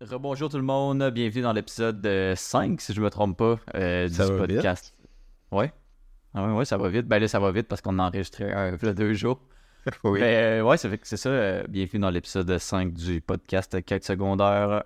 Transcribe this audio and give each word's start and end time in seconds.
Rebonjour 0.00 0.50
tout 0.50 0.58
le 0.58 0.62
monde, 0.62 1.10
bienvenue 1.10 1.42
dans 1.42 1.52
l'épisode 1.54 2.04
euh, 2.06 2.36
5, 2.36 2.80
si 2.80 2.92
je 2.92 3.00
me 3.00 3.08
trompe 3.08 3.38
pas, 3.38 3.58
euh, 3.74 4.08
du 4.08 4.16
podcast. 4.16 4.94
Ouais. 5.50 5.72
Ah 6.34 6.46
ouais, 6.46 6.52
ouais, 6.52 6.64
ça 6.66 6.76
va 6.76 6.90
vite. 6.90 7.06
Ben 7.06 7.18
là, 7.18 7.28
ça 7.28 7.40
va 7.40 7.50
vite 7.50 7.66
parce 7.66 7.80
qu'on 7.80 7.98
a 7.98 8.02
enregistré 8.02 8.52
un, 8.52 8.76
il 8.76 8.84
y 8.84 8.88
a 8.88 8.92
deux 8.92 9.14
jours. 9.14 9.40
oui. 10.04 10.20
Ben, 10.20 10.60
euh, 10.60 10.62
ouais, 10.62 10.76
ça 10.76 10.90
fait 10.90 10.98
que 10.98 11.06
c'est 11.08 11.16
ça. 11.16 11.30
euh, 11.30 11.64
bienvenue 11.66 12.00
dans 12.00 12.10
l'épisode 12.10 12.58
5 12.58 12.92
du 12.92 13.22
podcast 13.22 13.82
Quête 13.86 14.04
secondaire. 14.04 14.84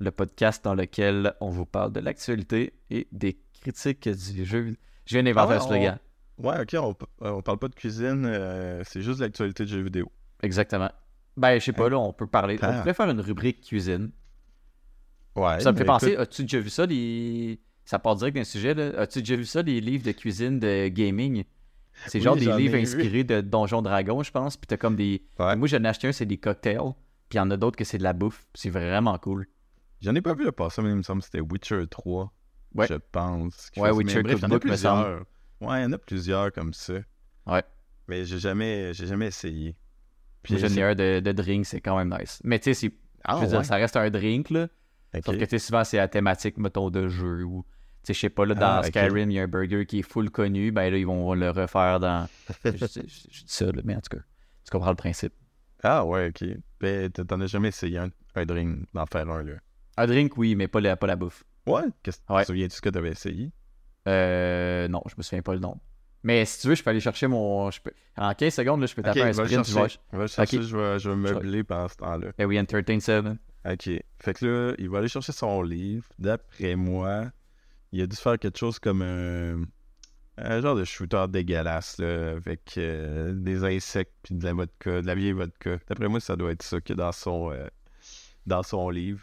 Le 0.00 0.10
podcast 0.10 0.62
dans 0.64 0.74
lequel 0.74 1.34
on 1.40 1.48
vous 1.48 1.66
parle 1.66 1.92
de 1.92 2.00
l'actualité 2.00 2.74
et 2.90 3.08
des 3.12 3.38
critiques 3.62 4.06
du 4.06 4.44
jeu. 4.44 4.74
Je 5.06 5.14
viens 5.16 5.22
d'inventer 5.22 5.54
Ah 5.54 5.56
ouais, 5.56 5.66
slogan. 5.66 5.98
Ouais, 6.38 6.60
ok, 6.60 6.74
on, 6.74 7.24
euh, 7.26 7.30
on 7.32 7.42
parle 7.42 7.58
pas 7.58 7.68
de 7.68 7.74
cuisine, 7.74 8.24
euh, 8.26 8.82
c'est 8.84 9.00
juste 9.02 9.20
l'actualité 9.20 9.64
de 9.64 9.68
jeux 9.68 9.82
vidéo. 9.82 10.10
Exactement. 10.42 10.90
Ben, 11.40 11.58
je 11.58 11.64
sais 11.64 11.72
pas, 11.72 11.88
là, 11.88 11.98
on 11.98 12.12
peut 12.12 12.26
parler. 12.26 12.58
On 12.62 12.78
pourrait 12.78 12.92
faire 12.92 13.08
une 13.08 13.20
rubrique 13.20 13.62
cuisine. 13.62 14.10
Ouais. 15.34 15.58
Ça 15.60 15.72
me 15.72 15.76
fait 15.78 15.84
mais 15.84 15.86
penser, 15.86 16.08
écoute, 16.08 16.20
as-tu 16.20 16.42
déjà 16.42 16.60
vu 16.60 16.68
ça, 16.68 16.84
les... 16.84 17.58
Ça 17.86 17.98
part 17.98 18.14
direct 18.16 18.36
d'un 18.36 18.44
sujet, 18.44 18.74
là. 18.74 19.00
As-tu 19.00 19.20
déjà 19.20 19.36
vu 19.36 19.46
ça, 19.46 19.62
les 19.62 19.80
livres 19.80 20.04
de 20.04 20.12
cuisine 20.12 20.58
de 20.58 20.88
gaming? 20.88 21.44
C'est 22.06 22.18
Oui, 22.18 22.24
genre 22.24 22.36
des 22.36 22.52
livres 22.52 22.76
inspirés 22.76 23.24
de 23.24 23.40
Donjons 23.40 23.80
Dragons, 23.80 24.22
je 24.22 24.30
pense. 24.30 24.58
Puis 24.58 24.66
t'as 24.66 24.76
comme 24.76 24.96
des... 24.96 25.22
Ouais. 25.38 25.56
Moi, 25.56 25.66
j'en 25.66 25.82
ai 25.82 25.88
acheté 25.88 26.08
un, 26.08 26.12
c'est 26.12 26.26
des 26.26 26.36
cocktails. 26.36 26.92
Puis 27.30 27.36
il 27.36 27.38
y 27.38 27.40
en 27.40 27.50
a 27.50 27.56
d'autres 27.56 27.78
que 27.78 27.84
c'est 27.84 27.96
de 27.96 28.02
la 28.02 28.12
bouffe. 28.12 28.46
C'est 28.52 28.68
vraiment 28.68 29.16
cool. 29.16 29.46
J'en 30.02 30.14
ai 30.14 30.20
pas 30.20 30.34
vu 30.34 30.44
le 30.44 30.52
passé, 30.52 30.82
mais 30.82 30.90
il 30.90 30.96
me 30.96 31.02
semble 31.02 31.20
que 31.22 31.26
c'était 31.26 31.40
Witcher 31.40 31.86
3. 31.88 32.30
Ouais. 32.74 32.86
Je 32.86 32.94
pense. 32.94 33.70
Ouais, 33.78 33.90
Witcher 33.90 34.22
bref, 34.22 34.36
il 34.38 34.42
y 34.42 34.44
en 34.44 34.48
a 34.48 34.50
Cookbook, 34.50 34.70
me 34.70 34.76
semble. 34.76 35.04
plusieurs. 35.04 35.24
Ouais, 35.62 35.80
il 35.80 35.82
y 35.84 35.86
en 35.86 35.92
a 35.92 35.98
plusieurs 35.98 36.52
comme 36.52 36.74
ça. 36.74 36.94
Ouais. 37.46 37.62
Mais 38.08 38.26
j'ai 38.26 38.38
jamais, 38.38 38.92
j'ai 38.92 39.06
jamais 39.06 39.28
essayé. 39.28 39.74
Puis 40.42 40.58
j'en 40.58 40.66
ai 40.66 40.70
c'est- 40.70 40.82
un 40.82 40.94
de, 40.94 41.20
de 41.20 41.32
drink, 41.32 41.66
c'est 41.66 41.80
quand 41.80 41.96
même 41.96 42.16
nice. 42.18 42.40
Mais 42.44 42.58
tu 42.58 42.64
sais, 42.64 42.74
c'est- 42.74 42.94
Ah, 43.24 43.36
je 43.36 43.42
veux 43.42 43.46
dire, 43.48 43.58
ouais. 43.58 43.64
ça 43.64 43.76
reste 43.76 43.96
un 43.96 44.08
drink, 44.10 44.50
là. 44.50 44.68
Sauf 45.24 45.36
que 45.36 45.44
tu 45.44 45.50
sais, 45.50 45.58
souvent, 45.58 45.84
c'est 45.84 45.96
la 45.98 46.08
thématique, 46.08 46.56
mettons, 46.56 46.88
de 46.90 47.08
jeu. 47.08 47.42
Ou, 47.44 47.64
tu 48.02 48.06
sais, 48.06 48.14
je 48.14 48.20
sais 48.20 48.30
pas, 48.30 48.46
là, 48.46 48.54
dans 48.54 48.66
Ah, 48.66 48.80
ok. 48.80 48.86
Skyrim, 48.86 49.30
il 49.30 49.34
y 49.34 49.38
a 49.40 49.42
un 49.42 49.48
burger 49.48 49.84
qui 49.84 49.98
est 49.98 50.02
full 50.02 50.30
connu. 50.30 50.70
Ben 50.72 50.90
là, 50.90 50.96
ils 50.96 51.06
vont 51.06 51.34
le 51.34 51.50
refaire 51.50 52.00
dans... 52.00 52.26
je, 52.64 52.70
je- 52.70 53.00
je 53.06 53.40
dis 53.40 53.44
ça, 53.46 53.66
là, 53.66 53.82
mais 53.84 53.94
en 53.96 54.00
tout 54.00 54.16
cas, 54.16 54.22
tu 54.64 54.70
comprends 54.70 54.90
le 54.90 54.96
principe. 54.96 55.34
Ah, 55.82 56.04
ouais, 56.06 56.28
ok. 56.28 56.48
Ben, 56.80 57.10
t'en 57.10 57.40
as 57.40 57.46
jamais 57.46 57.68
essayé 57.68 57.98
un, 57.98 58.10
un 58.36 58.46
drink 58.46 58.86
d'en 58.94 59.04
faire 59.06 59.28
un, 59.28 59.42
là? 59.42 59.54
Un 59.96 60.06
drink, 60.06 60.36
oui, 60.38 60.54
mais 60.54 60.68
pas 60.68 60.80
la, 60.80 60.96
pas 60.96 61.06
la 61.06 61.16
bouffe. 61.16 61.44
Ouais? 61.66 61.82
Qu'est-ce- 62.02 62.20
Ouais. 62.30 62.38
Tu 62.40 62.42
te 62.42 62.46
souviens-tu 62.52 62.76
ce 62.76 62.80
que 62.80 62.88
t'avais 62.88 63.10
essayé? 63.10 63.50
Euh, 64.08 64.88
non, 64.88 65.02
je 65.08 65.14
me 65.18 65.22
souviens 65.22 65.42
pas 65.42 65.52
le 65.54 65.60
nom. 65.60 65.78
Mais 66.22 66.44
si 66.44 66.60
tu 66.60 66.68
veux, 66.68 66.74
je 66.74 66.82
peux 66.82 66.90
aller 66.90 67.00
chercher 67.00 67.26
mon. 67.26 67.70
je 67.70 67.80
peux- 67.80 67.92
En 68.18 68.34
15 68.34 68.52
secondes, 68.54 68.80
là, 68.80 68.86
je 68.86 68.94
peux 68.94 69.02
taper 69.02 69.20
Ok, 69.22 69.26
un 69.28 69.32
sprint. 69.32 69.64
tu 69.64 69.72
vois. 69.72 69.88
chercher. 69.88 70.56
Ok. 70.58 70.62
je 70.62 70.76
vais, 70.76 70.98
je 70.98 71.08
vais 71.10 71.16
me 71.16 71.32
meubler 71.32 71.64
pendant 71.64 71.88
ce 71.88 71.96
temps-là. 71.96 72.28
Eh 72.38 72.44
oui, 72.44 72.58
Entertain 72.60 73.00
7. 73.00 73.24
Ok. 73.64 73.90
Fait 74.18 74.34
que 74.34 74.44
là, 74.46 74.74
il 74.78 74.88
va 74.90 74.98
aller 74.98 75.08
chercher 75.08 75.32
son 75.32 75.62
livre. 75.62 76.04
D'après 76.18 76.76
moi, 76.76 77.30
il 77.92 78.02
a 78.02 78.06
dû 78.06 78.16
faire 78.16 78.38
quelque 78.38 78.58
chose 78.58 78.78
comme 78.78 79.00
un, 79.02 79.62
un 80.36 80.60
genre 80.60 80.76
de 80.76 80.84
shooter 80.84 81.24
dégueulasse, 81.28 81.98
là, 81.98 82.32
avec 82.32 82.74
euh, 82.76 83.32
des 83.34 83.64
insectes 83.64 84.12
puis 84.22 84.34
de 84.34 84.44
la 84.44 84.52
vodka, 84.52 85.00
de 85.02 85.06
la 85.06 85.14
vieille 85.14 85.32
vodka. 85.32 85.78
D'après 85.88 86.08
moi, 86.08 86.20
ça 86.20 86.36
doit 86.36 86.52
être 86.52 86.62
ça 86.62 86.80
qu'il 86.80 86.96
y 86.96 87.00
a 87.00 87.04
dans 87.04 87.12
son, 87.12 87.50
euh, 87.50 87.66
dans 88.46 88.62
son 88.62 88.90
livre. 88.90 89.22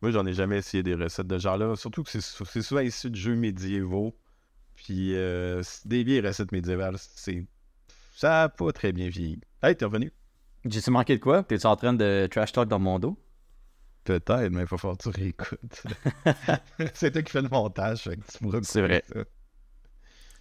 Moi, 0.00 0.10
j'en 0.10 0.26
ai 0.26 0.32
jamais 0.32 0.58
essayé 0.58 0.82
des 0.82 0.94
recettes 0.96 1.28
de 1.28 1.38
genre-là. 1.38 1.76
Surtout 1.76 2.02
que 2.02 2.10
c'est 2.10 2.62
souvent 2.62 2.80
issu 2.80 3.10
de 3.10 3.14
jeux 3.16 3.36
médiévaux. 3.36 4.16
Puis 4.84 5.14
euh, 5.14 5.62
des 5.84 6.02
vieilles 6.04 6.20
recettes 6.20 6.52
médiévales, 6.52 6.96
c'est 6.98 7.46
ça 8.14 8.44
a 8.44 8.48
pas 8.48 8.72
très 8.72 8.92
bien 8.92 9.08
vieilli. 9.08 9.40
Hey, 9.62 9.76
t'es 9.76 9.84
revenu? 9.84 10.12
J'ai-tu 10.64 10.90
manqué 10.90 11.16
de 11.16 11.22
quoi? 11.22 11.42
T'es-tu 11.42 11.66
en 11.66 11.76
train 11.76 11.92
de 11.92 12.28
trash 12.30 12.52
talk 12.52 12.68
dans 12.68 12.78
mon 12.78 12.98
dos? 12.98 13.18
Peut-être, 14.04 14.48
mais 14.50 14.62
il 14.62 14.66
faut 14.66 14.76
falloir 14.78 14.98
que 14.98 15.04
tu 15.04 15.08
réécoutes. 15.10 15.82
c'est 16.94 17.12
toi 17.12 17.22
qui 17.22 17.30
fais 17.32 17.42
le 17.42 17.48
montage, 17.48 18.00
fait 18.02 18.16
que 18.16 18.32
tu 18.32 18.38
pourras 18.38 18.58
C'est 18.62 18.82
vrai. 18.82 19.04
ça. 19.12 19.20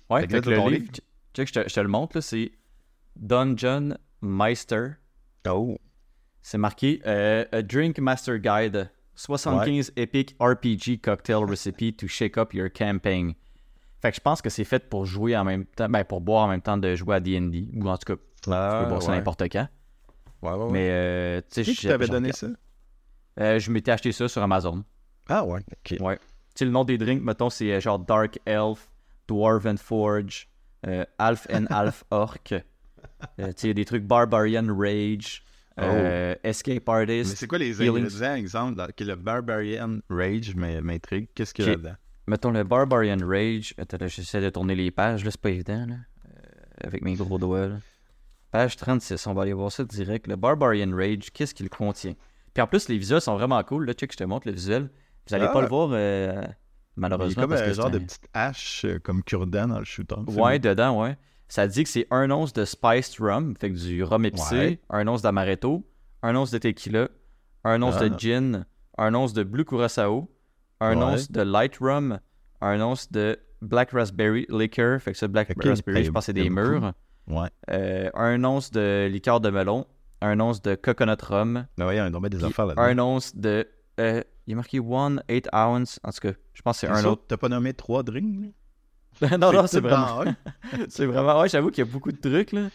Ouais, 0.09 0.21
Fait 0.21 0.27
que 0.27 0.33
fait 0.35 0.41
que 0.41 0.49
le 0.49 0.55
ton 0.57 0.67
livre? 0.67 0.81
livre? 0.85 0.91
Check, 1.35 1.47
je 1.47 1.53
te, 1.53 1.69
je 1.69 1.73
te 1.73 1.79
le 1.79 1.87
montre, 1.87 2.17
là, 2.17 2.21
c'est 2.21 2.51
Dungeon 3.15 3.95
Meister. 4.21 4.89
Oh, 5.47 5.77
C'est 6.41 6.57
marqué 6.57 7.01
euh, 7.05 7.45
A 7.51 7.61
Drink 7.61 7.99
Master 7.99 8.39
Guide 8.39 8.89
75 9.15 9.93
Epic 9.95 10.35
RPG 10.39 10.99
Cocktail 11.01 11.43
Recipe 11.47 11.93
to 11.95 12.07
Shake 12.07 12.37
Up 12.37 12.53
Your 12.53 12.69
Campaign. 12.71 13.33
Fait 14.01 14.09
que 14.11 14.15
je 14.15 14.21
pense 14.21 14.41
que 14.41 14.49
c'est 14.49 14.63
fait 14.63 14.89
pour 14.89 15.05
jouer 15.05 15.37
en 15.37 15.43
même 15.43 15.65
temps, 15.65 15.87
ben 15.87 16.03
pour 16.03 16.21
boire 16.21 16.45
en 16.45 16.47
même 16.47 16.61
temps 16.61 16.77
de 16.77 16.95
jouer 16.95 17.15
à 17.15 17.19
D&D, 17.19 17.69
ou 17.75 17.87
en 17.87 17.97
tout 17.97 18.15
cas, 18.15 18.21
tu 18.43 18.49
ah, 18.51 18.81
peux 18.83 18.89
boire 18.89 19.01
ça 19.03 19.11
ouais. 19.11 19.17
n'importe 19.17 19.43
quand. 19.51 19.67
Ouais, 20.41 20.51
ouais, 20.51 20.57
ouais. 20.57 20.71
Mais, 20.71 20.89
euh, 20.89 21.41
tu 21.51 21.63
sais, 21.63 21.73
je- 21.73 21.87
t'avait 21.87 22.07
je 22.07 22.11
donné 22.11 22.31
ça? 22.31 22.47
Euh, 23.39 23.59
je 23.59 23.71
m'étais 23.71 23.91
acheté 23.91 24.11
ça 24.11 24.27
sur 24.27 24.41
Amazon. 24.41 24.83
Ah 25.29 25.45
ouais, 25.45 25.59
ok. 25.71 25.99
Ouais. 26.01 26.17
Tu 26.17 26.23
sais, 26.55 26.65
le 26.65 26.71
nom 26.71 26.83
des 26.83 26.97
drinks, 26.97 27.21
mettons, 27.21 27.49
c'est 27.51 27.71
euh, 27.71 27.79
genre 27.79 27.99
Dark 27.99 28.39
Elf, 28.45 28.89
Dwarven 29.27 29.77
Forge, 29.77 30.49
euh, 30.87 31.05
Alf 31.19 31.45
and 31.53 31.65
Alf 31.69 32.03
Orc. 32.09 32.53
Euh, 33.39 33.47
tu 33.49 33.53
sais, 33.57 33.73
des 33.75 33.85
trucs 33.85 34.03
Barbarian 34.03 34.65
Rage, 34.75 35.43
euh, 35.79 36.35
Escape 36.43 36.83
Mais 36.87 36.93
Artist. 36.93 37.37
c'est 37.37 37.47
quoi 37.47 37.59
les 37.59 37.79
ingrédients, 37.81 38.33
exemple, 38.35 38.81
est 38.81 39.03
le 39.03 39.15
Barbarian 39.15 39.99
Rage 40.09 40.55
mais- 40.55 40.81
m'intrigue? 40.81 41.27
Qu'est-ce 41.35 41.53
qu'il 41.53 41.65
y 41.65 41.69
a 41.69 41.73
Ok. 41.73 41.81
Mettons 42.27 42.51
le 42.51 42.63
Barbarian 42.63 43.17
Rage. 43.25 43.73
Attends, 43.77 43.97
là, 43.99 44.07
j'essaie 44.07 44.41
de 44.41 44.49
tourner 44.49 44.75
les 44.75 44.91
pages, 44.91 45.23
là, 45.25 45.31
c'est 45.31 45.41
pas 45.41 45.49
évident, 45.49 45.85
là. 45.87 45.95
Euh, 45.95 46.87
avec 46.87 47.01
mes 47.03 47.15
gros 47.15 47.37
doigts, 47.37 47.67
là. 47.67 47.75
Page 48.51 48.75
36, 48.75 49.25
on 49.27 49.33
va 49.33 49.43
aller 49.43 49.53
voir 49.53 49.71
ça 49.71 49.83
direct. 49.85 50.27
Le 50.27 50.35
Barbarian 50.35 50.91
Rage, 50.95 51.31
qu'est-ce 51.33 51.53
qu'il 51.53 51.69
contient? 51.69 52.13
Puis 52.53 52.61
en 52.61 52.67
plus, 52.67 52.89
les 52.89 52.97
visuels 52.97 53.21
sont 53.21 53.35
vraiment 53.35 53.63
cool. 53.63 53.85
Là, 53.85 53.93
check, 53.93 54.11
je 54.11 54.17
te 54.17 54.23
montre 54.25 54.47
le 54.47 54.53
visuel. 54.53 54.89
Vous 55.27 55.35
allez 55.35 55.45
Ah. 55.45 55.53
pas 55.53 55.61
le 55.61 55.67
voir, 55.67 55.89
euh, 55.93 56.31
Il 56.33 56.41
y 56.41 56.45
a 56.45 56.55
malheureusement. 56.97 57.43
comme 57.43 57.49
parce 57.51 57.61
un 57.61 57.67
que 57.67 57.73
genre 57.73 57.89
de 57.89 57.99
petite 57.99 58.27
hache 58.33 58.83
euh, 58.85 58.99
comme 58.99 59.23
cure-dent 59.23 59.67
dans 59.69 59.79
le 59.79 59.85
shooter. 59.85 60.15
Ouais, 60.27 60.59
dedans, 60.59 61.01
ouais. 61.01 61.17
Ça 61.47 61.65
dit 61.67 61.83
que 61.83 61.89
c'est 61.89 62.07
un 62.11 62.29
once 62.29 62.51
de 62.53 62.65
spiced 62.65 63.19
rum, 63.19 63.55
fait 63.59 63.71
que 63.71 63.77
du 63.77 64.03
rhum 64.03 64.25
épicé, 64.25 64.55
Ouais. 64.55 64.79
un 64.89 65.07
once 65.07 65.21
d'amaretto, 65.21 65.85
un 66.21 66.35
once 66.35 66.51
de 66.51 66.57
tequila, 66.57 67.07
un 67.63 67.81
once 67.81 67.95
Ah. 67.99 68.09
de 68.09 68.19
gin, 68.19 68.65
un 68.97 69.13
once 69.15 69.31
de 69.33 69.43
blue 69.43 69.63
curacao, 69.65 70.29
un 70.81 70.97
Ouais. 70.97 71.03
once 71.13 71.31
de 71.31 71.41
light 71.41 71.77
rum, 71.77 72.19
un 72.59 72.81
once 72.81 73.09
de 73.11 73.39
black 73.61 73.91
raspberry 73.91 74.45
liquor, 74.49 74.99
fait 74.99 75.13
que 75.13 75.17
ça, 75.17 75.27
black 75.29 75.51
Ok, 75.55 75.63
raspberry, 75.63 76.03
je 76.03 76.11
pense 76.11 76.23
que 76.23 76.25
c'est 76.25 76.33
des 76.33 76.49
mûres, 76.49 76.91
Ouais. 77.27 77.47
euh, 77.69 78.09
un 78.15 78.43
once 78.43 78.71
de 78.71 79.07
liqueur 79.09 79.39
de 79.39 79.49
melon, 79.49 79.85
un 80.21 80.39
once 80.39 80.61
de 80.61 80.75
coconut 80.75 81.21
rum, 81.23 81.65
Ben 81.77 81.85
ouais, 81.87 81.93
il 81.95 81.97
y 81.97 81.99
a 81.99 82.05
un 82.05 82.11
des 82.11 82.43
affaires 82.43 82.65
là-dedans. 82.65 82.81
un 82.83 82.99
once 82.99 83.35
de... 83.35 83.67
euh, 83.99 84.21
il 84.47 84.53
est 84.53 84.55
marqué 84.55 84.79
one 84.79 85.23
8 85.29 85.47
ounce, 85.53 85.99
en 86.03 86.11
tout 86.11 86.19
cas, 86.19 86.31
je 86.53 86.61
pense 86.61 86.81
que 86.81 86.87
c'est 86.87 86.91
un 86.93 87.05
autre. 87.05 87.23
T'as 87.27 87.37
pas 87.37 87.47
nommé 87.49 87.73
trois 87.73 88.03
drinks? 88.03 88.51
là? 89.21 89.37
non, 89.37 89.53
non, 89.53 89.67
c'est 89.67 89.79
vraiment... 89.81 90.23
c'est 90.89 91.05
vraiment. 91.05 91.39
Ouais, 91.41 91.47
j'avoue 91.49 91.69
qu'il 91.69 91.85
y 91.85 91.87
a 91.87 91.91
beaucoup 91.91 92.11
de 92.11 92.17
trucs, 92.17 92.51
là. 92.53 92.69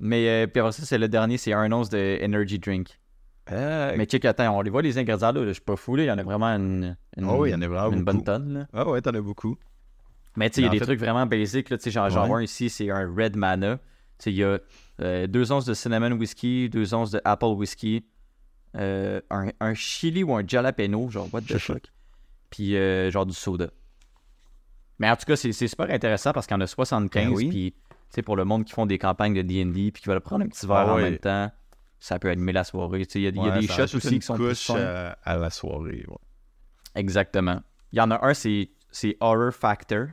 Mais 0.00 0.28
euh, 0.28 0.46
puis 0.48 0.58
après 0.60 0.72
ça, 0.72 0.82
c'est 0.84 0.98
le 0.98 1.08
dernier, 1.08 1.36
c'est 1.38 1.52
un 1.52 1.70
once 1.70 1.88
de 1.88 2.18
energy 2.22 2.58
drink. 2.58 2.98
Ah, 3.46 3.92
Mais 3.96 4.06
check, 4.06 4.24
attends, 4.24 4.56
on 4.56 4.62
les 4.62 4.70
voit 4.70 4.80
les 4.82 4.96
ingrédients 4.98 5.32
là, 5.32 5.44
je 5.46 5.52
suis 5.52 5.60
pas 5.62 5.76
fou, 5.76 5.96
là. 5.96 6.04
Il 6.04 6.06
y 6.06 6.10
en 6.10 6.16
a 6.18 6.22
vraiment 6.22 6.46
une, 6.46 6.96
une, 7.16 7.24
Oh, 7.26 7.44
il 7.44 7.50
y 7.50 7.54
en 7.54 7.60
a 7.62 7.68
vraiment 7.68 7.92
une 7.92 8.02
bonne 8.04 8.24
tonne. 8.24 8.66
Ah 8.72 8.88
ouais, 8.88 9.02
t'en 9.02 9.12
as 9.12 9.20
beaucoup. 9.20 9.56
Mais 10.36 10.48
tu 10.50 10.56
sais, 10.56 10.60
il 10.62 10.64
y 10.64 10.68
a 10.68 10.70
des 10.70 10.78
fait- 10.78 10.86
trucs 10.86 10.98
vraiment 11.00 11.26
basiques, 11.26 11.70
là. 11.70 11.78
Tu 11.78 11.90
sais, 11.92 12.00
Ouais. 12.00 12.08
vois 12.10 12.38
un 12.38 12.42
ici, 12.42 12.70
c'est 12.70 12.90
un 12.90 13.12
red 13.14 13.36
mana. 13.36 13.76
Tu 13.76 13.82
sais, 14.18 14.30
il 14.32 14.36
y 14.36 14.44
a 14.44 14.58
euh, 15.02 15.26
deux 15.26 15.52
onces 15.52 15.66
de 15.66 15.74
cinnamon 15.74 16.12
whisky, 16.12 16.68
deux 16.70 16.94
onces 16.94 17.10
de 17.10 17.20
apple 17.24 17.46
whisky, 17.46 18.04
euh, 18.76 19.20
un, 19.30 19.50
un 19.60 19.74
chili 19.74 20.22
ou 20.24 20.34
un 20.34 20.42
jalapeno, 20.46 21.10
genre, 21.10 21.28
what 21.32 21.42
the 21.42 21.58
fuck. 21.58 21.82
Puis 22.50 22.76
euh, 22.76 23.10
genre 23.10 23.26
du 23.26 23.34
soda. 23.34 23.68
Mais 24.98 25.10
en 25.10 25.16
tout 25.16 25.24
cas, 25.26 25.36
c'est 25.36 25.52
c'est 25.52 25.68
super 25.68 25.90
intéressant 25.90 26.32
parce 26.32 26.46
qu'il 26.46 26.54
y 26.54 26.58
en 26.58 26.60
a 26.60 26.66
75. 26.66 27.24
Ben 27.28 27.34
oui. 27.34 27.48
Puis, 27.48 27.72
tu 27.90 27.96
sais, 28.10 28.22
pour 28.22 28.36
le 28.36 28.44
monde 28.44 28.64
qui 28.64 28.72
font 28.72 28.86
des 28.86 28.98
campagnes 28.98 29.34
de 29.34 29.42
DD 29.42 29.90
puis 29.92 30.02
qui 30.02 30.08
veulent 30.08 30.20
prendre 30.20 30.44
un 30.44 30.48
petit 30.48 30.66
verre 30.66 30.76
Ah 30.88 30.92
en 30.92 30.96
ouais. 30.96 31.02
même 31.10 31.18
temps, 31.18 31.50
ça 32.04 32.18
peut 32.18 32.28
animer 32.28 32.52
la 32.52 32.64
soirée. 32.64 33.06
Il 33.14 33.20
y 33.22 33.26
a, 33.28 33.30
y 33.30 33.48
a 33.48 33.58
des 33.58 33.66
shots 33.66 33.96
aussi 33.96 34.18
qui 34.18 34.26
sont 34.26 34.34
plus 34.34 34.48
couche 34.48 34.70
euh, 34.76 35.10
à 35.22 35.38
la 35.38 35.48
soirée. 35.48 36.04
ouais. 36.06 36.16
Exactement. 36.94 37.62
Il 37.92 37.98
y 37.98 38.00
en 38.02 38.10
a 38.10 38.26
un, 38.26 38.34
c'est 38.34 38.68
Horror 39.20 39.52
Factor. 39.54 40.08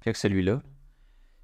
Fait 0.00 0.12
que 0.14 0.18
celui-là. 0.18 0.62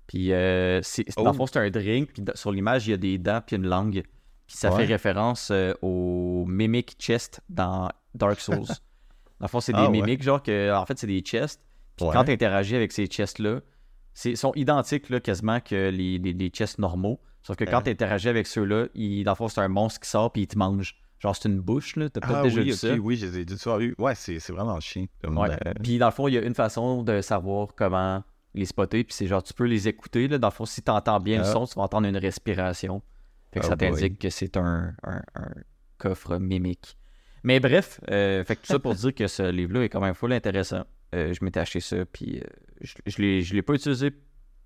Puis, 0.06 0.32
euh, 0.32 0.80
c'est, 0.82 1.04
dans 1.16 1.24
le 1.24 1.28
Oh. 1.30 1.32
fond, 1.34 1.46
c'est 1.46 1.58
un 1.58 1.68
drink. 1.70 2.12
Puis, 2.14 2.24
sur 2.34 2.50
l'image, 2.50 2.86
il 2.86 2.90
y 2.92 2.94
a 2.94 2.96
des 2.96 3.18
dents 3.18 3.42
puis 3.46 3.56
une 3.56 3.66
langue. 3.66 4.02
Puis, 4.46 4.56
ça 4.56 4.70
Ouais. 4.72 4.78
fait 4.86 4.92
référence 4.92 5.50
euh, 5.50 5.74
au 5.82 6.46
Mimic 6.48 6.96
Chest 6.98 7.42
dans 7.50 7.90
Dark 8.14 8.40
Souls. 8.40 8.54
dans 9.38 9.42
le 9.42 9.48
fond, 9.48 9.60
c'est 9.60 9.72
des 9.72 9.78
Ah 9.80 9.84
ouais. 9.84 9.90
mimiques, 9.90 10.22
genre 10.22 10.42
que, 10.42 10.72
en 10.74 10.86
fait, 10.86 10.98
c'est 10.98 11.06
des 11.06 11.20
chests. 11.20 11.60
Puis, 11.96 12.06
quand 12.10 12.24
tu 12.24 12.32
interagis 12.32 12.74
avec 12.74 12.90
ces 12.92 13.06
chests-là, 13.06 13.60
ils 14.24 14.36
sont 14.38 14.52
identiques 14.56 15.10
là, 15.10 15.20
quasiment 15.20 15.60
que 15.60 15.90
les, 15.90 16.16
les, 16.18 16.32
les 16.32 16.48
chests 16.48 16.78
normaux. 16.78 17.20
Sauf 17.42 17.56
que 17.56 17.64
quand 17.64 17.78
Ouais. 17.78 17.82
tu 17.84 17.90
interagis 17.90 18.28
avec 18.28 18.46
ceux-là, 18.46 18.86
dans 18.94 19.30
le 19.32 19.34
fond, 19.36 19.48
c'est 19.48 19.60
un 19.60 19.68
monstre 19.68 20.00
qui 20.00 20.08
sort 20.10 20.32
puis 20.32 20.42
il 20.42 20.46
te 20.46 20.58
mange. 20.58 20.96
Genre, 21.20 21.36
c'est 21.36 21.48
une 21.48 21.60
bouche, 21.60 21.96
là. 21.96 22.08
T'as 22.08 22.20
peut-être 22.20 22.36
Ah 22.38 22.42
déjà 22.42 22.60
oui, 22.60 22.66
vu 22.66 22.72
ok, 22.72 22.78
ça. 22.78 22.94
oui, 22.94 23.16
je 23.16 23.26
les 23.26 23.38
ai 23.40 23.44
déjà 23.44 23.76
vus. 23.76 23.94
Ouais, 23.98 24.14
c'est 24.14 24.38
c'est 24.40 24.52
vraiment 24.52 24.78
chiant. 24.80 25.06
Ouais. 25.24 25.50
euh, 25.66 25.72
Puis 25.82 25.98
dans 25.98 26.06
le 26.06 26.12
fond, 26.12 26.28
il 26.28 26.34
y 26.34 26.38
a 26.38 26.42
une 26.42 26.54
façon 26.54 27.02
de 27.02 27.20
savoir 27.20 27.68
comment 27.76 28.22
les 28.54 28.64
spotter. 28.64 29.04
Puis 29.04 29.14
c'est 29.14 29.26
genre, 29.26 29.42
tu 29.42 29.52
peux 29.52 29.64
les 29.66 29.86
écouter. 29.88 30.28
Là. 30.28 30.38
Dans 30.38 30.48
le 30.48 30.52
fond, 30.52 30.64
si 30.64 30.82
tu 30.82 30.90
entends 30.90 31.20
bien 31.20 31.38
le 31.38 31.44
Ah. 31.44 31.52
son, 31.52 31.66
tu 31.66 31.74
vas 31.74 31.82
entendre 31.82 32.06
une 32.08 32.16
respiration. 32.16 33.02
Fait 33.52 33.60
que 33.60 33.66
Oh 33.66 33.68
ça 33.68 33.76
t'indique 33.76 34.18
que 34.18 34.30
c'est 34.30 34.56
un, 34.56 34.94
un- 35.02 35.22
un 35.34 35.50
coffre 35.98 36.38
mimique. 36.38 36.96
Mais 37.42 37.58
bref, 37.60 38.00
euh, 38.10 38.42
fait 38.44 38.56
que 38.56 38.60
tout 38.62 38.66
ça 38.68 38.78
pour 38.78 38.94
dire 38.94 39.14
que 39.14 39.26
ce 39.26 39.50
livre-là 39.50 39.84
est 39.84 39.88
quand 39.88 40.00
même 40.00 40.14
full 40.14 40.32
intéressant. 40.32 40.84
Euh, 41.14 41.32
je 41.34 41.44
m'étais 41.44 41.60
acheté 41.60 41.80
ça, 41.80 42.04
puis 42.06 42.42
je, 42.80 42.94
je 43.06 43.20
l'ai- 43.20 43.42
je 43.42 43.54
l'ai 43.54 43.62
pas 43.62 43.74
utilisé 43.74 44.12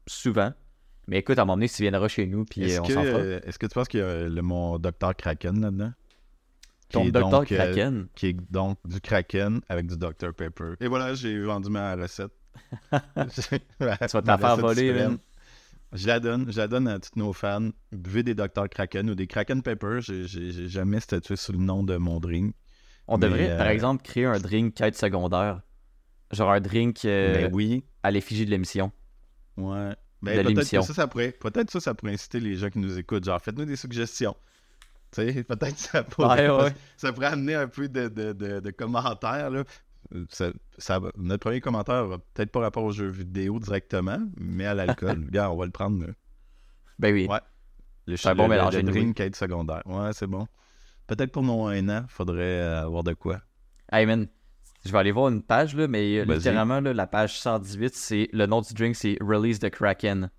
souvent. 0.07 0.53
Mais 1.07 1.19
écoute, 1.19 1.39
à 1.39 1.43
un 1.43 1.45
moment 1.45 1.57
donné, 1.57 1.69
tu 1.69 1.83
viendras 1.83 2.09
chez 2.09 2.27
nous, 2.27 2.45
puis 2.45 2.63
Est-ce 2.65 2.79
euh, 2.79 2.83
on 2.83 2.89
s'en 2.89 3.03
fera. 3.03 3.19
euh, 3.19 3.41
est-ce 3.45 3.59
que 3.59 3.67
tu 3.67 3.75
penses 3.75 3.89
qu'il 3.89 4.01
y 4.01 4.03
a 4.03 4.29
le, 4.29 4.43
mon 4.43 4.79
Dr 4.79 5.15
Kraken 5.17 5.61
là-dedans? 5.61 5.93
Qui 6.89 6.99
Ton 6.99 7.05
est 7.07 7.11
docteur 7.13 7.31
donc, 7.41 7.53
euh, 7.53 7.57
Kraken? 7.57 8.07
qui 8.15 8.27
est 8.29 8.37
donc 8.53 8.79
du 8.87 9.01
Kraken 9.01 9.61
avec 9.69 9.87
du 9.87 9.97
Dr 9.97 10.33
Pepper. 10.35 10.75
Et 10.81 10.87
voilà, 10.89 11.15
j'ai 11.15 11.39
vendu 11.41 11.69
ma 11.71 11.95
recette. 11.97 12.33
tu 12.93 13.41
Tu 13.59 13.85
vas 13.85 13.97
te 14.09 14.27
la 14.27 14.39
faire 14.39 14.57
voler. 14.57 15.07
Je 15.93 16.07
la 16.09 16.19
donne, 16.21 16.51
je 16.51 16.59
la 16.59 16.67
donne 16.69 16.89
à 16.89 16.99
tous 16.99 17.17
nos 17.17 17.33
fans. 17.33 17.71
Buvez 17.93 18.23
des 18.25 18.35
Dr 18.35 18.69
Kraken 18.69 19.11
ou 19.11 19.15
des 19.15 19.27
Kraken 19.27 19.63
Pepper. 19.63 19.99
J'ai- 20.01 20.69
jamais 20.69 21.01
statué 21.01 21.37
sur 21.37 21.53
le 21.53 21.59
nom 21.61 21.85
de 21.85 21.97
mon 21.97 22.19
drink. 22.21 22.55
On 23.07 23.19
mais, 23.19 23.27
devrait, 23.29 23.57
par 23.57 23.69
exemple, 23.69 24.03
créer 24.03 24.25
un 24.25 24.39
drink 24.41 24.75
quête 24.75 24.97
secondaire. 24.97 25.61
Genre 26.33 26.51
un 26.51 26.61
drink 26.61 27.05
euh, 27.05 27.35
Ben 27.35 27.51
oui, 27.55 27.85
à 28.03 28.11
l'effigie 28.11 28.45
de 28.47 28.51
l'émission. 28.51 28.91
ouais. 29.57 29.95
Ben, 30.23 30.43
peut-être 30.43 30.71
que 30.71 30.83
ça, 30.83 30.95
ça 30.95 31.07
pourrait, 31.07 31.33
peut-être 31.33 31.71
ça, 31.71 31.81
ça 31.81 31.95
pourrait 31.95 32.13
inciter 32.15 32.41
les 32.41 32.57
gens 32.57 32.71
qui 32.71 32.79
nous 32.79 32.99
écoutent. 32.99 33.25
Genre, 33.25 33.41
faites-nous 33.41 33.67
des 33.67 33.77
suggestions. 33.77 34.35
Tu 35.13 35.33
sais, 35.33 35.45
peut-être 35.45 35.79
ça 35.79 36.03
pourrait, 36.03 36.49
Ouais, 36.49 36.65
ouais. 36.65 36.75
ça 36.97 37.13
pourrait 37.13 37.27
amener 37.29 37.55
un 37.55 37.69
peu 37.69 37.89
de, 37.89 38.09
de, 38.09 38.33
de, 38.33 38.61
de 38.61 38.71
commentaires. 38.71 39.51
Là. 39.51 39.65
Ça, 40.29 41.01
notre 41.17 41.41
premier 41.41 41.61
commentaire 41.61 42.07
va 42.07 42.19
peut-être 42.19 42.51
pas 42.51 42.61
rapport 42.61 42.85
aux 42.85 42.91
jeux 42.93 43.09
vidéo 43.09 43.59
directement, 43.59 44.19
mais 44.39 44.67
à 44.67 44.75
l'alcool. 44.75 45.25
Regarde, 45.27 45.53
on 45.53 45.57
va 45.59 45.65
le 45.67 45.71
prendre. 45.73 46.05
là. 46.07 46.13
Ben 46.99 47.13
oui. 47.13 47.27
Ouais. 47.29 47.41
Le, 48.07 48.17
C'est 48.17 48.29
un 48.29 48.35
bon 48.35 48.49
mélange, 48.49 48.75
le 48.77 48.83
drink 48.83 49.17
quête 49.17 49.37
secondaire. 49.37 49.83
Ouais, 49.87 50.13
c'est 50.13 50.27
bon. 50.27 50.47
Peut-être 51.07 51.33
pour 51.33 51.43
nos 51.43 51.67
un 51.67 51.89
an, 51.89 52.05
faudrait 52.09 52.61
avoir 52.61 53.03
de 53.05 53.13
quoi. 53.15 53.41
Man, 53.93 54.27
je 54.85 54.93
vais 54.93 54.99
aller 54.99 55.13
voir 55.13 55.29
une 55.29 55.43
page, 55.43 55.75
là, 55.75 55.89
mais 55.89 56.19
euh, 56.19 56.25
littéralement, 56.25 56.81
là, 56.81 56.93
la 56.93 57.07
page 57.07 57.39
118, 57.39 57.95
c'est 57.95 58.29
le 58.33 58.47
nom 58.47 58.61
du 58.61 58.75
drink, 58.75 58.95
c'est 58.97 59.17
Release 59.21 59.59
the 59.59 59.71
Kraken. 59.71 60.31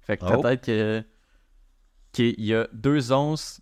Fait 0.00 0.16
que 0.16 0.24
Oh. 0.24 0.40
peut-être 0.40 0.64
que 0.64 1.04
qu'il 2.12 2.40
y 2.40 2.54
a 2.54 2.68
deux 2.72 3.12
onces. 3.12 3.60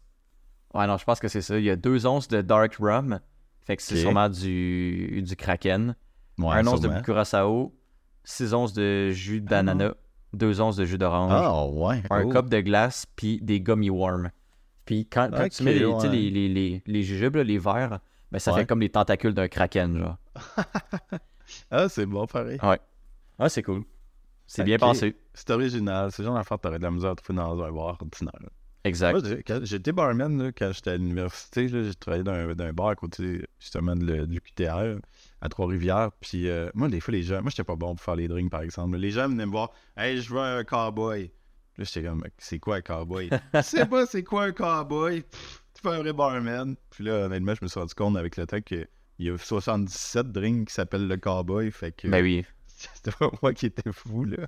Ouais, 0.74 0.86
non, 0.86 0.96
je 0.98 1.04
pense 1.04 1.20
que 1.20 1.28
c'est 1.28 1.40
ça. 1.40 1.58
Il 1.58 1.64
y 1.64 1.70
a 1.70 1.76
deux 1.76 2.06
onces 2.06 2.28
de 2.28 2.42
Dark 2.42 2.76
Rum. 2.76 3.18
Fait 3.62 3.76
que 3.76 3.82
c'est 3.82 3.96
sûrement 3.96 4.28
du, 4.28 5.22
du 5.22 5.36
Kraken. 5.36 5.96
Ouais, 6.38 6.56
un 6.56 6.66
once 6.66 6.80
sûrement. 6.80 6.98
de 6.98 7.02
Curaçao. 7.02 7.74
Six 8.24 8.52
onces 8.52 8.74
de 8.74 9.10
jus 9.10 9.40
d'ananas. 9.40 9.94
Deux 10.32 10.60
onces 10.60 10.76
de 10.76 10.84
jus 10.84 10.98
d'orange. 10.98 11.32
Ah, 11.32 11.66
ouais. 11.66 12.02
un 12.10 12.24
oh. 12.24 12.28
cup 12.28 12.48
de 12.48 12.60
glace, 12.60 13.06
puis 13.16 13.40
des 13.40 13.60
gummy 13.60 13.90
worms. 13.90 14.30
Puis 14.84 15.06
quand, 15.06 15.30
tu 15.50 15.62
mets 15.62 15.74
les, 15.74 15.86
ouais. 15.86 16.08
les, 16.08 16.30
les, 16.30 16.48
les, 16.48 16.82
les 16.86 17.02
jujubes, 17.02 17.36
là, 17.36 17.44
les 17.44 17.58
verres, 17.58 18.00
ben, 18.32 18.38
ça 18.38 18.52
Ouais. 18.52 18.60
fait 18.60 18.66
comme 18.66 18.80
les 18.80 18.90
tentacules 18.90 19.34
d'un 19.34 19.48
kraken, 19.48 19.98
genre. 19.98 20.16
Ah, 21.70 21.88
c'est 21.88 22.06
bon, 22.06 22.26
pareil. 22.26 22.58
Ah, 23.38 23.48
c'est 23.48 23.62
cool. 23.62 23.84
C'est 24.46 24.64
bien 24.64 24.78
pensé. 24.78 25.16
C'est 25.34 25.50
original. 25.50 26.10
C'est 26.12 26.24
genre 26.24 26.34
d'affaire 26.34 26.56
que 26.58 26.62
t'aurais 26.62 26.78
de 26.78 26.82
la 26.84 26.90
misère 26.90 27.10
à 27.10 27.14
trouver 27.14 27.36
dans 27.36 27.62
un 27.62 27.72
bar 27.72 27.98
ordinaire. 28.00 28.32
Exact. 28.84 29.26
J'étais 29.64 29.92
barman 29.92 30.42
là, 30.42 30.52
quand 30.52 30.70
j'étais 30.72 30.90
à 30.90 30.96
l'université. 30.96 31.68
J'ai 31.68 31.94
travaillé 31.94 32.22
dans 32.22 32.32
un, 32.32 32.54
dans 32.54 32.64
un 32.64 32.72
bar 32.72 32.88
à 32.88 32.94
côté 32.94 33.46
justement 33.58 33.96
de, 33.96 34.04
le- 34.04 34.26
du 34.26 34.40
QTR 34.40 34.98
à 35.40 35.48
Trois-Rivières. 35.48 36.10
Puis 36.20 36.48
euh, 36.48 36.70
moi, 36.74 36.88
des 36.88 37.00
fois, 37.00 37.12
les 37.12 37.22
gens. 37.22 37.40
Moi, 37.40 37.50
j'étais 37.50 37.64
pas 37.64 37.76
bon 37.76 37.94
pour 37.94 38.04
faire 38.04 38.16
les 38.16 38.28
drinks, 38.28 38.50
par 38.50 38.62
exemple. 38.62 38.96
Les 38.98 39.10
gens 39.10 39.28
venaient 39.28 39.46
me 39.46 39.50
voir 39.52 39.70
Hey, 39.96 40.20
je 40.20 40.32
veux 40.32 40.40
un 40.40 40.64
cowboy. 40.64 41.30
Là, 41.78 41.84
j'étais 41.84 42.06
comme 42.06 42.22
C'est 42.38 42.58
quoi 42.58 42.76
un 42.76 42.80
cowboy 42.82 43.30
Je 43.54 43.60
sais 43.62 43.86
pas 43.86 44.06
c'est 44.06 44.22
quoi 44.24 44.44
un 44.44 44.52
cowboy? 44.52 45.22
Pff, 45.22 45.63
Un 45.86 45.98
vrai 45.98 46.12
barman. 46.12 46.76
Puis 46.90 47.04
là, 47.04 47.26
honnêtement, 47.26 47.54
je 47.54 47.64
me 47.64 47.68
suis 47.68 47.78
rendu 47.78 47.94
compte 47.94 48.16
avec 48.16 48.36
le 48.36 48.46
temps 48.46 48.60
qu'il 48.60 48.88
y 49.18 49.30
a 49.30 49.38
77 49.38 50.32
drinks 50.32 50.68
qui 50.68 50.74
s'appellent 50.74 51.08
le 51.08 51.16
cowboy. 51.16 51.70
Fait 51.70 51.92
que 51.92 52.08
Ben 52.08 52.22
oui. 52.22 52.44
c'était 52.94 53.12
pas 53.12 53.30
moi 53.42 53.52
qui 53.54 53.66
étais 53.66 53.92
fou, 53.92 54.24
là. 54.24 54.46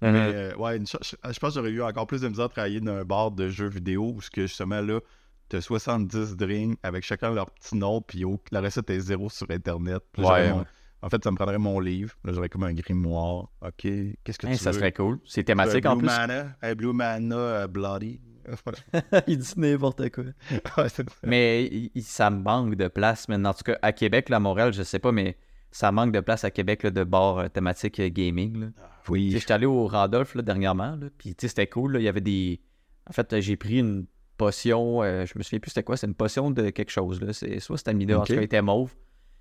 Mais 0.00 0.08
euh, 0.34 0.56
ouais, 0.56 0.76
une 0.76 0.86
je 0.86 1.16
pense 1.22 1.38
que 1.40 1.50
j'aurais 1.50 1.70
eu 1.70 1.82
encore 1.82 2.06
plus 2.06 2.22
de 2.22 2.28
misère 2.28 2.46
à 2.46 2.48
travailler 2.48 2.80
dans 2.80 2.94
un 2.94 3.04
bar 3.04 3.30
de 3.30 3.48
jeux 3.48 3.68
vidéo 3.68 4.12
où 4.16 4.20
ce 4.20 4.30
que 4.30 4.42
justement 4.42 4.80
là, 4.80 5.00
t'as 5.48 5.60
70 5.60 6.36
drinks 6.36 6.78
avec 6.82 7.04
chacun 7.04 7.32
leur 7.32 7.50
petit 7.50 7.76
nom, 7.76 8.00
puis 8.00 8.24
la 8.50 8.60
recette 8.60 8.90
est 8.90 9.00
zéro 9.00 9.28
sur 9.28 9.50
internet. 9.50 10.02
Puis 10.12 10.24
ouais. 10.24 10.52
En 11.06 11.10
fait, 11.10 11.22
ça 11.22 11.30
me 11.30 11.36
prendrait 11.36 11.58
mon 11.58 11.78
livre. 11.78 12.14
Là, 12.24 12.32
j'aurais 12.32 12.48
comme 12.48 12.64
un 12.64 12.72
grimoire. 12.74 13.48
Ok, 13.62 13.74
qu'est-ce 14.24 14.38
que 14.38 14.46
tu 14.48 14.56
ça 14.56 14.70
veux? 14.72 14.78
serait 14.78 14.92
cool. 14.92 15.20
C'est 15.24 15.44
thématique 15.44 15.86
un 15.86 15.92
en 15.92 15.96
Blue 15.96 16.08
plus. 16.08 16.16
Mana, 16.16 16.56
un 16.62 16.74
Blue 16.74 16.92
Mana 16.92 17.36
euh, 17.36 17.66
Bloody? 17.68 18.20
Il 19.26 19.38
dit 19.38 19.52
n'importe 19.56 20.08
quoi. 20.10 20.24
Ouais, 20.78 20.86
Mais 21.24 21.64
il- 21.66 22.02
ça 22.02 22.30
manque 22.30 22.74
de 22.76 22.88
place 22.88 23.28
maintenant. 23.28 23.50
En 23.50 23.54
tout 23.54 23.64
cas, 23.64 23.78
à 23.82 23.92
Québec, 23.92 24.28
là, 24.28 24.36
à 24.36 24.40
Montréal, 24.40 24.72
je 24.72 24.82
sais 24.82 24.98
pas, 24.98 25.12
mais 25.12 25.36
ça 25.70 25.90
manque 25.92 26.12
de 26.12 26.20
place 26.20 26.44
à 26.44 26.50
Québec 26.50 26.82
là, 26.84 26.90
de 26.90 27.04
bars 27.04 27.38
euh, 27.38 27.48
thématiques 27.48 27.98
euh, 28.00 28.08
gaming. 28.08 28.60
là. 28.60 28.66
Sais, 28.76 29.12
oui. 29.12 29.30
J'étais 29.30 29.52
allé 29.52 29.66
au 29.66 29.86
Randolph 29.86 30.34
là, 30.34 30.42
dernièrement, 30.42 30.98
puis 31.18 31.34
tu 31.34 31.42
sais, 31.42 31.48
c'était 31.48 31.66
cool. 31.66 31.96
Il 31.98 32.02
y 32.02 32.08
avait 32.08 32.20
des. 32.20 32.60
En 33.08 33.12
fait, 33.12 33.32
euh, 33.32 33.40
j'ai 33.40 33.56
pris 33.56 33.78
une 33.78 34.06
potion. 34.36 35.02
euh, 35.02 35.24
je 35.26 35.36
me 35.38 35.42
souviens 35.42 35.58
plus 35.60 35.70
c'était 35.70 35.82
quoi. 35.84 35.96
C'est 35.96 36.06
une 36.06 36.14
potion 36.14 36.50
de 36.50 36.70
quelque 36.70 36.90
chose. 36.90 37.20
Là. 37.20 37.32
C'est, 37.32 37.58
soit 37.60 37.78
stamina, 37.78 38.16
en 38.18 38.20
Ok. 38.20 38.26
tout 38.26 38.32
cas, 38.34 38.38
elle 38.38 38.44
était 38.44 38.62
mauve. 38.62 38.94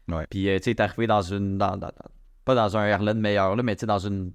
Ouais. 0.08 0.26
Puis 0.30 0.50
euh, 0.50 0.58
tu 0.60 0.66
sais, 0.66 0.76
t'es 0.76 0.84
arrivé 0.84 1.08
dans 1.08 1.22
une. 1.22 1.58
Dans, 1.58 1.80
pas 2.46 2.56
dans 2.56 2.78
un 2.78 2.86
Erlen 2.86 3.20
meilleur, 3.20 3.56
là, 3.56 3.64
mais 3.64 3.76
tu 3.76 3.82
sais, 3.82 3.86
dans 3.86 4.00
une. 4.00 4.32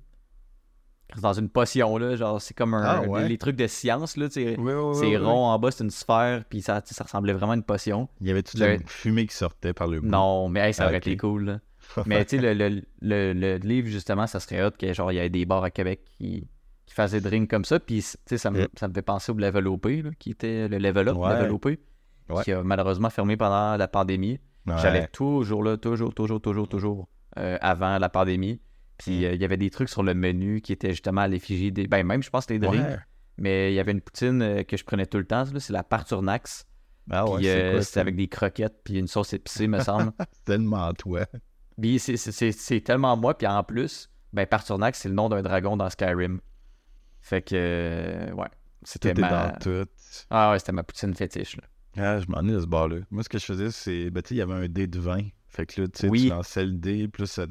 Dans 1.20 1.32
une 1.32 1.49
potion, 1.49 1.96
là. 1.99 2.14
Genre, 2.14 2.40
c'est 2.40 2.55
comme 2.55 2.72
un. 2.75 2.82
Ah, 2.84 3.02
ouais. 3.02 3.22
les, 3.22 3.31
les 3.31 3.38
trucs 3.38 3.56
de 3.56 3.67
science, 3.67 4.17
là. 4.17 4.28
tu 4.28 4.34
sais, 4.34 4.56
Oui, 4.58 4.72
oui, 4.72 4.81
oui, 4.81 4.94
c'est 4.94 5.06
oui. 5.06 5.17
rond 5.17 5.46
en 5.46 5.58
bas, 5.58 5.70
c'est 5.72 5.82
une 5.82 5.90
sphère, 5.90 6.44
puis 6.49 6.62
ça, 6.62 6.81
ça 6.84 7.02
ressemblait 7.05 7.32
vraiment 7.32 7.52
à 7.52 7.56
une 7.56 7.64
potion. 7.64 8.08
Il 8.20 8.28
y 8.28 8.31
avait 8.31 8.44
toute 8.44 8.61
la 8.61 8.78
fumée 8.87 9.26
qui 9.26 9.34
sortait 9.34 9.72
par 9.72 9.88
le 9.88 10.00
bout? 10.00 10.06
Non, 10.06 10.49
mais 10.49 10.61
hey, 10.69 10.75
ça 10.75 10.84
Ah, 10.84 10.88
aurait 10.88 10.99
été 10.99 11.17
cool. 11.17 11.44
là. 11.44 11.58
Mais 12.06 12.25
tu 12.25 12.37
sais, 12.38 12.43
le, 12.43 12.69
le, 12.69 12.82
le, 13.00 13.32
le 13.32 13.56
livre, 13.56 13.88
justement, 13.88 14.28
ça 14.28 14.38
serait 14.38 14.62
hot 14.64 14.70
que 14.78 14.93
genre 14.93 15.11
il 15.11 15.17
y 15.17 15.19
ait 15.19 15.28
des 15.31 15.44
bars 15.46 15.64
à 15.64 15.70
Québec 15.72 16.02
qui, 16.17 16.46
qui 16.87 16.94
faisaient 16.94 17.20
des 17.20 17.28
drinks 17.28 17.50
comme 17.50 17.64
ça. 17.64 17.81
Puis 17.81 18.00
tu 18.02 18.08
sais, 18.26 18.38
ça, 18.38 18.52
me- 18.52 18.61
Ouais. 18.61 18.69
ça 18.78 18.87
me 18.87 18.94
fait 18.94 19.02
penser 19.02 19.32
au 19.32 19.34
Level 19.34 19.67
OP, 19.67 19.87
là, 19.87 20.11
qui 20.17 20.31
était 20.31 20.69
le 20.69 20.78
Level 20.78 21.08
Up, 21.08 21.17
Ouais. 21.17 21.34
Level 21.34 21.50
OP, 21.50 21.64
Ouais. 21.67 22.44
qui 22.44 22.52
a 22.52 22.62
malheureusement 22.62 23.11
fermé 23.11 23.37
pendant 23.37 23.76
la 23.76 23.88
pandémie. 23.88 24.38
Ouais. 24.66 24.74
J'allais 24.78 25.06
toujours 25.08 25.62
là, 25.62 25.76
toujours, 25.76 26.14
toujours, 26.14 26.40
toujours, 26.40 26.68
toujours 26.68 27.08
euh, 27.38 27.56
avant 27.60 27.98
la 27.98 28.08
pandémie. 28.08 28.60
Puis 28.98 29.20
Mm. 29.20 29.24
euh, 29.24 29.34
il 29.34 29.40
y 29.40 29.44
avait 29.44 29.56
des 29.56 29.70
trucs 29.70 29.88
sur 29.88 30.02
le 30.02 30.12
menu 30.14 30.60
qui 30.60 30.72
étaient 30.72 30.90
justement 30.90 31.22
à 31.22 31.28
l'effigie 31.28 31.72
des. 31.72 31.86
Ben, 31.86 32.06
même, 32.06 32.22
je 32.22 32.30
pense, 32.30 32.48
les 32.50 32.58
drinks. 32.58 32.74
Ouais. 32.84 32.98
Mais 33.38 33.72
il 33.72 33.74
y 33.74 33.80
avait 33.80 33.92
une 33.92 34.02
poutine 34.02 34.42
euh, 34.42 34.62
que 34.64 34.76
je 34.76 34.84
prenais 34.84 35.06
tout 35.06 35.16
le 35.16 35.24
temps, 35.24 35.44
c'est 35.58 35.72
la 35.72 35.82
Parturnax. 35.82 36.66
Ah 37.10 37.24
ouais, 37.24 37.36
puis 37.38 37.46
c'est 37.46 37.98
euh, 37.98 38.00
avec 38.02 38.14
des 38.16 38.28
croquettes, 38.28 38.82
puis 38.84 38.98
une 38.98 39.06
sauce 39.08 39.32
épicée, 39.32 39.66
me 39.66 39.80
semble. 39.80 40.12
C'est 40.18 40.44
tellement 40.44 40.92
toi. 40.92 41.24
Puis 41.80 41.98
c'est- 41.98 42.81
tellement 42.84 43.17
moi, 43.17 43.36
puis 43.38 43.46
en 43.46 43.64
plus, 43.64 44.10
ben 44.34 44.46
Parturnax, 44.46 44.98
c'est 45.00 45.08
le 45.08 45.14
nom 45.14 45.29
d'un 45.31 45.40
dragon 45.43 45.76
dans 45.79 45.88
Skyrim. 45.88 46.40
Fait 47.22 47.40
que, 47.43 48.31
ouais, 48.34 48.48
c'était 48.82 49.14
ma... 49.14 49.29
dans 49.52 49.58
tout. 49.58 49.90
Ah 50.29 50.50
ouais, 50.52 50.58
c'était 50.58 50.72
ma 50.72 50.82
poutine 50.82 51.14
fétiche, 51.14 51.56
là. 51.56 51.62
Ah, 51.97 52.20
je 52.20 52.27
m'en 52.29 52.41
ai 52.49 52.53
de 52.53 52.61
ce 52.61 52.67
bar-là. 52.67 52.99
Moi, 53.11 53.23
ce 53.23 53.29
que 53.29 53.39
je 53.39 53.44
faisais, 53.44 53.70
c'est. 53.70 54.11
Ben, 54.11 54.23
tu 54.23 54.29
sais, 54.31 54.35
il 54.37 54.39
y 54.39 54.43
avait 54.43 54.55
un 54.55 54.69
dé 54.69 54.87
de 54.87 54.99
vin. 54.99 55.23
Fait 55.49 55.67
que 55.67 55.81
là, 55.82 55.89
tu 55.89 56.01
sais, 56.01 56.09
Oui. 56.09 56.23
tu 56.25 56.29
lançais 56.29 56.65
le 56.65 56.73
dé, 56.73 57.09
plus 57.09 57.27
ça. 57.27 57.47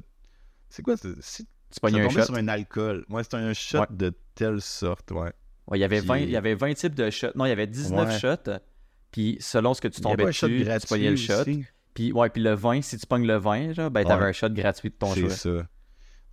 C'est 0.70 0.82
quoi? 0.82 0.96
c'est- 0.98 1.20
Si 1.22 1.46
Tu 1.72 1.80
pognes 1.82 2.00
un 2.00 2.10
shot. 2.10 2.24
sur 2.24 2.36
un 2.36 2.48
alcool. 2.48 3.06
Ouais, 3.10 3.22
c'était 3.24 3.38
un 3.38 3.54
shot 3.54 3.80
Ouais. 3.82 3.86
de 3.92 4.14
telle 4.34 4.60
sorte, 4.62 5.12
ouais. 5.12 5.32
Ouais, 5.68 5.78
il 5.78 5.82
y 5.82 5.84
avait 5.84 6.00
Puis- 6.00 6.08
20, 6.08 6.18
il 6.20 6.30
y 6.32 6.36
avait 6.38 6.56
20 6.56 6.74
types 6.74 6.96
de 6.96 7.10
shots. 7.12 7.28
Non, 7.36 7.46
il 7.46 7.50
y 7.50 7.52
avait 7.52 7.68
19 7.68 8.08
Ouais. 8.10 8.20
shots. 8.20 8.52
Puis 9.12 9.38
selon 9.40 9.74
ce 9.76 9.82
que 9.82 9.88
tu 9.88 10.02
tombais 10.02 10.26
dessus, 10.26 10.46
tu 10.48 10.88
pognais 10.88 11.10
le 11.12 11.16
shot. 11.16 11.44
Puis, 11.94 12.12
ouais, 12.14 12.30
puis 12.30 12.42
le 12.42 12.54
vin, 12.54 12.82
si 12.82 12.98
tu 12.98 13.06
pognes 13.06 13.28
le 13.28 13.36
vin, 13.38 13.74
genre, 13.74 13.92
ben 13.92 14.04
t'avais 14.06 14.24
Ouais. 14.24 14.30
un 14.30 14.32
shot 14.32 14.50
gratuit 14.50 14.90
de 14.90 14.96
ton 14.96 15.14
C'est 15.14 15.22
choix. 15.22 15.30
ça. 15.30 15.68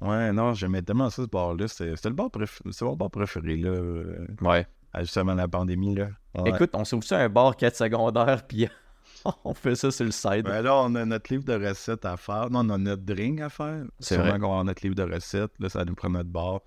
Ouais, 0.01 0.33
non, 0.33 0.55
j'aimais 0.55 0.83
tellement 0.83 1.11
ça, 1.11 1.23
ce 1.23 1.29
bar-là. 1.29 1.67
C'était 1.69 1.91
le 2.09 2.15
bar 2.15 2.31
préféré. 2.31 2.71
C'est 2.71 2.85
mon 2.85 2.95
bar 2.97 3.11
préféré, 3.11 3.57
là. 3.57 3.71
euh, 3.71 4.27
Ouais. 4.43 4.67
Justement 5.01 5.35
la 5.35 5.49
pandémie, 5.49 5.95
là. 5.95 6.09
Ouais. 6.35 6.51
Écoute, 6.51 6.71
on 6.75 6.85
s'ouvre 6.85 7.05
ça 7.05 7.19
un 7.19 7.29
bar 7.29 7.57
4 7.57 7.77
secondaires, 7.77 8.47
puis 8.47 8.69
on 9.45 9.55
fait 9.55 9.75
ça 9.75 9.91
sur 9.91 10.05
le 10.05 10.11
side. 10.11 10.45
Ben 10.45 10.63
là, 10.63 10.77
on 10.77 10.95
a 10.95 11.05
notre 11.05 11.33
livre 11.33 11.45
de 11.45 11.55
recettes 11.69 12.05
à 12.05 12.17
faire. 12.17 12.51
Non, 12.51 12.61
on 12.61 12.71
a 12.71 12.79
notre 12.79 13.03
drink 13.03 13.41
à 13.41 13.49
faire. 13.49 13.85
C'est 13.99 14.17
vrai. 14.17 14.31
qu'on 14.39 14.47
avoir 14.47 14.65
notre 14.65 14.83
livre 14.83 14.95
de 14.95 15.03
recettes. 15.03 15.53
Là, 15.59 15.69
ça 15.69 15.85
nous 15.85 15.95
prendre 15.95 16.15
notre 16.19 16.31
bar. 16.31 16.61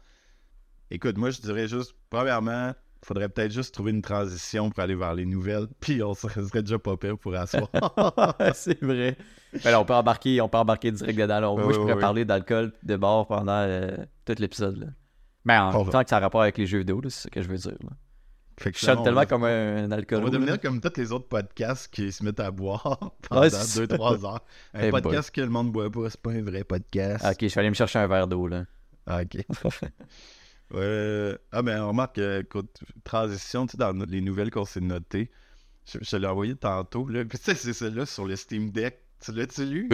Écoute, 0.91 1.17
moi, 1.17 1.29
je 1.29 1.39
dirais 1.41 1.67
juste, 1.67 1.93
premièrement, 2.09 2.74
il 3.01 3.05
faudrait 3.07 3.29
peut-être 3.29 3.51
juste 3.51 3.74
trouver 3.74 3.91
une 3.91 4.01
transition 4.01 4.69
pour 4.69 4.79
aller 4.83 4.95
vers 4.95 5.13
les 5.13 5.25
nouvelles. 5.25 5.67
Puis 5.79 6.01
on 6.03 6.13
serait, 6.13 6.41
serait 6.43 6.63
déjà 6.63 6.79
pas 6.79 6.98
pire 6.98 7.17
pour 7.17 7.36
asseoir. 7.36 7.69
c'est 8.53 8.81
vrai. 8.83 9.15
Ben 9.63 9.71
là, 9.71 9.79
on 9.79 9.86
peut 9.86 9.93
embarquer, 9.93 10.41
on 10.41 10.50
peut 10.50 10.57
embarquer 10.57 10.91
direct 10.91 11.17
dedans. 11.17 11.57
Moi, 11.57 11.74
je 11.74 11.77
pourrais 11.79 12.00
parler 12.00 12.25
d'alcool, 12.25 12.74
de 12.83 12.95
bar 12.95 13.27
pendant 13.27 13.51
euh, 13.53 13.95
tout 14.25 14.36
l'épisode. 14.38 14.93
Mais 15.45 15.57
en 15.57 15.74
On 15.75 15.83
va- 15.83 15.91
tant 15.91 16.03
que 16.03 16.09
ça 16.09 16.17
a 16.17 16.19
rapport 16.19 16.41
avec 16.41 16.57
les 16.57 16.65
jeux 16.65 16.79
vidéo, 16.79 17.01
c'est 17.05 17.09
ce 17.12 17.27
que 17.29 17.41
je 17.41 17.48
veux 17.48 17.57
dire. 17.57 17.77
là. 17.83 17.89
Fait 18.59 18.71
que 18.73 18.77
Je 18.77 18.85
chante 18.85 18.99
on 18.99 19.03
tellement 19.03 19.21
va- 19.21 19.25
comme 19.25 19.43
un, 19.45 19.85
un 19.85 19.91
alcool. 19.91 20.19
On 20.19 20.25
va 20.25 20.29
devenir 20.31 20.59
comme 20.59 20.81
tous 20.81 20.97
les 20.97 21.11
autres 21.13 21.27
podcasts 21.29 21.87
qui 21.93 22.11
se 22.11 22.23
mettent 22.23 22.39
à 22.41 22.51
boire 22.51 23.13
pendant 23.29 23.41
Ouais, 23.41 23.49
c'est 23.49 23.85
2-3 23.85 24.25
heures. 24.25 24.43
Un 24.73 24.89
boy. 24.89 25.01
podcast 25.01 25.31
que 25.31 25.41
le 25.41 25.47
monde 25.49 25.71
boit 25.71 25.89
pas, 25.89 26.09
c'est 26.09 26.19
pas 26.21 26.31
un 26.31 26.41
vrai 26.41 26.63
podcast. 26.65 27.23
Ok, 27.25 27.37
je 27.41 27.45
vais 27.47 27.59
aller 27.59 27.69
me 27.69 27.75
chercher 27.75 27.99
un 27.99 28.07
verre 28.07 28.27
d'eau. 28.27 28.47
là. 28.47 28.65
Ah, 29.07 29.21
ok. 29.21 29.43
Ouais. 30.71 31.35
Ah, 31.51 31.61
ben, 31.63 31.81
on 31.81 31.87
remarque 31.89 32.15
que, 32.17 32.41
écoute, 32.41 32.79
transition, 33.03 33.65
tu 33.65 33.71
sais, 33.71 33.77
dans 33.77 33.91
les 34.07 34.21
nouvelles 34.21 34.51
qu'on 34.51 34.65
s'est 34.65 34.81
notées, 34.81 35.31
Je, 35.85 36.15
l'ai 36.17 36.27
envoyé 36.27 36.55
tantôt, 36.55 37.07
là. 37.07 37.25
Puis 37.25 37.39
tu 37.39 37.45
sais, 37.45 37.55
c'est 37.55 37.73
celui-là 37.73 38.05
sur 38.05 38.25
le 38.25 38.35
Steam 38.35 38.69
Deck. 38.69 38.99
Tu 39.23 39.33
l'as-tu 39.33 39.65
lu? 39.65 39.89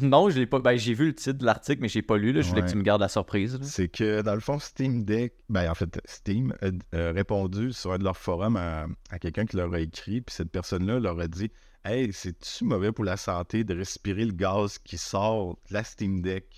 Non, 0.00 0.30
je 0.30 0.38
l'ai 0.38 0.46
pas. 0.46 0.60
Ben, 0.60 0.76
j'ai 0.76 0.94
vu 0.94 1.06
le 1.08 1.14
titre 1.14 1.38
de 1.38 1.44
l'article, 1.44 1.82
mais 1.82 1.88
j'ai 1.88 2.02
pas 2.02 2.16
lu. 2.16 2.32
Là. 2.32 2.40
Je 2.42 2.48
voulais 2.50 2.62
que 2.62 2.70
tu 2.70 2.76
me 2.76 2.82
gardes 2.82 3.00
la 3.00 3.08
surprise. 3.08 3.58
C'est 3.62 3.88
que 3.88 4.22
dans 4.22 4.34
le 4.34 4.40
fond, 4.40 4.58
Steam 4.60 5.04
Deck, 5.04 5.34
ben 5.48 5.68
en 5.70 5.74
fait, 5.74 6.00
Steam 6.04 6.54
a 6.62 7.10
répondu 7.12 7.72
sur 7.72 7.92
un 7.92 7.98
de 7.98 8.04
leurs 8.04 8.16
forums 8.16 8.56
à, 8.56 8.86
à 9.10 9.18
quelqu'un 9.18 9.46
qui 9.46 9.56
leur 9.56 9.72
a 9.74 9.80
écrit, 9.80 10.20
puis 10.20 10.34
cette 10.34 10.50
personne-là 10.52 11.00
leur 11.00 11.18
a 11.18 11.26
dit 11.26 11.50
Hey, 11.84 12.12
c'est-tu 12.12 12.64
mauvais 12.64 12.92
pour 12.92 13.04
la 13.04 13.16
santé 13.16 13.64
de 13.64 13.74
respirer 13.74 14.24
le 14.24 14.32
gaz 14.32 14.78
qui 14.78 14.98
sort 14.98 15.58
de 15.68 15.74
la 15.74 15.82
Steam 15.84 16.22
Deck 16.22 16.48
Tu 16.48 16.54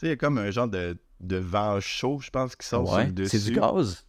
sais, 0.00 0.06
il 0.06 0.08
y 0.10 0.12
a 0.12 0.16
comme 0.16 0.38
un 0.38 0.50
genre 0.50 0.68
de, 0.68 0.98
de 1.20 1.36
vent 1.36 1.78
chaud, 1.80 2.18
je 2.20 2.30
pense, 2.30 2.54
qui 2.56 2.66
sort 2.66 2.86
sur 2.86 2.96
Ouais, 2.96 3.06
le 3.06 3.12
dessus. 3.12 3.38
c'est 3.38 3.50
du 3.50 3.56
gaz. 3.58 4.04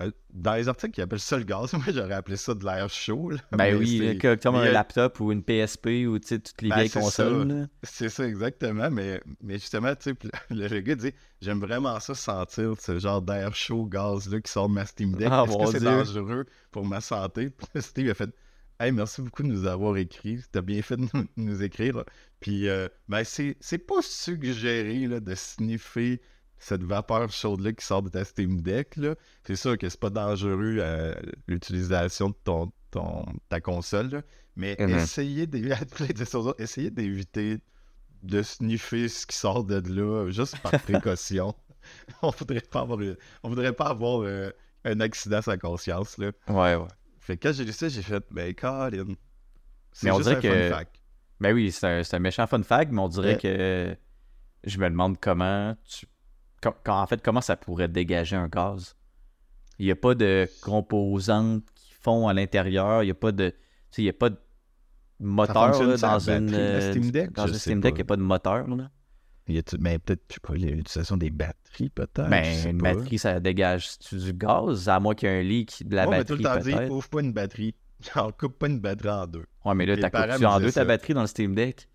Euh, 0.00 0.10
Dans 0.32 0.54
les 0.54 0.68
articles, 0.68 0.98
ils 0.98 1.02
appellent 1.02 1.18
ça 1.18 1.36
le 1.36 1.44
gaz. 1.44 1.72
Moi, 1.74 1.82
j'aurais 1.88 2.14
appelé 2.14 2.36
ça 2.36 2.54
de 2.54 2.64
l'air 2.64 2.88
chaud. 2.88 3.30
là. 3.30 3.38
Ben 3.52 3.58
Mais 3.58 3.74
oui, 3.74 4.18
comme 4.42 4.54
un 4.54 4.70
laptop 4.70 5.20
ou 5.20 5.32
une 5.32 5.42
PSP 5.42 6.06
ou 6.06 6.18
toutes 6.18 6.62
les 6.62 6.68
Ben, 6.68 6.76
vieilles 6.76 6.90
consoles. 6.90 7.68
C'est 7.82 8.08
ça, 8.08 8.26
exactement. 8.26 8.90
Mais, 8.90 9.20
mais 9.42 9.54
justement, 9.54 9.92
le, 10.50 10.80
gars 10.80 10.94
dit 10.94 11.12
J'aime 11.40 11.60
vraiment 11.60 11.98
ça 12.00 12.14
sentir 12.14 12.74
ce 12.80 12.98
genre 12.98 13.22
d'air 13.22 13.54
chaud, 13.54 13.86
gaz-là 13.86 14.40
qui 14.40 14.50
sort 14.50 14.68
de 14.68 14.74
ma 14.74 14.86
Steam 14.86 15.14
Deck. 15.14 15.28
Ah, 15.30 15.44
Est-ce 15.48 15.56
que 15.72 15.78
c'est 15.78 15.84
dangereux 15.84 16.46
pour 16.70 16.84
ma 16.84 17.00
santé? 17.00 17.50
Steve 17.80 18.10
a 18.10 18.14
fait 18.14 18.30
Hey, 18.80 18.92
merci 18.92 19.22
beaucoup 19.22 19.42
de 19.42 19.48
nous 19.48 19.66
avoir 19.66 19.96
écrit. 19.96 20.38
T'as 20.52 20.60
bien 20.60 20.80
fait 20.82 20.96
de 20.96 21.08
nous, 21.12 21.26
nous 21.36 21.62
écrire. 21.64 22.04
Puis, 22.38 22.68
euh, 22.68 22.86
ben, 23.08 23.24
c'est 23.24 23.56
c'est 23.58 23.78
pas 23.78 24.00
suggéré 24.02 25.08
là, 25.08 25.18
de 25.18 25.34
sniffer 25.34 26.20
cette 26.58 26.82
vapeur 26.82 27.30
chaude-là 27.30 27.72
qui 27.72 27.84
sort 27.84 28.02
de 28.02 28.08
ta 28.08 28.24
Steam 28.24 28.60
Deck. 28.60 28.98
C'est 29.44 29.56
sûr 29.56 29.78
que 29.78 29.88
c'est 29.88 30.00
pas 30.00 30.10
dangereux 30.10 30.76
euh, 30.80 31.14
l'utilisation 31.46 32.30
de 32.30 32.34
ton, 32.44 32.72
ton, 32.90 33.24
ta 33.48 33.60
console. 33.60 34.08
là. 34.10 34.22
Mais 34.56 34.74
essayez 34.78 35.46
d'éviter 35.46 35.76
essayez 36.58 36.90
d'éviter 36.90 37.58
de 38.24 38.42
sniffer 38.42 39.08
ce 39.08 39.24
qui 39.26 39.36
sort 39.36 39.62
de 39.64 39.76
là, 39.94 40.28
juste 40.30 40.58
par 40.58 40.72
précaution. 40.82 41.54
on 42.22 42.30
voudrait 42.30 42.60
pas 42.60 42.80
avoir, 42.80 42.98
un- 42.98 43.14
on 43.44 43.48
voudrait 43.50 43.72
pas 43.72 43.86
avoir 43.86 44.22
euh, 44.22 44.50
un 44.84 44.98
accident 45.00 45.40
sans 45.40 45.56
conscience. 45.58 46.18
Là. 46.18 46.32
Ouais, 46.48 46.74
ouais. 46.74 46.88
Fait 47.20 47.36
que 47.36 47.46
quand 47.48 47.54
j'ai 47.54 47.64
lu 47.64 47.72
ça, 47.72 47.88
j'ai 47.88 48.02
fait, 48.02 48.24
ben, 48.32 48.52
Colin. 48.54 49.14
C'est 49.92 50.06
Mais 50.06 50.10
on 50.10 50.16
juste 50.18 50.28
dirait 50.30 50.38
un 50.38 50.40
que- 50.40 50.68
fun 50.70 50.76
fact. 50.76 50.96
Ben 51.40 51.54
oui, 51.54 51.70
c'est 51.70 51.86
un, 51.86 52.02
un 52.10 52.18
méchant 52.18 52.46
fun 52.48 52.62
fact, 52.64 52.90
mais 52.90 53.00
on 53.00 53.08
dirait 53.08 53.34
Ouais. 53.34 53.38
que 53.38 53.96
je 54.64 54.78
me 54.78 54.90
demande 54.90 55.20
comment 55.20 55.76
tu. 55.88 56.06
Quand- 56.62 56.74
en 57.02 57.06
fait, 57.06 57.22
comment 57.22 57.40
ça 57.40 57.56
pourrait 57.56 57.88
dégager 57.88 58.36
un 58.36 58.48
gaz? 58.48 58.96
Il 59.78 59.86
n'y 59.86 59.92
a 59.92 59.96
pas 59.96 60.14
de 60.14 60.48
composantes 60.62 61.64
qui 61.74 61.92
font 62.00 62.26
à 62.28 62.34
l'intérieur, 62.34 63.02
il 63.02 63.06
n'y 63.06 63.12
a 63.12 63.14
pas 63.14 63.32
de. 63.32 63.54
Il 63.96 64.04
n'y 64.04 64.10
a 64.10 64.12
pas 64.12 64.30
de 64.30 64.36
moteur 65.20 65.82
là, 65.82 65.96
dans 65.96 66.18
une. 66.18 66.46
batterie, 66.46 66.60
euh, 66.60 66.90
Steam 66.92 67.10
Deck? 67.10 67.32
Dans 67.32 67.46
sais 67.46 67.58
Steam 67.58 67.80
Deck, 67.80 67.92
il 67.94 67.96
n'y 67.96 68.02
a 68.02 68.04
pas 68.04 68.16
de 68.16 68.22
moteur. 68.22 68.66
Là. 68.68 68.90
Y 69.48 69.58
a-tu- 69.58 69.78
mais 69.80 69.98
peut-être, 69.98 70.22
je 70.28 70.34
sais 70.34 70.40
pas, 70.40 70.52
l'utilisation 70.54 71.16
des 71.16 71.30
batteries, 71.30 71.88
peut-être. 71.88 72.28
Ben, 72.28 72.44
je 72.44 72.50
sais 72.50 72.70
une 72.70 72.82
pas. 72.82 72.94
batterie, 72.94 73.18
ça 73.18 73.40
dégage 73.40 73.98
du 74.12 74.32
gaz, 74.34 74.88
à 74.90 75.00
moins 75.00 75.14
qu'il 75.14 75.28
y 75.28 75.32
ait 75.32 75.38
un 75.38 75.42
leak 75.42 75.88
de 75.88 75.96
la 75.96 76.04
Moi, 76.04 76.14
on 76.14 76.18
m'a 76.18 76.24
tout 76.24 76.36
batterie. 76.36 76.72
le 76.72 76.76
temps 76.78 76.84
dit, 76.84 76.90
ouvre 76.92 77.08
pas 77.08 77.20
une 77.20 77.32
batterie. 77.32 77.74
Genre, 78.14 78.36
coupe 78.36 78.58
pas 78.58 78.66
une 78.68 78.78
batterie 78.80 79.08
en 79.08 79.26
deux. 79.26 79.46
Ouais, 79.64 79.74
mais 79.74 79.86
là, 79.86 79.96
t'as 79.96 80.10
coupé 80.10 80.44
en 80.46 80.60
deux 80.60 80.70
ta 80.70 80.84
batterie 80.84 81.14
dans 81.14 81.22
le 81.22 81.26
Steam 81.26 81.54
Deck. 81.54 81.88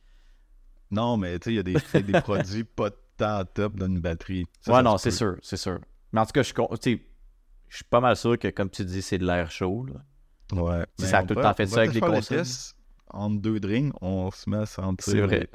Non, 0.90 1.16
mais 1.18 1.38
tu 1.40 1.46
sais, 1.46 1.52
il 1.52 1.56
y 1.56 1.60
a 1.60 1.64
des, 1.64 2.02
des 2.02 2.22
produits 2.22 2.64
pas 2.64 2.90
tant 3.18 3.44
top 3.46 3.76
dans 3.76 3.88
une 3.88 4.00
batterie. 4.00 4.46
Ça, 4.62 4.72
ouais, 4.72 4.78
ça 4.78 4.84
non, 4.84 4.98
c'est 4.98 5.12
sûr, 5.12 5.38
c'est 5.42 5.58
sûr. 5.58 5.80
Mais 6.12 6.22
en 6.22 6.26
tout 6.26 6.32
cas, 6.32 6.44
je 6.44 6.54
suis 6.82 7.02
je 7.74 7.78
suis 7.78 7.86
pas 7.86 8.00
mal 8.00 8.16
sûr 8.16 8.38
que, 8.38 8.50
comme 8.50 8.70
tu 8.70 8.86
dis, 8.86 9.02
c'est 9.02 9.18
de 9.18 9.26
l'air 9.26 9.50
chaud. 9.50 9.88
Là. 9.88 10.62
Ouais. 10.62 10.86
Si 11.00 11.08
ça 11.08 11.20
a 11.20 11.24
tout 11.24 11.34
le 11.34 11.42
temps 11.42 11.56
fait 11.56 11.66
ça 11.66 11.80
avec 11.80 11.94
les 11.96 12.02
consoles. 12.02 12.38
test. 12.38 12.76
Entre 13.10 13.42
deux 13.42 13.60
drinks, 13.60 13.94
on 14.00 14.30
se 14.30 14.48
met 14.48 14.58
à 14.58 14.66
sentir. 14.68 15.04
C'est 15.12 15.22
vrai. 15.22 15.50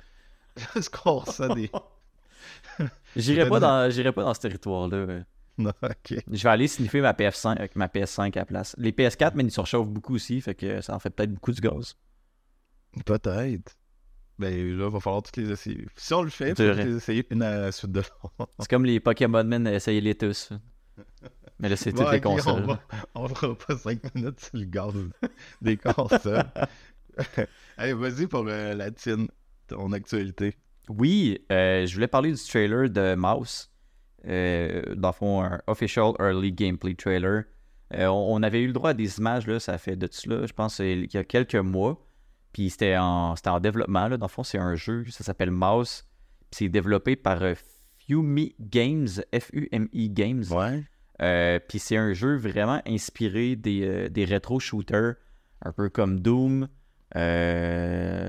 Est-ce 0.74 0.90
qu'on 1.02 1.18
ressent 1.18 1.54
des. 1.54 1.70
J'irai 3.16 3.48
pas, 3.48 3.60
dans, 3.60 3.90
j'irai 3.90 4.10
pas 4.10 4.24
dans 4.24 4.34
ce 4.34 4.40
territoire-là. 4.40 5.20
Non, 5.58 5.72
ok. 5.82 6.14
Je 6.30 6.42
vais 6.44 6.48
aller 6.48 6.68
sniffer 6.68 7.00
ma 7.00 7.12
PS5 7.12 7.56
avec 7.56 7.74
ma 7.74 7.88
PS5 7.88 8.32
à 8.32 8.40
la 8.40 8.44
place. 8.44 8.76
Les 8.78 8.92
PS4, 8.92 9.32
mais 9.34 9.42
ils 9.42 9.50
se 9.50 9.60
réchauffent 9.60 9.88
beaucoup 9.88 10.14
aussi, 10.14 10.40
fait 10.40 10.54
que 10.54 10.80
ça 10.80 10.94
en 10.94 11.00
fait 11.00 11.10
peut-être 11.10 11.34
beaucoup 11.34 11.50
du 11.50 11.60
gaz. 11.60 11.96
Peut-être. 13.04 13.76
Ben 14.38 14.52
là, 14.52 14.86
il 14.86 14.92
va 14.92 15.00
falloir 15.00 15.22
toutes 15.22 15.36
les 15.36 15.50
essayer. 15.50 15.86
Si 15.96 16.14
on 16.14 16.22
le 16.22 16.30
fait, 16.30 16.50
il 16.50 16.56
faut 16.56 16.62
les 16.62 16.96
essayer 16.96 17.26
une 17.30 17.42
à 17.42 17.58
la 17.58 17.72
suite 17.72 17.92
de 17.92 18.00
l'autre. 18.00 18.50
C'est 18.60 18.70
comme 18.70 18.84
les 18.84 19.00
Pokémon 19.00 19.44
Men, 19.44 19.66
essayez-les 19.66 20.14
tous. 20.14 20.52
Mais 21.60 21.68
là, 21.68 21.76
c'est 21.76 21.92
Bon, 21.92 22.04
toutes 22.04 22.12
les 22.12 22.20
consoles. 22.20 22.78
On, 23.14 23.24
on 23.24 23.28
fera 23.28 23.54
pas 23.56 23.76
5 23.76 24.14
minutes 24.14 24.40
sur 24.40 24.58
le 24.58 24.64
gaz 24.64 24.92
des 25.60 25.76
consoles. 25.76 26.44
Allez, 27.76 27.94
vas-y 27.94 28.26
pour 28.26 28.44
euh, 28.46 28.74
la 28.74 28.90
tienne, 28.90 29.28
ton 29.66 29.92
actualité. 29.92 30.54
Oui, 30.88 31.44
euh, 31.50 31.84
je 31.84 31.94
voulais 31.94 32.08
parler 32.08 32.32
du 32.32 32.42
trailer 32.42 32.88
de 32.88 33.14
Mouse. 33.16 33.70
Euh, 34.26 34.94
dans 34.94 35.08
le 35.08 35.14
fond, 35.14 35.42
un 35.42 35.60
official 35.66 36.12
early 36.20 36.52
gameplay 36.52 36.94
trailer. 36.94 37.44
On, 37.90 38.42
avait 38.42 38.60
eu 38.60 38.66
le 38.66 38.72
droit 38.72 38.90
à 38.90 38.94
des 38.94 39.18
images, 39.18 39.46
là, 39.46 39.58
ça 39.58 39.78
fait 39.78 39.96
de 39.96 40.06
cela, 40.10 40.44
je 40.46 40.52
pense, 40.52 40.78
il 40.78 41.12
y 41.12 41.16
a 41.16 41.24
quelques 41.24 41.54
mois. 41.54 42.04
Puis 42.58 42.70
c'était 42.70 42.96
en, 42.96 43.36
c'était 43.36 43.50
en 43.50 43.60
développement. 43.60 44.08
Là. 44.08 44.16
Dans 44.16 44.26
le 44.26 44.30
fond, 44.30 44.42
c'est 44.42 44.58
un 44.58 44.74
jeu, 44.74 45.04
ça 45.10 45.22
s'appelle 45.22 45.52
Mouse. 45.52 46.02
Puis 46.50 46.58
c'est 46.58 46.68
développé 46.68 47.14
par 47.14 47.40
euh, 47.44 47.54
Fumi 47.98 48.56
Games, 48.58 49.06
F-U-M-I 49.32 50.10
Games. 50.10 50.42
Ouais. 50.50 50.82
Euh, 51.22 51.60
puis 51.68 51.78
c'est 51.78 51.96
un 51.96 52.14
jeu 52.14 52.36
vraiment 52.36 52.82
inspiré 52.84 53.54
des, 53.54 53.82
euh, 53.86 54.08
des 54.08 54.24
rétro-shooters, 54.24 55.14
un 55.62 55.70
peu 55.70 55.88
comme 55.88 56.18
Doom. 56.18 56.66
Euh... 57.14 58.28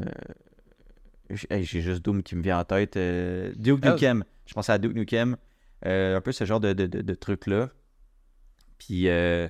hey, 1.49 1.63
J'ai 1.63 1.81
juste 1.81 2.05
Doom 2.05 2.21
qui 2.21 2.35
me 2.35 2.43
vient 2.43 2.59
en 2.59 2.65
tête. 2.65 2.99
Duke 3.57 3.79
Ah, 3.81 3.93
Nukem. 3.93 4.23
Je 4.45 4.53
pensais 4.53 4.73
à 4.73 4.77
Duke 4.77 4.93
Nukem. 4.93 5.37
Un 5.81 6.21
peu 6.21 6.31
ce 6.31 6.45
genre 6.45 6.59
de, 6.59 6.73
de, 6.73 6.85
de, 6.85 7.01
de 7.01 7.13
truc-là. 7.15 7.71
Puis, 8.77 9.09
euh, 9.09 9.47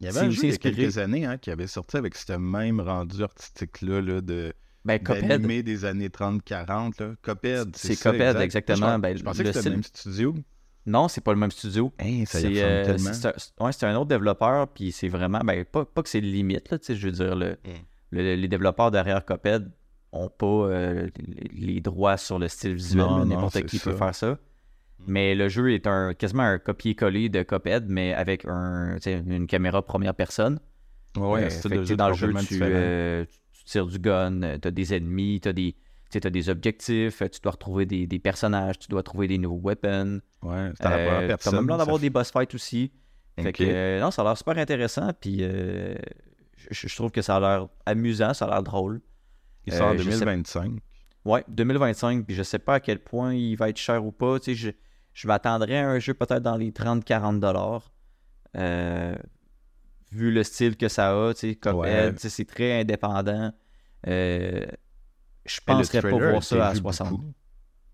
Il 0.00 0.06
y 0.06 0.08
avait 0.08 0.20
un 0.20 0.30
jeu 0.30 0.42
il 0.42 0.48
y 0.48 0.50
a 0.50 0.54
inspiré- 0.54 0.74
quelques 0.74 0.98
années 0.98 1.24
hein, 1.24 1.38
qui 1.38 1.50
avait 1.50 1.66
sorti 1.66 1.96
avec 1.96 2.14
ce 2.16 2.32
même 2.32 2.80
rendu 2.80 3.22
artistique-là 3.22 4.00
là, 4.00 4.20
de 4.20 4.52
ben, 4.84 4.98
d'animé 5.02 5.62
des 5.62 5.84
années 5.84 6.08
30-40. 6.10 7.00
là. 7.00 7.14
Cuphead, 7.22 7.74
C'est 7.76 7.96
Cuphead, 7.96 8.20
exact. 8.36 8.42
exactement. 8.42 8.94
Je, 8.96 9.00
Ben, 9.00 9.16
je 9.16 9.22
pensais 9.22 9.42
le 9.44 9.48
que 9.50 9.56
c'était 9.56 9.68
le 9.70 9.74
même 9.76 9.82
studio. 9.84 10.34
Non, 10.86 11.08
c'est 11.08 11.22
pas 11.22 11.32
le 11.32 11.38
même 11.38 11.50
studio. 11.50 11.92
Hey, 11.98 12.26
ça 12.26 12.40
C'est 12.40 12.62
euh, 12.62 12.98
c'est 12.98 13.26
un, 13.26 13.64
ouais, 13.64 13.72
c'est 13.72 13.86
un 13.86 13.96
autre 13.96 14.08
développeur, 14.08 14.68
puis 14.68 14.92
c'est 14.92 15.08
vraiment, 15.08 15.38
ben, 15.40 15.64
pas, 15.64 15.86
pas 15.86 16.02
que 16.02 16.08
c'est 16.10 16.20
limite, 16.20 16.70
là, 16.70 16.76
je 16.86 16.94
veux 17.06 17.12
dire, 17.12 17.34
le, 17.34 17.52
Mm. 17.64 17.68
le- 18.10 18.34
les 18.34 18.48
développeurs 18.48 18.90
derrière 18.90 19.24
Cuphead 19.24 19.70
ont 20.12 20.28
pas 20.28 20.46
euh, 20.46 21.08
les, 21.16 21.66
les 21.74 21.80
droits 21.80 22.18
sur 22.18 22.38
le 22.38 22.48
style 22.48 22.74
visuel, 22.74 22.98
Non, 23.04 23.18
là, 23.20 23.24
non, 23.24 23.34
n'importe 23.36 23.64
qui 23.64 23.78
peut 23.78 23.96
faire 23.96 24.14
ça. 24.14 24.38
Mm. 25.00 25.04
Mais 25.06 25.34
le 25.34 25.48
jeu 25.48 25.72
est 25.72 25.86
un 25.86 26.14
quasiment 26.14 26.42
un 26.44 26.58
copier-coller 26.58 27.28
de 27.28 27.42
Cuphead, 27.42 27.86
mais 27.88 28.14
avec 28.14 28.44
un, 28.46 28.96
une 29.06 29.46
caméra 29.46 29.82
première 29.82 30.14
personne. 30.14 30.60
Ouais, 31.16 31.44
Euh, 31.44 31.84
jeu 31.84 31.96
dans 31.96 32.08
le 32.08 32.14
jeu, 32.14 32.32
tu, 32.46 32.58
euh, 32.60 33.24
tu 33.52 33.64
tires 33.64 33.86
du 33.86 33.98
gun, 33.98 34.58
tu 34.60 34.66
as 34.68 34.70
des 34.70 34.94
ennemis, 34.94 35.40
tu 35.40 35.48
as 35.48 35.52
des, 35.52 35.74
des 36.12 36.48
objectifs, 36.48 37.22
tu 37.30 37.40
dois 37.40 37.52
retrouver 37.52 37.86
des, 37.86 38.06
des 38.06 38.18
personnages, 38.18 38.78
tu 38.78 38.88
dois 38.88 39.02
trouver 39.02 39.28
des 39.28 39.38
nouveaux 39.38 39.60
weapons. 39.62 40.20
Ouais, 40.42 40.70
c'est 40.76 40.86
Euh, 40.86 41.26
personne. 41.28 41.54
même 41.56 41.68
l'air 41.68 41.78
d'avoir 41.78 41.96
fait- 41.98 42.02
des 42.02 42.10
boss 42.10 42.30
fights 42.32 42.54
aussi. 42.54 42.90
Fait 43.38 43.52
que, 43.52 43.64
euh, 43.64 44.00
non, 44.00 44.10
ça 44.12 44.22
a 44.22 44.24
l'air 44.26 44.38
super 44.38 44.56
intéressant. 44.58 45.10
Puis 45.20 45.38
euh, 45.40 45.94
je, 46.70 46.86
je 46.88 46.94
trouve 46.96 47.10
que 47.10 47.20
ça 47.22 47.36
a 47.36 47.40
l'air 47.40 47.68
amusant, 47.86 48.32
ça 48.34 48.46
a 48.46 48.50
l'air 48.50 48.62
drôle. 48.62 49.00
Il 49.66 49.72
sort 49.72 49.88
en 49.88 49.94
euh, 49.94 49.98
je 49.98 50.02
sais- 50.10 50.18
2025. 50.20 50.72
Ouais, 51.24 51.44
2025. 51.48 52.26
Puis 52.26 52.34
je 52.36 52.42
sais 52.42 52.58
pas 52.58 52.74
à 52.74 52.80
quel 52.80 52.98
point 52.98 53.34
il 53.34 53.56
va 53.56 53.68
être 53.70 53.78
cher 53.78 54.04
ou 54.04 54.12
pas. 54.12 54.38
Tu 54.38 54.46
sais, 54.46 54.54
je, 54.54 54.70
je 55.12 55.26
m'attendrais 55.28 55.78
à 55.78 55.88
un 55.88 55.98
jeu 55.98 56.14
peut-être 56.14 56.42
dans 56.42 56.56
les 56.56 56.70
30-40 56.70 57.38
dollars. 57.40 57.90
Euh, 58.56 59.14
vu 60.12 60.30
le 60.32 60.42
style 60.44 60.76
que 60.76 60.88
ça 60.88 61.10
a, 61.10 61.34
tu 61.34 61.40
sais, 61.40 61.54
Cuphead, 61.56 61.74
Ouais. 61.76 62.12
tu 62.12 62.18
sais, 62.20 62.28
c'est 62.28 62.44
très 62.44 62.80
indépendant. 62.80 63.52
Euh, 64.06 64.66
je 65.46 65.60
penserais 65.64 66.02
pas 66.02 66.10
voir 66.10 66.42
ça 66.42 66.68
à 66.68 66.72
vu 66.72 66.78
60. 66.78 67.10
beaucoup. 67.10 67.32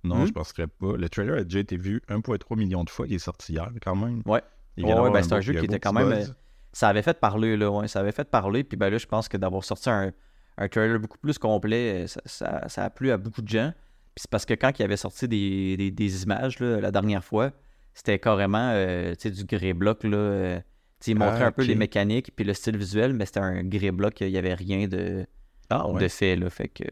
Non, 0.02 0.16
Hmm? 0.22 0.26
je 0.26 0.32
penserais 0.32 0.66
pas. 0.66 0.96
Le 0.96 1.08
trailer 1.08 1.38
a 1.38 1.44
déjà 1.44 1.58
été 1.60 1.76
vu 1.76 2.00
1,3 2.08 2.56
million 2.56 2.84
de 2.84 2.90
fois. 2.90 3.06
Il 3.06 3.14
est 3.14 3.18
sorti 3.18 3.52
hier, 3.52 3.70
quand 3.82 3.94
même. 3.96 4.22
Ouais. 4.26 4.42
Il 4.76 4.84
Ouais, 4.86 4.98
ouais, 4.98 5.10
ben, 5.10 5.22
c'est 5.22 5.32
un 5.34 5.40
jeu 5.40 5.52
qui 5.54 5.64
était 5.66 5.78
quand 5.80 5.92
même, 5.92 6.08
buzz. 6.08 6.34
ça 6.72 6.88
avait 6.88 7.02
fait 7.02 7.18
parler, 7.20 7.56
là, 7.56 7.70
ouais, 7.70 7.86
ça 7.88 8.00
avait 8.00 8.12
fait 8.12 8.28
parler. 8.30 8.64
Puis 8.64 8.76
ben 8.78 8.88
là, 8.88 8.98
je 8.98 9.06
pense 9.06 9.28
que 9.28 9.36
d'avoir 9.36 9.62
sorti 9.64 9.90
un, 9.90 10.12
un 10.60 10.68
trailer 10.68 11.00
beaucoup 11.00 11.18
plus 11.18 11.38
complet, 11.38 12.04
euh, 12.04 12.06
ça, 12.06 12.20
ça- 12.26 12.68
ça 12.68 12.84
a 12.84 12.90
plu 12.90 13.10
à 13.10 13.16
beaucoup 13.16 13.42
de 13.42 13.48
gens. 13.48 13.72
Puis 14.14 14.22
c'est 14.22 14.30
parce 14.30 14.44
que 14.46 14.54
quand 14.54 14.78
il 14.78 14.82
avait 14.82 14.96
sorti 14.96 15.26
des, 15.26 15.76
des- 15.76 15.90
des 15.90 16.22
images 16.22 16.60
là, 16.60 16.80
la 16.80 16.90
dernière 16.92 17.24
fois, 17.24 17.50
c'était 17.94 18.18
carrément 18.18 18.70
euh, 18.74 19.14
du 19.24 19.44
grey 19.44 19.72
block. 19.72 20.04
Là, 20.04 20.16
euh, 20.16 20.60
il 21.06 21.16
montrait 21.16 21.44
Ah, 21.44 21.46
un 21.46 21.52
peu 21.52 21.62
les 21.64 21.74
mécaniques 21.74 22.30
puis 22.36 22.44
le 22.44 22.52
style 22.54 22.76
visuel, 22.76 23.14
mais 23.14 23.26
c'était 23.26 23.40
un 23.40 23.64
grey 23.64 23.90
block, 23.90 24.20
il 24.20 24.30
n'y 24.30 24.36
avait 24.38 24.54
rien 24.54 24.86
de, 24.86 25.26
Ah 25.70 25.88
ouais. 25.88 26.00
de 26.02 26.08
fait. 26.08 26.36
Là, 26.36 26.50
fait 26.50 26.68
que, 26.68 26.84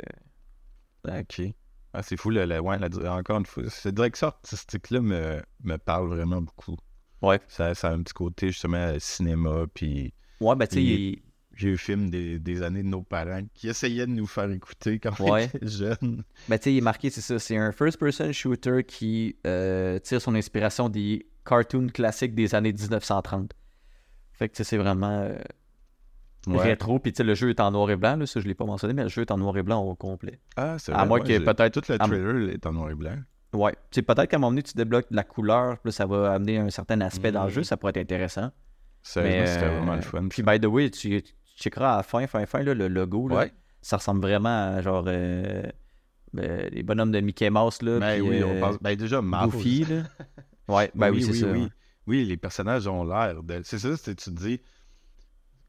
Ok. 1.07 1.43
Ah, 1.95 2.03
c'est 2.03 2.17
fou, 2.17 2.31
le, 2.31 2.45
le- 2.45 2.61
ouais, 2.61 2.79
la- 2.79 3.15
encore 3.15 3.39
une 3.39 3.47
fois, 3.47 3.63
cette 3.71 3.95
direction 3.95 4.27
artistique-là 4.29 5.01
me, 5.01 5.43
me 5.65 5.77
parle 5.79 6.09
vraiment 6.09 6.43
beaucoup. 6.43 6.77
Ouais. 7.23 7.41
Ça, 7.49 7.75
ça 7.75 7.89
a 7.89 7.93
un 7.93 8.03
petit 8.03 8.13
côté, 8.13 8.49
justement, 8.49 8.93
cinéma, 8.99 9.65
puis 9.73 10.13
ouais, 10.41 10.55
ben 10.55 10.67
tu 10.67 10.75
sais, 10.77 10.83
il- 10.83 11.23
vieux 11.59 11.77
films 11.77 12.09
des, 12.09 12.39
des 12.39 12.63
années 12.63 12.83
de 12.85 12.89
nos 12.89 13.03
parents 13.03 13.43
qui 13.53 13.69
essayaient 13.69 14.07
de 14.07 14.13
nous 14.13 14.27
faire 14.27 14.49
écouter 14.51 14.99
quand 15.01 15.13
on 15.21 15.37
était 15.37 15.59
jeunes. 15.67 16.23
Ben, 16.49 16.57
tu 16.59 16.65
sais, 16.65 16.73
il 16.75 16.79
est 16.79 16.83
marqué, 16.83 17.11
c'est 17.11 17.21
ça. 17.21 17.39
C'est 17.39 17.57
un 17.57 17.73
first-person 17.73 18.33
shooter 18.33 18.85
qui 18.85 19.37
euh, 19.47 19.99
tire 19.99 20.21
son 20.23 20.35
inspiration 20.37 20.89
des 20.89 21.27
cartoons 21.45 21.89
classiques 21.89 22.35
des 22.35 22.55
années 22.55 22.73
1930. 22.73 23.53
Fait 24.33 24.49
que, 24.49 24.63
c'est 24.63 24.77
vraiment 24.77 25.21
euh, 25.23 25.37
Ouais. 26.47 26.59
rétro. 26.63 26.99
Puis, 26.99 27.13
tu 27.13 27.17
sais, 27.19 27.25
le 27.25 27.35
jeu 27.35 27.51
est 27.51 27.61
en 27.61 27.71
noir 27.73 27.91
et 27.91 27.97
blanc. 27.97 28.17
Là, 28.17 28.25
ça, 28.25 28.41
je 28.41 28.47
l'ai 28.47 28.55
pas 28.55 28.65
mentionné, 28.65 28.95
mais 28.95 29.03
le 29.03 29.09
jeu 29.09 29.23
est 29.23 29.31
en 29.33 29.37
noir 29.37 29.57
et 29.59 29.63
blanc 29.63 29.83
au 29.83 29.95
complet. 29.97 30.39
Ah, 30.57 30.77
c'est 30.79 30.93
À 30.93 30.99
vrai, 30.99 31.07
moins 31.09 31.21
ouais, 31.21 31.27
que 31.27 31.45
peut-être- 31.45 31.75
Tout 31.81 31.93
le 31.93 31.97
à- 31.97 32.07
trailer 32.07 32.51
est 32.51 32.65
en 32.65 32.73
noir 32.73 32.91
et 32.91 32.95
blanc. 32.95 33.17
Ouais. 33.53 33.75
Tu 33.91 34.03
peut-être 34.03 34.31
qu'à 34.31 34.37
un 34.37 34.41
moment 34.41 34.53
donné, 34.53 34.63
tu 34.63 34.75
débloques 34.75 35.11
de 35.11 35.17
la 35.17 35.25
couleur. 35.25 35.79
Puis 35.81 35.93
ça 35.93 36.07
va 36.07 36.33
amener 36.33 36.59
un 36.59 36.71
certain 36.71 37.01
aspect 37.01 37.33
dans 37.33 37.43
le 37.43 37.49
Mhm. 37.49 37.55
jeu. 37.55 37.63
Ça 37.65 37.77
pourrait 37.77 37.91
être 37.91 37.99
intéressant. 37.99 38.51
Sérieusement, 39.03 39.47
c'était 39.47 39.65
euh, 39.67 39.77
vraiment 39.79 39.95
le 39.97 40.01
fun. 40.03 40.29
Puis, 40.29 40.43
by 40.43 40.61
the 40.61 40.67
way, 40.67 40.91
tu 40.91 41.23
checkeras 41.59 41.95
à 41.95 41.97
la 41.99 42.03
fin, 42.03 42.27
fin, 42.27 42.45
fin, 42.47 42.63
là, 42.63 42.75
le 42.75 42.89
logo. 42.89 43.29
Là, 43.29 43.37
Ouais. 43.37 43.53
Ça 43.83 43.97
ressemble 43.99 44.21
vraiment 44.21 44.75
à 44.77 44.81
genre. 44.83 45.05
euh, 45.07 45.63
euh, 46.37 46.69
les 46.71 46.83
bonhommes 46.83 47.13
de 47.13 47.21
Mickey 47.21 47.49
Mouse. 47.49 47.81
Là, 47.83 47.99
Ben 48.01 48.21
puis, 48.21 48.29
oui, 48.29 48.43
euh, 48.43 48.47
on 48.47 48.61
pense. 48.61 48.77
Ben 48.81 48.97
déjà. 48.97 49.21
Goofy. 49.23 49.85
Là. 49.85 50.03
Ouais, 50.69 50.91
ben 50.95 51.11
oui, 51.11 51.23
c'est 51.23 51.33
ça. 51.33 51.47
oui. 51.47 51.63
ouais. 51.63 51.69
Oui, 52.07 52.25
les 52.27 52.37
personnages 52.37 52.87
ont 52.87 53.03
l'air 53.05 53.43
de. 53.43 53.63
C'est 53.65 53.79
ça, 53.79 53.97
c'est 53.97 54.15
tu 54.15 54.31
te 54.31 54.39
dis. 54.39 54.61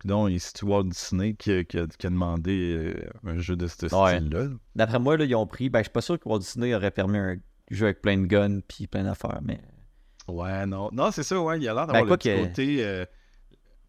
Donc, 0.06 0.32
c'est 0.40 0.62
Walt 0.64 0.84
Disney 0.86 1.34
qui, 1.36 1.52
a- 1.52 1.64
qui 1.64 1.78
a, 1.78 1.88
qui 1.88 2.08
a 2.08 2.10
demandé 2.10 2.74
euh, 2.78 3.10
un 3.30 3.38
jeu 3.38 3.56
de 3.56 3.68
ce 3.68 3.86
Ouais. 3.96 4.18
style-là. 4.18 4.48
D'après 4.76 5.00
moi, 5.00 5.16
là, 5.18 5.24
ils 5.26 5.36
ont 5.36 5.48
pris. 5.48 5.70
Ben, 5.70 5.80
je 5.80 5.84
suis 5.84 5.92
pas 5.92 6.02
sûr 6.02 6.20
que 6.20 6.28
Walt 6.28 6.40
Disney 6.40 6.74
aurait 6.76 6.92
permis 6.92 7.18
un 7.18 7.38
jeu 7.72 7.86
avec 7.86 8.02
plein 8.02 8.18
de 8.18 8.26
guns 8.26 8.60
puis 8.68 8.88
plein 8.88 9.04
d'affaires, 9.04 9.40
mais. 9.44 9.62
Ouais, 10.28 10.66
non. 10.66 10.90
Non, 10.92 11.12
c'est 11.12 11.24
ça, 11.24 11.40
ouais. 11.42 11.60
Il 11.60 11.68
a 11.70 11.74
l'air 11.74 11.88
Ben, 11.88 11.94
d'avoir 11.94 12.08
quoi 12.08 12.16
le 12.16 12.18
petit 12.18 12.30
que- 12.30 12.48
côté 12.48 12.86
euh, 12.86 13.06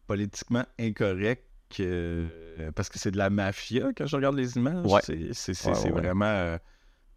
politiquement 0.07 0.65
incorrect. 0.79 1.45
Que- 1.71 2.27
euh, 2.61 2.71
parce 2.75 2.89
que 2.89 2.99
c'est 2.99 3.11
de 3.11 3.19
la 3.19 3.31
mafia 3.31 3.89
quand 3.97 4.07
je 4.07 4.17
regarde 4.17 4.37
les 4.37 4.57
images. 4.57 4.85
Ouais. 4.87 5.01
C'est, 5.33 5.67
Ouais, 5.69 5.91
vraiment 5.91 6.25
euh, 6.27 6.59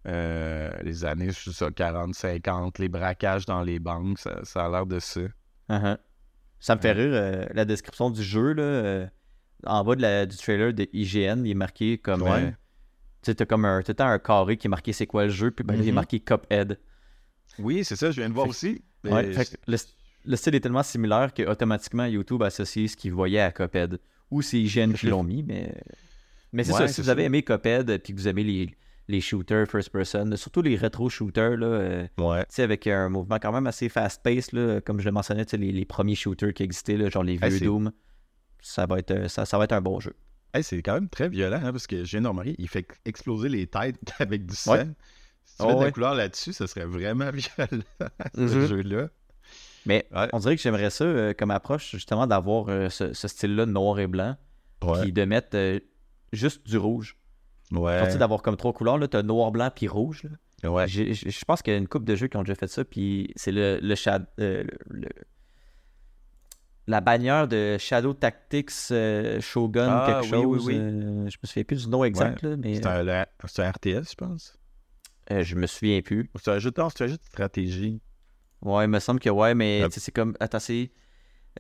euh, 0.08 0.72
les 0.84 1.06
années, 1.06 1.30
je 1.32 1.40
sais 1.40 1.52
ça, 1.54 1.72
40, 1.72 2.14
50, 2.14 2.80
les 2.80 2.90
braquages 2.90 3.46
dans 3.46 3.62
les 3.62 3.80
banques, 3.80 4.20
ça, 4.20 4.40
ça 4.44 4.66
a 4.66 4.70
l'air 4.70 4.86
de 4.86 5.00
ça. 5.00 5.22
Uh-huh. 5.70 5.98
Ça 6.60 6.76
me 6.76 6.82
fait 6.82 6.92
rire, 6.94 7.12
euh, 7.14 7.46
la 7.54 7.66
description 7.66 8.10
du 8.10 8.24
jeu, 8.24 8.54
là. 8.54 8.64
euh, 8.64 9.08
en 9.66 9.84
bas 9.84 9.96
de 9.96 10.02
la, 10.02 10.26
du 10.26 10.36
trailer 10.38 10.74
de 10.74 10.88
IGN, 10.94 11.46
il 11.46 11.52
est 11.52 11.56
marqué 11.56 11.98
comme. 11.98 12.22
Ouais. 12.24 12.50
tu 12.52 12.56
sais, 13.32 13.36
t'as 13.36 13.46
comme 13.46 13.64
un, 13.66 13.82
temps 13.82 14.08
un 14.08 14.20
carré 14.20 14.58
qui 14.58 14.68
est 14.68 14.70
marqué 14.70 14.92
c'est 14.92 15.08
quoi 15.08 15.24
le 15.26 15.30
jeu, 15.30 15.52
puis 15.52 15.64
ben, 15.64 15.76
il 15.76 15.84
est 15.88 15.92
Mhm. 15.92 15.96
marqué 15.96 16.20
Cuphead. 16.20 16.78
Oui, 17.60 17.84
c'est 17.86 17.96
ça, 17.96 18.12
je 18.12 18.20
viens 18.20 18.30
de 18.30 18.34
voir 18.34 18.46
Fait- 18.48 18.50
aussi. 18.50 18.82
Ouais, 19.06 19.28
Mais 19.28 19.34
fait 19.34 19.46
que 19.46 19.56
le, 19.68 19.78
le 20.26 20.36
style 20.36 20.56
est 20.56 20.60
tellement 20.60 20.84
similaire 20.84 21.34
que 21.34 21.44
automatiquement 21.44 22.06
YouTube 22.06 22.42
associe 22.44 22.92
ce 22.92 22.98
qu'il 22.98 23.14
voyait 23.14 23.40
à 23.42 23.52
Cuphead. 23.52 24.00
Ou 24.34 24.42
c'est 24.42 24.60
IGN 24.60 24.94
qui 24.94 25.08
l'ont 25.08 25.24
mis, 25.24 25.44
mais. 25.44 25.74
Mais 26.52 26.63
c'est 26.63 26.74
Ouais, 26.74 26.80
ça, 26.80 26.88
si 26.88 27.02
vous 27.02 27.10
avez 27.10 27.24
aimé 27.24 27.44
Cuphead 27.44 27.90
et 27.90 28.00
que 28.00 28.13
vous 28.13 28.28
aimez 28.28 28.44
les, 28.44 28.75
les 29.08 29.22
shooters 29.22 29.68
first 29.68 29.90
person, 29.90 30.36
surtout 30.36 30.62
les 30.62 30.75
rétro 30.75 31.10
shooters, 31.10 31.58
là. 31.58 31.66
euh, 31.68 32.08
Ouais. 32.18 32.46
avec 32.58 32.86
un 32.88 33.10
mouvement 33.10 33.38
quand 33.40 33.52
même 33.52 33.68
assez 33.68 33.90
fast-paced, 33.90 34.54
là, 34.54 34.82
comme 34.82 35.00
je 35.00 35.06
le 35.06 35.12
mentionnais, 35.12 35.46
tu 35.46 35.52
sais, 35.52 35.58
les, 35.58 35.72
les 35.72 35.86
premiers 35.86 36.16
shooters 36.16 36.54
qui 36.54 36.63
existaient, 36.63 36.98
là, 36.98 37.10
genre 37.10 37.24
les 37.24 37.38
vieux 37.38 37.60
Doom, 37.60 37.92
ça 38.62 38.86
va, 38.86 39.00
être, 39.00 39.12
euh, 39.12 39.28
ça, 39.28 39.46
ça 39.46 39.58
va 39.58 39.63
être 39.66 39.72
un 39.74 39.82
bon 39.82 40.00
jeu. 40.00 40.13
Hey, 40.54 40.63
c'est 40.63 40.82
quand 40.84 40.94
même 40.94 41.10
très 41.10 41.28
violent, 41.30 41.60
hein, 41.63 41.72
parce 41.72 41.88
que 41.88 42.04
remarqué, 42.28 42.56
il 42.60 42.68
fait 42.70 42.88
exploser 43.06 43.50
les 43.50 43.66
têtes 43.68 43.98
avec 44.20 44.46
du 44.46 44.56
sang. 44.56 44.74
Ouais. 44.74 44.86
Si 45.46 45.58
tu 45.58 45.63
Oh, 45.63 45.68
mets 45.70 45.75
de 45.80 45.84
la 45.86 45.92
couleur 45.92 46.13
là-dessus, 46.16 46.54
ça 46.54 46.68
serait 46.68 46.86
vraiment 46.86 47.30
violent, 47.34 47.84
ce 48.36 48.40
Mhm. 48.42 48.66
jeu-là. 48.68 49.10
Mais 49.86 50.08
Ouais. 50.13 50.28
on 50.34 50.40
dirait 50.40 50.56
que 50.56 50.62
j'aimerais 50.62 50.90
ça 50.90 51.04
euh, 51.04 51.34
comme 51.34 51.52
approche, 51.52 51.92
justement, 51.92 52.25
d'avoir 52.28 52.70
euh, 52.70 52.90
ce, 52.90 53.13
ce 53.13 53.28
style-là 53.28 53.66
noir 53.66 54.00
et 54.00 54.08
blanc, 54.08 54.36
Ouais. 54.84 55.02
puis 55.02 55.12
de 55.13 55.25
mettre 55.25 55.50
euh, 55.56 55.80
juste 56.32 56.66
du 56.68 56.78
rouge. 56.78 57.18
Ouais. 57.72 58.16
D'avoir 58.18 58.42
comme 58.42 58.56
trois 58.58 58.74
couleurs, 58.74 58.98
là, 58.98 59.08
t'as 59.08 59.24
noir, 59.24 59.52
blanc, 59.52 59.70
puis 59.74 59.88
rouge. 59.88 60.24
là. 60.24 60.72
Ouais. 60.72 60.88
Je 60.88 61.46
pense 61.46 61.62
qu'il 61.62 61.74
y 61.74 61.75
a 61.75 61.80
une 61.80 61.88
couple 61.90 62.06
de 62.06 62.16
jeux 62.16 62.28
qui 62.28 62.38
ont 62.38 62.44
déjà 62.44 62.56
fait 62.56 62.68
ça, 62.68 62.86
puis 62.86 63.32
c'est 63.36 63.52
le, 63.52 63.80
le, 63.82 63.96
shad- 63.96 64.28
euh, 64.39 64.63
le- 64.89 65.02
le- 65.02 65.10
la 66.88 67.02
bannière 67.02 67.48
de 67.48 67.78
Shadow 67.78 68.13
Tactics 68.13 68.69
Shogun 69.41 69.88
Ah, 69.89 70.22
quelque 70.22 70.36
oui, 70.36 70.41
chose. 70.60 70.65
oui. 70.67 70.76
je 70.76 71.38
me 71.41 71.46
souviens 71.48 71.63
plus 71.63 71.84
du 71.86 71.89
nom 71.89 72.04
exact, 72.04 72.41
là, 72.43 72.56
mais 72.58 72.76
C'est 72.76 72.86
un, 73.60 73.72
RTS, 73.72 74.12
je 74.12 74.15
pense. 74.15 74.58
je 75.30 75.56
me 75.56 75.65
souviens 75.67 76.02
plus. 76.02 76.30
C'est 76.41 76.52
un 76.52 76.60
jeu 76.60 76.72
de 76.72 76.82
stratégie. 77.26 78.02
Ouais, 78.63 78.86
il 78.86 78.88
me 78.88 78.99
semble 78.99 79.19
que 79.19 79.30
ouais, 79.30 79.54
mais 79.56 79.86
c'est 79.91 80.12
comme. 80.12 80.36
Attends, 80.39 80.60
c'est. 80.60 80.91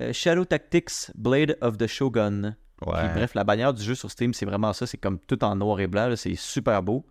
euh, 0.01 0.11
Shadow 0.13 0.45
Tactics 0.45 1.11
Blade 1.15 1.57
of 1.61 1.77
the 1.77 1.87
Shogun. 1.87 2.55
Puis 2.81 2.89
Ouais. 2.91 3.13
bref, 3.13 3.33
la 3.35 3.43
bannière 3.43 3.73
du 3.73 3.83
jeu 3.83 3.95
sur 3.95 4.09
Steam, 4.11 4.33
c'est 4.33 4.45
vraiment 4.45 4.73
ça. 4.73 4.85
C'est 4.87 4.97
comme 4.97 5.19
tout 5.19 5.41
en 5.43 5.55
noir 5.55 5.79
et 5.79 5.87
blanc. 5.87 6.13
C'est 6.15 6.35
super 6.35 6.81
beau. 6.83 7.05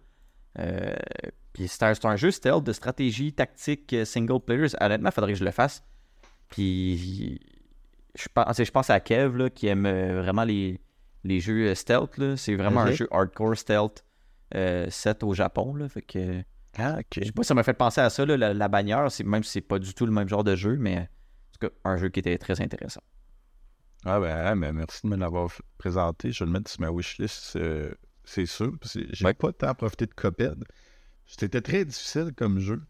Euh, 0.59 0.94
puis 1.52 1.68
c'est 1.68 1.83
un, 2.05 2.16
jeu 2.16 2.31
stealth 2.31 2.64
de 2.64 2.72
stratégie 2.72 3.33
tactique 3.33 3.92
euh, 3.92 4.05
single 4.05 4.40
players. 4.40 4.68
Honnêtement, 4.81 5.11
il 5.11 5.12
faudrait 5.14 5.33
que 5.33 5.38
je 5.38 5.44
le 5.44 5.50
fasse. 5.50 5.83
Puis 6.50 7.40
je 8.18 8.28
pense, 8.35 8.62
je 8.62 8.70
pense 8.70 8.90
à 8.90 9.00
Kev 9.00 9.37
là, 9.38 9.50
qui 9.50 9.66
aime 9.68 9.85
vraiment 10.20 10.44
les, 10.44 10.81
les 11.24 11.40
jeux 11.40 11.74
stealth. 11.74 12.18
là. 12.18 12.37
C'est 12.37 12.55
vraiment 12.55 12.83
un 12.83 12.90
Ok. 12.90 12.94
jeu 12.96 13.09
hardcore 13.11 13.57
stealth 13.57 14.05
euh, 14.55 14.87
set 14.90 15.22
au 15.22 15.33
Japon. 15.33 15.74
Là, 15.74 15.88
fait 15.88 16.02
que, 16.02 16.42
Ah, 16.78 16.96
ok. 17.00 17.06
je 17.18 17.24
sais 17.24 17.32
pas, 17.32 17.42
ça 17.42 17.54
m'a 17.54 17.62
fait 17.62 17.74
penser 17.74 18.00
à 18.00 18.08
ça, 18.11 18.24
là, 18.24 18.37
la, 18.37 18.54
la 18.54 18.68
bannière. 18.68 19.11
C'est, 19.11 19.24
même 19.24 19.42
si 19.44 19.50
c'est 19.52 19.61
pas 19.61 19.78
du 19.78 19.92
tout 19.94 20.06
le 20.06 20.12
même 20.12 20.28
genre 20.28 20.44
de 20.44 20.56
jeu, 20.56 20.76
mais 20.78 20.98
en 20.98 21.06
tout 21.58 21.68
cas, 21.68 21.74
un 21.85 21.96
jeu 21.96 22.08
qui 22.08 22.20
était 22.20 22.38
très 22.38 22.61
intéressant. 22.61 23.02
Ah, 24.04 24.18
ben, 24.18 24.54
merci 24.72 25.00
de 25.04 25.08
me 25.08 25.16
l'avoir 25.16 25.50
présenté. 25.78 26.32
Je 26.32 26.40
vais 26.44 26.46
le 26.46 26.52
mettre 26.52 26.70
sur 26.70 26.80
ma 26.80 26.90
wishlist, 26.90 27.56
euh, 27.56 27.92
c'est 28.24 28.46
sûr. 28.46 28.72
J'ai 29.11 29.24
Ouais. 29.24 29.35
pas 29.35 29.52
tant 29.52 29.74
profité 29.74 30.06
de 30.06 30.14
Coped. 30.14 30.64
C'était 31.26 31.61
très 31.61 31.85
difficile 31.85 32.32
comme 32.37 32.58
jeu. 32.58 32.82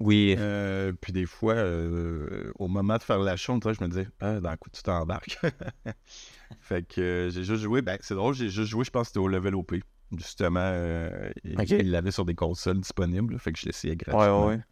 Oui, 0.00 0.34
Euh, 0.38 0.92
puis 1.00 1.12
des 1.12 1.26
fois, 1.26 1.54
euh, 1.54 2.52
au 2.58 2.68
moment 2.68 2.96
de 2.96 3.02
faire 3.02 3.18
la 3.18 3.36
chose, 3.36 3.60
je 3.64 3.82
me 3.84 3.88
disais, 3.88 4.08
ah, 4.20 4.40
dans 4.40 4.56
quoi 4.56 4.70
tu 4.72 4.82
t'embarques? 4.82 5.38
fait 6.60 6.82
que 6.86 7.00
euh, 7.00 7.30
j'ai 7.30 7.42
juste 7.44 7.62
joué, 7.62 7.82
ben 7.82 7.98
c'est 8.00 8.14
drôle, 8.14 8.34
j'ai 8.34 8.48
juste 8.48 8.70
joué, 8.70 8.84
je 8.84 8.90
pense 8.90 9.02
que 9.02 9.08
c'était 9.08 9.18
au 9.18 9.28
level 9.28 9.54
OP. 9.56 9.74
Justement, 10.16 10.60
euh, 10.62 11.30
il- 11.44 11.90
l'avait 11.90 12.10
sur 12.10 12.24
des 12.24 12.34
consoles 12.34 12.80
disponibles, 12.80 13.38
fait 13.38 13.52
que 13.52 13.58
je 13.58 13.66
l'essayais 13.66 13.96
gratuitement. 13.96 14.46
ouais, 14.46 14.54
ouais. 14.56 14.62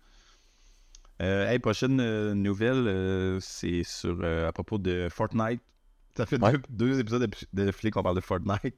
Euh, 1.23 1.49
hey, 1.49 1.59
prochaine 1.59 2.01
euh, 2.01 2.35
nouvelle, 2.35 3.41
c'est 3.41 3.83
sur 3.83 4.23
à 4.25 4.53
propos 4.53 4.79
de 4.79 5.09
Fortnite. 5.11 5.61
Ça 6.17 6.25
fait 6.25 6.43
Ouais. 6.43 6.53
deux, 6.53 6.63
deux 6.71 7.01
épisodes 7.01 7.23
de, 7.53 7.65
de 7.65 7.73
filet 7.73 7.91
qu'on 7.91 8.03
parle 8.03 8.17
de 8.17 8.21
Fortnite. 8.21 8.77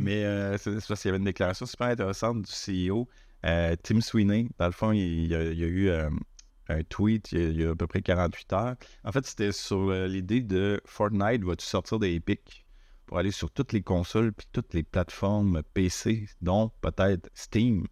Mais 0.00 0.24
euh, 0.24 0.56
c'est 0.58 0.78
c'est 0.80 0.86
parce 0.88 1.02
qu'il 1.02 1.08
y 1.08 1.10
avait 1.10 1.18
une 1.18 1.24
déclaration 1.24 1.66
super 1.66 1.88
intéressante 1.88 2.42
du 2.42 2.50
CEO, 2.52 3.08
Tim 3.42 4.00
Sweeney. 4.00 4.48
Dans 4.58 4.66
le 4.66 4.72
fond, 4.72 4.92
il, 4.92 5.26
y, 5.26 5.34
a, 5.34 5.42
eu 5.52 5.90
un 5.90 6.82
tweet 6.88 7.32
il 7.32 7.38
y, 7.38 7.44
a, 7.44 7.48
il 7.48 7.60
y 7.60 7.64
a 7.64 7.70
à 7.70 7.74
peu 7.74 7.86
près 7.88 8.02
48 8.02 8.52
heures. 8.52 8.76
En 9.04 9.12
fait, 9.12 9.26
c'était 9.26 9.52
sur 9.52 9.90
l'idée 9.92 10.40
de 10.42 10.80
Fortnite 10.86 11.42
va-tu 11.44 11.66
sortir 11.66 11.98
des 11.98 12.14
Epic? 12.14 12.64
Pour 13.10 13.18
aller 13.18 13.32
sur 13.32 13.50
toutes 13.50 13.72
les 13.72 13.82
consoles 13.82 14.32
puis 14.32 14.46
toutes 14.52 14.72
les 14.72 14.84
plateformes 14.84 15.62
PC, 15.74 16.28
dont 16.42 16.70
peut-être 16.80 17.28
Steam. 17.34 17.88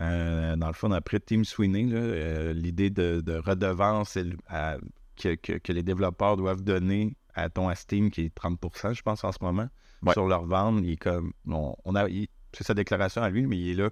Euh, 0.00 0.56
dans 0.56 0.66
le 0.66 0.72
fond, 0.72 0.90
après 0.90 1.20
Tim 1.20 1.44
Sweeney, 1.44 1.86
euh, 1.92 2.52
l'idée 2.54 2.90
de, 2.90 3.20
de 3.20 3.36
redevance 3.36 4.18
à- 4.48 4.78
que, 5.16 5.36
que- 5.36 5.58
que 5.58 5.72
les 5.72 5.84
développeurs 5.84 6.36
doivent 6.36 6.62
donner 6.62 7.16
à 7.34 7.50
ton 7.50 7.68
à 7.68 7.76
Steam, 7.76 8.10
qui 8.10 8.22
est 8.22 8.34
30%, 8.34 8.94
je 8.94 9.02
pense, 9.02 9.22
en 9.22 9.30
ce 9.30 9.38
moment, 9.42 9.68
Ouais. 10.02 10.12
sur 10.12 10.26
leur 10.26 10.44
vente, 10.44 10.80
il 10.82 10.90
est 10.90 10.96
comme. 10.96 11.32
On, 11.48 11.76
on 11.84 11.94
a, 11.94 12.08
il- 12.08 12.26
c'est 12.52 12.64
sa 12.64 12.74
déclaration 12.74 13.22
à 13.22 13.30
lui, 13.30 13.46
mais 13.46 13.56
il 13.58 13.70
est 13.70 13.74
là. 13.74 13.90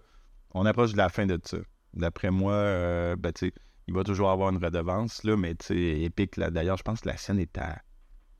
On 0.51 0.67
approche 0.67 0.91
de 0.93 0.97
la 0.97 1.11
fin 1.11 1.27
de 1.27 1.39
ça. 1.45 1.59
D'après 1.95 2.33
moi, 2.33 2.55
euh, 2.55 3.15
ben, 3.15 3.33
il 3.87 3.95
va 3.95 4.03
toujours 4.03 4.31
avoir 4.31 4.51
une 4.51 4.59
redevance, 4.65 5.23
là, 5.23 5.37
mais 5.37 5.55
Epic, 5.71 6.37
là, 6.39 6.51
d'ailleurs, 6.51 6.77
je 6.77 6.83
pense 6.83 7.03
que 7.03 7.09
la 7.09 7.17
scène 7.17 7.39
est 7.39 7.57
à 7.57 7.79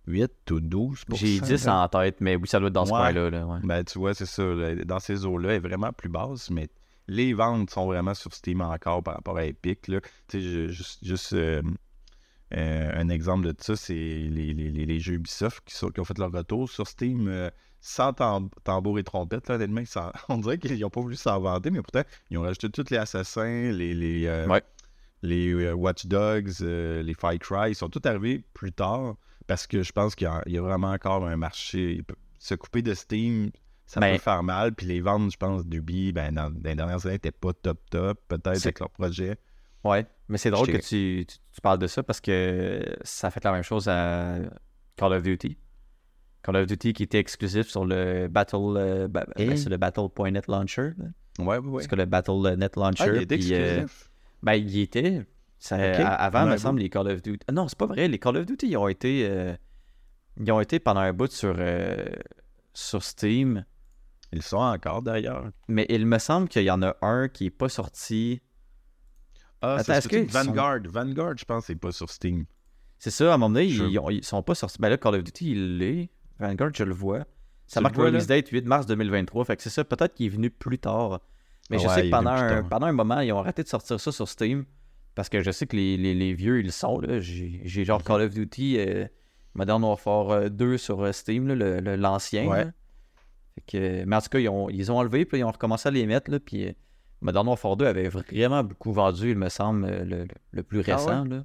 8 0.07 0.51
ou 0.53 0.61
12 0.61 1.05
J'ai 1.15 1.41
10 1.41 1.69
en 1.69 1.89
tête, 1.89 2.21
mais 2.21 2.37
oui, 2.37 2.47
ça 2.47 2.59
doit 2.61 2.69
être 2.69 2.75
dans 2.75 2.85
ce 2.87 2.91
coin-là. 2.91 3.31
Là, 3.31 3.47
ouais. 3.47 3.59
ben, 3.65 3.85
tu 3.85 3.99
vois, 3.99 4.15
c'est 4.15 4.27
ça. 4.27 4.45
Dans 4.85 5.01
ces 5.01 5.25
eaux-là, 5.27 5.51
elle 5.51 5.57
est 5.57 5.59
vraiment 5.69 5.93
plus 5.93 6.09
basse, 6.09 6.51
mais 6.51 6.69
les 7.09 7.35
ventes 7.35 7.71
sont 7.71 7.87
vraiment 7.87 8.15
sur 8.15 8.33
Steam 8.33 8.61
encore 8.61 9.03
par 9.03 9.15
rapport 9.15 9.37
à 9.37 9.45
Epic. 9.45 9.89
Là. 9.89 10.01
Tu 10.01 10.09
sais, 10.29 10.41
je- 10.41 10.69
juste, 10.69 11.05
juste, 11.05 11.33
euh, 11.33 11.63
euh, 12.55 12.91
un 12.95 13.09
exemple 13.09 13.47
de 13.47 13.55
ça, 13.59 13.75
c'est 13.77 13.95
les, 13.95 14.55
les- 14.55 14.71
les- 14.71 15.01
jeux 15.01 15.15
Ubisoft 15.15 15.63
qui, 15.67 15.75
sont- 15.75 15.89
qui 15.91 16.01
ont 16.01 16.05
fait 16.05 16.19
leur 16.19 16.31
retour 16.33 16.71
sur 16.71 16.87
Steam 16.87 17.27
euh, 17.29 17.51
sans 17.81 18.13
tam- 18.13 18.49
tambour 18.65 18.99
et 19.01 19.05
trompette. 19.05 19.49
Là, 19.49 19.57
honnêtement, 19.57 19.83
on 20.29 20.39
dirait 20.39 20.59
qu'ils 20.59 20.79
n'ont 20.81 20.91
pas 20.91 21.01
voulu 21.01 21.17
s'en 21.17 21.41
vanter, 21.41 21.71
mais 21.71 21.83
pourtant, 21.83 22.03
ils 22.31 22.39
ont 22.39 22.43
rajouté 22.43 22.71
tous 22.71 22.91
les 22.91 22.97
assassins, 22.99 23.71
les, 23.73 23.95
les, 23.95 24.29
Ouais. 24.49 24.63
les 25.23 25.73
Watch 25.73 26.07
Dogs, 26.07 26.61
les 26.61 27.15
Fight 27.15 27.41
Cry. 27.43 27.71
Ils 27.71 27.75
sont 27.75 27.89
tous 27.89 28.07
arrivés 28.09 28.45
plus 28.55 28.73
tard 28.73 29.17
parce 29.47 29.67
que 29.67 29.83
je 29.83 29.93
pense 29.93 30.15
qu'il 30.15 30.27
y 30.27 30.29
a, 30.31 30.43
il 30.47 30.53
y 30.53 30.59
a 30.59 30.63
vraiment 30.63 30.91
encore 30.91 31.27
un 31.27 31.37
marché. 31.37 32.03
Se 32.39 32.55
couper 32.55 32.83
de 32.83 32.95
Steam, 32.95 33.51
ça 33.87 34.01
Ben- 34.01 34.13
peut 34.17 34.23
faire 34.23 34.43
mal. 34.43 34.75
Puis 34.75 34.87
les 34.87 35.01
ventes, 35.01 35.33
je 35.33 35.37
pense, 35.37 35.67
d'Ubi, 35.67 36.13
ben, 36.13 36.33
dans, 36.35 36.51
dans 36.51 36.61
les 36.69 36.75
dernières 36.75 37.05
années, 37.07 37.15
n'étaient 37.15 37.31
pas 37.33 37.53
top 37.53 37.79
top, 37.91 38.21
peut-être, 38.29 38.65
avec 38.65 38.79
leur 38.81 38.91
projet. 38.91 39.37
Ouais, 39.85 40.05
mais 40.29 40.39
c'est 40.39 40.51
drôle 40.51 40.67
que 40.67 40.79
tu, 40.79 41.25
tu, 41.29 41.39
tu 41.53 41.61
parles 41.63 41.79
de 41.79 41.87
ça 41.87 42.03
parce 42.03 42.21
que 42.21 42.83
ça 43.03 43.31
fait 43.31 43.43
la 43.45 43.53
même 43.53 43.63
chose 43.63 43.89
à 43.89 44.37
Call 44.97 45.13
of 45.13 45.23
Duty. 45.23 45.57
Call 46.43 46.57
of 46.57 46.67
Duty 46.67 46.93
qui 46.93 47.03
était 47.05 47.19
exclusif 47.19 47.69
sur 47.69 47.85
le 47.85 48.27
Battle, 48.29 48.57
euh, 48.77 49.09
ba- 49.09 49.27
Et? 49.37 49.47
ben, 49.47 49.57
le 49.69 49.77
Battle.net 49.77 50.47
Launcher. 50.49 50.91
là. 50.99 51.05
Ouais, 51.39 51.59
ouais, 51.59 51.69
ouais. 51.69 51.83
C'est 51.83 51.89
que 51.89 51.97
le 51.97 52.05
Battle.net 52.07 52.77
Launcher. 52.77 53.05
Ah, 53.05 53.17
il 53.17 53.27
puis, 53.27 53.55
euh, 53.55 53.83
exclusif. 53.83 54.11
ben, 54.43 54.55
il 54.55 54.79
était. 54.81 55.27
Ça- 55.59 55.77
a- 55.77 56.15
Avant, 56.15 56.41
il 56.47 56.51
me 56.53 56.57
semble, 56.59 56.81
les 56.81 56.91
Call 56.91 57.09
of 57.09 57.23
Duty. 57.23 57.39
Ah 57.49 57.53
Non, 57.53 57.67
c'est 57.69 57.79
pas 57.79 57.87
vrai. 57.87 58.09
Les 58.09 58.19
Call 58.19 58.37
of 58.37 58.47
Duty, 58.47 58.69
ils 58.69 58.77
ont 58.77 58.89
été. 58.89 59.27
euh, 59.29 59.55
Ils 60.39 60.53
ont 60.53 60.61
été 60.61 60.79
pendant 60.79 61.01
un 61.01 61.13
bout 61.15 61.31
sur, 61.33 61.55
euh, 61.59 62.05
sur 62.75 63.03
Steam. 63.03 63.65
Ils 64.33 64.43
sont 64.43 64.59
encore 64.59 65.01
d'ailleurs. 65.01 65.51
Mais 65.69 65.87
il 65.89 66.05
me 66.05 66.19
semble 66.19 66.49
qu'il 66.49 66.63
y 66.65 66.71
en 66.71 66.83
a 66.83 66.95
un 67.01 67.29
qui 67.29 67.47
est 67.47 67.51
pas 67.51 67.71
sorti. 67.71 68.43
Ah, 69.63 69.77
Attends, 69.77 69.95
c'est 70.03 70.29
sont- 70.31 70.45
Vanguard. 70.45 70.81
Vanguard, 70.85 71.35
je 71.39 71.45
pense, 71.47 71.65
c'est 71.67 71.77
pas 71.77 71.91
sur 71.93 72.11
Steam. 72.11 72.45
C'est 72.99 73.11
ça, 73.11 73.31
à 73.31 73.35
un 73.35 73.39
moment 73.39 73.49
donné, 73.55 73.67
ils, 73.67 73.99
ont- 73.99 74.11
ils 74.11 74.25
sont 74.25 74.43
pas 74.43 74.55
sortis. 74.55 74.77
Ben 74.79 74.91
là, 74.91 74.99
Call 74.99 75.15
of 75.15 75.25
Duty, 75.25 75.53
il 75.53 75.79
l'est. 75.79 76.11
Vanguard, 76.39 76.71
je 76.75 76.85
le 76.85 76.93
vois. 76.95 77.21
Ça 77.67 77.81
Tu 77.81 77.83
marque 77.83 77.97
le 77.97 78.03
vois, 78.03 78.11
release 78.11 78.27
date 78.27 78.49
8 78.51 78.67
mars 78.67 78.87
2023. 78.87 79.45
Fait 79.47 79.57
que 79.57 79.63
c'est 79.63 79.71
ça, 79.71 79.85
peut-être 79.85 80.15
qu'il 80.15 80.27
est 80.27 80.31
venu 80.31 80.51
plus 80.51 80.79
tard. 80.79 81.21
Mais 81.71 81.79
je 81.79 81.89
sais 81.89 82.03
que 82.03 82.11
pendant 82.11 82.31
un, 82.31 82.63
pendant 82.69 82.87
un 82.87 82.93
moment, 82.93 83.21
ils 83.21 83.33
ont 83.33 83.39
arrêté 83.39 83.63
de 83.63 83.69
sortir 83.69 83.99
ça 83.99 84.13
sur 84.13 84.29
Steam. 84.29 84.65
Parce 85.17 85.29
que 85.29 85.43
je 85.43 85.51
sais 85.51 85.67
que 85.67 85.75
les, 85.75 85.97
les- 85.97 86.15
les 86.15 86.33
vieux, 86.35 86.61
ils 86.61 86.67
le 86.67 86.71
sont. 86.73 87.01
là. 87.01 87.19
J'ai 87.21 87.61
j'ai 87.65 87.85
genre. 87.85 88.05
Call 88.05 88.21
of 88.23 88.33
Duty 88.35 88.77
euh, 88.79 89.07
Modern 89.55 89.83
Warfare 89.83 90.31
euh, 90.31 90.49
2 90.49 90.79
sur 90.79 91.01
euh, 91.03 91.11
Steam, 91.11 91.49
là, 91.49 91.55
le- 91.57 91.81
le- 91.81 91.97
l'ancien. 91.97 92.47
Ouais. 92.47 92.65
là. 92.67 92.71
Fait 93.57 93.63
que, 93.67 94.05
mais 94.05 94.15
en 94.17 94.21
tout 94.21 94.29
cas, 94.29 94.39
ils 94.39 94.49
ont, 94.49 94.69
ils 94.71 94.93
ont 94.93 94.99
enlevé, 94.99 95.25
puis 95.25 95.39
ils 95.39 95.45
ont 95.45 95.51
recommencé 95.51 95.89
à 95.89 95.91
les 95.91 96.07
mettre. 96.07 96.31
Là, 96.31 96.39
puis 96.39 96.67
euh, 96.69 96.73
Modern 97.23 97.49
Warfare 97.49 97.77
2 97.79 97.87
avait 97.87 98.09
vraiment 98.09 98.63
beaucoup 98.63 98.93
vendu, 98.93 99.31
il 99.31 99.39
me 99.39 99.49
semble, 99.49 99.87
euh, 99.87 100.05
le, 100.05 100.27
le 100.53 100.63
plus 100.63 100.83
Ah 100.87 100.97
récent. 100.97 101.25
là, 101.25 101.45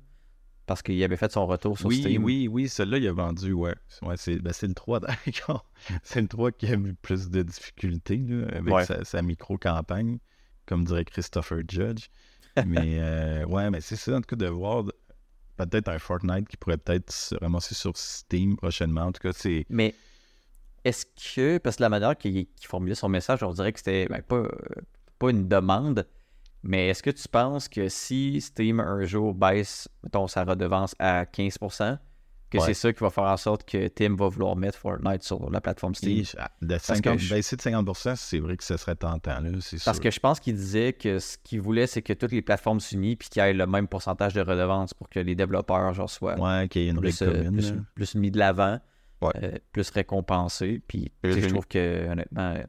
parce 0.65 0.81
qu'il 0.81 1.01
avait 1.03 1.15
fait 1.15 1.31
son 1.31 1.45
retour 1.47 1.77
sur 1.79 1.87
Oui, 1.87 2.01
Steam. 2.01 2.23
oui, 2.25 2.49
oui, 2.49 2.67
celui-là, 2.67 2.97
il 2.97 3.07
a 3.07 3.13
vendu, 3.13 3.53
ouais. 3.53 3.73
ouais 4.01 4.15
c'est 4.17 4.35
ben, 4.39 4.51
c'est 4.51 4.67
le 4.67 4.73
3, 4.73 4.99
d'accord. 5.25 5.65
c'est 6.03 6.19
le 6.21 6.27
3 6.27 6.51
qui 6.51 6.65
a 6.67 6.73
eu 6.73 6.93
plus 7.01 7.29
de 7.29 7.41
difficultés 7.41 8.17
là, 8.17 8.47
avec 8.57 8.73
Ouais. 8.73 8.83
sa, 8.85 9.05
sa 9.05 9.21
micro-campagne, 9.21 10.19
comme 10.65 10.83
dirait 10.83 11.05
Christopher 11.05 11.59
Judge. 11.69 12.07
Mais 12.65 12.97
euh, 12.99 13.45
ouais, 13.45 13.69
mais 13.69 13.81
c'est 13.81 13.95
ça, 13.95 14.15
en 14.15 14.21
tout 14.21 14.35
cas, 14.35 14.45
de 14.45 14.47
voir 14.47 14.85
peut-être 15.57 15.89
un 15.89 15.99
Fortnite 15.99 16.47
qui 16.47 16.57
pourrait 16.57 16.77
peut-être 16.77 17.11
se 17.11 17.35
ramasser 17.35 17.75
sur 17.75 17.95
Steam 17.95 18.57
prochainement. 18.57 19.03
En 19.03 19.11
tout 19.11 19.21
cas, 19.21 19.33
c'est. 19.33 19.65
Mais 19.69 19.95
est-ce 20.83 21.05
que, 21.05 21.57
parce 21.57 21.75
que 21.77 21.83
la 21.83 21.89
manière 21.89 22.17
qu'il 22.17 22.47
qu'il 22.47 22.67
formulait 22.67 22.95
son 22.95 23.09
message, 23.09 23.43
on 23.43 23.53
dirait 23.53 23.71
que 23.71 23.79
c'était 23.79 24.07
ben, 24.07 24.21
pas, 24.21 24.37
euh, 24.37 24.49
pas 25.19 25.29
une 25.29 25.47
demande, 25.47 26.07
mais 26.63 26.89
est-ce 26.89 27.03
que 27.03 27.09
tu 27.09 27.27
penses 27.27 27.67
que 27.67 27.89
si 27.89 28.41
Steam 28.41 28.79
un 28.79 29.03
jour 29.05 29.33
baisse, 29.33 29.87
mettons, 30.03 30.27
sa 30.27 30.43
redevance 30.43 30.95
à 30.99 31.23
15%, 31.25 31.97
que 32.51 32.57
Ouais. 32.57 32.65
c'est 32.65 32.73
ça 32.73 32.91
qui 32.93 32.99
va 32.99 33.09
faire 33.09 33.23
en 33.23 33.37
sorte 33.37 33.63
que 33.67 33.87
Tim 33.87 34.15
va 34.15 34.27
vouloir 34.27 34.55
mettre 34.55 34.77
Fortnite 34.77 35.23
sur 35.23 35.49
la 35.49 35.61
plateforme 35.61 35.95
Steam? 35.95 36.19
Et, 36.19 36.23
ah, 36.37 36.51
de 36.61 36.75
que 36.75 36.81
50, 36.81 37.17
je- 37.19 37.33
baisser 37.33 37.55
de 37.55 37.61
50%, 37.61 38.15
c'est 38.15 38.39
vrai 38.39 38.57
que 38.57 38.63
ce 38.63 38.77
serait 38.77 38.95
tentant, 38.95 39.39
là, 39.39 39.49
c'est 39.61 39.83
Parce 39.83 39.97
sûr. 39.97 40.03
que 40.03 40.11
je 40.11 40.19
pense 40.19 40.39
qu'il 40.39 40.55
disait 40.55 40.93
que 40.93 41.17
ce 41.19 41.37
qu'il 41.43 41.61
voulait, 41.61 41.87
c'est 41.87 42.01
que 42.01 42.13
toutes 42.13 42.31
les 42.33 42.41
plateformes 42.41 42.79
s'unissent 42.79 43.15
puis 43.15 43.29
qu'il 43.29 43.41
y 43.41 43.45
ait 43.45 43.53
le 43.53 43.65
même 43.65 43.87
pourcentage 43.87 44.33
de 44.33 44.41
redevance 44.41 44.93
pour 44.93 45.09
que 45.09 45.19
les 45.19 45.33
développeurs 45.33 45.93
genre, 45.93 46.09
soient 46.09 46.39
Ouais, 46.39 46.67
qu'il 46.67 46.83
y 46.83 46.87
ait 46.87 46.91
une 46.91 46.99
plus, 46.99 47.21
euh, 47.21 47.45
commune. 47.45 47.85
plus, 47.95 48.15
mis 48.15 48.29
de 48.31 48.37
l'avant, 48.37 48.79
Ouais. 49.21 49.31
euh, 49.43 49.51
plus 49.71 49.89
récompensé. 49.89 50.81
Puis 50.87 51.11
je 51.23 51.47
trouve 51.47 51.67
que 51.67 52.09
honnêtement, 52.09 52.53
euh, 52.57 52.63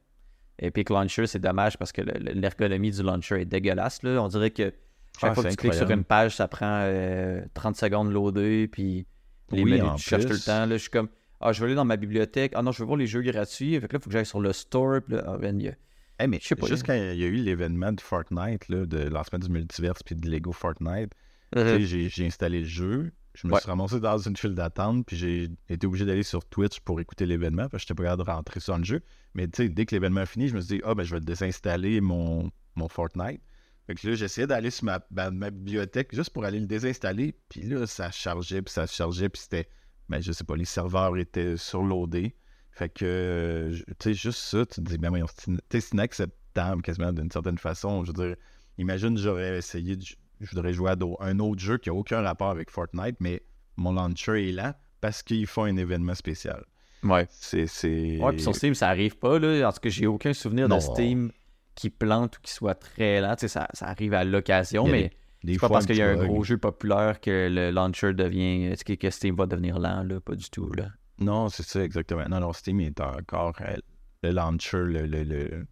Epic 0.58 0.90
Launcher, 0.90 1.26
c'est 1.26 1.40
dommage 1.40 1.76
parce 1.76 1.90
que 1.92 2.02
le- 2.02 2.12
le- 2.20 2.32
l'ergonomie 2.38 2.90
du 2.92 3.02
launcher 3.02 3.40
est 3.40 3.46
dégueulasse. 3.46 4.02
Là. 4.04 4.22
On 4.22 4.28
dirait 4.28 4.50
que 4.50 4.72
chaque 5.20 5.30
Ah, 5.30 5.34
fois 5.34 5.44
que 5.44 5.48
tu 5.48 5.56
cliques 5.56 5.74
sur 5.74 5.90
une 5.90 6.04
page, 6.04 6.36
ça 6.36 6.46
prend 6.46 6.82
euh, 6.84 7.42
30 7.54 7.76
secondes 7.76 8.12
loader, 8.12 8.68
puis 8.68 9.06
les 9.52 9.62
Oui, 9.64 9.70
menus, 9.72 9.84
en 9.84 9.94
tu 9.96 10.02
cherches 10.02 10.26
tout 10.26 10.32
le 10.32 10.38
temps. 10.38 10.66
Là, 10.66 10.76
je 10.76 10.82
suis 10.82 10.90
comme, 10.90 11.08
ah, 11.40 11.52
je 11.52 11.60
veux 11.60 11.66
aller 11.66 11.74
dans 11.74 11.84
ma 11.84 11.96
bibliothèque. 11.96 12.52
Ah 12.54 12.62
non, 12.62 12.72
je 12.72 12.78
veux 12.80 12.86
voir 12.86 12.96
les 12.98 13.06
jeux 13.06 13.22
gratuits. 13.22 13.78
Fait 13.80 13.88
que 13.88 13.92
là, 13.94 13.98
il 13.98 14.02
faut 14.02 14.10
que 14.10 14.12
j'aille 14.12 14.26
sur 14.26 14.40
le 14.40 14.52
store. 14.52 15.00
Puis 15.06 15.16
là, 15.16 15.24
ah, 15.26 15.38
ben, 15.38 15.58
il 15.60 15.66
y 15.66 15.68
a- 15.68 16.26
mais 16.28 16.38
Je 16.40 16.46
sais 16.48 16.54
pas, 16.56 16.66
juste 16.68 16.84
quand 16.86 16.94
il 16.94 17.18
y 17.18 17.24
a 17.24 17.26
eu 17.26 17.34
l'événement 17.36 17.92
de 17.92 18.00
Fortnite, 18.00 18.68
là, 18.68 18.86
de 18.86 18.98
lancement 19.08 19.38
du 19.40 19.48
multiverse 19.50 20.02
puis 20.04 20.14
de 20.14 20.28
Lego 20.30 20.52
Fortnite, 20.52 21.10
sais, 21.54 21.80
j'ai 21.82 22.08
j'ai 22.08 22.26
installé 22.26 22.60
le 22.60 22.66
jeu, 22.66 23.12
je 23.34 23.46
me 23.48 23.52
Ouais. 23.54 23.60
suis 23.60 23.68
ramassé 23.68 23.98
dans 23.98 24.18
une 24.18 24.36
file 24.36 24.54
d'attente, 24.54 25.04
puis 25.04 25.16
j'ai 25.16 25.48
été 25.68 25.84
obligé 25.86 26.04
d'aller 26.04 26.22
sur 26.22 26.44
Twitch 26.44 26.78
pour 26.80 27.00
écouter 27.00 27.26
l'événement, 27.26 27.68
parce 27.68 27.72
que 27.82 27.88
j'étais 27.88 27.94
pas 27.94 28.04
capable 28.04 28.24
de 28.24 28.30
rentrer 28.30 28.60
sur 28.60 28.78
le 28.78 28.84
jeu. 28.84 29.00
Mais 29.34 29.48
tu 29.48 29.64
sais, 29.64 29.68
dès 29.68 29.84
que 29.84 29.94
l'événement 29.96 30.20
est 30.20 30.26
fini, 30.26 30.46
je 30.48 30.54
me 30.54 30.60
suis 30.60 30.76
dit, 30.76 30.82
ah, 30.84 30.94
ben, 30.94 31.02
je 31.02 31.14
vais 31.16 31.20
désinstaller 31.20 32.00
mon, 32.00 32.50
mon 32.76 32.88
Fortnite. 32.88 33.40
Fait 33.86 33.94
que 33.94 34.08
là, 34.08 34.14
j'essayais 34.14 34.46
d'aller 34.46 34.70
sur 34.70 34.84
ma, 34.84 35.00
ma, 35.10 35.30
ma 35.30 35.50
bibliothèque 35.50 36.14
juste 36.14 36.30
pour 36.30 36.44
aller 36.44 36.60
le 36.60 36.66
désinstaller, 36.66 37.34
puis 37.48 37.62
là, 37.62 37.86
ça 37.86 38.10
chargeait, 38.10 38.62
puis 38.62 38.72
ça 38.72 38.86
chargeait, 38.86 39.28
puis 39.28 39.42
c'était, 39.42 39.68
ben, 40.08 40.20
je 40.20 40.32
sais 40.32 40.44
pas, 40.44 40.56
les 40.56 40.64
serveurs 40.64 41.16
étaient 41.18 41.56
surloadés. 41.56 42.36
Fait 42.70 42.88
que, 42.88 43.04
euh, 43.04 43.74
tu 43.74 43.94
sais, 44.00 44.14
juste 44.14 44.38
ça, 44.38 44.64
tu 44.64 44.76
te 44.76 44.88
dis, 44.88 44.98
ben 44.98 45.10
voyons, 45.10 45.26
c'est 45.70 45.92
inacceptable 45.92 46.82
quasiment 46.82 47.12
d'une 47.12 47.30
certaine 47.30 47.58
façon. 47.58 48.04
Je 48.04 48.12
veux 48.12 48.26
dire, 48.28 48.36
imagine, 48.78 49.16
j'aurais 49.18 49.58
essayé, 49.58 49.96
de, 49.96 50.04
je 50.40 50.50
voudrais 50.50 50.72
jouer 50.72 50.90
à 50.92 50.96
un 51.20 51.38
autre 51.38 51.60
jeu 51.60 51.76
qui 51.78 51.90
a 51.90 51.94
aucun 51.94 52.22
rapport 52.22 52.50
avec 52.50 52.70
Fortnite, 52.70 53.16
mais 53.20 53.42
mon 53.76 53.92
launcher 53.92 54.48
est 54.48 54.52
là 54.52 54.78
parce 55.00 55.22
qu'ils 55.22 55.46
font 55.46 55.64
un 55.64 55.76
événement 55.76 56.14
spécial. 56.14 56.64
Ouais. 57.02 57.26
C'est. 57.30 57.66
c'est... 57.66 58.18
Ouais, 58.18 58.32
puis 58.32 58.42
sur 58.42 58.54
Steam, 58.54 58.74
ça 58.74 58.88
arrive 58.88 59.18
pas. 59.18 59.38
Là. 59.38 59.68
En 59.68 59.72
tout 59.72 59.80
cas, 59.80 59.88
j'ai 59.88 60.06
aucun 60.06 60.32
souvenir 60.32 60.68
Non. 60.68 60.76
de 60.76 60.80
Steam 60.80 61.32
qui 61.74 61.90
plante 61.90 62.38
ou 62.38 62.40
qui 62.42 62.52
soit 62.52 62.74
très 62.74 63.20
lent. 63.20 63.34
Tu 63.36 63.42
sais, 63.42 63.48
ça, 63.48 63.68
ça 63.72 63.86
arrive 63.88 64.14
à 64.14 64.24
l'occasion, 64.24 64.86
mais 64.86 65.02
des- 65.42 65.46
des 65.48 65.52
c'est 65.54 65.60
pas 65.60 65.68
parce 65.68 65.86
qu'il 65.86 65.96
y 65.96 66.02
a 66.02 66.08
un 66.10 66.16
gros 66.26 66.36
bug. 66.38 66.44
jeu 66.44 66.58
populaire 66.58 67.20
que 67.20 67.48
le 67.50 67.70
launcher 67.70 68.12
devient. 68.14 68.74
que, 68.84 68.92
que 68.94 69.10
Steam 69.10 69.34
va 69.36 69.46
devenir 69.46 69.78
lent, 69.78 70.02
là? 70.04 70.20
Pas 70.20 70.34
du 70.34 70.48
tout, 70.50 70.70
là. 70.72 70.88
Non, 71.18 71.48
c'est 71.48 71.62
ça, 71.64 71.82
exactement. 71.82 72.28
Non, 72.28 72.40
non, 72.40 72.52
Steam 72.52 72.80
est 72.80 73.00
encore 73.00 73.54
euh, 73.60 73.76
le 74.22 74.30
launcher 74.30 74.78
le, 74.78 75.06
le, 75.06 75.22
le, 75.24 75.66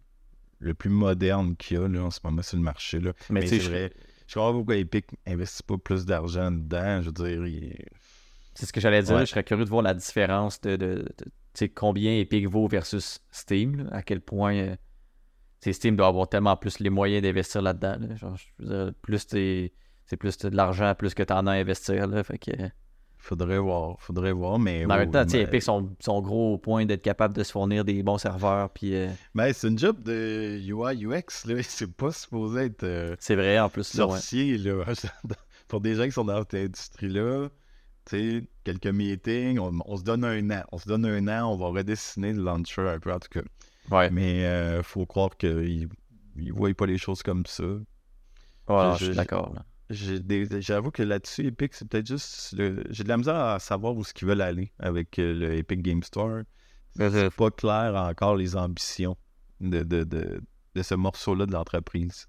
le 0.59 0.73
plus 0.73 0.89
moderne 0.89 1.55
qu'il 1.55 1.77
y 1.77 1.79
a 1.79 1.87
là, 1.87 2.03
en 2.03 2.11
ce 2.11 2.19
moment 2.23 2.41
sur 2.41 2.57
le 2.57 2.63
marché. 2.63 2.99
Là. 2.99 3.13
Mais, 3.29 3.41
Mais 3.41 3.47
c'est 3.47 3.59
je- 3.59 3.69
vrai. 3.69 3.91
Je 4.27 4.35
comprends 4.35 4.53
pourquoi 4.53 4.77
Epic 4.77 5.07
investit 5.27 5.63
pas 5.63 5.77
plus 5.77 6.05
d'argent 6.05 6.51
dedans. 6.51 7.01
Je 7.01 7.07
veux 7.07 7.11
dire, 7.11 7.45
il- 7.47 7.85
c'est 8.53 8.65
ce 8.65 8.71
que 8.73 8.79
j'allais 8.81 9.01
dire. 9.03 9.15
Ouais. 9.15 9.21
Je 9.25 9.31
serais 9.31 9.43
curieux 9.43 9.65
de 9.65 9.69
voir 9.69 9.81
la 9.81 9.93
différence 9.93 10.59
de, 10.61 10.75
de, 10.77 11.05
combien 11.75 12.13
Epic 12.17 12.47
vaut 12.47 12.67
versus 12.67 13.19
Steam. 13.31 13.77
là. 13.83 13.89
À 13.91 14.01
quel 14.03 14.21
point 14.21 14.55
euh, 14.55 14.75
Steam 15.61 15.95
doit 15.95 16.07
avoir 16.07 16.27
tellement 16.27 16.57
plus 16.57 16.79
les 16.79 16.89
moyens 16.89 17.21
d'investir 17.23 17.61
là-dedans. 17.61 17.97
là. 17.99 18.15
Genre, 18.15 18.35
je 18.35 18.45
veux 18.65 18.85
dire, 18.85 18.93
plus 19.01 19.27
t'es- 19.27 19.71
c'est 20.07 20.17
plus 20.17 20.37
de 20.37 20.55
l'argent, 20.55 20.93
plus 20.95 21.13
que 21.13 21.23
t'en 21.23 21.45
as 21.47 21.51
à 21.51 21.55
investir. 21.55 22.07
Là. 22.07 22.23
Fait 22.23 22.37
que, 22.37 22.51
faudrait 23.17 23.59
voir. 23.59 23.95
Faudrait 23.99 24.31
voir, 24.31 24.57
mais. 24.59 24.83
en 24.85 24.87
même 24.87 25.11
temps, 25.11 25.23
mais- 25.31 25.41
Epic 25.41 25.61
sont, 25.61 25.95
sont 25.99 26.21
gros 26.21 26.53
au 26.55 26.57
point 26.57 26.85
d'être 26.85 27.03
capable 27.03 27.35
de 27.35 27.43
se 27.43 27.51
fournir 27.51 27.85
des 27.85 28.01
bons 28.01 28.17
serveurs. 28.17 28.69
Puis 28.71 28.95
euh, 28.95 29.07
Mais 29.35 29.53
c'est 29.53 29.67
une 29.67 29.77
job 29.77 30.01
de 30.03 30.57
UI 30.59 31.05
UX, 31.05 31.45
là. 31.47 31.55
C'est 31.63 31.95
pas 31.95 32.11
supposé 32.11 32.61
être 32.65 32.83
euh, 32.83 33.15
c'est 33.19 33.35
vrai 33.35 33.59
en 33.59 33.69
plus. 33.69 33.93
Là, 33.93 34.05
ouais. 34.07 34.11
sorcier, 34.13 34.57
là. 34.57 34.83
Pour 35.67 35.79
des 35.79 35.95
gens 35.95 36.05
qui 36.05 36.11
sont 36.11 36.25
dans 36.25 36.39
cette 36.39 36.55
industrie-là, 36.55 37.47
tu 38.05 38.39
sais, 38.39 38.43
quelques 38.63 38.87
meetings, 38.87 39.59
on, 39.59 39.71
on 39.85 39.95
se 39.95 40.03
donne 40.03 40.25
un 40.25 40.49
an. 40.49 40.63
On 40.71 40.77
se 40.79 40.87
donne 40.89 41.05
un 41.05 41.27
an, 41.27 41.53
on 41.53 41.55
va 41.57 41.67
redessiner 41.67 42.33
le 42.33 42.41
launcher 42.43 42.81
un 42.81 42.99
peu, 42.99 43.13
en 43.13 43.19
tout 43.19 43.29
cas. 43.29 43.41
Ouais. 43.91 44.09
Mais 44.09 44.45
euh, 44.45 44.81
faut 44.83 45.05
croire 45.05 45.35
qu'ils 45.37 45.89
ne 46.35 46.51
voient 46.51 46.73
pas 46.73 46.85
les 46.85 46.97
choses 46.97 47.21
comme 47.23 47.45
ça. 47.45 47.63
Voilà, 48.67 48.93
je- 48.93 48.99
je 48.99 49.05
suis 49.05 49.15
d'accord. 49.15 49.53
J'avoue 49.89 50.91
que 50.91 51.03
là-dessus, 51.03 51.47
Epic, 51.47 51.73
c'est 51.73 51.87
peut-être 51.87 52.07
juste. 52.07 52.53
le- 52.57 52.83
J'ai 52.89 53.03
de 53.03 53.09
la 53.09 53.17
misère 53.17 53.35
à 53.35 53.59
savoir 53.59 53.93
où 53.95 54.03
ce 54.05 54.13
qu'ils 54.13 54.27
veulent 54.27 54.41
aller 54.41 54.71
avec 54.79 55.19
euh, 55.19 55.33
le 55.33 55.53
Epic 55.55 55.81
Game 55.81 56.01
Store. 56.03 56.43
C'est 56.95 57.29
pas 57.35 57.51
clair 57.51 57.93
encore 57.95 58.35
les 58.35 58.55
ambitions 58.55 59.17
de, 59.59 59.83
de, 59.83 60.03
de, 60.03 60.41
de 60.75 60.81
ce 60.81 60.95
morceau-là 60.95 61.45
de 61.45 61.51
l'entreprise. 61.51 62.27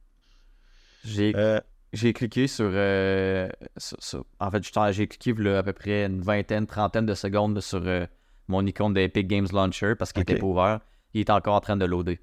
J'ai 1.05 1.33
Euh, 1.37 1.61
J'ai 1.92 2.12
cliqué 2.14 2.46
sur, 2.46 2.70
euh, 2.72 3.48
sur- 3.77 4.03
sur- 4.03 4.25
En 4.40 4.51
fait, 4.51 4.64
j'ai 4.92 5.07
cliqué 5.07 5.35
là, 5.42 5.59
à 5.59 5.62
peu 5.62 5.72
près 5.75 6.07
une 6.07 6.22
vingtaine, 6.22 6.66
trentaine 6.66 7.05
de 7.07 7.14
secondes 7.14 7.61
sur 7.61 7.83
euh, 7.87 8.07
mon 8.48 8.64
icône 8.66 8.94
de 8.94 9.01
Epic 9.01 9.27
Games 9.29 9.46
Launcher 9.53 9.94
parce 9.98 10.12
qu'il 10.12 10.22
était 10.22 10.35
pas 10.40 10.46
ouvert. 10.46 10.81
Il 11.14 11.20
est 11.20 11.31
encore 11.31 11.55
en 11.55 11.61
train 11.61 11.77
de 11.77 11.85
loader. 11.85 12.18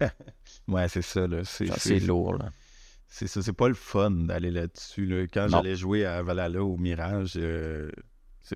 ouais, 0.68 0.88
c'est 0.88 1.02
ça. 1.02 1.26
là. 1.26 1.44
C'est 1.44 2.00
lourd. 2.00 2.34
Là. 2.34 2.50
c'est 3.08 3.26
ça. 3.26 3.42
C'est 3.42 3.52
pas 3.52 3.68
le 3.68 3.74
fun 3.74 4.10
d'aller 4.10 4.50
là-dessus. 4.50 5.06
là. 5.06 5.26
Quand 5.26 5.46
j'allais 5.48 5.76
jouer 5.76 6.04
à 6.04 6.22
Valhalla 6.22 6.62
ou 6.62 6.76
Mirage, 6.76 7.34
euh, 7.36 7.90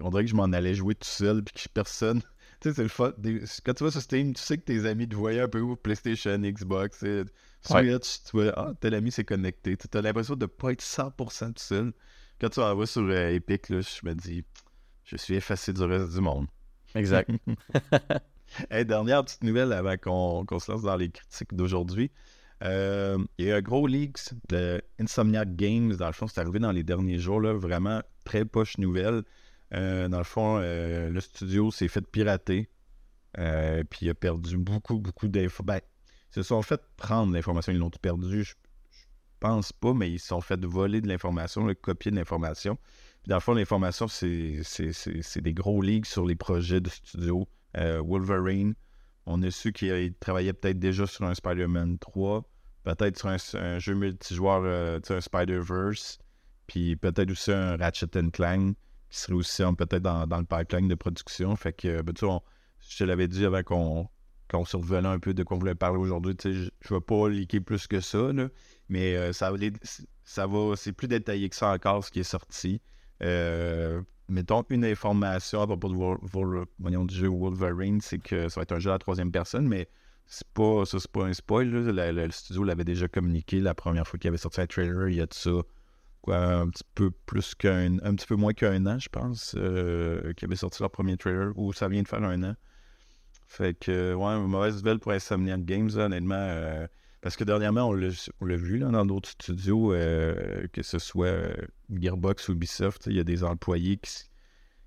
on 0.00 0.10
dirait 0.10 0.24
que 0.24 0.30
je 0.30 0.34
m'en 0.36 0.44
allais 0.52 0.74
jouer 0.74 0.94
tout 0.94 1.08
seul 1.08 1.42
puis 1.42 1.54
que 1.54 1.68
personne. 1.72 2.20
Tu 2.60 2.70
sais, 2.70 2.76
c'est 2.76 2.82
le 2.84 2.88
fun. 2.88 3.12
Des- 3.18 3.42
Quand 3.66 3.74
tu 3.74 3.84
vas 3.84 3.90
sur 3.90 4.00
Steam, 4.00 4.32
tu 4.32 4.40
sais 4.40 4.56
que 4.56 4.62
tes 4.62 4.86
amis 4.86 5.06
te 5.06 5.14
voyaient 5.14 5.40
un 5.42 5.48
peu 5.48 5.60
où 5.60 5.76
PlayStation, 5.76 6.38
Xbox, 6.38 7.02
Ouais. 7.02 7.24
Switch, 7.62 8.22
tu 8.24 8.30
vois, 8.32 8.52
ah, 8.56 8.72
tel 8.80 8.94
ami 8.94 9.10
s'est 9.10 9.24
connecté. 9.24 9.76
Tu 9.76 9.98
as 9.98 10.00
l'impression 10.00 10.34
de 10.36 10.46
pas 10.46 10.70
être 10.72 10.80
100% 10.82 11.48
tout 11.48 11.52
seul. 11.56 11.92
Quand 12.40 12.48
tu 12.48 12.60
en 12.60 12.74
vas 12.74 12.86
sur 12.86 13.02
euh, 13.02 13.30
Epic, 13.34 13.68
là, 13.68 13.80
je 13.80 14.06
me 14.08 14.14
dis, 14.14 14.44
je 15.04 15.16
suis 15.16 15.34
effacé 15.34 15.72
du 15.74 15.82
reste 15.82 16.14
du 16.14 16.20
monde. 16.20 16.46
Exact. 16.94 17.28
Dernière 18.70 19.24
petite 19.24 19.42
nouvelle 19.42 19.72
avant 19.72 19.96
qu'on 19.96 20.58
se 20.58 20.70
lance 20.70 20.82
dans 20.82 20.96
les 20.96 21.10
critiques 21.10 21.54
d'aujourd'hui. 21.54 22.10
Euh, 22.62 23.18
il 23.38 23.46
y 23.46 23.52
a 23.52 23.56
un 23.56 23.60
gros 23.60 23.86
leak 23.86 24.18
de 24.48 24.80
Insomniac 24.98 25.54
Games. 25.56 25.94
Dans 25.96 26.06
le 26.06 26.12
fond, 26.12 26.26
c'est 26.26 26.40
arrivé 26.40 26.58
dans 26.58 26.72
les 26.72 26.82
derniers 26.82 27.18
jours. 27.18 27.40
Là, 27.40 27.52
vraiment 27.52 28.02
très 28.24 28.44
poche 28.44 28.78
nouvelle. 28.78 29.22
Euh, 29.74 30.08
dans 30.08 30.18
le 30.18 30.24
fond, 30.24 30.58
euh, 30.60 31.10
le 31.10 31.20
studio 31.20 31.70
s'est 31.70 31.88
fait 31.88 32.06
pirater. 32.06 32.68
puis 33.34 33.98
il 34.02 34.10
a 34.10 34.14
perdu 34.14 34.56
beaucoup, 34.56 34.98
beaucoup 34.98 35.28
d'infos. 35.28 35.62
Ben, 35.62 35.80
ils 36.30 36.34
se 36.34 36.42
sont 36.42 36.62
fait 36.62 36.80
prendre 36.96 37.32
l'information. 37.32 37.72
Ils 37.72 37.78
l'ont 37.78 37.90
tout 37.90 37.98
perdu. 37.98 38.44
Je, 38.44 38.54
je 38.90 39.04
pense 39.40 39.72
pas, 39.72 39.92
mais 39.92 40.10
ils 40.10 40.20
se 40.20 40.28
sont 40.28 40.40
fait 40.40 40.62
voler 40.64 41.00
de 41.00 41.08
l'information, 41.08 41.68
copier 41.74 42.10
de 42.10 42.16
l'information. 42.16 42.78
Dans 43.26 43.36
le 43.36 43.40
fond, 43.40 43.54
l'information, 43.54 44.06
c'est 44.08 44.60
des 45.40 45.54
gros 45.54 45.82
leaks 45.82 46.06
sur 46.06 46.24
les 46.24 46.36
projets 46.36 46.80
de 46.80 46.88
studio. 46.88 47.48
Euh, 47.76 48.00
Wolverine, 48.02 48.74
on 49.26 49.42
a 49.42 49.50
su 49.50 49.72
qu'il 49.72 50.14
travaillait 50.20 50.52
peut-être 50.52 50.78
déjà 50.78 51.06
sur 51.06 51.24
un 51.24 51.34
Spider-Man 51.34 51.98
3, 51.98 52.44
peut-être 52.84 53.18
sur 53.18 53.28
un, 53.28 53.78
jeu 53.78 53.94
multijoueur, 53.94 54.62
euh, 54.64 55.00
un 55.08 55.20
Spider-Verse, 55.20 56.18
puis 56.66 56.96
peut-être 56.96 57.30
aussi 57.30 57.52
un 57.52 57.76
Ratchet 57.76 58.08
Clank 58.32 58.76
qui 59.10 59.18
serait 59.18 59.34
aussi 59.34 59.62
peut-être 59.78 60.02
dans, 60.02 60.26
le 60.26 60.44
pipeline 60.44 60.88
de 60.88 60.94
production. 60.94 61.54
Fait 61.56 61.72
que, 61.72 62.02
ben, 62.02 62.14
on- 62.22 62.42
je 62.80 62.98
te 62.98 63.04
l'avais 63.04 63.28
dit 63.28 63.44
avant 63.44 63.62
qu'on 63.62 64.08
qu'on 64.50 64.64
se 64.64 64.76
revenait 64.76 65.08
un 65.08 65.18
peu 65.18 65.32
de 65.32 65.42
quoi 65.42 65.56
on 65.56 65.60
voulait 65.60 65.74
parler 65.74 65.98
aujourd'hui. 65.98 66.34
Je, 66.42 66.68
je 66.80 66.94
vais 66.94 67.00
pas 67.00 67.28
leaker 67.28 67.62
plus 67.62 67.87
que 67.87 68.00
ça, 68.00 68.30
mais 68.88 69.16
euh, 69.16 69.32
ça, 69.32 69.50
ça 70.22 70.46
va, 70.46 70.76
c'est 70.76 70.92
plus 70.92 71.08
détaillé 71.08 71.48
que 71.48 71.56
ça 71.56 71.72
encore 71.72 72.04
ce 72.04 72.10
qui 72.10 72.20
est 72.20 72.22
sorti. 72.22 72.80
Euh, 73.22 74.02
mettons 74.28 74.64
une 74.70 74.84
information 74.84 75.62
à 75.62 75.66
propos 75.66 75.88
de 75.88 77.06
du 77.06 77.14
jeu 77.14 77.28
Wolverine, 77.28 78.00
c'est 78.00 78.18
que 78.18 78.48
ça 78.48 78.60
va 78.60 78.62
être 78.62 78.72
un 78.72 78.78
jeu 78.78 78.90
à 78.90 78.94
la 78.94 78.98
troisième 78.98 79.30
personne, 79.32 79.66
mais 79.66 79.88
c'est 80.26 80.46
pas 80.48 80.84
ça, 80.87 80.98
c'est 80.98 81.10
pas 81.10 81.24
un 81.24 81.32
spoil. 81.32 81.68
le 81.68 82.30
studio 82.30 82.64
l'avait 82.64 82.84
déjà 82.84 83.08
communiqué 83.08 83.60
la 83.60 83.74
première 83.74 84.06
fois 84.06 84.18
qu'il 84.18 84.28
avait 84.28 84.38
sorti 84.38 84.60
un 84.60 84.66
trailer, 84.66 85.08
il 85.08 85.16
y 85.16 85.20
a 85.20 85.26
de 85.26 85.34
ça 85.34 85.50
un 86.26 86.68
petit 86.70 86.84
peu 86.94 87.10
plus 87.26 87.54
qu'un 87.54 87.98
un 88.02 88.14
petit 88.14 88.26
peu 88.26 88.37
moins 88.37 88.52
qu'un 88.54 88.87
an, 88.87 88.98
je 88.98 89.08
pense, 89.08 89.54
euh, 89.58 90.32
qu'ils 90.34 90.46
avaient 90.46 90.56
sorti 90.56 90.82
leur 90.82 90.90
premier 90.90 91.16
trailer, 91.16 91.52
ou 91.56 91.72
ça 91.72 91.88
vient 91.88 92.02
de 92.02 92.08
faire 92.08 92.22
un 92.22 92.42
an. 92.42 92.54
Fait 93.46 93.74
que, 93.74 94.14
ouais, 94.14 94.38
mauvaise 94.48 94.76
nouvelle 94.76 94.98
pour 94.98 95.12
Insomniac 95.12 95.64
Games, 95.64 95.90
honnêtement. 95.96 96.34
euh, 96.34 96.87
parce 97.24 97.37
que 97.37 97.44
dernièrement, 97.44 97.88
on 97.88 97.94
l'a 97.94 98.56
vu 98.56 98.76
là, 98.76 98.90
dans 98.90 99.06
d'autres 99.06 99.30
studios, 99.30 99.94
euh, 99.94 100.66
que 100.74 100.82
ce 100.82 100.98
soit 100.98 101.28
euh, 101.28 101.54
Gearbox 101.90 102.50
ou 102.50 102.52
Ubisoft, 102.52 103.06
il 103.06 103.14
y 103.14 103.18
a 103.18 103.24
des 103.24 103.44
employés 103.44 103.96
qui, 103.96 104.12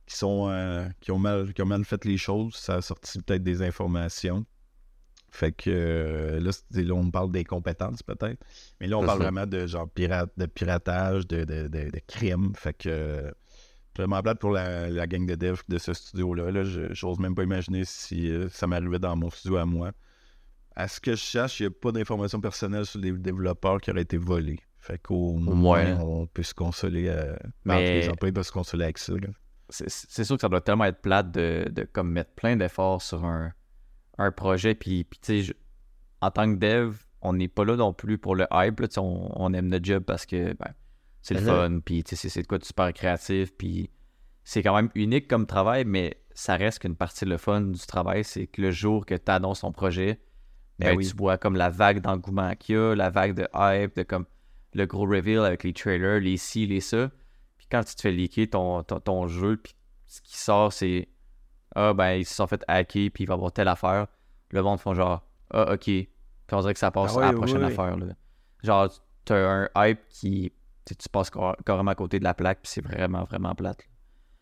sont 0.05 0.47
euh, 0.47 0.87
qui, 1.01 1.09
ont 1.09 1.17
mal, 1.17 1.51
qui 1.55 1.63
ont 1.63 1.65
mal 1.65 1.83
fait 1.83 2.05
les 2.05 2.17
choses. 2.17 2.53
Ça 2.53 2.75
a 2.75 2.81
sorti 2.83 3.17
peut-être 3.23 3.41
des 3.41 3.63
informations. 3.63 4.45
Fait 5.31 5.51
que 5.51 6.39
là, 6.39 6.93
on 6.93 7.09
parle 7.09 7.31
des 7.31 7.43
compétences 7.43 8.03
peut-être. 8.03 8.45
Mais 8.79 8.85
là, 8.85 8.99
on 8.99 9.05
parle 9.07 9.17
ça. 9.17 9.23
vraiment 9.23 9.47
de 9.47 9.65
genre 9.65 9.89
pirate, 9.89 10.29
de 10.37 10.45
piratage, 10.45 11.25
de, 11.25 11.43
de, 11.43 11.67
de, 11.67 11.89
de 11.89 12.01
crime. 12.05 12.53
Fait 12.55 12.77
que 12.77 13.33
vraiment 13.95 14.21
plate 14.21 14.37
pour 14.37 14.51
la, 14.51 14.89
la 14.89 15.07
gang 15.07 15.25
de 15.25 15.33
dev 15.33 15.59
de 15.69 15.79
ce 15.79 15.91
studio-là. 15.91 16.51
Là, 16.51 16.61
je 16.61 16.93
j'ose 16.93 17.17
même 17.17 17.33
pas 17.33 17.41
imaginer 17.41 17.83
si 17.83 18.31
ça 18.51 18.67
m'arrivait 18.67 18.99
dans 18.99 19.15
mon 19.15 19.31
studio 19.31 19.57
à 19.57 19.65
moi. 19.65 19.91
À 20.79 20.87
ce 20.87 20.99
que 20.99 21.11
je 21.11 21.15
cherche, 21.21 21.59
il 21.59 21.63
n'y 21.63 21.67
a 21.67 21.71
pas 21.71 21.91
d'informations 21.91 22.39
personnelles 22.39 22.85
sur 22.85 22.99
les 22.99 23.11
développeurs 23.11 23.81
qui 23.81 23.89
auraient 23.89 24.03
été 24.03 24.17
volés. 24.17 24.59
Fait 24.77 24.99
qu'au 24.99 25.33
moins, 25.33 25.97
on 25.99 26.27
peut 26.27 26.43
se 26.43 26.53
consoler. 26.53 27.07
euh, 27.07 27.35
Mais- 27.65 28.01
les 28.01 28.09
employés 28.09 28.31
peuvent 28.31 28.45
se 28.45 28.51
consoler 28.51 28.83
avec 28.83 28.99
ça. 28.99 29.13
c'est 29.69 30.23
sûr 30.23 30.35
que 30.35 30.41
ça 30.41 30.49
doit 30.49 30.61
tellement 30.61 30.85
être 30.85 31.01
plate 31.01 31.31
de, 31.31 31.67
de 31.69 31.83
comme 31.83 32.11
mettre 32.11 32.31
plein 32.35 32.55
d'efforts 32.55 33.01
sur 33.01 33.25
un, 33.25 33.51
un 34.19 34.31
projet. 34.31 34.75
Puis, 34.75 35.03
puis 35.03 35.19
tu 35.19 35.43
sais, 35.45 35.55
en 36.21 36.29
tant 36.31 36.53
que 36.53 36.59
dev, 36.59 36.95
on 37.21 37.33
n'est 37.33 37.47
pas 37.47 37.65
là 37.65 37.75
non 37.75 37.91
plus 37.91 38.17
pour 38.19 38.35
le 38.35 38.45
hype. 38.53 38.79
là, 38.79 38.87
on, 38.97 39.31
on 39.35 39.53
aime 39.53 39.67
notre 39.69 39.83
job 39.83 40.03
parce 40.03 40.25
que 40.27 40.53
ben, 40.53 40.73
c'est 41.23 41.33
le 41.33 41.41
fun. 41.47 41.79
Puis 41.83 42.03
tu 42.03 42.15
sais, 42.15 42.29
c'est- 42.29 42.43
de 42.43 42.47
quoi 42.47 42.59
de 42.59 42.63
super 42.65 42.93
créatif. 42.93 43.51
Puis 43.57 43.89
c'est 44.43 44.61
quand 44.61 44.75
même 44.75 44.89
unique 44.95 45.27
comme 45.27 45.47
travail, 45.47 45.85
mais 45.85 46.21
ça 46.35 46.55
reste 46.55 46.79
qu'une 46.79 46.95
partie 46.95 47.25
de 47.25 47.31
le 47.31 47.37
fun 47.37 47.61
du 47.61 47.79
travail, 47.87 48.23
c'est 48.23 48.45
que 48.45 48.61
le 48.61 48.69
jour 48.71 49.05
que 49.07 49.15
tu 49.15 49.31
annonces 49.31 49.61
ton 49.61 49.71
projet, 49.71 50.19
Ben 50.79 50.89
ben, 50.89 50.97
oui. 50.97 51.07
tu 51.07 51.15
vois 51.15 51.37
comme 51.37 51.55
la 51.55 51.69
vague 51.69 52.01
d'engouement 52.01 52.53
qu'il 52.55 52.75
y 52.75 52.77
a, 52.77 52.95
la 52.95 53.09
vague 53.09 53.33
de 53.33 53.47
hype, 53.55 53.95
de 53.95 54.03
comme 54.03 54.25
le 54.73 54.85
gros 54.85 55.05
reveal 55.07 55.39
avec 55.39 55.63
les 55.63 55.73
trailers, 55.73 56.19
les 56.19 56.37
ci, 56.37 56.67
les 56.67 56.81
ça. 56.81 57.09
Puis 57.57 57.67
quand 57.71 57.83
tu 57.83 57.95
te 57.95 58.01
fais 58.01 58.11
leaker 58.11 58.47
ton, 58.49 58.83
ton, 58.83 58.99
ton 58.99 59.27
jeu, 59.27 59.57
puis 59.57 59.75
ce 60.05 60.21
qui 60.21 60.37
sort, 60.37 60.71
c'est 60.71 61.07
Ah, 61.75 61.93
ben, 61.93 62.13
ils 62.13 62.25
se 62.25 62.35
sont 62.35 62.47
fait 62.47 62.63
hacker, 62.67 63.09
puis 63.11 63.23
il 63.23 63.27
va 63.27 63.33
y 63.33 63.37
avoir 63.37 63.51
telle 63.51 63.67
affaire. 63.67 64.07
Le 64.51 64.61
monde 64.61 64.79
font 64.79 64.93
genre 64.93 65.23
Ah, 65.51 65.73
ok. 65.73 65.83
Puis 65.83 66.07
on 66.51 66.61
dirait 66.61 66.73
que 66.73 66.79
ça 66.79 66.91
passe 66.91 67.17
Ah 67.17 67.23
à 67.23 67.31
la 67.31 67.33
prochaine 67.33 67.57
oui, 67.63 67.71
affaire. 67.71 67.97
Là. 67.97 68.13
Genre, 68.63 68.89
t'as 69.25 69.35
un 69.37 69.69
hype 69.75 69.99
qui. 70.09 70.53
Tu 70.85 71.09
passes 71.11 71.29
car- 71.29 71.57
carrément 71.65 71.91
à 71.91 71.95
côté 71.95 72.19
de 72.19 72.23
la 72.23 72.33
plaque, 72.33 72.59
puis 72.61 72.71
c'est 72.71 72.81
vraiment, 72.81 73.23
vraiment 73.25 73.53
plate. 73.55 73.79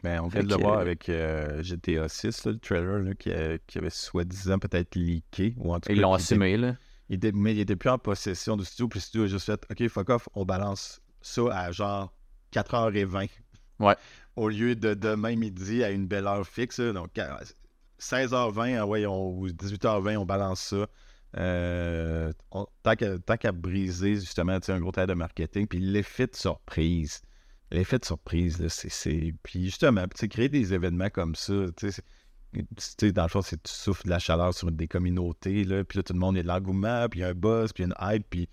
Ben, 0.06 0.22
on 0.22 0.28
vient 0.28 0.42
de 0.44 0.48
le 0.48 0.56
voir 0.62 0.80
avec 0.80 1.10
euh, 1.10 1.62
GTA 1.64 2.08
6, 2.08 2.46
là, 2.46 2.52
le 2.54 2.60
trailer 2.60 3.00
là, 3.00 3.14
qui, 3.16 3.32
a- 3.32 3.58
qui 3.68 3.78
avait 3.78 3.90
soi-disant 3.90 4.60
peut-être 4.60 4.96
leaké. 4.96 5.56
Ou 5.58 5.74
en 5.74 5.80
tout 5.80 5.92
Ils 5.92 6.00
l'ont 6.02 6.14
assumé, 6.14 6.58
là. 6.58 6.76
Il 7.10 7.16
était, 7.18 7.32
mais 7.34 7.54
il 7.54 7.60
était 7.60 7.76
plus 7.76 7.90
en 7.90 7.98
possession 8.00 8.56
du 8.58 8.66
studio, 8.66 8.88
puis 8.88 8.98
le 9.00 9.02
studio 9.02 9.24
a 9.26 9.28
juste 9.28 9.46
fait 9.46 9.62
OK, 9.70 9.88
fuck 9.90 10.10
off, 10.10 10.30
on 10.34 10.46
balance 10.46 11.02
ça 11.22 11.42
à 11.52 11.72
genre 11.72 12.14
4h20. 12.54 13.30
Ouais. 13.80 13.96
Au 14.36 14.50
lieu 14.50 14.76
de 14.76 14.94
demain 14.94 15.36
midi 15.36 15.84
à 15.84 15.92
une 15.92 16.08
belle 16.08 16.28
heure 16.28 16.46
fixe. 16.48 16.80
Donc, 16.80 17.18
à 17.20 17.40
16h20, 18.00 18.78
ah 18.80 18.86
ouais, 18.86 19.06
on- 19.06 19.32
ou 19.40 19.48
18h20, 19.50 20.18
on 20.18 20.26
balance 20.26 20.62
ça. 20.62 20.88
Euh, 21.38 22.32
on- 22.52 22.66
tant 22.84 22.96
qu'à 22.96 23.52
briser 23.52 24.16
justement 24.16 24.60
tu 24.60 24.68
sais, 24.68 24.72
un 24.72 24.80
gros 24.80 24.92
taille 24.92 25.08
de 25.08 25.14
marketing, 25.14 25.68
puis 25.68 25.80
l'effet 25.80 26.28
de 26.28 26.36
surprise. 26.36 27.22
L'effet 27.72 27.98
de 28.00 28.06
surprise, 28.06 28.60
là, 28.60 28.70
c'est- 28.70 28.90
c'est. 28.90 29.34
Puis 29.44 29.66
justement, 29.66 30.04
tu 30.04 30.12
sais, 30.18 30.28
créer 30.28 30.50
des 30.50 30.74
événements 30.74 31.10
comme 31.10 31.36
ça, 31.36 31.54
tu 31.76 31.90
sais, 32.78 33.12
dans 33.12 33.24
le 33.24 33.28
fond, 33.30 33.42
c'est 33.42 33.62
tu 33.62 33.74
souffles 33.74 34.06
de 34.06 34.10
la 34.12 34.20
chaleur 34.20 34.54
sur 34.54 34.72
des 34.72 34.88
communautés, 34.88 35.64
là, 35.64 35.84
puis 35.84 35.98
là, 35.98 36.04
tout 36.04 36.14
le 36.14 36.20
monde, 36.20 36.36
il 36.36 36.38
y 36.38 36.40
a 36.40 36.44
de 36.44 36.48
l'engouement, 36.48 37.08
puis 37.10 37.20
il 37.20 37.24
y 37.24 37.26
a 37.26 37.30
un 37.30 37.34
buzz, 37.34 37.74
puis 37.74 37.84
il 37.84 37.88
y 37.88 37.92
a 37.92 37.96
une 38.12 38.16
hype, 38.18 38.30
puis 38.30 38.50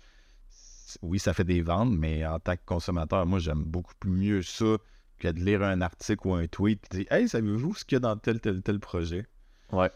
oui, 1.01 1.19
ça 1.19 1.33
fait 1.33 1.43
des 1.45 1.61
ventes, 1.61 1.91
mais 1.97 2.25
en 2.25 2.39
tant 2.39 2.55
que 2.55 2.61
consommateur, 2.65 3.25
moi, 3.25 3.39
j'aime 3.39 3.63
beaucoup 3.63 3.93
plus 3.99 4.11
mieux 4.11 4.41
ça 4.41 4.77
que 5.19 5.27
de 5.29 5.39
lire 5.39 5.63
un 5.63 5.79
article 5.81 6.27
ou 6.27 6.33
un 6.33 6.47
tweet, 6.47 6.81
puis 6.89 6.99
dire 6.99 7.07
«Hey, 7.11 7.29
savez-vous 7.29 7.75
ce 7.75 7.85
qu'il 7.85 7.95
y 7.95 7.97
a 7.97 7.99
dans 7.99 8.17
tel, 8.17 8.39
tel, 8.41 8.61
tel 8.61 8.79
projet? 8.79 9.25
Ouais.» 9.71 9.89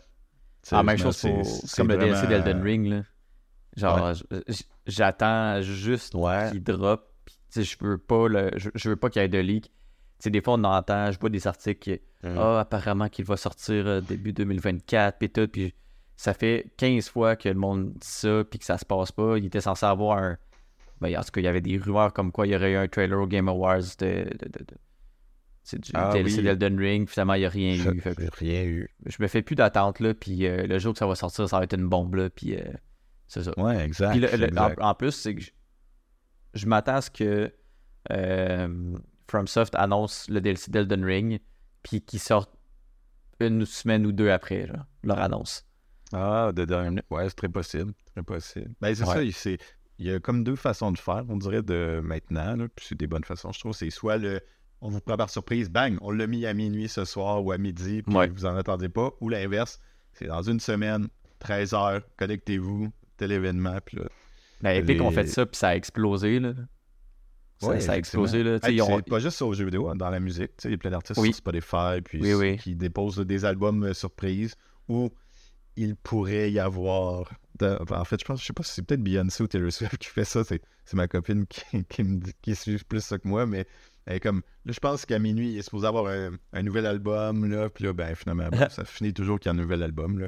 Sérieusement, 0.63 0.79
Ah, 0.79 0.83
même 0.83 0.97
chose 0.97 1.17
c'est- 1.17 1.31
pour 1.33 1.71
comme 1.75 1.87
le 1.89 1.97
DLC 1.97 2.27
d'Elden 2.27 2.61
Ring. 2.61 2.87
Là. 2.87 3.03
Genre, 3.75 4.13
j'attends 4.85 5.61
juste 5.61 6.15
Ouais. 6.15 6.49
qu'il 6.51 6.63
drop. 6.63 7.06
Je 7.63 7.77
veux 7.81 7.97
pas 7.97 8.27
le, 8.27 8.51
je, 8.55 8.69
je 8.75 8.89
veux 8.89 8.95
pas 8.95 9.09
qu'il 9.09 9.21
y 9.21 9.25
ait 9.25 9.29
de 9.29 9.37
leak. 9.39 9.65
Tu 9.65 9.71
sais, 10.19 10.29
des 10.29 10.41
fois, 10.41 10.55
on 10.55 10.63
entend, 10.63 11.11
je 11.11 11.19
vois 11.19 11.29
des 11.29 11.45
articles 11.47 11.79
qui, 11.79 12.01
Mhm. 12.27 12.35
ah, 12.39 12.59
apparemment 12.61 13.07
qu'il 13.09 13.25
va 13.25 13.37
sortir 13.37 13.85
euh, 13.85 14.01
début 14.01 14.33
2024, 14.33 15.19
puis 15.19 15.29
tout. 15.29 15.47
Puis 15.47 15.75
ça 16.15 16.33
fait 16.33 16.65
15 16.77 17.09
fois 17.09 17.35
que 17.35 17.47
le 17.47 17.55
monde 17.55 17.91
dit 17.93 17.99
ça, 18.07 18.43
puis 18.49 18.57
que 18.57 18.65
ça 18.65 18.77
se 18.79 18.85
passe 18.85 19.11
pas. 19.11 19.37
Il 19.37 19.45
était 19.45 19.61
censé 19.61 19.85
avoir 19.85 20.17
un. 20.17 20.37
Ben, 20.99 21.15
en 21.15 21.21
tout 21.21 21.29
cas, 21.31 21.41
il 21.41 21.43
y 21.43 21.47
avait 21.47 21.61
des 21.61 21.77
rumeurs 21.77 22.11
comme 22.13 22.31
quoi 22.31 22.47
il 22.47 22.53
y 22.53 22.55
aurait 22.55 22.71
eu 22.71 22.75
un 22.75 22.87
trailer 22.87 23.19
au 23.19 23.27
Game 23.27 23.47
Awards 23.47 23.81
de. 23.99 24.05
de, 24.05 24.45
de- 24.49 24.63
de- 24.65 24.77
c'est 25.63 25.79
du 25.79 25.91
Ah 25.93 26.11
oui. 26.15 26.41
d'Elden 26.41 26.79
Ring, 26.79 27.07
finalement, 27.09 27.33
il 27.35 27.41
n'y 27.41 27.45
a 27.45 27.49
rien 27.49 27.75
eu. 27.75 28.01
Que 28.01 28.09
rien 28.39 28.63
eu. 28.63 28.89
je 29.05 29.17
me 29.19 29.27
fais 29.27 29.41
plus 29.43 29.55
d'attente 29.55 29.99
là 29.99 30.13
puis 30.13 30.47
euh, 30.47 30.65
le 30.65 30.79
jour 30.79 30.93
que 30.93 30.99
ça 30.99 31.05
va 31.05 31.13
sortir 31.15 31.47
ça 31.49 31.57
va 31.57 31.65
être 31.65 31.73
une 31.77 31.89
bombe 31.89 32.15
là 32.15 32.29
puis 32.29 32.55
euh, 32.55 32.61
c'est 33.27 33.43
ça 33.43 33.51
Ouais, 33.59 33.83
exact. 33.85 34.11
puis 34.11 34.21
le- 34.21 34.29
le- 34.29 34.45
en, 34.57 34.69
exact. 34.69 34.81
en 34.81 34.93
plus 34.95 35.11
c'est 35.11 35.35
que 35.35 35.41
je, 36.53 36.65
m'attends 36.65 36.95
à 36.95 37.01
ce 37.01 37.09
que 37.11 37.53
euh, 38.11 38.97
FromSoft 39.29 39.75
annonce 39.75 40.29
le 40.29 40.41
DLC 40.41 40.71
d'Elden 40.71 41.03
Ring 41.03 41.39
puis 41.83 42.01
qu'il 42.01 42.19
sorte 42.19 42.51
une 43.39 43.65
semaine 43.65 44.05
ou 44.05 44.11
deux 44.11 44.29
après 44.29 44.67
leur 45.03 45.19
annonce 45.19 45.65
Ah, 46.13 46.51
de 46.55 46.65
dernière 46.65 46.91
minute. 46.91 47.05
Ouais, 47.11 47.27
c'est 47.29 47.35
très 47.35 47.49
possible. 47.49 47.93
Très 48.13 48.23
possible. 48.23 48.73
Ben, 48.81 48.95
c'est 48.95 49.03
Ouais. 49.05 49.31
ça, 49.31 49.49
il- 49.51 49.57
y 49.99 50.11
a 50.11 50.19
comme 50.19 50.43
deux 50.43 50.55
façons 50.55 50.91
de 50.91 50.97
faire, 50.97 51.23
on 51.29 51.37
dirait, 51.37 51.61
de 51.63 51.99
maintenant. 52.03 52.55
là, 52.55 52.67
puis 52.75 52.85
c'est 52.89 52.97
des 52.97 53.07
bonnes 53.07 53.23
façons, 53.23 53.51
je 53.51 53.59
trouve. 53.59 53.73
C'est 53.73 53.89
soit 53.89 54.17
le. 54.17 54.39
On 54.79 54.89
vous 54.89 55.01
prend 55.01 55.17
par 55.17 55.29
surprise, 55.31 55.69
bang, 55.71 55.97
on 56.01 56.11
l'a 56.11 56.27
mis 56.27 56.45
à 56.45 56.53
minuit 56.53 56.87
ce 56.87 57.03
soir 57.03 57.43
ou 57.43 57.51
à 57.51 57.57
midi, 57.57 58.03
puis 58.03 58.15
Ouais. 58.15 58.27
vous 58.27 58.45
en 58.45 58.55
attendez 58.55 58.89
pas. 58.89 59.09
Ou 59.21 59.29
l'inverse, 59.29 59.79
c'est 60.13 60.27
dans 60.27 60.43
une 60.43 60.59
semaine, 60.59 61.07
13 61.39 61.73
heures, 61.73 62.01
connectez-vous, 62.17 62.89
tel 63.17 63.31
événement, 63.31 63.77
puis 63.83 63.97
là. 63.97 64.03
Ben, 64.61 64.71
Epic 64.71 64.97
Les- 64.97 65.01
ont 65.01 65.11
fait 65.11 65.27
ça 65.27 65.45
puis 65.45 65.57
ça 65.57 65.69
a 65.69 65.75
explosé 65.75 66.39
là 66.39 66.53
ça, 67.59 67.67
Ouais, 67.69 67.79
ça 67.79 67.93
a 67.93 67.97
explosé 67.97 68.43
là 68.43 68.59
Hey, 68.63 68.79
ont- 68.81 69.01
pas 69.01 69.19
juste 69.19 69.41
aux 69.41 69.51
jeux 69.53 69.65
vidéo, 69.65 69.89
hein, 69.89 69.95
dans 69.95 70.09
la 70.11 70.19
musique. 70.19 70.55
tu 70.57 70.63
sais, 70.63 70.69
Il 70.69 70.71
y 70.71 70.75
a 70.75 70.77
plein 70.77 70.91
d'artistes 70.91 71.19
Oui. 71.19 71.29
sur 71.29 71.37
Spotify 71.37 72.01
puis 72.03 72.19
Oui, 72.21 72.33
oui. 72.33 72.57
qui 72.57 72.75
déposent 72.75 73.17
des 73.17 73.45
albums 73.45 73.83
euh, 73.83 73.93
surprises 73.93 74.53
où 74.87 75.09
il 75.75 75.95
pourrait 75.95 76.51
y 76.51 76.59
avoir. 76.59 77.31
de- 77.59 77.77
En 77.91 78.03
fait, 78.05 78.19
je 78.19 78.25
pense, 78.25 78.41
je 78.41 78.45
sais 78.45 78.53
pas 78.53 78.61
si 78.63 78.73
c'est 78.73 78.81
peut-être 78.83 79.01
Beyoncé 79.03 79.41
ou 79.43 79.47
Taylor 79.47 79.71
Swift 79.71 79.97
qui 79.97 80.07
fait 80.09 80.23
ça. 80.25 80.43
C'est 80.43 80.61
ma 80.93 81.07
copine 81.07 81.45
qui, 81.47 81.61
qui 81.89 82.03
me 82.03 82.19
dit 82.19 82.33
qui 82.43 82.55
suit 82.55 82.77
plus 82.87 83.01
ça 83.01 83.17
que 83.17 83.27
moi, 83.27 83.47
mais 83.47 83.65
elle 84.05 84.17
est 84.17 84.19
comme. 84.19 84.43
Là, 84.65 84.71
je 84.73 84.79
pense 84.79 85.05
qu'à 85.07 85.17
minuit, 85.17 85.53
il 85.53 85.57
est 85.57 85.61
supposé 85.63 85.87
avoir 85.87 86.05
un, 86.07 86.31
un 86.53 86.61
nouvel 86.63 86.85
album, 86.85 87.49
là. 87.49 87.69
Puis 87.71 87.83
là, 87.85 87.93
ben, 87.93 88.13
finalement, 88.15 88.49
bon, 88.49 88.57
ça 88.69 88.85
finit 88.85 89.13
toujours 89.13 89.39
qu'il 89.39 89.51
y 89.51 89.55
a 89.55 89.57
un 89.57 89.61
nouvel 89.61 89.81
album, 89.81 90.19
là. 90.19 90.27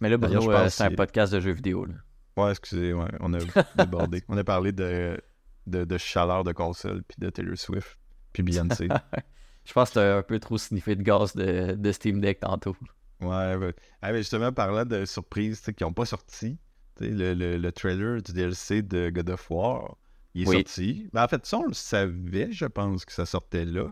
mais 0.00 0.08
là 0.08 0.16
Bruno 0.16 0.40
je 0.40 0.50
euh, 0.50 0.68
c'est 0.68 0.82
un 0.84 0.90
podcast 0.90 1.32
de 1.32 1.38
jeux 1.40 1.52
vidéo 1.52 1.84
là. 1.84 1.94
Ouais, 2.36 2.50
excusez, 2.50 2.92
ouais, 2.92 3.08
on 3.20 3.32
a 3.34 3.38
débordé. 3.78 4.22
on 4.28 4.36
a 4.36 4.44
parlé 4.44 4.72
de, 4.72 5.20
de, 5.66 5.84
de 5.84 5.98
chaleur 5.98 6.44
de 6.44 6.52
console, 6.52 7.02
puis 7.04 7.16
de 7.18 7.30
Taylor 7.30 7.56
Swift, 7.56 7.96
puis 8.32 8.42
Beyoncé. 8.42 8.88
Je 9.64 9.72
pense 9.72 9.90
que 9.90 9.94
t'as 9.94 10.18
un 10.18 10.22
peu 10.22 10.38
trop 10.40 10.58
sniffé 10.58 10.94
de 10.96 11.02
gaz 11.02 11.34
de, 11.34 11.72
de 11.74 11.92
Steam 11.92 12.20
Deck 12.20 12.40
tantôt. 12.40 12.76
Ouais, 13.20 13.54
ouais. 13.56 13.74
Ah, 14.02 14.12
mais 14.12 14.18
justement, 14.18 14.52
parlant 14.52 14.84
de 14.84 15.04
surprises 15.06 15.58
tu 15.60 15.64
sais, 15.66 15.74
qui 15.74 15.84
n'ont 15.84 15.92
pas 15.94 16.04
sorti, 16.04 16.58
tu 16.96 17.04
sais, 17.06 17.10
le, 17.10 17.32
le, 17.34 17.56
le 17.56 17.72
trailer 17.72 18.20
du 18.20 18.32
DLC 18.32 18.82
de 18.82 19.08
God 19.10 19.30
of 19.30 19.50
War, 19.50 19.96
il 20.34 20.42
est 20.42 20.48
Oui. 20.48 20.56
sorti. 20.56 21.08
Ben, 21.14 21.24
en 21.24 21.28
fait, 21.28 21.46
ça, 21.46 21.58
on 21.58 21.66
le 21.66 21.72
savait, 21.72 22.50
je 22.52 22.66
pense, 22.66 23.04
que 23.06 23.12
ça 23.12 23.24
sortait 23.24 23.64
là. 23.64 23.90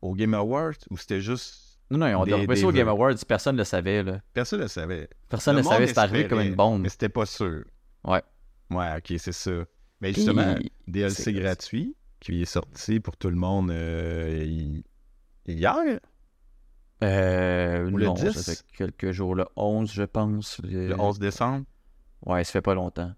Au 0.00 0.14
Game 0.14 0.32
Awards, 0.34 0.72
ou 0.90 0.96
c'était 0.96 1.20
juste. 1.20 1.71
Non, 1.90 1.98
non, 1.98 2.20
on 2.20 2.24
Des- 2.24 2.32
a 2.32 2.36
repris 2.36 2.56
ça 2.56 2.62
des 2.62 2.64
au 2.68 2.72
Game. 2.72 2.88
Awards, 2.88 3.14
personne 3.28 3.54
ne 3.56 3.60
le 3.60 3.64
savait. 3.64 4.02
Là. 4.02 4.20
Personne 4.32 4.60
ne 4.60 4.64
le 4.64 4.68
savait. 4.68 5.08
Personne 5.28 5.56
Le 5.56 5.60
ne 5.60 5.64
monde 5.64 5.72
savait, 5.74 5.86
c'est 5.88 5.98
arrivé 5.98 6.26
comme 6.28 6.40
une 6.40 6.54
bombe. 6.54 6.80
Mais 6.82 6.88
c'était 6.88 7.08
pas 7.10 7.26
sûr. 7.26 7.64
Ouais. 8.04 8.22
Ouais, 8.70 8.96
ok, 8.96 9.14
c'est 9.18 9.32
ça. 9.32 9.50
Mais 10.00 10.12
justement, 10.12 10.54
DLC 10.88 11.32
gratuit 11.34 11.94
qui 12.20 12.42
est 12.42 12.46
sorti 12.46 12.98
pour 13.00 13.16
tout 13.16 13.28
le 13.28 13.36
monde 13.36 13.70
euh, 13.70 14.42
hi- 14.44 14.84
hier, 15.46 15.76
Euh, 17.02 17.90
Ou 17.90 17.96
le 17.96 18.06
non, 18.06 18.14
10? 18.14 18.30
ça 18.32 18.52
fait 18.54 18.62
quelques 18.76 19.10
jours, 19.10 19.34
le 19.34 19.44
11, 19.56 19.92
je 19.92 20.04
pense. 20.04 20.60
le 20.62 20.94
11 20.98 21.18
décembre? 21.18 21.64
Ouais, 22.24 22.44
ça 22.44 22.52
fait 22.52 22.60
pas 22.62 22.74
longtemps. 22.74 23.12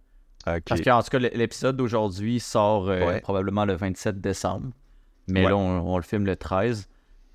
Parce 0.45 0.81
qu'en 0.81 1.03
tout 1.03 1.11
cas, 1.11 1.19
l'épisode 1.19 1.77
d'aujourd'hui 1.77 2.41
sort 2.41 2.89
euh, 2.89 3.07
Ouais. 3.07 3.21
probablement 3.21 3.65
le 3.65 3.75
27 3.75 4.21
décembre. 4.21 4.71
Mais 5.29 5.43
Ouais. 5.45 5.51
là, 5.51 5.57
on, 5.57 5.81
on 5.95 5.97
le 5.97 6.03
filme 6.03 6.25
le 6.27 6.37
13. 6.37 6.87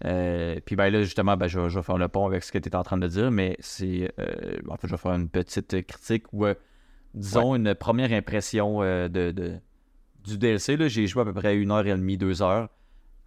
Euh, 0.05 0.59
puis 0.65 0.75
ben 0.77 0.89
là, 0.89 1.03
justement, 1.03 1.35
ben, 1.35 1.47
je, 1.47 1.59
vais- 1.59 1.69
je 1.69 1.77
vais 1.77 1.83
faire 1.83 1.97
le 1.97 2.07
pont 2.07 2.25
avec 2.25 2.43
ce 2.43 2.51
que 2.51 2.57
tu 2.57 2.69
es 2.69 2.75
en 2.75 2.83
train 2.83 2.97
de 2.97 3.07
dire, 3.07 3.31
mais 3.31 3.57
c'est. 3.59 4.11
euh, 4.19 4.57
en 4.69 4.77
fait, 4.77 4.87
je 4.87 4.93
vais 4.93 4.97
faire 4.97 5.13
une 5.13 5.29
petite 5.29 5.85
critique 5.85 6.31
ou, 6.31 6.45
euh, 6.45 6.53
disons, 7.13 7.55
une 7.55 7.75
première 7.75 8.11
impression 8.13 8.79
de, 8.81 9.07
de- 9.31 9.59
du 10.23 10.37
DLC. 10.37 10.77
J'ai 10.89 11.07
joué 11.07 11.21
à 11.23 11.25
peu 11.25 11.33
près 11.33 11.55
une 11.57 11.71
heure 11.71 11.85
et 11.85 11.91
demie, 11.91 12.17
deux 12.17 12.41
heures. 12.41 12.69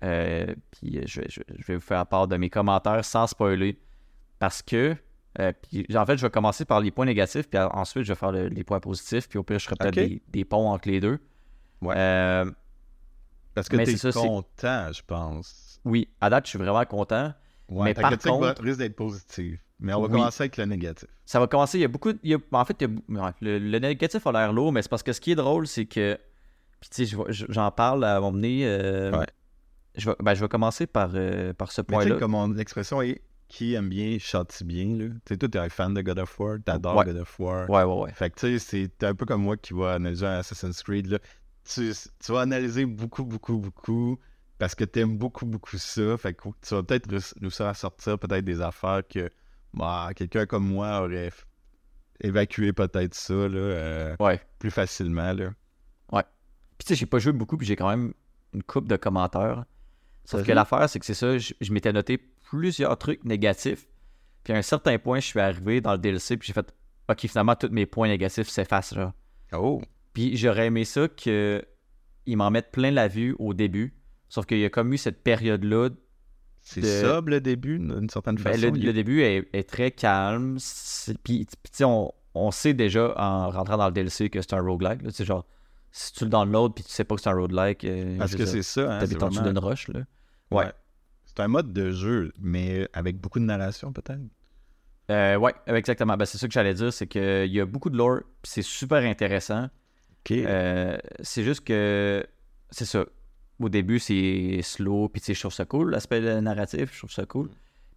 Puis 0.01 1.01
je, 1.07 1.21
vais- 1.21 1.27
je 1.29 1.41
vais- 1.41 1.47
je 1.59 1.67
vais 1.67 1.75
vous 1.75 1.81
faire 1.81 2.07
part 2.07 2.27
de 2.27 2.37
mes 2.37 2.49
commentaires 2.51 3.05
sans 3.05 3.27
spoiler. 3.27 3.79
Parce 4.39 4.63
que. 4.63 4.97
puis, 5.63 5.87
en 5.97 6.07
fait, 6.07 6.17
je 6.17 6.23
vais 6.27 6.31
commencer 6.31 6.65
par 6.65 6.81
les 6.81 6.91
points 6.91 7.07
négatifs, 7.07 7.49
puis 7.49 7.59
ensuite, 7.61 8.05
je 8.05 8.13
vais 8.13 8.19
faire 8.19 8.33
le- 8.33 8.49
les 8.49 8.65
points 8.65 8.81
positifs, 8.81 9.29
puis 9.29 9.39
au 9.39 9.43
pire, 9.43 9.59
je 9.59 9.65
ferai 9.67 9.77
peut-être 9.77 9.95
des, 10.09 10.23
des 10.29 10.45
ponts 10.45 10.69
entre 10.71 10.89
les 10.89 11.01
deux. 11.01 11.19
Ouais. 11.83 11.95
Parce 13.55 13.69
que 13.69 13.77
ça, 13.99 14.13
c'est- 14.13 14.27
content, 14.27 14.93
je 14.93 15.03
pense. 15.07 15.72
Oui, 15.85 16.09
à 16.21 16.31
date, 16.31 16.47
je 16.47 16.51
suis 16.51 16.59
vraiment 16.59 16.85
content. 16.85 17.33
Ouais, 17.69 17.85
Mais 17.85 17.95
ta 17.95 18.03
par 18.03 18.11
critique 18.13 18.31
contre- 18.31 18.63
risque 18.63 18.79
d'être 18.79 18.97
positive. 18.97 19.59
Mais 19.81 19.95
on 19.95 20.01
va 20.03 20.07
Oui. 20.09 20.13
commencer 20.13 20.43
avec 20.43 20.57
le 20.59 20.65
négatif. 20.67 21.09
Ça 21.25 21.41
va 21.41 21.47
commencer. 21.47 21.79
Il 21.79 21.81
y 21.81 21.85
a 21.85 21.89
beaucoup. 21.89 22.13
il 22.23 22.31
y 22.31 22.35
a- 22.35 22.39
en 22.53 22.65
fait, 22.65 22.77
il 22.81 22.83
y 22.83 22.85
a 22.85 22.89
bou- 22.89 23.03
ouais, 23.09 23.31
le, 23.41 23.59
le 23.59 23.79
négatif 23.79 24.27
a 24.27 24.33
l'air 24.33 24.53
lourd, 24.53 24.73
mais 24.73 24.83
c'est 24.83 24.89
parce 24.91 25.03
que 25.03 25.13
ce 25.13 25.21
qui 25.21 25.33
est 25.33 25.37
drôle, 25.37 25.67
c'est 25.67 25.87
que. 25.87 26.19
Puis, 26.81 26.91
tu 26.91 27.07
sais, 27.07 27.17
j'en 27.49 27.71
parle 27.71 28.05
à 28.05 28.21
mon 28.21 28.33
nez. 28.33 28.63
euh, 28.67 29.13
Ouais. 29.17 29.27
je, 29.97 30.11
vais, 30.11 30.17
ben, 30.21 30.35
je 30.35 30.41
vais 30.41 30.49
commencer 30.49 30.87
par, 30.87 31.11
euh, 31.15 31.53
par 31.53 31.71
ce 31.73 31.81
point-là. 31.81 32.17
comme 32.17 32.35
on- 32.35 32.49
l'expression 32.49 33.01
est 33.03 33.23
qui 33.49 33.75
aime 33.75 33.89
bien, 33.89 34.17
châtie 34.19 34.65
bien. 34.65 34.87
Tu 34.97 35.11
sais, 35.29 35.37
toi, 35.37 35.49
t'es 35.49 35.59
un 35.59 35.69
fan 35.69 35.93
de 35.95 36.01
God 36.03 36.19
of 36.19 36.39
War, 36.41 36.57
t'adores 36.65 36.97
Ouais. 36.97 37.05
God 37.07 37.17
of 37.19 37.41
War. 37.41 37.69
Ouais, 37.71 37.83
ouais, 37.85 38.03
ouais. 38.03 38.13
Fait 38.13 38.31
que 38.31 38.39
tu 38.41 38.59
sais, 38.59 38.89
c'est 38.99 39.05
un 39.07 39.15
peu 39.15 39.27
comme 39.27 39.43
moi 39.43 39.57
qui 39.57 39.75
va 39.75 39.95
analyser 39.95 40.27
un 40.27 40.39
Assassin's 40.39 40.83
Creed. 40.83 41.07
Là. 41.07 41.19
Tu, 41.65 41.93
tu 42.25 42.33
vas 42.33 42.41
analyser 42.41 42.85
beaucoup, 42.87 43.25
beaucoup, 43.25 43.59
beaucoup 43.59 44.19
parce 44.63 44.77
que 44.77 44.85
t'aimes 44.85 45.19
beaucoup, 45.19 45.45
beaucoup 45.45 45.77
ça. 45.77 46.17
Fait 46.19 46.35
que 46.35 46.45
tu 46.65 46.73
vas 46.77 46.85
peut-être 46.85 47.11
réussir 47.41 47.67
à 47.67 47.75
sortir 47.75 48.17
peut-être 48.17 48.45
des 48.45 48.61
affaires 48.61 49.03
que 49.13 49.29
bah, 49.75 50.11
quelqu'un 50.15 50.47
comme 50.47 50.69
moi 50.69 51.01
aurait 51.03 51.33
évacué 52.21 52.73
peut-être 52.73 53.13
ça 53.13 53.35
là, 53.35 53.59
euh, 53.59 54.17
Ouais. 54.21 54.41
plus 54.61 54.71
facilement. 54.71 55.33
Là. 55.33 55.51
Puis, 56.79 56.87
tu 56.87 56.87
sais, 56.87 56.95
j'ai 56.95 57.07
pas 57.07 57.19
joué 57.19 57.33
beaucoup, 57.33 57.57
puis 57.57 57.67
j'ai 57.67 57.75
quand 57.75 57.89
même 57.89 58.15
une 58.55 58.63
coupe 58.63 58.87
de 58.87 58.95
commentaires. 58.95 59.65
Sauf 60.25 60.47
que 60.47 60.53
l'affaire, 60.53 60.89
c'est 60.89 61.01
que 61.01 61.07
c'est 61.07 61.15
ça. 61.15 61.37
Je, 61.39 61.55
je 61.61 61.73
m'étais 61.73 61.93
noté 61.93 62.19
plusieurs 62.19 62.97
trucs 62.99 63.25
négatifs. 63.25 63.89
Puis, 64.45 64.53
à 64.53 64.59
un 64.59 64.63
certain 64.63 64.97
point, 64.97 65.19
je 65.19 65.27
suis 65.27 65.41
arrivé 65.41 65.81
dans 65.81 65.93
le 65.93 65.99
DLC, 65.99 66.37
puis 66.37 66.47
j'ai 66.47 66.53
fait. 66.53 66.73
Ok, 67.09 67.19
finalement, 67.27 67.57
tous 67.57 67.71
mes 67.71 67.87
points 67.87 68.07
négatifs 68.07 68.49
s'effacent, 68.49 68.95
là. 68.95 69.13
Oh! 69.55 69.83
Puis 70.13 70.37
j'aurais 70.37 70.67
aimé 70.67 70.85
ça 70.85 71.09
qu'ils 71.09 71.67
m'en 72.29 72.53
mettent 72.53 72.71
plein 72.71 72.93
la 72.93 73.09
vue 73.09 73.35
au 73.41 73.55
début. 73.55 73.93
Sauf 74.33 74.47
qu'il 74.47 74.61
y 74.61 74.65
a 74.65 74.71
comme 74.71 74.91
eu 74.95 74.97
cette 74.97 75.23
période-là. 75.23 75.91
C'est 76.63 76.81
De- 76.81 76.87
sobre 77.07 77.29
le 77.33 77.41
début, 77.43 77.79
d'une 77.79 78.09
certaine 78.09 78.37
Ben, 78.37 78.55
façon. 78.55 78.71
le, 78.71 78.79
il- 78.79 78.87
le 78.87 78.93
début 78.95 79.21
est, 79.21 79.47
est 79.53 79.69
très 79.69 79.91
calme. 79.91 80.57
C'est- 80.59 81.19
Puis, 81.23 81.47
on, 81.83 82.11
on 82.35 82.51
sait 82.51 82.73
déjà 82.73 83.13
en 83.19 83.51
rentrant 83.51 83.77
dans 83.77 83.89
le 83.89 83.93
DLC 83.93 84.31
que 84.31 84.41
c'est 84.41 84.55
un 84.55 84.63
roguelike. 84.63 85.01
sais, 85.11 85.27
genre, 85.27 85.45
si 85.91 86.15
tu 86.15 86.25
le 86.25 86.31
downloads 86.31 86.71
puis 86.71 86.83
tu 86.83 86.91
sais 86.91 87.05
pas 87.05 87.15
que 87.17 87.21
c'est 87.21 87.29
un 87.29 87.35
roguelike, 87.35 87.85
euh, 87.85 88.17
Parce 88.17 88.35
que 88.35 88.47
c'est 88.47 88.63
ça. 88.63 88.81
Hein, 88.95 89.01
c'est 89.01 89.09
t'habites 89.09 89.23
en 89.23 89.29
dessous 89.29 89.43
d'une 89.43 89.59
roche. 89.59 89.89
Là? 89.89 90.01
Ouais. 90.51 90.65
Ouais. 90.65 90.73
C'est 91.27 91.41
un 91.41 91.49
mode 91.49 91.75
de 91.75 91.91
jeu, 91.91 92.33
mais 92.41 92.89
avec 92.95 93.21
beaucoup 93.21 93.39
de 93.39 93.45
narration 93.45 93.93
peut-être? 93.93 94.21
Euh, 95.11 95.37
ouais, 95.37 95.53
exactement. 95.67 96.17
Ben, 96.17 96.25
c'est 96.25 96.39
ça 96.39 96.47
que 96.49 96.55
j'allais 96.55 96.73
dire, 96.73 96.91
c'est 96.91 97.07
qu'il 97.07 97.53
y 97.53 97.61
a 97.61 97.67
beaucoup 97.67 97.91
de 97.91 97.99
lore, 97.99 98.21
c'est 98.45 98.63
super 98.63 99.03
intéressant. 99.05 99.69
Ok. 100.25 100.31
Euh, 100.39 100.97
c'est 101.21 101.43
juste 101.45 101.65
que 101.67 102.25
c'est 102.71 102.87
ça. 102.87 103.05
Au 103.63 103.69
début, 103.69 103.99
c'est 103.99 104.61
slow, 104.63 105.09
puis 105.09 105.21
tu 105.21 105.27
sais, 105.27 105.35
je 105.35 105.41
trouve 105.41 105.53
ça 105.53 105.65
cool, 105.65 105.91
l'aspect 105.91 106.41
narratif, 106.41 106.93
je 106.93 106.99
trouve 106.99 107.11
ça 107.13 107.25
cool. 107.27 107.49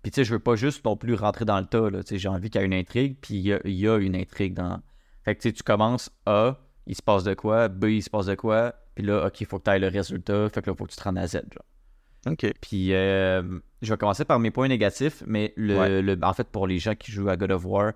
Puis 0.04 0.12
tu 0.12 0.16
sais, 0.18 0.24
je 0.24 0.34
veux 0.34 0.40
pas 0.40 0.56
juste 0.56 0.86
non 0.86 0.96
plus 0.96 1.16
rentrer 1.16 1.46
dans 1.46 1.60
le 1.60 1.66
tas, 1.66 1.90
là. 1.90 2.04
Tu 2.04 2.10
sais, 2.10 2.18
j'ai 2.20 2.28
envie 2.30 2.50
qu'il 2.50 2.62
y 2.62 2.64
ait 2.64 2.68
une 2.68 2.74
intrigue, 2.74 3.18
puis 3.20 3.36
il 3.36 3.42
y 3.42 3.54
a, 3.54 3.60
il 3.66 3.74
y 3.74 3.88
a 3.88 3.98
une 3.98 4.16
intrigue 4.16 4.54
dans. 4.54 4.80
Fait 5.24 5.36
que 5.36 5.42
tu 5.42 5.50
sais, 5.50 5.54
tu 5.54 5.64
commences 5.64 6.12
A, 6.28 6.58
il 6.86 6.96
se 6.96 7.02
passe 7.02 7.24
de 7.24 7.34
quoi, 7.34 7.68
B, 7.68 7.86
il 7.86 8.04
se 8.04 8.10
passe 8.12 8.28
de 8.28 8.36
quoi, 8.36 8.76
puis 8.94 9.04
là, 9.04 9.26
ok, 9.26 9.42
il 9.42 9.48
faut 9.48 9.58
que 9.58 9.64
tu 9.64 9.72
ailles 9.72 9.80
le 9.82 9.88
résultat, 9.88 10.48
fait 10.50 10.62
que 10.62 10.70
là, 10.70 10.76
faut 10.76 10.86
que 10.86 10.92
tu 10.92 10.98
te 10.98 11.04
rendes 11.04 11.18
à 11.18 11.26
Z, 11.26 11.34
genre. 11.52 12.32
ok. 12.34 12.54
Puis 12.62 12.94
euh, 12.94 13.42
je 13.82 13.92
vais 13.92 13.98
commencer 13.98 14.26
par 14.26 14.38
mes 14.40 14.52
points 14.52 14.68
négatifs, 14.68 15.24
mais 15.26 15.52
le, 15.58 15.78
Ouais. 15.80 16.02
le- 16.04 16.20
en 16.22 16.34
fait, 16.34 16.48
pour 16.48 16.68
les 16.68 16.78
gens 16.78 16.94
qui 16.94 17.12
jouent 17.12 17.30
à 17.30 17.38
God 17.38 17.52
of 17.52 17.66
War, 17.66 17.94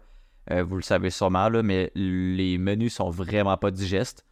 euh, 0.52 0.64
vous 0.64 0.78
le 0.78 0.82
savez 0.82 1.12
sûrement, 1.12 1.48
là, 1.50 1.62
mais 1.62 1.92
les 1.94 2.58
menus 2.58 2.96
sont 2.96 3.12
vraiment 3.12 3.56
pas 3.58 3.70
digestes. 3.70 4.26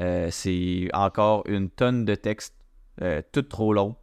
Euh, 0.00 0.28
c'est 0.32 0.88
encore 0.94 1.44
une 1.46 1.68
tonne 1.70 2.04
de 2.04 2.14
texte, 2.16 2.56
euh, 3.00 3.22
tout 3.32 3.42
trop 3.42 3.72
long. 3.72 3.96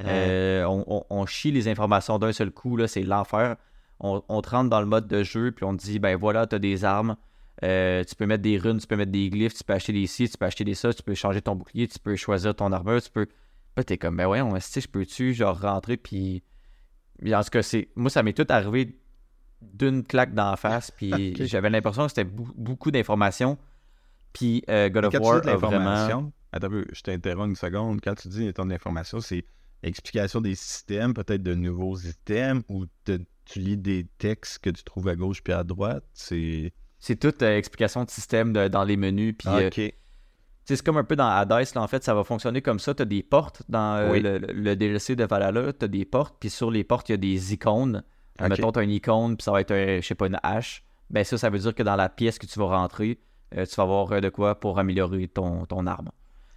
Euh, 0.00 0.64
on, 0.64 0.84
on- 0.88 1.04
on 1.08 1.26
chie 1.26 1.52
les 1.52 1.68
informations 1.68 2.18
d'un 2.18 2.32
seul 2.32 2.50
coup, 2.50 2.76
là, 2.76 2.88
c'est 2.88 3.02
l'enfer. 3.02 3.56
On, 4.00 4.22
on 4.28 4.42
te 4.42 4.50
rentre 4.50 4.68
dans 4.68 4.80
le 4.80 4.86
mode 4.86 5.06
de 5.06 5.22
jeu, 5.22 5.52
puis 5.52 5.64
on 5.64 5.76
te 5.76 5.82
dit, 5.82 5.98
ben 6.00 6.16
voilà, 6.16 6.46
tu 6.46 6.56
as 6.56 6.58
des 6.58 6.84
armes, 6.84 7.16
euh, 7.62 8.02
tu 8.02 8.14
peux 8.16 8.26
mettre 8.26 8.42
des 8.42 8.58
runes, 8.58 8.78
tu 8.78 8.86
peux 8.88 8.96
mettre 8.96 9.12
des 9.12 9.30
glyphes, 9.30 9.54
tu 9.54 9.62
peux 9.64 9.72
acheter 9.72 9.92
des 9.92 10.06
ci, 10.08 10.28
tu 10.28 10.36
peux 10.36 10.46
acheter 10.46 10.64
des 10.64 10.74
ça, 10.74 10.92
tu 10.92 11.02
peux 11.02 11.14
changer 11.14 11.40
ton 11.40 11.54
bouclier, 11.54 11.86
tu 11.86 11.98
peux 12.00 12.16
choisir 12.16 12.54
ton 12.54 12.72
armure, 12.72 13.00
tu 13.00 13.10
peux... 13.10 13.26
Là, 13.76 13.84
t'es 13.84 13.96
comme, 13.96 14.16
ben 14.16 14.26
ouais, 14.26 14.40
on 14.40 14.56
je 14.58 14.88
peux-tu, 14.88 15.32
genre, 15.32 15.60
rentrer, 15.60 15.96
puis... 15.96 16.42
puis 17.18 17.34
En 17.34 17.42
tout 17.42 17.50
cas, 17.50 17.62
c'est... 17.62 17.88
Moi, 17.94 18.10
ça 18.10 18.22
m'est 18.24 18.32
tout 18.32 18.46
arrivé 18.48 18.98
d'une 19.62 20.02
claque 20.02 20.34
d'en 20.34 20.56
face, 20.56 20.90
puis 20.90 21.34
j'avais 21.46 21.70
l'impression 21.70 22.02
que 22.04 22.08
c'était 22.10 22.24
beaucoup 22.24 22.90
d'informations. 22.90 23.56
Puis 24.32 24.64
euh, 24.68 24.88
God 24.88 25.04
of 25.06 25.12
War 25.24 25.36
a 25.36 25.56
vraiment... 25.56 26.06
attends 26.54 26.66
un 26.68 26.70
peu, 26.70 26.84
je 26.92 27.02
t'interromps 27.02 27.50
une 27.50 27.56
seconde. 27.56 28.00
Quand 28.02 28.14
tu 28.14 28.28
dis 28.28 28.52
ton 28.52 28.70
information, 28.70 29.20
c'est 29.20 29.44
explication 29.82 30.40
des 30.40 30.54
systèmes, 30.54 31.12
peut-être 31.14 31.42
de 31.42 31.54
nouveaux 31.54 31.96
items, 31.98 32.62
ou 32.68 32.86
te- 33.04 33.20
tu 33.44 33.58
lis 33.58 33.76
des 33.76 34.06
textes 34.18 34.60
que 34.60 34.70
tu 34.70 34.82
trouves 34.84 35.08
à 35.08 35.16
gauche 35.16 35.42
puis 35.42 35.52
à 35.52 35.62
droite? 35.64 36.04
C'est. 36.14 36.72
C'est 36.98 37.16
toute 37.16 37.42
euh, 37.42 37.58
explication 37.58 38.04
de 38.04 38.10
système 38.10 38.52
de- 38.54 38.68
dans 38.68 38.84
les 38.84 38.96
menus, 38.96 39.34
puis... 39.38 39.48
Ah, 39.50 39.58
euh, 39.58 39.70
c'est 40.66 40.82
comme 40.82 40.96
un 40.96 41.04
peu 41.04 41.16
dans 41.16 41.28
Hades, 41.28 41.50
là, 41.74 41.82
en 41.82 41.86
fait, 41.86 42.02
ça 42.02 42.14
va 42.14 42.24
fonctionner 42.24 42.62
comme 42.62 42.78
ça. 42.78 42.94
Tu 42.94 43.02
as 43.02 43.04
des 43.04 43.22
portes 43.22 43.62
dans 43.68 43.96
euh, 43.98 44.10
Oui. 44.12 44.20
le, 44.22 44.38
le 44.38 44.74
DLC 44.76 45.14
de 45.14 45.24
Valhalla, 45.24 45.74
tu 45.74 45.84
as 45.84 45.88
des 45.88 46.06
portes, 46.06 46.36
puis 46.40 46.48
sur 46.48 46.70
les 46.70 46.84
portes, 46.84 47.10
il 47.10 47.12
y 47.12 47.14
a 47.14 47.18
des 47.18 47.52
icônes. 47.52 48.02
Mettons, 48.40 48.72
tu 48.72 48.78
as 48.78 48.82
une 48.82 48.90
icône, 48.90 49.36
puis 49.36 49.44
ça 49.44 49.52
va 49.52 49.60
être, 49.60 49.72
un- 49.72 50.00
je 50.00 50.06
sais 50.06 50.14
pas, 50.14 50.26
une 50.26 50.38
hache. 50.42 50.82
Ben 51.10 51.22
ça, 51.22 51.36
ça 51.36 51.50
veut 51.50 51.58
dire 51.58 51.74
que 51.74 51.82
dans 51.82 51.96
la 51.96 52.08
pièce 52.08 52.38
que 52.38 52.46
tu 52.46 52.58
vas 52.58 52.64
rentrer, 52.64 53.20
euh, 53.54 53.66
tu 53.66 53.74
vas 53.76 53.82
avoir 53.82 54.18
de 54.22 54.28
quoi 54.30 54.58
pour 54.58 54.78
améliorer 54.78 55.28
ton, 55.28 55.66
ton 55.66 55.86
arme. 55.86 56.10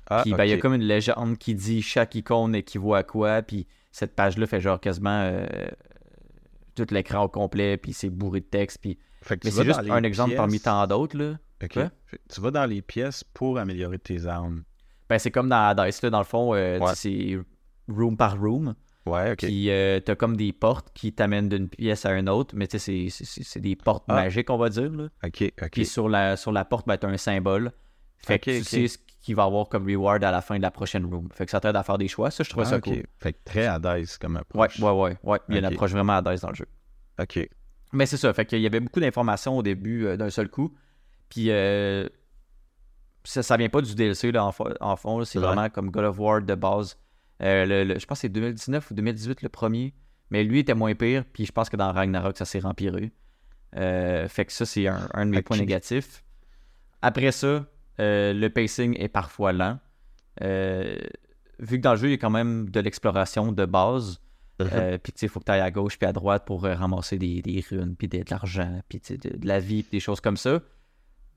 Ah, 0.10 0.22
puis 0.24 0.34
ben, 0.34 0.46
il 0.46 0.50
y 0.50 0.54
a 0.54 0.58
comme 0.58 0.74
une 0.74 0.84
légende 0.84 1.38
qui 1.38 1.54
dit 1.56 1.82
chaque 1.82 2.16
icône 2.16 2.56
équivaut 2.56 2.94
à 2.94 3.04
quoi, 3.04 3.42
puis 3.42 3.68
cette 3.92 4.16
page-là 4.16 4.48
fait 4.48 4.62
genre 4.62 4.80
quasiment 4.80 5.22
euh, 5.24 5.46
tout 6.76 6.88
l'écran 6.92 7.24
au 7.24 7.30
complet, 7.30 7.78
puis 7.78 7.94
c'est 7.94 8.10
bourré 8.10 8.40
de 8.42 8.46
texte, 8.46 8.80
puis... 8.82 8.98
Fait 9.24 9.38
que 9.38 9.48
Mais 9.48 9.52
c'est 9.52 9.66
juste 9.66 9.80
un 9.90 10.04
exemple 10.04 10.36
parmi 10.36 10.60
tant 10.60 10.86
d'autres, 10.88 11.18
là. 11.18 11.38
Tu 12.30 12.40
vas 12.40 12.52
dans 12.52 12.66
les 12.66 12.82
pièces 12.82 13.24
pour 13.24 13.58
améliorer 13.58 13.98
tes 14.00 14.26
armes. 14.28 14.64
Ben, 15.10 15.18
c'est 15.18 15.32
comme 15.32 15.50
dans 15.50 15.68
Hades, 15.70 15.92
là, 16.04 16.10
dans 16.10 16.20
le 16.20 16.24
fond, 16.26 16.54
euh, 16.54 16.78
Ouais. 16.80 16.92
c'est 16.96 17.38
room 17.90 18.16
par 18.16 18.40
room. 18.40 18.76
Ouais, 19.06 19.32
ok. 19.32 19.38
Puis 19.38 19.70
euh, 19.72 20.00
t'as 20.02 20.16
comme 20.16 20.36
des 20.38 20.52
portes 20.54 20.90
qui 20.94 21.14
t'amènent 21.14 21.48
d'une 21.50 21.70
pièce 21.70 22.06
à 22.06 22.12
une 22.14 22.28
autre, 22.30 22.54
mais 22.58 22.68
tu 22.68 22.78
sais, 22.78 23.08
c'est- 23.10 23.60
des 23.60 23.76
portes 23.78 24.04
Ah. 24.10 24.16
magiques, 24.16 24.50
on 24.50 24.58
va 24.58 24.70
dire. 24.70 24.92
Là. 24.92 25.08
Ok, 25.26 25.44
ok. 25.62 25.70
Puis 25.72 25.86
sur 25.86 26.10
la, 26.10 26.36
sur 26.36 26.52
la 26.52 26.66
porte, 26.66 26.86
ben, 26.88 26.98
t'as 26.98 27.08
un 27.08 27.18
symbole. 27.18 27.72
Fait 28.18 28.38
que 28.38 28.52
tu 28.52 28.58
ok. 28.60 28.64
sais 28.90 29.00
ce 29.28 29.30
qu'il 29.30 29.36
va 29.36 29.44
avoir 29.44 29.68
comme 29.68 29.86
reward 29.86 30.24
à 30.24 30.32
la 30.32 30.42
fin 30.42 30.56
de 30.56 30.62
la 30.62 30.72
prochaine 30.72 31.06
room. 31.06 31.28
Fait 31.34 31.44
que 31.46 31.52
ça 31.52 31.60
t'aide 31.60 31.76
à 31.76 31.84
faire 31.84 31.98
des 31.98 32.08
choix. 32.08 32.32
Ça, 32.32 32.46
je 32.46 32.50
trouvais 32.50 32.66
Ah, 32.68 32.70
ça 32.70 32.80
cool. 32.80 33.04
Fait 33.20 33.34
que 33.34 33.40
très 33.44 33.66
Hades 33.66 34.06
comme 34.22 34.36
Ouais, 34.36 34.40
approche. 34.42 34.80
ouais, 34.80 34.90
ouais, 34.92 35.18
ouais. 35.24 35.40
Il 35.50 35.56
y 35.56 35.58
a 35.58 35.60
une 35.60 35.66
approche 35.66 35.92
vraiment 35.92 36.14
Hades 36.14 36.40
dans 36.40 36.48
le 36.50 36.56
jeu. 36.56 36.66
Ok. 37.20 37.50
Mais 37.92 38.06
c'est 38.06 38.16
ça, 38.18 38.34
fait 38.34 38.46
qu'il 38.46 38.60
y 38.62 38.66
avait 38.66 38.80
beaucoup 38.80 39.02
d'informations 39.02 39.58
au 39.58 39.64
début 39.64 40.06
euh, 40.06 40.16
d'un 40.16 40.30
seul 40.30 40.48
coup. 40.50 40.74
Puis 41.28 41.52
euh, 41.52 42.08
ça, 43.26 43.44
ça 43.44 43.58
vient 43.58 43.68
pas 43.70 43.82
du 43.82 43.96
DLC 43.96 44.32
là, 44.32 44.46
en, 44.46 44.52
fo- 44.52 44.76
en 44.80 44.96
fond, 44.96 45.24
c'est 45.26 45.40
Ouais. 45.40 45.46
vraiment 45.46 45.70
comme 45.70 45.92
God 45.92 46.06
of 46.06 46.20
War 46.20 46.42
de 46.42 46.56
base. 46.56 46.98
Euh, 47.44 47.66
le- 47.66 47.84
le- 47.84 48.00
je 48.00 48.06
pense 48.06 48.20
que 48.20 48.22
c'est 48.22 48.30
2019 48.30 48.92
ou 48.92 48.94
2018 48.94 49.42
le 49.42 49.50
premier. 49.50 49.94
Mais 50.30 50.44
lui 50.44 50.60
était 50.60 50.74
moins 50.74 50.96
pire, 50.96 51.24
puis 51.34 51.46
je 51.46 51.52
pense 51.52 51.70
que 51.70 51.76
dans 51.78 51.92
Ragnarok, 51.92 52.38
ça 52.38 52.46
s'est 52.46 52.64
empiré. 52.66 53.12
Euh, 53.76 54.28
fait 54.30 54.46
que 54.46 54.52
ça, 54.54 54.66
c'est 54.66 54.88
un, 54.88 55.08
un 55.14 55.26
de 55.26 55.32
mes 55.32 55.42
points 55.42 55.58
négatifs. 55.58 56.24
Après 57.02 57.32
ça, 57.32 57.66
euh, 58.00 58.34
le 58.34 58.50
pacing 58.50 58.96
est 59.00 59.08
parfois 59.10 59.54
lent. 59.54 59.80
Euh, 60.44 60.96
vu 61.60 61.78
que 61.78 61.82
dans 61.84 61.92
le 61.94 61.98
jeu, 61.98 62.08
il 62.08 62.12
y 62.12 62.14
a 62.14 62.18
quand 62.18 62.30
même 62.30 62.70
de 62.70 62.80
l'exploration 62.80 63.52
de 63.52 63.66
base, 63.66 64.20
euh, 64.62 64.98
puis 64.98 65.12
tu 65.14 65.20
sais, 65.20 65.26
il 65.28 65.30
faut 65.30 65.40
que 65.40 65.46
tu 65.46 65.52
ailles 65.52 65.62
à 65.62 65.72
gauche 65.72 65.98
puis 65.98 66.08
à 66.08 66.14
droite 66.14 66.46
pour 66.46 66.66
euh, 66.66 66.74
ramasser 66.76 67.18
des, 67.18 67.42
des 67.42 67.64
runes, 67.70 67.96
puis 67.96 68.08
de, 68.08 68.20
de 68.20 68.30
l'argent, 68.30 68.82
puis 68.90 69.00
de, 69.10 69.38
de 69.38 69.48
la 69.48 69.60
vie, 69.60 69.84
puis 69.84 69.92
des 69.94 70.00
choses 70.00 70.20
comme 70.22 70.38
ça. 70.38 70.62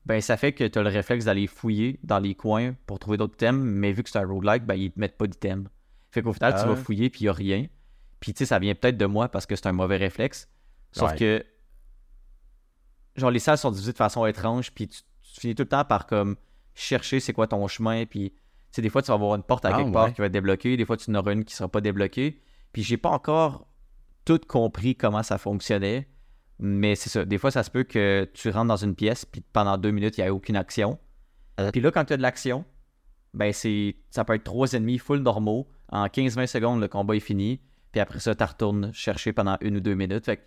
Ben, 0.06 0.20
ça 0.22 0.36
fait 0.38 0.52
que 0.52 0.64
tu 0.66 0.78
as 0.78 0.82
le 0.82 0.88
réflexe 0.88 1.26
d'aller 1.26 1.46
fouiller 1.46 2.00
dans 2.02 2.18
les 2.18 2.34
coins 2.34 2.74
pour 2.86 2.98
trouver 2.98 3.18
d'autres 3.18 3.34
items, 3.34 3.62
mais 3.62 3.92
vu 3.92 4.02
que 4.02 4.08
c'est 4.10 4.18
un 4.18 4.26
roguelike, 4.26 4.64
ben, 4.64 4.74
ils 4.74 4.90
te 4.90 4.98
mettent 4.98 5.18
pas 5.18 5.26
d'items. 5.26 5.68
Fait 6.10 6.22
qu'au 6.22 6.32
final, 6.32 6.54
Ah 6.56 6.60
tu 6.60 6.66
vas 6.66 6.74
ouais. 6.74 6.80
fouiller, 6.80 7.10
puis 7.10 7.20
il 7.20 7.24
n'y 7.24 7.28
a 7.28 7.32
rien. 7.34 7.66
Puis 8.18 8.32
tu 8.32 8.38
sais, 8.38 8.46
ça 8.46 8.58
vient 8.58 8.74
peut-être 8.74 8.96
de 8.96 9.06
moi 9.06 9.28
parce 9.28 9.44
que 9.46 9.56
c'est 9.56 9.66
un 9.66 9.72
mauvais 9.72 9.96
réflexe. 9.98 10.48
Sauf 10.92 11.12
Ouais. 11.12 11.16
que, 11.18 11.44
genre, 13.16 13.30
les 13.30 13.38
salles 13.38 13.58
sont 13.58 13.70
divisées 13.70 13.92
de 13.92 13.96
façon 13.96 14.24
étrange, 14.26 14.72
puis 14.72 14.88
tu, 14.88 15.00
tu 15.34 15.40
finis 15.40 15.54
tout 15.54 15.62
le 15.62 15.68
temps 15.68 15.84
par 15.84 16.06
comme 16.06 16.36
chercher 16.74 17.20
c'est 17.20 17.32
quoi 17.32 17.46
ton 17.46 17.66
chemin, 17.68 18.04
puis 18.06 18.30
tu 18.30 18.36
sais, 18.76 18.82
des 18.82 18.88
fois, 18.90 19.02
tu 19.02 19.08
vas 19.08 19.14
avoir 19.14 19.34
une 19.34 19.42
porte 19.42 19.64
à 19.64 19.74
Ah, 19.74 19.78
quelque 19.78 19.92
part 19.92 20.12
qui 20.12 20.20
va 20.20 20.26
être 20.26 20.32
débloquée, 20.32 20.76
des 20.76 20.84
fois, 20.84 20.96
tu 20.96 21.10
en 21.10 21.14
auras 21.16 21.32
une 21.32 21.44
qui 21.44 21.54
sera 21.54 21.68
pas 21.68 21.80
débloquée. 21.80 22.40
Puis 22.72 22.82
j'ai 22.84 22.96
pas 22.96 23.08
encore 23.10 23.66
tout 24.24 24.38
compris 24.46 24.94
comment 24.94 25.22
ça 25.24 25.38
fonctionnait, 25.38 26.08
mais 26.60 26.94
c'est 26.94 27.10
ça. 27.10 27.24
Des 27.24 27.36
fois, 27.38 27.50
ça 27.50 27.62
se 27.64 27.70
peut 27.70 27.82
que 27.82 28.30
tu 28.32 28.50
rentres 28.50 28.68
dans 28.68 28.76
une 28.76 28.94
pièce, 28.94 29.24
puis 29.24 29.42
pendant 29.52 29.76
deux 29.76 29.90
minutes, 29.90 30.18
il 30.18 30.20
n'y 30.22 30.28
a 30.28 30.32
aucune 30.34 30.56
action. 30.56 30.98
Euh. 31.58 31.70
Puis 31.72 31.80
là, 31.80 31.90
quand 31.90 32.04
tu 32.04 32.12
as 32.12 32.16
de 32.16 32.22
l'action, 32.22 32.64
ben 33.34 33.52
c'est 33.52 33.96
ça 34.10 34.24
peut 34.24 34.34
être 34.34 34.44
trois 34.44 34.72
ennemis 34.72 34.98
full 34.98 35.18
normaux. 35.20 35.68
En 35.90 36.06
15-20 36.06 36.46
secondes, 36.46 36.80
le 36.80 36.86
combat 36.88 37.16
est 37.16 37.20
fini. 37.20 37.60
Puis 37.90 38.00
après 38.00 38.20
ça, 38.20 38.34
tu 38.36 38.44
retournes 38.44 38.92
chercher 38.94 39.32
pendant 39.32 39.56
une 39.60 39.78
ou 39.78 39.80
deux 39.80 39.94
minutes. 39.94 40.26
Fait 40.26 40.36
que 40.36 40.42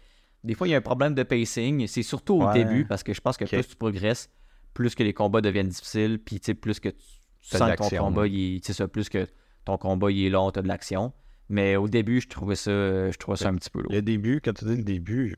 des 0.46 0.54
fois, 0.54 0.68
il 0.68 0.72
y 0.72 0.74
a 0.74 0.78
un 0.78 0.82
problème 0.82 1.14
de 1.14 1.24
pacing. 1.24 1.88
C'est 1.88 2.04
surtout 2.04 2.36
au 2.36 2.46
Ouais. 2.48 2.54
début, 2.54 2.86
parce 2.86 3.04
que 3.04 3.14
je 3.14 3.20
pense 3.20 3.36
que 3.36 3.44
plus 3.46 3.68
tu 3.68 3.76
progresses, 3.76 4.30
plus 4.74 4.96
que 4.96 5.04
les 5.04 5.14
combats 5.14 5.42
deviennent 5.42 5.68
difficiles. 5.70 6.20
Puis 6.20 6.40
tu 6.40 6.48
sais, 6.48 6.54
plus 6.54 6.80
que 6.80 6.90
tu 6.90 6.98
sens 7.42 7.72
que 7.72 7.76
ton 7.78 7.90
combat, 7.98 8.28
il 8.28 8.62
ça, 8.64 8.88
plus 8.88 9.10
que 9.10 9.28
ton 9.66 9.78
combat 9.78 10.12
il 10.12 10.26
est 10.26 10.30
long, 10.30 10.52
tu 10.52 10.60
as 10.60 10.62
de 10.62 10.68
l'action. 10.68 11.14
Mais 11.50 11.76
au 11.76 11.88
début, 11.88 12.22
je 12.22 12.28
trouvais 12.30 12.56
ça, 12.56 13.12
je 13.12 13.18
trouvais 13.18 13.38
ça 13.38 13.50
un 13.50 13.56
petit 13.56 13.70
peu 13.70 13.82
lourd. 13.82 13.92
Le 13.92 14.02
début, 14.02 14.42
quand 14.44 14.54
tu 14.54 14.66
dis 14.66 14.78
le 14.78 14.84
début, 14.84 15.36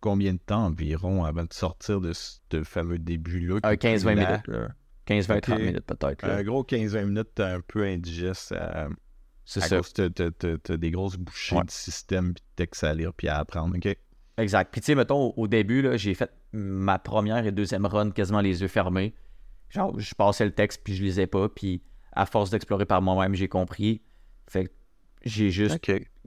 combien 0.00 0.32
de 0.34 0.38
temps 0.38 0.66
environ 0.66 1.24
avant 1.24 1.44
de 1.44 1.52
sortir 1.52 2.00
de 2.00 2.12
ce 2.12 2.62
fameux 2.64 2.98
début-là? 2.98 3.56
Est 3.70 3.76
15-20 3.82 4.14
lent? 4.14 4.28
minutes. 4.28 4.46
là. 4.48 4.68
15-20, 5.06 5.40
30 5.40 5.58
Ok. 5.58 5.64
minutes 5.64 5.86
peut-être. 5.86 6.24
Un 6.24 6.42
gros 6.42 6.64
15-20 6.64 7.04
minutes, 7.06 7.28
t'es 7.34 7.42
un 7.44 7.60
peu 7.60 7.84
indigeste 7.84 8.52
à, 8.52 8.88
C'est 9.44 9.60
ça. 9.60 9.80
t'as- 9.82 10.76
des 10.76 10.90
grosses 10.90 11.16
bouchées 11.16 11.56
Ouais. 11.56 11.64
de 11.64 11.70
système, 11.70 12.34
puis 12.34 12.42
de 12.42 12.56
texte 12.56 12.82
à 12.84 12.92
lire, 12.94 13.12
puis 13.14 13.28
à 13.28 13.38
apprendre. 13.38 13.76
OK? 13.76 13.96
Exact. 14.38 14.70
Puis 14.70 14.80
tu 14.80 14.86
sais, 14.86 14.94
mettons, 14.94 15.32
au, 15.36 15.48
début, 15.48 15.82
là, 15.82 15.96
j'ai 15.96 16.14
fait 16.14 16.30
ma 16.52 16.98
première 16.98 17.46
et 17.46 17.52
deuxième 17.52 17.86
run 17.86 18.10
quasiment 18.10 18.40
les 18.40 18.60
yeux 18.60 18.68
fermés. 18.68 19.14
Genre, 19.70 19.98
je 19.98 20.14
passais 20.14 20.44
le 20.44 20.52
texte 20.52 20.82
puis 20.84 20.94
je 20.94 21.02
lisais 21.02 21.26
pas. 21.26 21.48
Puis 21.48 21.82
à 22.12 22.26
force 22.26 22.50
d'explorer 22.50 22.84
par 22.86 23.02
moi-même, 23.02 23.34
j'ai 23.34 23.48
compris. 23.48 24.02
Fait 24.48 24.66
que 24.66 24.72
j'ai 25.24 25.50
juste 25.50 25.78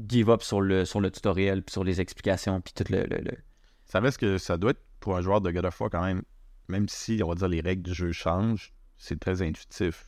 give 0.08 0.30
up 0.30 0.42
sur 0.42 0.60
le, 0.62 0.86
sur 0.86 1.00
le 1.02 1.10
tutoriel, 1.12 1.64
puis 1.64 1.72
sur 1.72 1.84
les 1.84 2.02
explications, 2.02 2.60
puis 2.62 2.74
tout 2.74 2.92
le... 2.92 3.04
le- 3.04 3.22
le- 3.24 3.38
Ça 3.86 4.00
reste 4.00 4.18
que 4.18 4.38
ça 4.38 4.58
doit 4.58 4.72
être 4.72 4.82
pour 5.00 5.16
un 5.16 5.22
joueur 5.22 5.40
de 5.42 5.52
God 5.52 5.66
of 5.66 5.80
War 5.80 5.90
quand 5.90 6.04
même, 6.04 6.22
même 6.68 6.90
si, 6.90 7.22
on 7.24 7.30
va 7.30 7.36
dire, 7.36 7.48
les 7.48 7.62
règles 7.62 7.84
du 7.84 7.94
jeu 7.94 8.12
changent, 8.12 8.74
c'est 8.98 9.20
très 9.20 9.42
intuitif. 9.42 10.06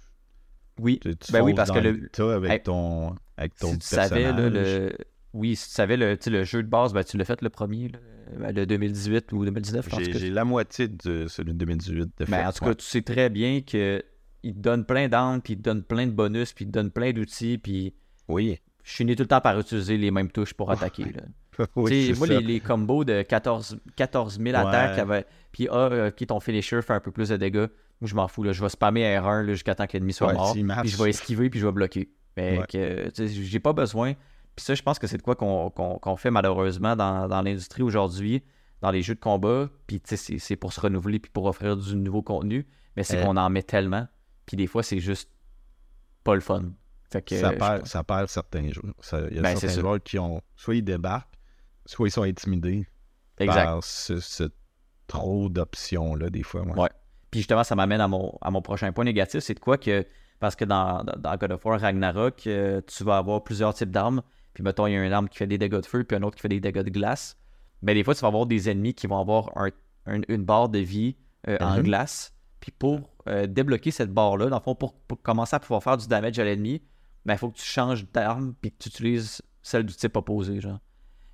Oui, 0.79 0.99
Tu, 0.99 1.15
tu 1.15 1.31
Ben 1.31 1.41
oui, 1.41 1.53
parce 1.53 1.71
que 1.71 1.79
le- 1.79 2.31
avec 2.33 2.51
Hey, 2.51 2.63
ton, 2.63 3.15
avec 3.37 3.55
ton 3.55 3.71
si 3.73 3.79
tu 3.79 3.85
savais, 3.87 4.23
là, 4.23 4.33
personnage. 4.33 4.53
le... 4.53 4.97
Oui, 5.33 5.55
si 5.55 5.67
tu 5.69 5.73
savais, 5.75 5.95
le, 5.97 6.17
le 6.25 6.43
jeu 6.43 6.61
de 6.63 6.67
base, 6.67 6.93
ben, 6.93 7.03
tu 7.03 7.17
l'as 7.17 7.25
fait 7.25 7.41
le 7.41 7.49
premier, 7.49 7.87
là, 7.87 7.99
ben, 8.37 8.55
le 8.55 8.65
2018 8.65 9.31
ou 9.33 9.45
2019, 9.45 9.93
en 9.93 9.97
tout 9.97 10.03
J'ai 10.13 10.29
la 10.29 10.43
moitié 10.43 10.87
de 10.89 11.27
celui 11.27 11.53
de 11.53 11.57
2018 11.59 11.99
de 12.01 12.09
Ben, 12.19 12.25
fait, 12.25 12.45
en 12.45 12.51
tout 12.51 12.63
ouais. 12.65 12.69
cas, 12.71 12.75
tu 12.75 12.85
sais 12.85 13.01
très 13.01 13.29
bien 13.29 13.61
que 13.61 14.03
il 14.43 14.55
te 14.55 14.59
donne 14.59 14.85
plein 14.85 15.07
d'armes, 15.07 15.41
puis 15.41 15.53
il 15.53 15.57
te 15.57 15.61
donne 15.61 15.83
plein 15.83 16.07
de 16.07 16.11
bonus, 16.11 16.51
puis 16.53 16.65
il 16.65 16.67
te 16.69 16.73
donne 16.73 16.91
plein 16.91 17.11
d'outils, 17.13 17.57
puis 17.59 17.93
Oui. 18.27 18.59
je 18.83 18.95
finis 18.95 19.15
tout 19.15 19.23
le 19.23 19.27
temps 19.27 19.41
par 19.41 19.57
utiliser 19.59 19.97
les 19.97 20.11
mêmes 20.11 20.31
touches 20.31 20.53
pour 20.53 20.71
attaquer. 20.71 21.05
Là. 21.05 21.21
oui, 21.75 22.13
moi, 22.17 22.27
les, 22.27 22.39
les 22.39 22.59
combos 22.59 23.03
de 23.03 23.21
14, 23.21 23.77
14 23.95 24.39
000 24.39 24.45
Ouais. 24.49 24.55
attaques, 24.55 25.27
puis 25.51 25.67
ah, 25.69 25.89
euh, 25.91 26.11
qui 26.11 26.25
ton 26.25 26.39
finisher 26.39 26.81
fait 26.81 26.93
un 26.93 26.99
peu 26.99 27.11
plus 27.11 27.29
de 27.29 27.37
dégâts, 27.37 27.67
moi 27.99 28.07
je 28.07 28.15
m'en 28.15 28.27
fous. 28.27 28.43
Là. 28.43 28.51
Je 28.51 28.61
vais 28.63 28.69
spammer 28.69 29.03
R1 29.03 29.43
là, 29.43 29.53
jusqu'à 29.53 29.75
temps 29.75 29.85
que 29.85 29.93
l'ennemi 29.93 30.13
soit 30.13 30.29
Ouais, 30.29 30.33
mort, 30.33 30.81
puis 30.81 30.89
je 30.89 31.01
vais 31.01 31.09
esquiver, 31.09 31.49
puis 31.49 31.59
je 31.59 31.65
vais 31.67 31.71
bloquer. 31.71 32.09
Fait 32.35 32.63
que, 32.67 33.11
j'ai 33.27 33.59
pas 33.59 33.73
besoin. 33.73 34.13
Puis 34.61 34.65
ça, 34.67 34.75
je 34.75 34.83
pense 34.83 34.99
que 34.99 35.07
c'est 35.07 35.17
de 35.17 35.23
quoi 35.23 35.33
qu'on 35.35 36.15
fait 36.17 36.29
malheureusement 36.29 36.95
dans, 36.95 37.27
dans 37.27 37.41
l'industrie 37.41 37.81
aujourd'hui, 37.81 38.43
dans 38.81 38.91
les 38.91 39.01
jeux 39.01 39.15
de 39.15 39.19
combat. 39.19 39.67
Puis 39.87 39.99
tu 39.99 40.15
sais, 40.15 40.37
c'est- 40.37 40.55
pour 40.55 40.71
se 40.71 40.79
renouveler, 40.79 41.17
puis 41.17 41.31
pour 41.31 41.45
offrir 41.45 41.75
du 41.75 41.95
nouveau 41.95 42.21
contenu. 42.21 42.67
Mais 42.95 43.01
c'est 43.01 43.17
Euh. 43.17 43.23
qu'on 43.25 43.37
en 43.37 43.49
met 43.49 43.63
tellement, 43.63 44.07
puis 44.45 44.57
des 44.57 44.67
fois, 44.67 44.83
c'est 44.83 44.99
juste 44.99 45.31
pas 46.23 46.35
le 46.35 46.41
fun. 46.41 46.73
Fait 47.11 47.23
que, 47.23 47.39
ça, 47.39 47.53
perd, 47.53 47.87
ça 47.87 48.03
perd 48.03 48.27
certains. 48.29 48.69
Ça- 48.99 49.21
Il 49.31 49.37
y 49.37 49.39
a 49.39 49.41
Ben, 49.41 49.55
certains 49.55 49.81
joueurs 49.81 50.03
qui 50.03 50.19
ont. 50.19 50.41
Soit 50.55 50.75
ils 50.75 50.83
débarquent, 50.83 51.33
soit 51.87 52.07
ils 52.07 52.11
sont 52.11 52.21
intimidés 52.21 52.85
exact. 53.39 53.63
par 53.65 53.83
ce, 53.83 54.19
ce 54.19 54.43
trop 55.07 55.49
d'options-là, 55.49 56.29
des 56.29 56.43
fois. 56.43 56.61
ouais. 56.61 56.79
Ouais. 56.81 56.89
Puis 57.31 57.39
justement, 57.39 57.63
ça 57.63 57.73
m'amène 57.75 57.99
à 58.01 58.07
mon, 58.07 58.37
à 58.41 58.51
mon 58.51 58.61
prochain 58.61 58.91
point 58.91 59.05
négatif. 59.05 59.39
C'est 59.39 59.55
de 59.55 59.59
quoi 59.59 59.79
que. 59.79 60.05
Parce 60.39 60.55
que 60.55 60.65
dans, 60.65 61.03
dans- 61.03 61.17
dans 61.19 61.35
God 61.37 61.51
of 61.53 61.65
War 61.65 61.81
Ragnarok, 61.81 62.45
euh, 62.45 62.81
tu 62.85 63.03
vas 63.03 63.17
avoir 63.17 63.43
plusieurs 63.43 63.73
types 63.73 63.89
d'armes. 63.91 64.21
Puis 64.53 64.63
mettons, 64.63 64.87
il 64.87 64.93
y 64.93 64.95
a 64.97 65.03
une 65.05 65.13
arme 65.13 65.29
qui 65.29 65.37
fait 65.37 65.47
des 65.47 65.57
dégâts 65.57 65.79
de 65.79 65.85
feu, 65.85 66.03
puis 66.03 66.17
un 66.17 66.23
autre 66.23 66.35
qui 66.35 66.41
fait 66.41 66.49
des 66.49 66.59
dégâts 66.59 66.81
de 66.83 66.89
glace. 66.89 67.37
Mais 67.81 67.93
des 67.93 68.03
fois, 68.03 68.13
tu 68.15 68.21
vas 68.21 68.27
avoir 68.27 68.45
des 68.45 68.69
ennemis 68.69 68.93
qui 68.93 69.07
vont 69.07 69.19
avoir 69.19 69.51
un- 69.57 69.69
un- 70.05 70.21
une 70.27 70.43
barre 70.43 70.69
de 70.69 70.79
vie 70.79 71.15
euh, 71.47 71.57
en 71.61 71.77
Mhm. 71.77 71.83
glace. 71.83 72.33
Puis 72.59 72.71
pour 72.71 73.09
euh, 73.27 73.47
débloquer 73.47 73.91
cette 73.91 74.11
barre-là, 74.13 74.47
dans 74.49 74.57
le 74.57 74.61
fond, 74.63 74.75
pour, 74.75 74.93
pour 74.93 75.21
commencer 75.21 75.55
à 75.55 75.59
pouvoir 75.59 75.81
faire 75.83 75.97
du 75.97 76.07
damage 76.07 76.37
à 76.39 76.43
l'ennemi, 76.43 76.81
ben, 77.25 77.33
il 77.33 77.37
faut 77.37 77.49
que 77.49 77.57
tu 77.57 77.65
changes 77.65 78.05
d'arme, 78.11 78.53
puis 78.61 78.71
que 78.71 78.77
tu 78.79 78.89
utilises 78.89 79.41
celle 79.61 79.85
du 79.85 79.95
type 79.95 80.15
opposé. 80.17 80.59
Genre. 80.59 80.79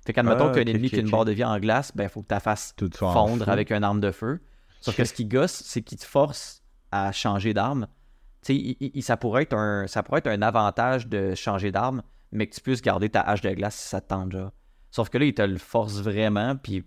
Fait 0.06 0.12
qu'admettons 0.12 0.48
Ah, 0.48 0.52
qu'un 0.54 0.62
ok, 0.62 0.68
ennemi 0.68 0.88
qui 0.90 0.96
a 0.96 1.00
une 1.00 1.10
barre 1.10 1.24
de 1.24 1.32
vie 1.32 1.44
en 1.44 1.58
glace, 1.58 1.92
ben, 1.94 2.04
il 2.04 2.08
faut 2.10 2.22
que 2.22 2.28
tu 2.28 2.34
la 2.34 2.40
fasses 2.40 2.74
Tout 2.76 2.88
fondre 2.94 3.48
avec 3.48 3.70
une 3.72 3.84
arme 3.84 4.00
de 4.00 4.10
feu. 4.10 4.40
Sauf 4.80 4.96
que 4.96 5.04
ce 5.04 5.12
qui 5.12 5.24
gosse, 5.26 5.62
c'est 5.64 5.82
qu'il 5.82 5.98
te 5.98 6.04
force 6.06 6.62
à 6.92 7.10
changer 7.12 7.52
d'arme. 7.52 7.88
Tu 8.42 8.76
sais, 8.92 9.00
ça, 9.02 9.16
pourrait 9.16 9.42
être 9.42 9.54
un, 9.54 9.86
ça 9.86 10.02
pourrait 10.02 10.18
être 10.18 10.28
un 10.28 10.40
avantage 10.42 11.08
de 11.08 11.34
changer 11.34 11.72
d'arme, 11.72 12.02
mais 12.32 12.46
que 12.46 12.54
tu 12.54 12.60
puisses 12.60 12.82
garder 12.82 13.08
ta 13.08 13.20
hache 13.22 13.40
de 13.40 13.50
glace 13.50 13.76
si 13.76 13.88
ça 13.88 14.00
te 14.00 14.08
tente, 14.08 14.32
genre. 14.32 14.52
Sauf 14.90 15.08
que 15.10 15.18
là, 15.18 15.24
il 15.26 15.34
te 15.34 15.42
le 15.42 15.58
force 15.58 16.00
vraiment, 16.00 16.56
puis 16.56 16.82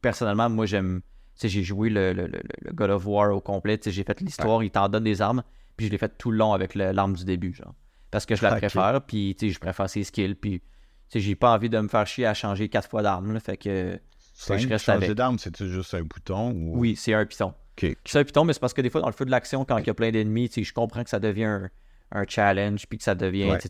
personnellement, 0.00 0.48
moi, 0.50 0.66
j'aime... 0.66 1.00
Tu 1.34 1.42
sais, 1.42 1.48
j'ai 1.48 1.62
joué 1.62 1.88
le, 1.88 2.12
le- 2.12 2.26
le- 2.26 2.42
le 2.62 2.72
God 2.72 2.90
of 2.90 3.06
War 3.06 3.34
au 3.34 3.40
complet, 3.40 3.78
tu 3.78 3.84
sais, 3.84 3.92
j'ai 3.92 4.04
fait 4.04 4.20
l'histoire, 4.20 4.62
il 4.62 4.70
t'en 4.70 4.88
donne 4.88 5.04
des 5.04 5.22
armes, 5.22 5.42
puis 5.76 5.86
je 5.86 5.90
l'ai 5.92 5.98
fait 5.98 6.12
tout 6.18 6.30
le 6.30 6.36
long 6.36 6.52
avec 6.52 6.74
l'arme 6.74 7.14
du 7.14 7.24
début, 7.24 7.54
genre. 7.54 7.74
Parce 8.10 8.26
que 8.26 8.34
je 8.36 8.42
la 8.42 8.56
préfère, 8.56 9.00
puis 9.06 9.34
tu 9.38 9.46
sais, 9.48 9.54
je 9.54 9.58
préfère 9.60 9.88
ses 9.88 10.04
skills, 10.04 10.34
puis 10.34 10.60
tu 10.60 10.66
sais, 11.08 11.20
j'ai 11.20 11.34
pas 11.36 11.54
envie 11.54 11.70
de 11.70 11.78
me 11.80 11.88
faire 11.88 12.06
chier 12.06 12.26
à 12.26 12.34
changer 12.34 12.68
quatre 12.68 12.90
fois 12.90 13.02
d'arme, 13.02 13.38
fait 13.40 13.56
que... 13.56 13.98
Simple, 14.34 14.60
je 14.60 14.68
reste 14.68 14.84
changer 14.86 15.04
avec. 15.06 15.16
d'arme, 15.16 15.38
c'est 15.38 15.64
juste 15.64 15.94
un 15.94 16.02
bouton 16.02 16.50
ou... 16.52 16.78
Oui, 16.78 16.96
c'est 16.96 17.14
un 17.14 17.24
piton. 17.26 17.54
C'est 17.78 18.18
un 18.18 18.24
piton, 18.24 18.44
mais 18.44 18.52
c'est 18.52 18.60
parce 18.60 18.74
que 18.74 18.82
des 18.82 18.90
fois, 18.90 19.00
dans 19.00 19.06
le 19.06 19.14
feu 19.14 19.24
de 19.24 19.30
l'action, 19.30 19.64
quand 19.64 19.78
il 19.78 19.86
y 19.86 19.90
a 19.90 19.94
plein 19.94 20.10
d'ennemis, 20.10 20.50
je 20.54 20.72
comprends 20.74 21.02
que 21.02 21.08
ça 21.10 21.18
devient 21.20 21.44
un, 21.44 21.70
un 22.12 22.24
challenge, 22.28 22.86
puis 22.86 22.98
que 22.98 23.04
ça 23.04 23.14
devient. 23.14 23.50
Ouais. 23.50 23.58
tu 23.58 23.68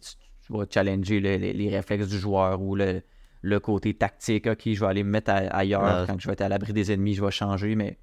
vas 0.50 0.66
challenger 0.68 1.20
le- 1.20 1.36
les, 1.36 1.52
les 1.52 1.68
réflexes 1.68 2.08
du 2.08 2.18
joueur 2.18 2.60
ou 2.60 2.74
le, 2.76 3.02
le 3.42 3.60
côté 3.60 3.94
tactique. 3.94 4.46
Ok, 4.46 4.62
je 4.66 4.80
vais 4.80 4.86
aller 4.86 5.02
me 5.02 5.10
mettre 5.10 5.30
ailleurs. 5.32 5.82
Ouais. 5.82 6.06
Quand 6.06 6.20
je 6.20 6.26
vais 6.26 6.34
être 6.34 6.42
à 6.42 6.48
l'abri 6.48 6.72
des 6.72 6.92
ennemis, 6.92 7.14
je 7.14 7.24
vais 7.24 7.30
changer, 7.30 7.74
mais 7.74 7.98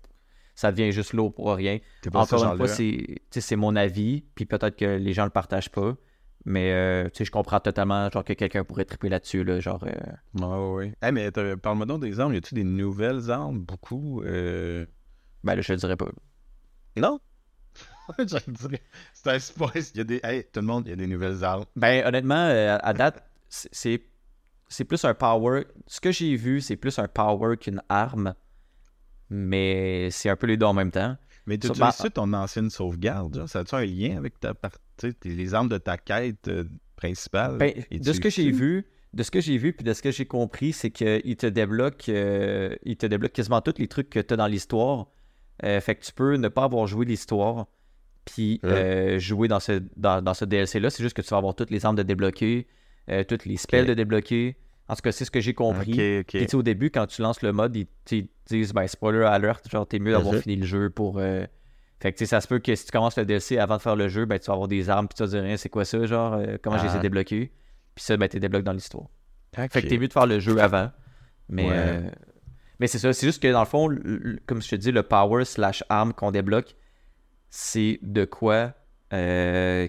ça 0.55 0.71
devient 0.71 0.91
juste 0.91 1.13
lourd 1.13 1.33
pour 1.33 1.53
rien. 1.53 1.79
Encore 2.13 2.43
une 2.43 2.57
fois, 2.57 2.67
c'est 2.67 3.55
mon 3.55 3.75
avis, 3.75 4.23
puis 4.35 4.45
peut-être 4.45 4.75
que 4.75 4.97
les 4.97 5.13
gens 5.13 5.25
le 5.25 5.29
partagent 5.29 5.71
pas. 5.71 5.95
Mais 6.45 6.71
euh, 6.71 7.09
je 7.13 7.29
comprends 7.29 7.59
totalement 7.59 8.09
genre 8.09 8.23
que 8.23 8.31
quelqu'un 8.31 8.63
pourrait 8.63 8.85
triper 8.85 9.09
là-dessus. 9.09 9.43
Là, 9.43 9.59
genre, 9.59 9.83
euh. 9.83 10.89
Hey, 11.01 11.11
mais 11.11 11.29
parle-moi 11.61 11.85
donc 11.85 12.01
des 12.01 12.21
armes. 12.21 12.33
Y 12.33 12.37
a-tu 12.37 12.55
des 12.55 12.63
nouvelles 12.63 13.29
armes? 13.29 13.59
Beaucoup 13.59 14.21
euh... 14.23 14.85
ben 15.43 15.55
là, 15.55 15.61
je 15.61 15.73
le 15.73 15.77
dirais 15.77 15.97
pas. 15.97 16.07
Non? 16.95 17.19
Je 18.17 18.35
le 18.47 18.53
dirais. 18.53 18.81
C'est 19.13 19.29
un 19.31 19.39
spice. 19.39 19.91
Il 19.93 19.97
y 19.97 20.01
a 20.01 20.03
des. 20.03 20.19
Hey, 20.23 20.43
tout 20.51 20.59
le 20.59 20.65
monde, 20.67 20.83
il 20.87 20.89
y 20.91 20.93
a 20.93 20.95
des 20.95 21.07
nouvelles 21.07 21.43
armes. 21.43 21.65
Ben, 21.75 22.05
honnêtement, 22.05 22.35
euh, 22.47 22.77
à 22.81 22.93
date, 22.93 23.23
c'est- 23.49 24.01
c'est 24.69 24.83
plus 24.85 25.03
un 25.05 25.13
power. 25.13 25.65
Ce 25.85 25.99
que 26.01 26.11
j'ai 26.11 26.35
vu, 26.35 26.61
c'est 26.61 26.75
plus 26.77 26.97
un 26.99 27.07
power 27.07 27.57
qu'une 27.57 27.81
arme. 27.89 28.33
Mais 29.29 30.09
c'est 30.11 30.29
un 30.29 30.35
peu 30.35 30.47
les 30.47 30.57
deux 30.57 30.65
en 30.65 30.73
même 30.73 30.91
temps. 30.91 31.17
Mais 31.45 31.57
tu 31.57 31.67
utilises 31.67 32.01
ben- 32.01 32.09
ton 32.09 32.33
ancienne 32.33 32.69
sauvegarde, 32.69 33.35
genre? 33.35 33.49
Ça 33.49 33.59
a-tu 33.59 33.75
un 33.75 33.85
lien 33.85 34.17
avec 34.17 34.39
ta 34.39 34.53
partie, 34.53 34.79
les 35.23 35.53
armes 35.53 35.69
de 35.69 35.77
ta 35.77 35.97
quête 35.97 36.47
euh, 36.49 36.65
principale? 36.95 37.57
Ben, 37.57 37.73
de 37.91 38.13
ce 38.13 38.19
que 38.19 38.29
j'ai 38.29 38.51
vu, 38.51 38.85
de 39.13 39.23
ce 39.23 39.31
que 39.31 39.39
j'ai 39.39 39.57
vu, 39.57 39.71
puis 39.73 39.85
de 39.85 39.93
ce 39.93 40.01
que 40.01 40.11
j'ai 40.11 40.25
compris, 40.25 40.73
c'est 40.73 40.91
qu'il 40.91 41.37
te 41.37 41.47
débloque, 41.47 42.09
euh, 42.09 42.75
il 42.83 42.97
te 42.97 43.05
débloque 43.05 43.31
quasiment 43.31 43.61
tous 43.61 43.75
les 43.79 43.87
trucs 43.87 44.09
que 44.09 44.19
tu 44.19 44.33
as 44.33 44.37
dans 44.37 44.47
l'histoire. 44.47 45.07
Euh, 45.63 45.79
fait 45.81 45.95
que 45.95 46.05
tu 46.05 46.11
peux 46.11 46.35
ne 46.35 46.49
pas 46.49 46.65
avoir 46.65 46.85
joué 46.87 47.05
l'histoire, 47.05 47.67
puis 48.27 48.59
Ouais. 48.63 48.69
euh, 48.71 49.19
jouer 49.19 49.47
dans 49.47 49.59
ce, 49.59 49.81
dans, 49.95 50.21
dans 50.21 50.33
ce 50.35 50.45
DLC-là. 50.45 50.89
C'est 50.91 51.01
juste 51.03 51.15
que 51.17 51.21
tu 51.23 51.29
vas 51.29 51.37
avoir 51.37 51.55
toutes 51.55 51.71
les 51.71 51.85
armes 51.85 51.95
de 51.95 52.03
débloquer, 52.03 52.67
euh, 53.09 53.23
toutes 53.23 53.45
les 53.45 53.57
spells 53.57 53.85
de 53.87 53.93
débloquer. 53.95 54.55
En 54.89 54.95
tout 54.95 55.01
cas, 55.01 55.11
c'est 55.11 55.25
ce 55.25 55.31
que 55.31 55.41
j'ai 55.41 55.53
compris. 55.53 55.91
Ok, 55.93 56.21
ok. 56.21 56.25
Puis 56.27 56.45
tu 56.45 56.47
sais, 56.51 56.55
au 56.55 56.63
début, 56.63 56.91
quand 56.91 57.07
tu 57.07 57.21
lances 57.21 57.41
le 57.41 57.51
mode, 57.51 57.75
ils, 57.75 57.87
ils 58.11 58.27
disent 58.45 58.73
ben, 58.73 58.87
spoiler 58.87 59.23
alert, 59.23 59.67
genre 59.69 59.85
t'es 59.87 59.99
mieux 59.99 60.11
d'avoir 60.13 60.35
fini 60.35 60.55
le 60.55 60.65
jeu 60.65 60.89
pour. 60.89 61.17
euh, 61.19 61.45
Fait 61.99 62.13
que 62.13 62.25
ça 62.25 62.39
se 62.39 62.47
peut 62.47 62.59
que 62.59 62.73
si 62.75 62.85
tu 62.85 62.91
commences 62.91 63.17
le 63.17 63.25
DLC 63.25 63.57
avant 63.57 63.77
de 63.77 63.81
faire 63.81 63.95
le 63.95 64.07
jeu, 64.07 64.25
ben 64.25 64.37
tu 64.39 64.45
vas 64.47 64.53
avoir 64.53 64.67
des 64.67 64.89
armes, 64.89 65.07
puis 65.07 65.15
tu 65.15 65.23
vas 65.23 65.29
dire 65.29 65.41
rien, 65.43 65.57
c'est 65.57 65.67
quoi 65.69 65.83
ça, 65.83 66.05
genre, 66.05 66.35
euh, 66.35 66.57
comment 66.61 66.77
je 66.77 66.83
les 66.85 66.91
ai 66.93 66.97
Ah. 66.97 66.99
débloqués. 66.99 67.51
Puis 67.95 68.05
ça, 68.05 68.15
ben 68.15 68.27
t'es 68.29 68.39
débloqué 68.39 68.63
dans 68.63 68.71
l'histoire. 68.73 69.07
Fait 69.55 69.67
que 69.81 69.87
t'es 69.87 69.97
mieux 69.97 70.07
de 70.07 70.13
faire 70.13 70.27
le 70.27 70.39
jeu 70.39 70.61
avant. 70.61 70.91
Mais, 71.49 71.67
Ouais. 71.67 72.11
mais 72.79 72.87
c'est 72.87 72.99
ça, 72.99 73.11
c'est 73.11 73.25
juste 73.25 73.41
que 73.41 73.51
dans 73.51 73.61
le 73.61 73.65
fond, 73.65 73.89
comme 74.45 74.61
je 74.61 74.69
te 74.69 74.75
dis, 74.75 74.91
le 74.91 75.01
power 75.03 75.43
slash 75.45 75.83
arme 75.89 76.13
qu'on 76.13 76.31
débloque, 76.31 76.75
c'est 77.59 77.97
de 78.03 78.23
quoi 78.23 78.71
euh, 79.13 79.87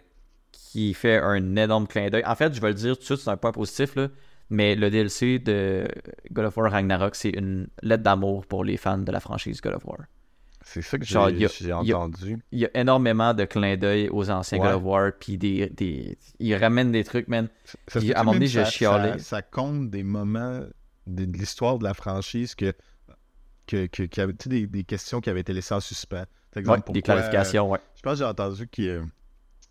qui 0.53 0.95
fait 0.95 1.19
un 1.19 1.55
énorme 1.55 1.87
clin 1.87 2.09
d'œil. 2.09 2.25
En 2.25 2.35
fait, 2.35 2.55
je 2.55 2.63
vais 2.63 2.69
le 2.69 2.75
dire 2.75 2.95
tout 2.95 3.01
de 3.01 3.05
suite, 3.05 3.19
c'est 3.19 3.29
un 3.29 3.37
point 3.37 3.53
positif, 3.53 3.95
là, 3.95 4.09
mais 4.49 4.75
le 4.75 4.89
DLC 4.89 5.39
de 5.39 5.87
God 6.33 6.47
of 6.47 6.57
War 6.57 6.73
Ragnarok, 6.73 7.15
c'est 7.15 7.29
une 7.29 7.69
lettre 7.83 8.03
d'amour 8.03 8.47
pour 8.47 8.65
les 8.65 8.79
fans 8.79 8.97
de 8.97 9.13
la 9.13 9.21
franchise 9.21 9.61
God 9.61 9.75
of 9.75 9.85
War. 9.85 9.99
C'est 10.63 10.81
ça 10.81 10.97
que 10.99 11.05
j'ai 11.05 11.19
entendu. 11.19 12.39
Il 12.53 12.59
y 12.59 12.65
a 12.65 12.71
énormément 12.75 13.35
de 13.35 13.45
clins 13.45 13.77
d'œil 13.77 14.09
aux 14.09 14.31
anciens 14.31 14.59
Ouais. 14.61 14.69
God 14.69 14.77
of 14.77 14.83
War, 14.85 15.13
puis 15.21 15.37
des, 15.37 15.69
des... 15.69 16.17
ils 16.39 16.55
ramènent 16.55 16.93
des 16.93 17.05
trucs, 17.05 17.29
man. 17.29 17.49
Ça 17.87 18.01
Puis, 18.01 18.15
à 18.15 18.21
un 18.21 18.23
moment 18.23 18.33
donné, 18.33 18.47
j'ai 18.47 18.65
ça- 18.65 18.71
chialé. 18.71 19.13
Ça, 19.19 19.19
ça 19.19 19.43
compte 19.43 19.91
des 19.91 20.05
moments 20.05 20.61
de, 21.07 21.27
de 21.27 21.37
l'histoire 21.37 21.79
de 21.79 21.85
la 21.85 21.93
franchise 21.93 22.55
que, 22.55 22.73
que, 23.67 24.49
des, 24.49 24.67
des 24.67 24.85
questions 24.85 25.21
qui 25.21 25.29
avaient 25.29 25.41
été 25.41 25.53
laissées 25.53 25.75
en 25.75 25.81
suspens? 25.81 26.25
Exemple, 26.59 26.71
Ouais, 26.71 26.77
des 26.79 27.01
pourquoi- 27.01 27.03
clarifications, 27.15 27.71
ouais. 27.71 27.79
Je 27.97 28.03
pense 28.03 28.13
que 28.15 28.19
j'ai 28.19 28.25
entendu 28.25 28.67
qu'il 28.69 28.85
y, 28.85 28.91
a- 28.91 29.01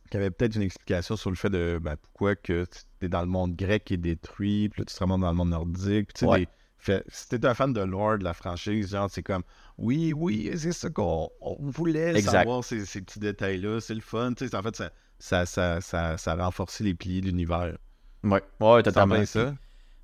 qu'il 0.09 0.13
y 0.13 0.23
avait 0.23 0.31
peut-être 0.31 0.55
une 0.55 0.61
explication 0.61 1.15
sur 1.15 1.29
le 1.29 1.35
fait 1.35 1.49
de 1.49 1.79
ben, 1.81 1.95
pourquoi 1.97 2.35
que 2.35 2.65
tu 2.99 3.05
es 3.05 3.09
dans 3.09 3.21
le 3.21 3.27
monde 3.27 3.55
grec 3.55 3.83
qui 3.85 3.95
est 3.95 3.97
détruit, 3.97 4.69
puis 4.69 4.81
là 4.81 4.85
tu 4.85 4.93
te 4.95 4.99
remontes 5.03 5.21
dans 5.21 5.29
le 5.31 5.35
monde 5.35 5.49
nordique. 5.49 6.11
puis 6.13 6.25
Ouais. 6.25 6.39
des- 6.41 6.47
fait- 6.77 7.03
si 7.09 7.27
t'es 7.29 7.45
un 7.45 7.53
fan 7.53 7.73
de 7.73 7.81
lore 7.81 8.17
de 8.19 8.23
la 8.23 8.33
franchise, 8.33 8.91
genre 8.91 9.09
c'est 9.09 9.23
comme 9.23 9.43
oui, 9.77 10.13
oui, 10.15 10.49
c'est 10.55 10.71
ça 10.71 10.89
qu'on 10.89 11.29
on 11.41 11.57
voulait 11.69 12.15
Exact. 12.15 12.31
savoir 12.31 12.63
ces, 12.63 12.85
ces 12.85 13.01
petits 13.01 13.19
détails-là, 13.19 13.79
c'est 13.81 13.93
le 13.95 14.01
fun. 14.01 14.33
Tu 14.33 14.47
sais, 14.47 14.55
en 14.55 14.63
fait, 14.63 14.75
ça, 14.75 14.89
ça, 15.19 15.45
ça, 15.45 15.81
ça, 15.81 16.17
ça 16.17 16.31
a 16.31 16.35
renforcé 16.45 16.83
les 16.83 16.93
piliers 16.93 17.21
de 17.21 17.25
l'univers. 17.27 17.77
Ouais, 18.23 18.41
ouais, 18.61 18.83
totalement. 18.83 19.23
ça? 19.25 19.53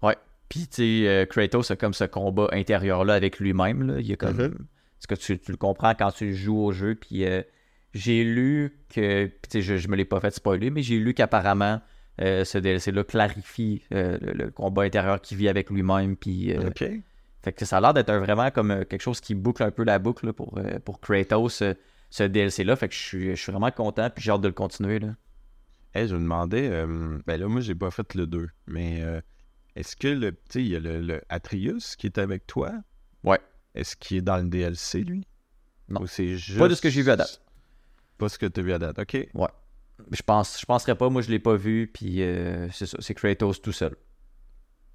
Ouais. 0.02 0.18
Puis, 0.50 0.68
tu 0.68 0.76
sais, 0.76 1.08
euh, 1.08 1.26
Kratos 1.26 1.72
a 1.72 1.76
comme 1.76 1.94
ce 1.94 2.04
combat 2.04 2.48
intérieur-là 2.52 3.14
avec 3.16 3.40
lui-même. 3.40 3.88
là. 3.88 4.00
Il 4.00 4.06
y 4.08 4.14
a 4.14 4.16
comme. 4.18 4.36
Mhm. 4.38 4.58
Parce 5.08 5.20
que 5.20 5.26
tu, 5.26 5.40
tu 5.40 5.52
le 5.52 5.58
comprends 5.58 5.94
quand 5.96 6.12
tu 6.12 6.34
joues 6.34 6.58
au 6.58 6.72
jeu. 6.72 6.96
Puis, 6.96 7.26
euh, 7.26 7.42
j'ai 7.94 8.24
lu 8.24 8.80
que. 8.90 9.26
Puis, 9.26 9.50
tu 9.50 9.50
sais, 9.52 9.62
je, 9.62 9.78
je 9.78 9.88
me 9.88 9.96
l'ai 9.96 10.06
pas 10.06 10.20
fait 10.20 10.32
spoiler, 10.32 10.70
mais 10.70 10.82
j'ai 10.82 10.98
lu 10.98 11.14
qu'apparemment, 11.14 11.82
euh, 12.22 12.46
ce 12.46 12.58
DLC-là 12.58 13.04
clarifie 13.04 13.84
euh, 13.94 14.18
le, 14.22 14.32
le 14.34 14.52
combat 14.52 14.84
intérieur 14.84 15.22
qu'il 15.22 15.38
vit 15.38 15.50
avec 15.50 15.70
lui-même. 15.70 16.16
Puis, 16.16 16.54
fait 17.42 17.52
que 17.52 17.66
ça 17.66 17.78
a 17.78 17.82
l'air 17.82 17.94
d'être 17.94 18.14
vraiment 18.14 18.50
comme 18.52 18.86
quelque 18.86 19.02
chose 19.02 19.20
qui 19.20 19.36
boucle 19.36 19.64
un 19.64 19.72
peu 19.72 19.84
la 19.84 20.00
boucle 20.00 20.28
là, 20.28 20.34
pour, 20.34 20.58
pour 20.86 21.02
Kratos, 21.02 21.62
ce 22.10 22.24
DLC-là. 22.24 22.76
Fait 22.78 22.88
que 22.88 22.94
je 22.96 23.02
suis, 23.02 23.30
je 23.32 23.42
suis 23.42 23.52
vraiment 23.52 23.72
content. 23.72 24.10
Puis, 24.10 24.24
j'ai 24.24 24.32
hâte 24.32 24.42
de 24.42 24.48
le 24.48 24.54
continuer. 24.54 25.00
Là. 25.00 25.16
Hey, 25.94 26.08
je 26.08 26.16
me 26.16 26.22
demandais, 26.22 26.70
ben 27.28 27.40
là, 27.40 27.48
moi, 27.48 27.62
j'ai 27.62 27.76
pas 27.76 27.92
fait 27.92 28.16
le 28.16 28.26
2, 28.26 28.48
mais 28.68 29.04
euh, 29.04 29.22
est-ce 29.76 29.96
que 29.96 30.08
le, 30.08 30.36
il 30.56 30.68
y 30.68 30.76
a 30.76 30.80
le, 30.80 31.02
le 31.02 31.22
Atreus 31.30 31.96
qui 31.98 32.08
est 32.08 32.18
avec 32.18 32.48
toi? 32.48 32.72
Ouais. 33.24 33.40
Est-ce 33.76 33.96
qu'il 33.96 34.18
est 34.18 34.22
dans 34.22 34.38
le 34.38 34.48
DLC, 34.48 35.02
lui? 35.04 35.26
Non. 35.90 36.02
Ou 36.02 36.08
c'est 36.08 36.38
juste... 36.38 36.60
Pas 36.60 36.68
de 36.68 36.76
ce 36.76 36.82
que 36.82 36.90
j'ai 36.90 37.02
vu 37.02 37.12
à 37.12 37.16
date. 37.16 37.42
Pas 38.18 38.30
ce 38.30 38.38
que 38.38 38.46
tu 38.46 38.60
as 38.60 38.64
vu 38.64 38.74
à 38.74 38.80
date, 38.80 39.00
ok. 39.00 39.28
Je 40.12 40.22
pense, 40.24 40.60
je 40.60 40.66
penserais 40.66 40.96
pas. 40.96 41.10
Moi, 41.10 41.22
je 41.22 41.30
l'ai 41.30 41.40
pas 41.40 41.56
vu. 41.56 41.90
Puis, 41.94 42.22
euh, 42.24 42.70
c'est 42.72 42.86
ça. 42.86 42.98
C'est 43.00 43.14
Kratos 43.14 43.62
tout 43.62 43.72
seul. 43.72 43.96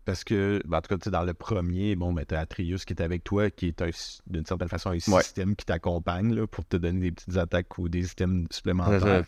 Parce 0.05 0.24
que, 0.24 0.61
ben, 0.66 0.79
en 0.79 0.81
tout 0.81 0.89
cas, 0.89 0.97
tu 0.97 1.05
sais, 1.05 1.11
dans 1.11 1.22
le 1.24 1.35
premier, 1.35 1.95
bon, 1.95 2.12
ben, 2.12 2.24
t'as 2.24 2.41
Atreus 2.41 2.85
qui 2.87 2.95
est 2.95 3.03
avec 3.03 3.24
toi, 3.24 3.51
qui 3.51 3.66
est 3.68 3.83
un 3.83 3.91
d'une 4.26 4.47
certaine 4.47 4.68
façon 4.68 4.91
un 4.91 4.93
Ouais. 4.95 5.22
système 5.22 5.55
qui 5.55 5.66
t'accompagne 5.66 6.35
là, 6.35 6.47
pour 6.47 6.64
te 6.66 6.76
donner 6.76 7.01
des 7.01 7.12
petites 7.12 7.37
attaques 7.37 7.76
ou 7.79 7.89
des 7.89 8.11
items 8.11 8.47
supplémentaires. 8.51 9.24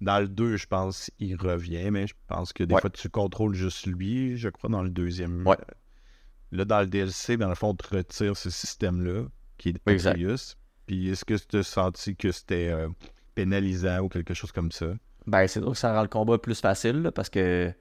Dans 0.00 0.18
le 0.18 0.26
2, 0.28 0.56
je 0.56 0.66
pense, 0.66 1.10
il 1.20 1.36
revient, 1.36 1.90
mais 1.92 2.06
je 2.08 2.14
pense 2.26 2.52
que 2.52 2.64
des 2.64 2.74
Ouais. 2.74 2.80
fois, 2.80 2.90
tu 2.90 3.08
contrôles 3.08 3.54
juste 3.54 3.86
lui, 3.86 4.36
je 4.36 4.48
crois, 4.48 4.68
dans 4.68 4.82
le 4.82 4.90
deuxième. 4.90 5.46
Ouais. 5.46 5.56
Là, 6.54 6.64
dans 6.64 6.80
le 6.80 6.86
DLC, 6.86 7.36
dans 7.36 7.48
le 7.48 7.54
fond, 7.54 7.68
on 7.70 7.74
te 7.74 7.96
retire 7.96 8.36
ce 8.36 8.48
système-là, 8.48 9.24
qui 9.58 9.70
est 9.70 9.88
Exact. 9.88 10.12
Atreus. 10.12 10.56
Puis 10.86 11.10
est-ce 11.10 11.24
que 11.24 11.34
tu 11.34 11.56
as 11.58 11.62
senti 11.62 12.14
que 12.14 12.30
c'était 12.30 12.68
euh, 12.68 12.88
pénalisant 13.34 14.00
ou 14.00 14.08
quelque 14.08 14.34
chose 14.34 14.52
comme 14.52 14.70
ça? 14.70 14.86
Ben, 15.26 15.46
c'est 15.46 15.60
sûr 15.60 15.72
que 15.72 15.76
ça 15.78 15.92
rend 15.94 16.02
le 16.02 16.08
combat 16.08 16.38
plus 16.38 16.60
facile, 16.60 17.02
là, 17.02 17.10
parce 17.10 17.30
que, 17.30 17.68
tu 17.68 17.74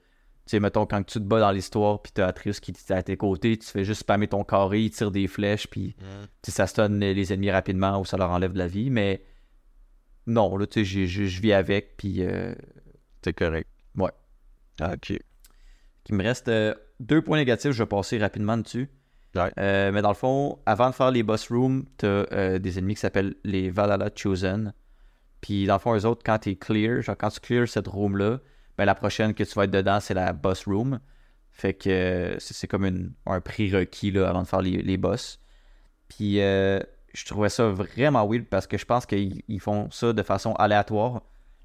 sais, 0.48 0.60
mettons, 0.60 0.86
quand 0.86 1.04
tu 1.04 1.20
te 1.20 1.24
bats 1.24 1.40
dans 1.42 1.52
l'histoire, 1.52 2.02
puis 2.02 2.12
t'as 2.14 2.28
Atreus 2.28 2.60
qui 2.60 2.72
est 2.72 2.92
à 2.92 3.04
tes 3.04 3.18
côtés, 3.18 3.58
tu 3.58 3.68
fais 3.68 3.84
juste 3.84 4.02
spammer 4.02 4.28
ton 4.28 4.44
carré, 4.44 4.82
il 4.84 4.90
tire 4.92 5.12
des 5.12 5.28
flèches, 5.28 5.68
puis 5.68 5.96
sais, 6.42 6.52
ça 6.52 6.66
stun 6.68 6.88
les 6.90 7.34
ennemis 7.34 7.52
rapidement 7.52 8.00
ou 8.00 8.06
ça 8.06 8.18
leur 8.18 8.32
enlève 8.32 8.54
de 8.54 8.58
la 8.58 8.68
vie, 8.68 8.90
mais 8.90 9.24
non, 10.26 10.56
là, 10.56 10.66
tu 10.66 10.86
sais, 10.86 11.06
je 11.06 11.42
vis 11.42 11.54
avec, 11.54 11.98
puis 11.98 12.24
euh, 12.24 12.56
C'est 13.24 13.34
correct. 13.34 13.70
Ouais. 13.96 14.12
Ah, 14.80 14.94
ok. 14.94 15.20
il 16.10 16.16
me 16.16 16.24
reste 16.24 16.48
euh, 16.48 16.74
deux 17.04 17.22
points 17.22 17.38
négatifs, 17.38 17.72
je 17.72 17.84
vais 17.84 17.88
passer 17.88 18.18
rapidement 18.18 18.58
dessus. 18.58 18.90
Ouais. 19.36 19.52
Euh, 19.60 19.92
mais 19.92 20.02
dans 20.02 20.10
le 20.10 20.16
fond, 20.16 20.60
avant 20.66 20.90
de 20.90 20.96
faire 20.96 21.10
les 21.12 21.24
boss 21.24 21.50
rooms, 21.50 21.86
t'as 21.98 22.08
euh, 22.32 22.60
des 22.60 22.78
ennemis 22.78 22.96
qui 22.96 23.02
s'appellent 23.02 23.36
les 23.44 23.70
Valhalla 23.70 24.10
Chosen. 24.16 24.74
Puis 25.42 25.66
dans 25.66 25.74
le 25.74 25.80
fond, 25.80 25.96
eux 25.96 26.06
autres, 26.06 26.22
quand 26.24 26.38
t'es 26.40 26.56
clear, 26.56 27.02
genre 27.02 27.18
quand 27.18 27.30
tu 27.30 27.40
clear 27.40 27.68
cette 27.68 27.88
room-là, 27.88 28.40
ben 28.78 28.86
la 28.86 28.96
prochaine 28.96 29.34
que 29.34 29.44
tu 29.44 29.54
vas 29.56 29.64
être 29.66 29.72
dedans, 29.72 30.00
c'est 30.00 30.14
la 30.14 30.34
boss 30.34 30.66
room. 30.66 31.00
Fait 31.52 31.74
que 31.74 31.90
euh, 31.90 32.36
c'est 32.40 32.68
comme 32.68 32.86
une- 32.86 33.12
un 33.26 33.42
prérequis 33.42 34.12
là, 34.12 34.30
avant 34.30 34.44
de 34.44 34.48
faire 34.48 34.62
les, 34.62 34.82
les 34.82 34.98
boss. 34.98 35.40
Puis 36.10 36.40
euh, 36.42 36.80
je 37.14 37.26
trouvais 37.26 37.50
ça 37.50 37.68
vraiment 37.70 38.28
weird 38.28 38.46
parce 38.46 38.68
que 38.68 38.78
je 38.78 38.86
pense 38.86 39.06
qu'ils 39.06 39.42
ils 39.48 39.60
font 39.60 39.90
ça 39.92 40.14
de 40.14 40.24
façon 40.24 40.54
aléatoire. 40.54 41.22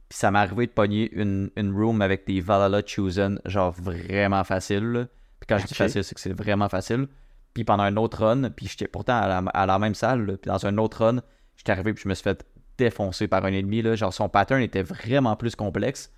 Puis 0.08 0.18
ça 0.18 0.30
m'est 0.30 0.38
arrivé 0.38 0.66
de 0.66 0.72
pogner 0.72 1.10
une, 1.14 1.50
une 1.56 1.70
room 1.74 2.00
avec 2.00 2.26
des 2.26 2.40
Valhalla 2.40 2.80
Chosen, 2.84 3.40
genre 3.44 3.72
vraiment 3.72 4.42
facile. 4.44 4.84
là. 4.84 5.06
Puis 5.48 5.56
quand 5.56 5.58
je 5.62 5.66
dis 5.66 5.74
facile, 5.74 6.04
c'est 6.04 6.14
que 6.14 6.20
c'est 6.20 6.32
vraiment 6.32 6.68
facile. 6.68 7.08
Puis 7.54 7.64
pendant 7.64 7.82
un 7.84 7.96
autre 7.96 8.24
run, 8.24 8.50
puis 8.50 8.66
j'étais 8.68 8.86
pourtant 8.86 9.16
à 9.18 9.26
la, 9.26 9.38
à 9.38 9.66
la 9.66 9.78
même 9.78 9.94
salle, 9.94 10.26
là, 10.26 10.36
puis 10.36 10.48
dans 10.50 10.66
un 10.66 10.76
autre 10.78 11.04
run, 11.04 11.22
j'étais 11.56 11.72
arrivé 11.72 11.94
puis 11.94 12.02
je 12.04 12.08
me 12.08 12.14
suis 12.14 12.22
fait 12.22 12.44
défoncer 12.76 13.26
par 13.26 13.44
un 13.44 13.52
ennemi. 13.52 13.80
Là. 13.82 13.94
Genre 13.96 14.12
son 14.12 14.28
pattern 14.28 14.60
était 14.60 14.82
vraiment 14.82 15.34
plus 15.36 15.56
complexe, 15.56 16.12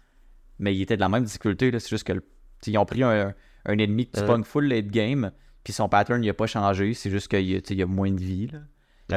mais 0.59 0.75
il 0.75 0.83
était 0.83 0.97
de 0.97 1.01
la 1.01 1.09
même 1.09 1.25
difficulté. 1.25 1.71
là. 1.71 1.79
C'est 1.81 1.89
juste 1.91 2.05
que 2.05 2.13
le- 2.15 2.25
ils 2.67 2.77
ont 2.77 2.85
pris 2.85 3.03
un, 3.05 3.33
un 3.67 3.79
ennemi 3.79 4.07
que 4.09 4.19
tu 4.19 4.25
Euh. 4.25 4.27
pognes 4.27 4.45
full 4.45 4.67
late 4.67 4.89
game, 4.89 5.31
puis 5.63 5.73
son 5.73 5.89
pattern 5.89 6.23
il 6.25 6.29
a 6.29 6.35
pas 6.35 6.47
changé, 6.47 6.93
c'est 6.95 7.11
juste 7.11 7.29
qu'il 7.29 7.49
y 7.49 7.83
a- 7.83 7.87
moins 7.87 8.11
de 8.11 8.21
vie. 8.21 8.49
Là. 8.49 8.59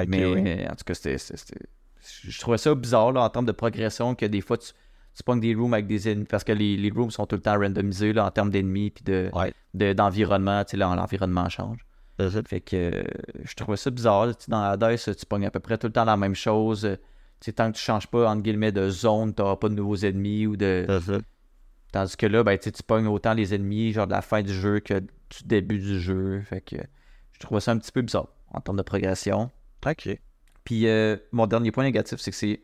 Mais 0.07 0.68
en 0.70 0.76
tout 0.76 0.84
cas, 0.86 0.93
c'était, 0.93 1.18
je 2.24 2.39
trouvais 2.39 2.57
ça 2.57 2.74
bizarre 2.76 3.11
là, 3.11 3.22
en 3.22 3.30
termes 3.30 3.45
de 3.45 3.51
progression 3.51 4.16
que 4.16 4.26
des 4.26 4.41
fois 4.41 4.57
tu, 4.57 4.72
tu 5.16 5.24
pognes 5.24 5.39
des 5.39 5.53
rooms 5.55 5.74
avec 5.74 5.88
des 5.88 6.09
ennemis 6.09 6.26
parce 6.26 6.43
que 6.43 6.51
les, 6.51 6.76
les 6.78 6.89
rooms 6.89 7.11
sont 7.11 7.26
tout 7.26 7.36
le 7.36 7.41
temps 7.41 7.57
randomisés 7.59 8.14
là, 8.14 8.26
en 8.26 8.32
termes 8.32 8.49
d'ennemis 8.49 8.89
puis 8.91 9.03
de, 9.03 9.30
Ouais. 9.34 9.53
de- 9.74 9.93
d'environnement. 9.93 10.64
tu 10.64 10.72
sais, 10.72 10.78
l'environnement 10.78 11.49
change. 11.49 11.86
Fait 12.47 12.61
que 12.61 12.76
euh, 12.76 13.03
je 13.43 13.53
trouvais 13.55 13.78
ça 13.78 13.89
bizarre. 13.89 14.28
là, 14.28 14.34
Dans 14.47 14.61
Hades, 14.61 14.97
tu 14.97 15.26
pognes 15.26 15.45
à 15.45 15.51
peu 15.51 15.59
près 15.59 15.78
tout 15.78 15.88
le 15.88 15.93
temps 15.93 16.05
la 16.05 16.16
même 16.18 16.36
chose. 16.36 16.82
Tu 17.39 17.45
sais, 17.45 17.53
tant 17.53 17.72
que 17.72 17.78
tu 17.78 17.84
changes 17.84 18.07
pas 18.07 18.30
entre 18.30 18.41
guillemets 18.43 18.72
de 18.72 18.89
zone, 18.89 19.34
t'auras 19.34 19.55
pas 19.57 19.68
de 19.70 19.74
nouveaux 19.76 19.95
ennemis 19.97 20.45
ou 20.47 20.55
de. 20.55 20.86
Tandis 21.91 22.18
que 22.18 22.26
là, 22.26 22.43
ben, 22.43 22.57
tu 22.57 22.72
pognes 22.86 23.07
autant 23.07 23.34
les 23.34 23.53
ennemis 23.53 23.91
genre 23.93 24.07
de 24.07 24.14
la 24.14 24.22
fin 24.22 24.41
du 24.41 24.53
jeu 24.53 24.80
que 24.80 24.99
du 24.99 25.43
début 25.45 25.78
du 25.80 25.99
jeu. 25.99 26.41
Fait 26.41 26.61
que 26.61 26.78
je 27.34 27.39
trouvais 27.39 27.61
ça 27.61 27.72
un 27.72 27.78
petit 27.78 27.91
peu 27.91 28.01
bizarre 28.01 28.28
en 28.51 28.61
termes 28.61 28.78
de 28.78 28.82
progression. 28.84 29.51
Ok. 29.86 30.09
Puis 30.64 30.88
euh, 30.88 31.18
mon 31.32 31.45
dernier 31.45 31.72
point 31.72 31.84
négatif, 31.84 32.20
c'est 32.20 32.32
que 32.32 32.38
c'est. 32.38 32.61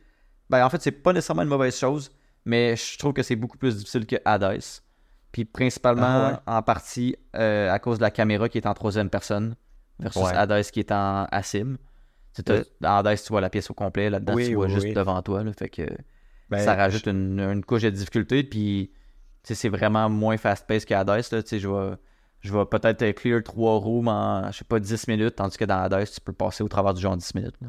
Ben, 0.50 0.66
en 0.66 0.70
fait, 0.70 0.82
c'est 0.82 0.91
pas 0.91 1.14
nécessairement 1.14 1.43
une 1.43 1.50
mauvaise 1.50 1.78
chose, 1.78 2.12
mais 2.46 2.76
je 2.76 2.98
trouve 2.98 3.14
que 3.14 3.24
c'est 3.24 3.36
beaucoup 3.36 3.58
plus 3.58 3.78
difficile 3.78 4.06
que 4.06 4.16
Hades. 4.26 4.62
Puis 5.32 5.46
principalement 5.46 6.40
Ah 6.48 6.58
en 6.58 6.62
partie 6.64 7.16
euh, 7.36 7.72
à 7.72 7.78
cause 7.80 7.98
de 8.00 8.04
la 8.04 8.10
caméra 8.12 8.50
qui 8.50 8.58
est 8.58 8.66
en 8.66 8.74
troisième 8.74 9.10
personne 9.10 9.56
versus 10.00 10.24
Ouais. 10.24 10.34
Hades 10.36 10.64
qui 10.72 10.80
est 10.80 10.92
en 10.92 11.26
asim. 11.32 11.78
Euh. 12.50 12.64
Dans 12.82 12.98
Hades, 12.98 13.18
tu 13.22 13.30
vois 13.30 13.42
la 13.42 13.50
pièce 13.50 13.70
au 13.70 13.74
complet. 13.74 14.10
Là-dedans, 14.10 14.34
Oui, 14.34 14.48
tu 14.48 14.56
vois 14.56 14.66
oui, 14.66 14.72
juste 14.74 14.86
oui. 14.88 14.94
devant 14.94 15.22
toi. 15.22 15.44
là, 15.44 15.52
fait 15.54 15.70
que 15.70 15.84
Ben, 16.50 16.60
ça 16.60 16.74
rajoute 16.76 17.06
une, 17.08 17.40
une 17.40 17.64
couche 17.64 17.84
de 17.84 17.90
difficulté. 17.90 18.44
Puis 18.44 18.92
c'est 19.44 19.70
vraiment 19.70 20.10
moins 20.10 20.38
fast-paced 20.38 20.86
que 20.88 20.94
Hades. 20.96 21.10
Là, 21.10 21.42
je 21.52 21.68
vais, 21.68 21.96
je 22.40 22.54
vais 22.54 22.66
peut-être 22.66 23.12
clear 23.12 23.44
trois 23.44 23.78
rooms 23.78 24.08
en, 24.08 24.52
je 24.52 24.58
sais 24.60 24.64
pas, 24.66 24.80
10 24.80 25.08
minutes, 25.08 25.36
tandis 25.36 25.58
que 25.58 25.66
dans 25.66 25.80
Hades, 25.84 26.10
tu 26.10 26.22
peux 26.22 26.34
passer 26.34 26.64
au 26.64 26.68
travers 26.68 26.94
du 26.94 27.02
jeu 27.02 27.10
en 27.10 27.18
10 27.18 27.36
minutes. 27.36 27.56
là. 27.62 27.68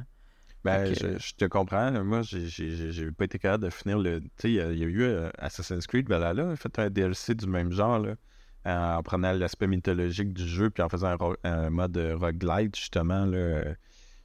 Ben, 0.65 0.95
je, 0.95 1.19
je 1.19 1.35
te 1.35 1.45
comprends. 1.47 1.91
Moi, 2.05 2.21
j'ai- 2.23 3.11
pas 3.13 3.25
été 3.25 3.39
capable 3.39 3.65
de 3.65 3.71
finir 3.71 3.99
le. 3.99 4.21
Tu 4.21 4.29
sais, 4.39 4.51
il 4.51 4.55
y, 4.55 4.61
a- 4.61 4.71
eu 4.73 5.03
euh, 5.03 5.31
Assassin's 5.39 5.87
Creed 5.87 6.09
Valhalla, 6.09 6.55
fait 6.57 6.79
un 6.79 6.91
DLC 6.91 7.35
du 7.35 7.47
même 7.47 7.73
genre, 7.73 7.99
là, 7.99 8.15
en 8.67 9.03
prenant 9.03 9.33
l'aspect 9.33 9.67
mythologique 9.67 10.35
du 10.35 10.47
jeu, 10.47 10.69
puis 10.71 10.83
en 10.83 10.89
faisant 10.89 11.09
un, 11.09 11.17
ro- 11.17 11.37
un 11.45 11.71
mode 11.71 11.97
euh, 11.97 12.17
roguelite, 12.17 12.77
justement. 12.77 13.25
Là, 13.25 13.39
euh, 13.39 13.75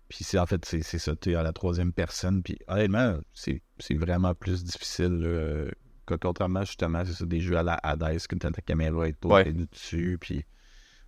puis 0.09 0.25
en 0.37 0.45
fait, 0.45 0.63
c'est 0.65 0.81
ça, 0.83 1.15
tu 1.15 1.35
à 1.35 1.41
la 1.43 1.53
troisième 1.53 1.93
personne. 1.93 2.43
Puis 2.43 2.57
honnêtement, 2.67 3.17
c'est 3.33 3.61
c'est 3.79 3.95
vraiment 3.95 4.35
plus 4.35 4.63
difficile. 4.63 5.19
là, 5.21 5.71
que 6.05 6.13
contrairement, 6.15 6.61
justement, 6.65 7.03
c'est 7.05 7.13
ça, 7.13 7.25
des 7.25 7.39
jeux 7.39 7.57
à 7.57 7.63
la 7.63 7.79
Hades, 7.81 8.27
que 8.27 8.35
t'as 8.35 8.51
ta 8.51 8.61
caméra 8.61 9.07
et 9.07 9.13
tout, 9.13 9.29
Ouais. 9.29 9.51
dessus. 9.51 10.17
Puis, 10.21 10.45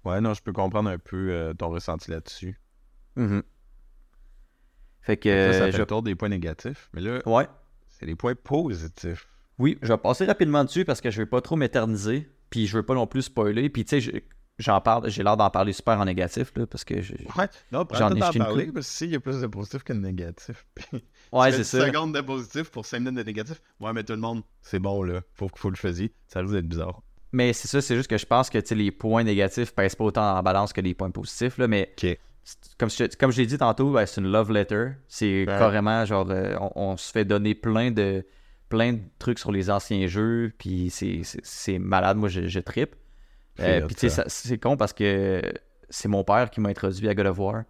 ouais, 0.05 0.19
non, 0.21 0.33
je 0.33 0.41
peux 0.41 0.53
comprendre 0.53 0.89
un 0.89 0.97
peu 0.97 1.29
euh, 1.31 1.53
ton 1.53 1.69
ressenti 1.69 2.09
là-dessus. 2.09 2.59
Mhm. 3.15 3.43
Fait 5.07 5.17
que. 5.17 5.29
Ça, 5.29 5.57
ça 5.57 5.63
euh, 5.63 5.65
fait 5.67 5.71
je- 5.71 5.77
le 5.79 5.85
tour 5.87 6.03
des 6.03 6.13
points 6.13 6.29
négatifs. 6.29 6.89
Mais 6.93 7.01
là, 7.01 7.21
Ouais. 7.25 7.47
c'est 7.89 8.05
les 8.05 8.15
points 8.15 8.35
positifs. 8.35 9.27
Oui, 9.57 9.79
je 9.81 9.87
vais 9.87 9.97
passer 9.97 10.25
rapidement 10.25 10.63
dessus 10.63 10.85
parce 10.85 11.01
que 11.01 11.09
je 11.09 11.17
vais 11.21 11.25
pas 11.25 11.41
trop 11.41 11.55
m'éterniser. 11.55 12.29
Puis 12.49 12.67
je 12.67 12.77
veux 12.77 12.83
pas 12.83 12.93
non 12.93 13.07
plus 13.07 13.23
spoiler. 13.23 13.69
Puis 13.69 13.83
tu 13.85 13.89
sais, 13.89 14.01
je- 14.01 14.11
j'en 14.59 14.79
parle, 14.81 15.09
j'ai 15.09 15.23
l'air 15.23 15.35
d'en 15.35 15.49
parler 15.49 15.73
super 15.73 15.99
en 15.99 16.05
négatif, 16.05 16.51
là, 16.55 16.67
parce 16.67 16.83
que. 16.83 16.93
Ouais, 16.93 17.47
non, 17.71 17.85
J'en 17.93 18.09
ai 18.09 18.13
une 18.13 18.19
parler, 18.19 18.65
parce 18.71 18.85
que 18.87 18.93
s'il 18.93 19.09
y 19.09 19.15
a 19.15 19.19
plus 19.19 19.41
de 19.41 19.47
positifs 19.47 19.83
que 19.83 19.93
de 19.93 19.99
négatifs. 19.99 20.65
Puis, 20.75 21.03
Ouais, 21.31 21.51
c'est 21.51 21.57
10 21.59 21.63
ça. 21.63 21.85
secondes 21.87 22.13
de 22.13 22.21
positifs 22.21 22.69
pour 22.69 22.85
5 22.85 22.99
minutes 22.99 23.15
de 23.15 23.23
négatifs. 23.23 23.61
Ouais, 23.79 23.91
mais 23.93 24.03
tout 24.03 24.13
le 24.13 24.19
monde, 24.19 24.43
c'est 24.61 24.79
bon, 24.79 25.01
là. 25.03 25.21
Faut, 25.33 25.49
faut 25.55 25.69
le 25.69 25.75
faisiez. 25.75 26.13
Ça 26.27 26.41
risque 26.41 26.53
d'être 26.53 26.67
bizarre. 26.67 27.01
Mais 27.33 27.51
c'est 27.53 27.67
ça, 27.67 27.81
c'est 27.81 27.95
juste 27.95 28.09
que 28.09 28.17
je 28.17 28.25
pense 28.25 28.49
que 28.49 28.59
les 28.73 28.91
points 28.91 29.23
négatifs 29.23 29.73
pèsent 29.75 29.95
pas 29.95 30.05
autant 30.05 30.37
en 30.37 30.43
balance 30.43 30.71
que 30.71 30.79
les 30.81 30.93
points 30.93 31.11
positifs. 31.11 31.57
Là, 31.57 31.67
mais 31.67 31.93
Ok. 31.97 32.17
Comme 32.77 32.89
je, 32.89 33.03
comme 33.17 33.31
je 33.31 33.41
l'ai 33.41 33.45
dit 33.47 33.57
tantôt, 33.57 33.91
ben, 33.91 34.05
c'est 34.05 34.21
une 34.21 34.31
love 34.31 34.51
letter. 34.51 34.89
C'est 35.07 35.39
Ouais. 35.41 35.45
carrément 35.45 36.05
genre, 36.05 36.27
euh, 36.29 36.55
on, 36.59 36.71
on 36.91 36.97
se 36.97 37.11
fait 37.11 37.25
donner 37.25 37.55
plein 37.55 37.91
de, 37.91 38.25
plein 38.69 38.93
de 38.93 38.99
trucs 39.19 39.39
sur 39.39 39.51
les 39.51 39.69
anciens 39.69 40.07
jeux. 40.07 40.51
Puis 40.57 40.89
c'est- 40.91 41.79
malade. 41.79 42.17
Moi, 42.17 42.29
je, 42.29 42.47
je 42.47 42.59
trippe. 42.59 42.95
Euh, 43.59 43.81
puis 43.87 43.95
tu 43.95 44.09
sais, 44.09 44.23
c'est 44.27 44.57
con 44.59 44.77
parce 44.77 44.93
que 44.93 45.41
c'est 45.89 46.07
mon 46.07 46.23
père 46.23 46.49
qui 46.51 46.61
m'a 46.61 46.69
introduit 46.69 47.09
à 47.09 47.15
God 47.15 47.25
of 47.27 47.39
War. 47.39 47.63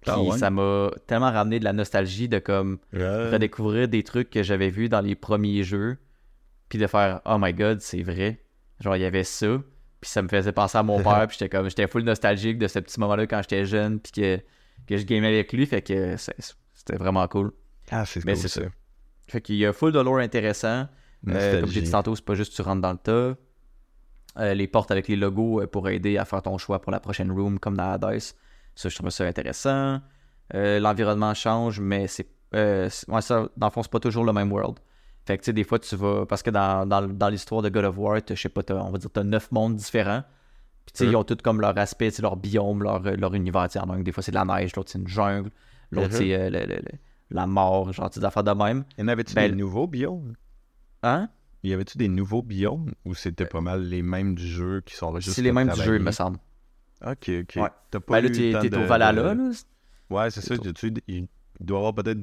Puis 0.00 0.10
Ah 0.14 0.20
ouais? 0.20 0.36
ça 0.38 0.50
m'a 0.50 0.90
tellement 1.06 1.30
ramené 1.30 1.58
de 1.58 1.64
la 1.64 1.72
nostalgie 1.72 2.28
de 2.28 2.38
comme 2.38 2.78
Ouais. 2.92 3.30
redécouvrir 3.30 3.88
des 3.88 4.02
trucs 4.02 4.30
que 4.30 4.42
j'avais 4.42 4.68
vus 4.70 4.88
dans 4.88 5.00
les 5.00 5.14
premiers 5.14 5.62
jeux. 5.64 5.96
Puis 6.68 6.78
de 6.78 6.86
faire 6.86 7.20
Oh 7.26 7.36
my 7.40 7.52
god, 7.52 7.80
c'est 7.80 8.02
vrai. 8.02 8.40
Genre, 8.80 8.96
il 8.96 9.02
y 9.02 9.04
avait 9.04 9.24
ça. 9.24 9.58
Puis 10.02 10.10
ça 10.10 10.20
me 10.20 10.28
faisait 10.28 10.52
penser 10.52 10.76
à 10.76 10.82
mon 10.82 11.00
père. 11.02 11.26
Puis 11.28 11.38
j'étais 11.38 11.48
comme, 11.48 11.68
j'étais 11.70 11.86
full 11.86 12.02
nostalgique 12.02 12.58
de 12.58 12.66
ce 12.68 12.78
petit 12.80 13.00
moment-là 13.00 13.26
quand 13.26 13.40
j'étais 13.40 13.64
jeune. 13.64 14.00
Puis 14.00 14.12
que, 14.12 14.36
que 14.86 14.96
je 14.98 15.04
gamais 15.06 15.28
avec 15.28 15.52
lui. 15.52 15.64
Fait 15.64 15.80
que 15.80 16.16
c'était 16.16 16.96
vraiment 16.96 17.26
cool. 17.28 17.52
Ah, 17.90 18.04
c'est 18.04 18.24
Mais 18.24 18.32
cool, 18.34 18.42
c'est 18.42 18.48
ça. 18.48 18.62
Fait 19.28 19.40
qu'il 19.40 19.54
y 19.56 19.64
a 19.64 19.72
full 19.72 19.92
de 19.92 20.00
lore 20.00 20.18
intéressant. 20.18 20.86
Euh, 21.28 21.60
comme 21.60 21.70
j'ai 21.70 21.80
dit 21.82 21.90
tantôt, 21.92 22.14
c'est 22.16 22.24
pas 22.24 22.34
juste 22.34 22.54
tu 22.54 22.62
rentres 22.62 22.82
dans 22.82 22.92
le 22.92 22.98
tas. 22.98 23.36
Euh, 24.38 24.54
les 24.54 24.66
portes 24.66 24.90
avec 24.90 25.08
les 25.08 25.16
logos 25.16 25.60
euh, 25.60 25.66
pour 25.66 25.88
aider 25.88 26.18
à 26.18 26.24
faire 26.24 26.42
ton 26.42 26.58
choix 26.58 26.80
pour 26.80 26.90
la 26.90 26.98
prochaine 27.00 27.30
room, 27.30 27.58
comme 27.58 27.76
dans 27.76 27.92
Hades. 27.92 28.18
Ça, 28.74 28.88
je 28.88 28.96
trouve 28.96 29.10
ça 29.10 29.24
intéressant. 29.24 30.00
Euh, 30.54 30.80
L'environnement 30.80 31.34
change, 31.34 31.78
mais 31.80 32.08
c'est. 32.08 32.26
c'est- 32.52 33.08
ouais, 33.08 33.20
ça, 33.22 33.48
dans 33.56 33.66
le 33.68 33.70
fond, 33.72 33.82
c'est 33.82 33.92
pas 33.92 34.00
toujours 34.00 34.24
le 34.24 34.32
même 34.32 34.50
world. 34.50 34.78
Fait 35.24 35.36
que, 35.38 35.42
tu 35.42 35.46
sais, 35.46 35.52
des 35.52 35.64
fois, 35.64 35.78
tu 35.78 35.94
vas. 35.96 36.26
Parce 36.26 36.42
que 36.42 36.50
dans, 36.50 36.86
dans, 36.86 37.06
dans 37.06 37.28
l'histoire 37.28 37.62
de 37.62 37.68
God 37.68 37.84
of 37.84 37.96
War, 37.98 38.20
je 38.28 38.34
sais 38.34 38.48
pas, 38.48 38.62
on 38.70 38.90
va 38.90 38.98
dire, 38.98 39.10
t'as 39.12 39.22
neuf 39.22 39.50
mondes 39.52 39.76
différents. 39.76 40.22
Puis, 40.84 40.92
tu 40.94 40.98
sais, 40.98 41.04
Mhm. 41.06 41.12
ils 41.12 41.16
ont 41.16 41.24
tous 41.24 41.36
comme 41.36 41.60
leur 41.60 41.78
aspect, 41.78 42.10
tu 42.10 42.22
leur 42.22 42.36
biome, 42.36 42.82
leur, 42.82 43.06
euh, 43.06 43.14
leur 43.16 43.32
univers. 43.34 43.68
Tu 43.68 43.74
sais, 43.74 43.78
il 43.78 43.82
y 43.82 43.84
en 43.84 43.90
a 43.90 43.96
un, 43.96 44.00
des 44.00 44.10
fois, 44.10 44.22
c'est 44.22 44.32
de 44.32 44.36
la 44.36 44.44
neige, 44.44 44.74
l'autre, 44.74 44.90
c'est 44.90 44.98
une 44.98 45.06
jungle. 45.06 45.50
L'autre, 45.92 46.08
Mhm. 46.08 46.12
c'est 46.16 46.34
euh, 46.34 46.50
le- 46.50 46.60
le- 46.66 46.76
le- 46.76 46.98
la 47.30 47.46
mort, 47.46 47.92
genre, 47.92 48.10
des 48.10 48.24
affaires 48.24 48.42
de 48.44 48.50
même. 48.50 48.84
Y 48.98 49.02
en 49.02 49.08
avait-tu 49.08 49.34
Ben, 49.34 49.50
des 49.50 49.56
nouveaux 49.56 49.86
biomes? 49.86 50.34
Hein? 51.04 51.28
Y 51.62 51.72
avait-tu 51.72 51.96
des 51.98 52.08
nouveaux 52.08 52.42
biomes? 52.42 52.90
Ou 53.04 53.14
c'était 53.14 53.46
pas 53.46 53.60
mal 53.60 53.82
les 53.84 54.02
mêmes 54.02 54.34
du 54.34 54.46
jeu 54.46 54.80
qui 54.84 54.96
sont 54.96 55.14
juste 55.20 55.36
C'est 55.36 55.42
les 55.42 55.52
mêmes 55.52 55.68
du 55.70 55.80
jeu, 55.80 55.96
il 55.96 56.02
me 56.02 56.10
semble. 56.10 56.38
Ok, 57.06 57.30
ok. 57.30 57.52
Ouais. 57.56 57.68
T'as 57.90 58.00
pas 58.00 58.14
Ben 58.20 58.24
là, 58.24 58.28
eu 58.28 58.32
t'es 58.32 58.52
tant 58.52 58.60
t'es 58.60 58.70
de- 58.70 58.76
au 58.78 58.86
Valhalla, 58.86 59.34
là. 59.34 59.50
Ouais, 60.10 60.30
c'est 60.30 60.40
ça. 60.40 60.56
Tu- 60.58 60.92
Il 61.06 61.28
doit 61.60 61.76
y 61.76 61.80
avoir 61.80 61.94
peut-être 61.94 62.18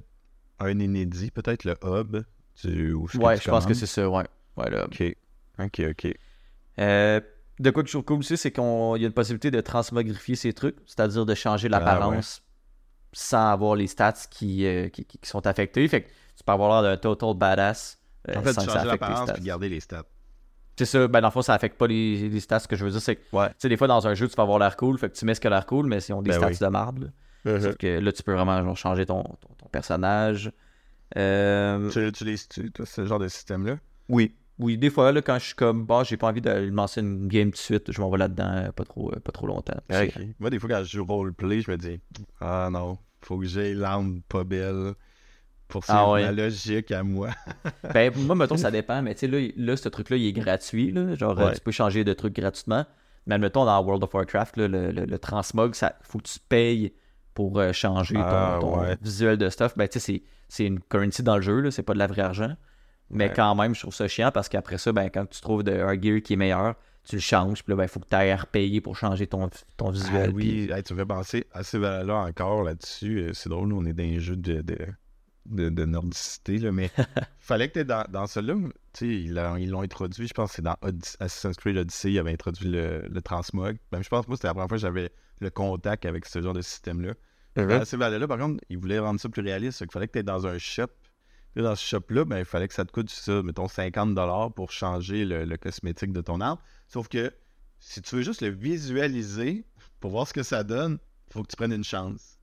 un 0.60 0.78
inédit, 0.80 1.32
peut-être 1.32 1.64
le 1.64 1.76
hub. 1.84 2.18
Tu... 2.62 2.94
où 2.94 3.06
est-ce 3.06 3.18
que 3.18 3.24
Ouais, 3.24 3.38
je 3.38 3.50
pense 3.50 3.66
que 3.66 3.74
c'est 3.74 3.86
ça, 3.86 4.10
ouais. 4.10 4.24
ouais 4.58 4.70
là. 4.70 4.86
Ok. 4.86 5.04
Ok, 5.60 5.82
ok. 5.90 6.14
Euh, 6.80 7.20
de 7.60 7.70
quoi 7.72 7.84
que 7.84 7.88
je 7.90 7.94
trouve 7.94 8.06
cool 8.06 8.20
aussi, 8.20 8.38
c'est 8.38 8.52
qu'il 8.52 8.64
y 8.64 9.04
a 9.04 9.08
une 9.08 9.12
possibilité 9.12 9.52
de 9.52 9.60
transmogrifier 9.62 10.36
ces 10.36 10.54
trucs, 10.54 10.78
c'est-à-dire 10.86 11.26
de 11.26 11.36
changer 11.36 11.68
l'apparence 11.70 12.42
sans 13.12 13.52
avoir 13.52 13.76
les 13.76 13.88
stats 13.88 14.14
qui, 14.30 14.66
euh, 14.66 14.88
qui, 14.90 15.04
qui- 15.06 15.18
qui 15.18 15.30
sont 15.30 15.46
affectés. 15.48 15.88
Fait 15.88 16.02
que 16.04 16.08
tu 16.08 16.44
peux 16.46 16.52
avoir 16.52 16.82
l'air 16.82 16.92
d'un 16.92 16.98
total 16.98 17.34
badass 17.36 18.00
euh, 18.30 18.36
En 18.38 18.42
fait, 18.44 18.54
sans 18.54 18.62
tu 18.62 18.68
que 18.68 18.74
ça 18.74 18.80
affecte 18.82 19.02
l'apparence 19.02 19.24
stats. 19.30 19.34
puis 19.34 19.44
garder 19.44 19.68
les 19.70 19.80
stats. 19.80 20.06
C'est 20.78 20.86
ça, 20.86 21.08
ben 21.10 21.20
dans 21.20 21.28
le 21.28 21.32
fond, 21.32 21.42
ça 21.42 21.54
affecte 21.54 21.78
pas 21.78 21.88
les, 21.88 22.30
les 22.30 22.40
stats. 22.40 22.60
Ce 22.60 22.68
que 22.68 22.76
je 22.78 22.86
veux 22.86 22.92
dire, 22.92 23.02
c'est 23.02 23.18
que, 23.18 23.36
Ouais. 23.36 23.50
tu 23.50 23.56
sais, 23.58 23.70
des 23.70 23.76
fois, 23.76 23.88
dans 23.88 24.08
un 24.08 24.14
jeu, 24.14 24.30
tu 24.30 24.36
vas 24.36 24.44
avoir 24.44 24.60
l'air 24.60 24.78
cool, 24.78 24.98
fait 24.98 25.10
que 25.10 25.16
tu 25.18 25.26
mets 25.26 25.34
ce 25.34 25.42
qui 25.42 25.48
a 25.48 25.50
l'air 25.50 25.66
cool, 25.66 25.88
mais 25.88 26.00
si 26.00 26.14
on 26.14 26.22
des 26.22 26.30
Ben 26.30 26.38
stats 26.38 26.48
oui. 26.48 26.58
de 26.60 26.68
marde, 26.68 27.00
là. 27.46 27.52
Uh-huh. 27.58 27.76
Que 27.78 28.00
là, 28.00 28.12
tu 28.14 28.24
peux 28.24 28.34
vraiment 28.34 28.62
genre, 28.64 28.78
changer 28.78 29.06
ton, 29.06 29.24
ton, 29.24 29.50
ton 29.58 29.68
personnage. 29.72 30.52
Euh, 31.18 31.90
Tu 31.90 32.02
l'utilises-tu, 32.02 32.72
toi, 32.72 32.86
ce 32.86 33.06
genre 33.06 33.20
de 33.20 33.28
système-là? 33.28 33.78
Oui. 34.10 34.36
Oui, 34.60 34.78
des 34.78 34.90
fois, 34.90 35.14
là, 35.14 35.22
quand 35.22 35.40
je 35.40 35.46
suis 35.46 35.56
comme, 35.56 35.86
bah, 35.86 36.04
j'ai 36.04 36.18
pas 36.18 36.28
envie 36.28 36.42
de 36.42 36.50
lancer 36.52 37.00
une 37.00 37.28
game 37.30 37.48
tout 37.52 37.56
de 37.56 37.58
suite, 37.58 37.92
je 37.94 38.02
m'en 38.02 38.10
vais 38.10 38.18
là-dedans 38.18 38.52
euh, 38.56 38.72
pas 38.74 38.84
trop, 38.84 39.10
euh, 39.14 39.20
pas 39.20 39.32
trop 39.32 39.48
longtemps. 39.48 39.80
Ok. 39.90 40.20
Moi, 40.40 40.50
des 40.50 40.60
fois, 40.60 40.70
quand 40.70 40.84
je 40.84 40.98
joue 40.98 41.06
roleplay, 41.06 41.62
je 41.62 41.72
me 41.72 41.78
dis 41.78 42.02
Ah 42.42 42.68
non, 42.70 42.98
faut 43.22 43.38
que 43.40 43.46
j'aie 43.46 43.74
l'âme 43.74 44.22
pas 44.28 44.44
belle 44.44 44.96
pour 45.70 45.86
suivre 45.86 45.98
Ah 46.00 46.12
ouais. 46.12 46.24
ma 46.24 46.32
logique 46.34 46.92
à 46.92 47.04
moi. 47.04 47.30
Ben, 47.94 48.12
moi, 48.18 48.36
mettons, 48.36 48.58
ça 48.58 48.70
dépend, 48.70 49.02
mais 49.02 49.14
tu 49.16 49.22
sais, 49.22 49.28
là, 49.28 49.40
là, 49.56 49.78
ce 49.78 49.88
truc-là, 49.88 50.18
il 50.18 50.28
est 50.28 50.34
gratuit, 50.34 50.92
là. 50.92 51.16
Genre, 51.16 51.40
euh, 51.40 51.48
Ouais. 51.48 51.54
tu 51.56 51.62
peux 51.62 51.72
changer 51.72 52.04
de 52.04 52.12
trucs 52.14 52.36
gratuitement. 52.36 52.86
Mais 53.28 53.36
admettons, 53.36 53.64
dans 53.64 53.82
World 53.82 54.04
of 54.04 54.14
Warcraft, 54.14 54.58
là, 54.58 54.68
le, 54.68 54.92
le, 54.92 55.06
le 55.06 55.20
transmog, 55.20 55.74
ça 55.74 55.96
faut 56.02 56.18
que 56.18 56.28
tu 56.28 56.40
payes 56.50 56.94
pour 57.34 57.60
euh, 57.60 57.72
changer 57.74 58.16
ton, 58.16 58.22
Ah, 58.24 58.58
ton 58.60 58.80
ouais. 58.82 58.98
visuel 59.02 59.38
de 59.38 59.50
stuff. 59.50 59.78
Ben, 59.78 59.88
tu 59.88 60.00
sais, 60.00 60.24
c'est- 60.48 60.66
une 60.66 60.80
currency 60.80 61.24
dans 61.24 61.36
le 61.38 61.42
jeu, 61.42 61.72
c'est 61.72 61.84
pas 61.84 61.94
de 61.94 62.00
la 62.00 62.08
vraie 62.08 62.22
argent. 62.24 62.56
Mais 63.12 63.28
Ouais. 63.30 63.34
quand 63.36 63.56
même, 63.56 63.74
je 63.74 63.82
trouve 63.82 63.94
ça 63.94 64.08
chiant 64.08 64.32
parce 64.32 64.50
qu'après 64.50 64.78
ça, 64.78 64.92
ben, 64.92 65.10
quand 65.10 65.26
tu 65.28 65.42
trouves 65.42 65.64
de, 65.64 65.72
un 65.72 66.00
gear 66.00 66.22
qui 66.22 66.34
est 66.34 66.36
meilleur, 66.38 66.76
tu 67.08 67.16
le 67.16 67.22
changes, 67.22 67.64
puis 67.64 67.72
là, 67.72 67.78
ben, 67.78 67.84
il 67.84 67.90
faut 67.90 68.00
que 68.00 68.08
tu 68.08 68.16
ailles 68.16 68.34
repayer 68.36 68.82
pour 68.82 68.96
changer 68.96 69.26
ton, 69.26 69.50
ton 69.78 69.90
Ah 69.90 69.92
visuel. 69.92 70.34
puis- 70.34 70.68
oui, 70.68 70.72
Hey, 70.72 70.84
tu 70.84 70.94
me 70.94 71.00
fais 71.00 71.06
penser 71.06 71.48
à 71.54 71.64
ces 71.64 71.80
là 71.80 72.16
encore 72.18 72.64
là-dessus. 72.64 73.20
Euh, 73.20 73.34
C'est 73.34 73.50
drôle, 73.50 73.70
nous, 73.70 73.78
on 73.78 73.86
est 73.86 73.94
dans 73.94 74.04
un 74.04 74.20
jeu 74.20 74.36
de, 74.36 74.62
de, 74.62 74.78
de, 75.48 75.70
de 75.70 75.86
nordicité, 75.86 76.58
là, 76.60 76.72
mais 76.72 76.92
fallait 77.40 77.70
que 77.70 77.80
tu 77.80 77.86
dans, 77.86 78.06
dans 78.12 78.28
celui-là. 78.28 78.56
Tu 78.94 79.00
sais, 79.00 79.08
ils 79.08 79.34
l'ont 79.34 79.56
ils 79.56 79.70
l'ont 79.72 79.82
introduit, 79.82 80.28
je 80.28 80.34
pense 80.34 80.50
que 80.50 80.56
c'est 80.58 80.62
dans 80.62 80.76
Odyssey- 80.84 81.16
Assassin's 81.20 81.56
Creed 81.58 81.78
Odyssey, 81.78 82.12
ils 82.12 82.20
avaient 82.20 82.34
introduit 82.34 82.70
le, 82.70 83.08
le 83.10 83.22
transmog. 83.22 83.78
Même 83.92 84.04
je 84.04 84.10
pense 84.10 84.26
que 84.26 84.30
moi, 84.30 84.36
c'était 84.38 84.48
la 84.50 84.54
première 84.54 84.68
fois 84.68 84.78
que 84.78 84.82
j'avais 84.82 85.12
le 85.40 85.50
contact 85.50 86.06
avec 86.06 86.26
ce 86.26 86.42
genre 86.42 86.54
de 86.54 86.62
système-là. 86.62 87.14
Dans 87.56 87.86
ces 87.86 87.98
là 87.98 88.28
par 88.28 88.38
contre, 88.38 88.64
ils 88.70 88.78
voulaient 88.78 89.00
rendre 89.00 89.20
ça 89.20 89.28
plus 89.28 89.42
réaliste. 89.42 89.82
Il 89.82 89.92
fallait 89.92 90.08
que 90.08 90.18
tu 90.18 90.24
dans 90.24 90.48
un 90.48 90.58
shop. 90.58 90.88
Puis 91.54 91.64
dans 91.64 91.76
ce 91.76 91.86
shop-là, 91.86 92.26
ben, 92.26 92.40
il 92.40 92.46
fallait 92.46 92.68
que 92.68 92.74
ça 92.74 92.86
te 92.86 92.92
coûte 92.92 93.10
ça, 93.10 93.42
mettons 93.42 93.66
50$ 93.66 94.54
pour 94.54 94.72
changer 94.72 95.26
le, 95.26 95.46
le 95.46 95.58
cosmétique 95.58 96.14
de 96.14 96.22
ton 96.22 96.42
arme. 96.42 96.60
Sauf 96.88 97.08
que 97.08 97.34
si 97.80 98.02
tu 98.02 98.16
veux 98.16 98.22
juste 98.22 98.42
le 98.42 98.50
visualiser 98.50 99.66
pour 100.00 100.12
voir 100.12 100.28
ce 100.28 100.34
que 100.34 100.44
ça 100.44 100.64
donne, 100.64 101.00
il 101.28 101.34
faut 101.34 101.44
que 101.44 101.48
tu 101.48 101.56
prennes 101.56 101.74
une 101.74 101.84
chance. 101.84 102.40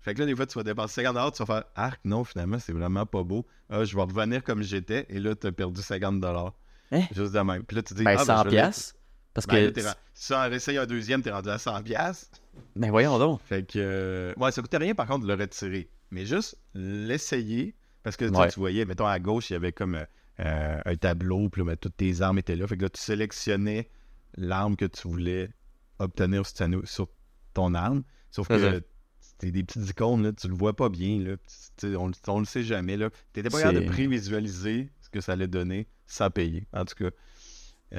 Fait 0.00 0.14
que 0.14 0.20
là, 0.20 0.26
des 0.26 0.34
fois, 0.34 0.46
tu 0.46 0.56
vas 0.56 0.64
dépenser 0.64 1.02
50$, 1.02 1.32
tu 1.32 1.42
vas 1.42 1.46
faire 1.46 1.64
Arc, 1.74 2.00
non, 2.04 2.24
finalement, 2.24 2.58
c'est 2.58 2.72
vraiment 2.72 3.04
pas 3.04 3.22
beau. 3.22 3.46
Ah, 3.68 3.84
je 3.84 3.94
vais 3.94 4.02
revenir 4.02 4.42
comme 4.42 4.62
j'étais, 4.62 5.06
et 5.08 5.18
là, 5.18 5.34
tu 5.34 5.46
as 5.46 5.52
perdu 5.52 5.80
50$. 5.80 6.52
Hein? 6.92 7.02
Juste 7.12 7.32
de 7.32 7.40
même. 7.40 7.64
Puis 7.64 7.76
là, 7.76 7.82
tu 7.82 7.94
dis 7.94 8.04
Ben, 8.04 8.16
ah, 8.18 8.24
100 8.24 8.44
Parce 9.38 9.46
Ben, 9.46 9.64
là, 9.64 9.70
que. 9.70 9.74
t'es 9.80 9.86
ren- 9.86 9.94
Si 10.14 10.32
on 10.34 10.40
réessaye 10.40 10.78
un 10.78 10.86
deuxième, 10.86 11.22
t'es 11.22 11.30
rendu 11.30 11.48
à 11.48 11.56
100$. 11.58 12.30
Ben, 12.76 12.90
voyons 12.90 13.18
donc. 13.18 13.40
Fait 13.42 13.64
que. 13.64 13.78
euh, 13.78 14.34
Ouais, 14.36 14.50
ça 14.52 14.62
coûtait 14.62 14.76
rien 14.78 14.94
par 14.94 15.06
contre 15.06 15.26
de 15.26 15.32
le 15.32 15.40
retirer. 15.40 15.88
Mais 16.10 16.24
juste 16.26 16.56
l'essayer. 16.74 17.74
Parce 18.02 18.16
que 18.16 18.24
tu 18.24 18.32
Ouais. 18.34 18.48
tu 18.48 18.58
voyais, 18.60 18.84
mettons 18.84 19.06
à 19.06 19.18
gauche, 19.18 19.50
il 19.50 19.54
y 19.54 19.56
avait 19.56 19.72
comme 19.72 19.94
euh, 19.96 20.04
euh, 20.40 20.80
un 20.84 20.96
tableau, 20.96 21.48
puis 21.48 21.60
là, 21.62 21.66
ben, 21.72 21.76
toutes 21.76 21.96
tes 21.96 22.20
armes 22.22 22.38
étaient 22.38 22.56
là. 22.56 22.66
Fait 22.66 22.76
que 22.76 22.82
là, 22.82 22.88
tu 22.90 23.00
sélectionnais 23.00 23.90
l'arme 24.36 24.76
que 24.76 24.84
tu 24.86 25.08
voulais 25.08 25.50
obtenir 25.98 26.46
sur, 26.46 26.54
ta- 26.56 26.68
sur 26.86 27.08
ton 27.54 27.74
arme. 27.74 28.02
Sauf 28.30 28.48
que 28.48 28.54
Mhm. 28.54 28.80
c'était 29.20 29.50
des 29.50 29.62
petites 29.64 29.88
icônes, 29.90 30.22
là, 30.22 30.32
tu 30.32 30.48
le 30.48 30.54
vois 30.54 30.74
pas 30.76 30.88
bien. 30.88 31.18
Là, 31.20 31.36
Tu 31.76 31.96
on, 31.96 32.10
on 32.28 32.38
le 32.38 32.44
sait 32.44 32.62
jamais. 32.62 32.96
Là. 32.96 33.10
T'étais 33.32 33.50
pas 33.50 33.58
capable 33.62 33.84
de 33.84 33.90
prévisualiser 33.90 34.90
ce 35.00 35.08
que 35.10 35.20
ça 35.20 35.32
allait 35.32 35.48
donner 35.48 35.86
sans 36.06 36.30
payer. 36.30 36.66
En 36.72 36.84
tout 36.84 36.94
cas. 36.94 37.10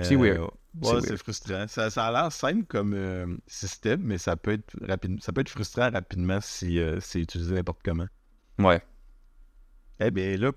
C'est 0.03 0.15
weird. 0.15 0.39
Ouais, 0.41 0.49
C'est 0.83 1.07
weird. 1.09 1.17
frustrant. 1.17 1.65
Ça, 1.67 1.89
ça 1.89 2.05
a 2.05 2.11
l'air 2.11 2.31
simple 2.31 2.63
comme 2.65 2.93
euh, 2.93 3.25
système, 3.47 4.01
mais 4.03 4.17
ça 4.17 4.35
peut 4.35 4.51
être 4.51 4.75
rapide, 4.87 5.21
ça 5.23 5.31
peut 5.33 5.41
être 5.41 5.49
frustrant 5.49 5.89
rapidement 5.89 6.39
si 6.41 6.79
euh, 6.79 6.99
c'est 6.99 7.19
utilisé 7.21 7.55
n'importe 7.55 7.79
comment. 7.83 8.05
Ouais. 8.59 8.81
Eh 9.99 10.11
bien 10.11 10.37
là, 10.37 10.51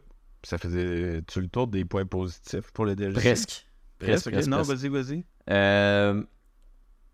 ça 0.45 0.59
faisait 0.59 1.23
tu 1.27 1.41
le 1.41 1.49
tour 1.49 1.67
des 1.67 1.85
points 1.85 2.05
positifs 2.07 2.71
pour 2.73 2.85
le 2.85 2.95
DLC. 2.95 3.21
Presque. 3.21 3.67
Presque. 3.99 4.33
Non, 4.49 4.63
vas-y, 4.63 4.89
vas-y. 4.89 5.25
Euh, 5.51 6.23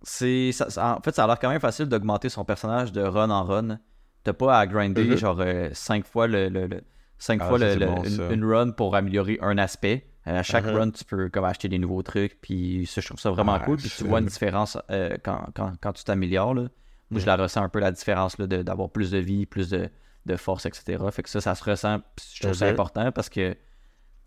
c'est 0.03 0.53
ça, 0.53 0.71
ça- 0.71 0.97
en 0.99 1.03
fait, 1.03 1.15
ça 1.15 1.25
a 1.25 1.27
l'air 1.27 1.39
quand 1.39 1.51
même 1.51 1.61
facile 1.61 1.87
d'augmenter 1.87 2.29
son 2.29 2.45
personnage 2.45 2.93
de 2.93 3.03
run 3.03 3.31
en 3.31 3.45
run. 3.45 3.79
T'as 4.25 4.33
pas 4.33 4.59
à 4.59 4.67
grinder 4.67 5.05
Mhm. 5.05 5.17
genre 5.17 5.43
5 5.73 6.07
fois 6.07 6.27
le, 6.27 6.49
le- 6.49 6.67
le- 6.67 6.83
cinq 7.19 7.41
Ah, 7.43 7.49
fois 7.49 7.59
le- 7.59 7.77
bon, 7.87 8.03
une 8.31 8.45
run 8.45 8.71
pour 8.73 8.95
améliorer 8.97 9.39
un 9.41 9.57
aspect. 9.59 10.07
Euh, 10.29 10.39
à 10.39 10.43
chaque 10.43 10.67
Mhm. 10.67 10.77
run, 10.77 10.91
tu 10.91 11.05
peux 11.05 11.29
comme 11.31 11.45
acheter 11.45 11.69
des 11.69 11.79
nouveaux 11.79 12.03
trucs. 12.03 12.41
Puis 12.41 12.87
ça, 12.87 13.01
je 13.01 13.07
trouve 13.07 13.19
ça 13.21 13.31
vraiment 13.31 13.55
Ah, 13.55 13.61
cool. 13.61 13.79
Puis 13.79 13.91
tu 13.97 14.05
vois 14.05 14.19
une 14.21 14.27
différence 14.27 14.77
euh, 14.91 15.17
quand, 15.25 15.47
quand, 15.55 15.73
quand 15.81 15.93
tu 15.95 16.05
t'améliores. 16.05 16.55
Moi, 16.55 17.21
je 17.21 17.25
la 17.27 17.37
ressens 17.37 17.63
un 17.63 17.69
peu 17.71 17.79
la 17.81 17.91
différence 17.91 18.37
d'avoir 18.37 18.91
plus 18.91 19.11
de 19.11 19.19
vie, 19.19 19.47
plus 19.47 19.71
de, 19.71 19.89
de 20.27 20.37
force, 20.37 20.67
etc. 20.67 21.03
Fait 21.11 21.23
que 21.23 21.31
ça, 21.31 21.41
ça 21.41 21.55
se 21.55 21.65
ressent. 21.65 22.01
Je 22.35 22.43
trouve 22.43 22.55
ça 22.55 22.67
Mhm. 22.67 22.73
important 22.73 23.13
parce 23.13 23.31
que 23.31 23.57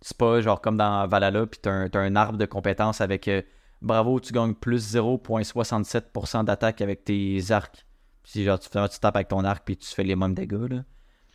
c'est 0.02 0.18
pas 0.18 0.42
genre 0.42 0.60
comme 0.62 0.78
dans 0.78 1.08
Valhalla, 1.08 1.46
puis 1.46 1.60
t'as 1.62 1.72
un, 1.72 1.90
t'as 1.90 2.00
un 2.00 2.16
arbre 2.16 2.40
de 2.40 2.46
compétences 2.48 3.02
avec 3.02 3.28
euh, 3.28 3.44
bravo, 3.84 4.20
tu 4.20 4.34
gagnes 4.34 4.56
plus 4.56 4.96
0.67% 5.46 6.44
d'attaque 6.44 6.82
avec 6.82 7.04
tes 7.04 7.40
arcs. 7.52 7.86
Puis 8.24 8.44
genre, 8.44 8.60
tu, 8.60 8.70
tu 8.70 9.00
tapes 9.00 9.16
avec 9.16 9.28
ton 9.28 9.44
arc, 9.44 9.64
puis 9.66 9.78
tu 9.78 9.88
fais 9.94 10.04
les 10.04 10.16
mêmes 10.16 10.34
dégâts. 10.34 10.70
Là. 10.70 10.84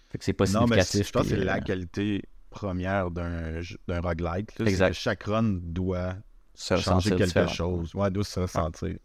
Fait 0.09 0.19
que 0.19 0.25
c'est 0.25 0.33
pas 0.33 0.45
Non, 0.47 0.67
mais 0.67 0.83
significatif. 0.83 1.07
je 1.07 1.13
pense 1.13 1.23
que 1.25 1.29
c'est 1.31 1.37
la 1.45 1.61
qualité 1.61 2.23
première 2.61 3.11
d'un 3.11 3.61
roguelike. 4.01 4.51
c'est 4.57 4.89
que 4.89 4.93
chaque 4.93 5.25
run 5.25 5.59
doit 5.63 6.15
se 6.55 6.77
changer 6.77 7.15
quelque 7.17 7.47
chose. 7.49 7.95
Ouais, 7.95 8.11
doit 8.11 8.25
se 8.25 8.41
ressentir. 8.41 8.97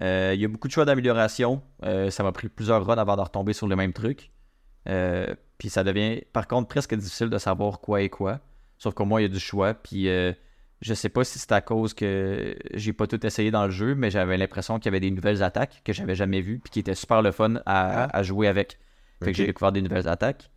Euh, 0.00 0.32
Il 0.34 0.40
y 0.40 0.44
a 0.44 0.48
beaucoup 0.48 0.68
de 0.68 0.72
choix 0.72 0.84
d'amélioration. 0.84 1.60
Euh, 1.84 2.10
ça 2.10 2.22
m'a 2.22 2.30
pris 2.32 2.48
plusieurs 2.48 2.84
runs 2.86 2.98
avant 2.98 3.16
de 3.16 3.22
retomber 3.22 3.52
sur 3.52 3.66
le 3.66 3.74
même 3.74 3.92
truc. 3.92 4.30
Euh, 4.88 5.26
puis 5.58 5.70
ça 5.70 5.82
devient, 5.82 6.22
par 6.32 6.46
contre, 6.46 6.68
presque 6.68 6.94
difficile 6.94 7.30
de 7.30 7.38
savoir 7.38 7.80
quoi 7.80 8.00
et 8.02 8.08
quoi. 8.08 8.38
Sauf 8.78 8.94
qu'au 8.94 9.04
moins, 9.04 9.20
il 9.20 9.24
y 9.24 9.26
a 9.26 9.28
du 9.28 9.40
choix. 9.40 9.74
Puis 9.74 10.04
je 10.80 10.94
sais 10.94 11.08
pas 11.08 11.24
si 11.24 11.38
c'est 11.40 11.50
à 11.50 11.60
cause 11.60 11.94
que 11.94 12.54
j'ai 12.74 12.92
pas 12.92 13.08
tout 13.08 13.24
essayé 13.26 13.50
dans 13.50 13.64
le 13.64 13.72
jeu, 13.72 13.96
mais 13.96 14.10
j'avais 14.10 14.36
l'impression 14.36 14.78
qu'il 14.78 14.84
y 14.86 14.88
avait 14.90 15.00
des 15.00 15.10
nouvelles 15.10 15.42
attaques 15.42 15.80
que 15.84 15.92
j'avais 15.92 16.14
jamais 16.14 16.40
vues, 16.42 16.60
puis 16.60 16.70
qui 16.70 16.78
étaient 16.80 16.94
super 16.94 17.20
le 17.22 17.32
fun 17.32 17.56
à, 17.66 18.04
Ah. 18.04 18.16
à 18.16 18.22
jouer 18.22 18.46
avec. 18.46 18.78
Fait 19.20 19.24
Ok. 19.24 19.32
que 19.32 19.36
j'ai 19.38 19.46
découvert 19.46 19.72
des 19.72 19.82
nouvelles 19.82 20.06
attaques. 20.06 20.48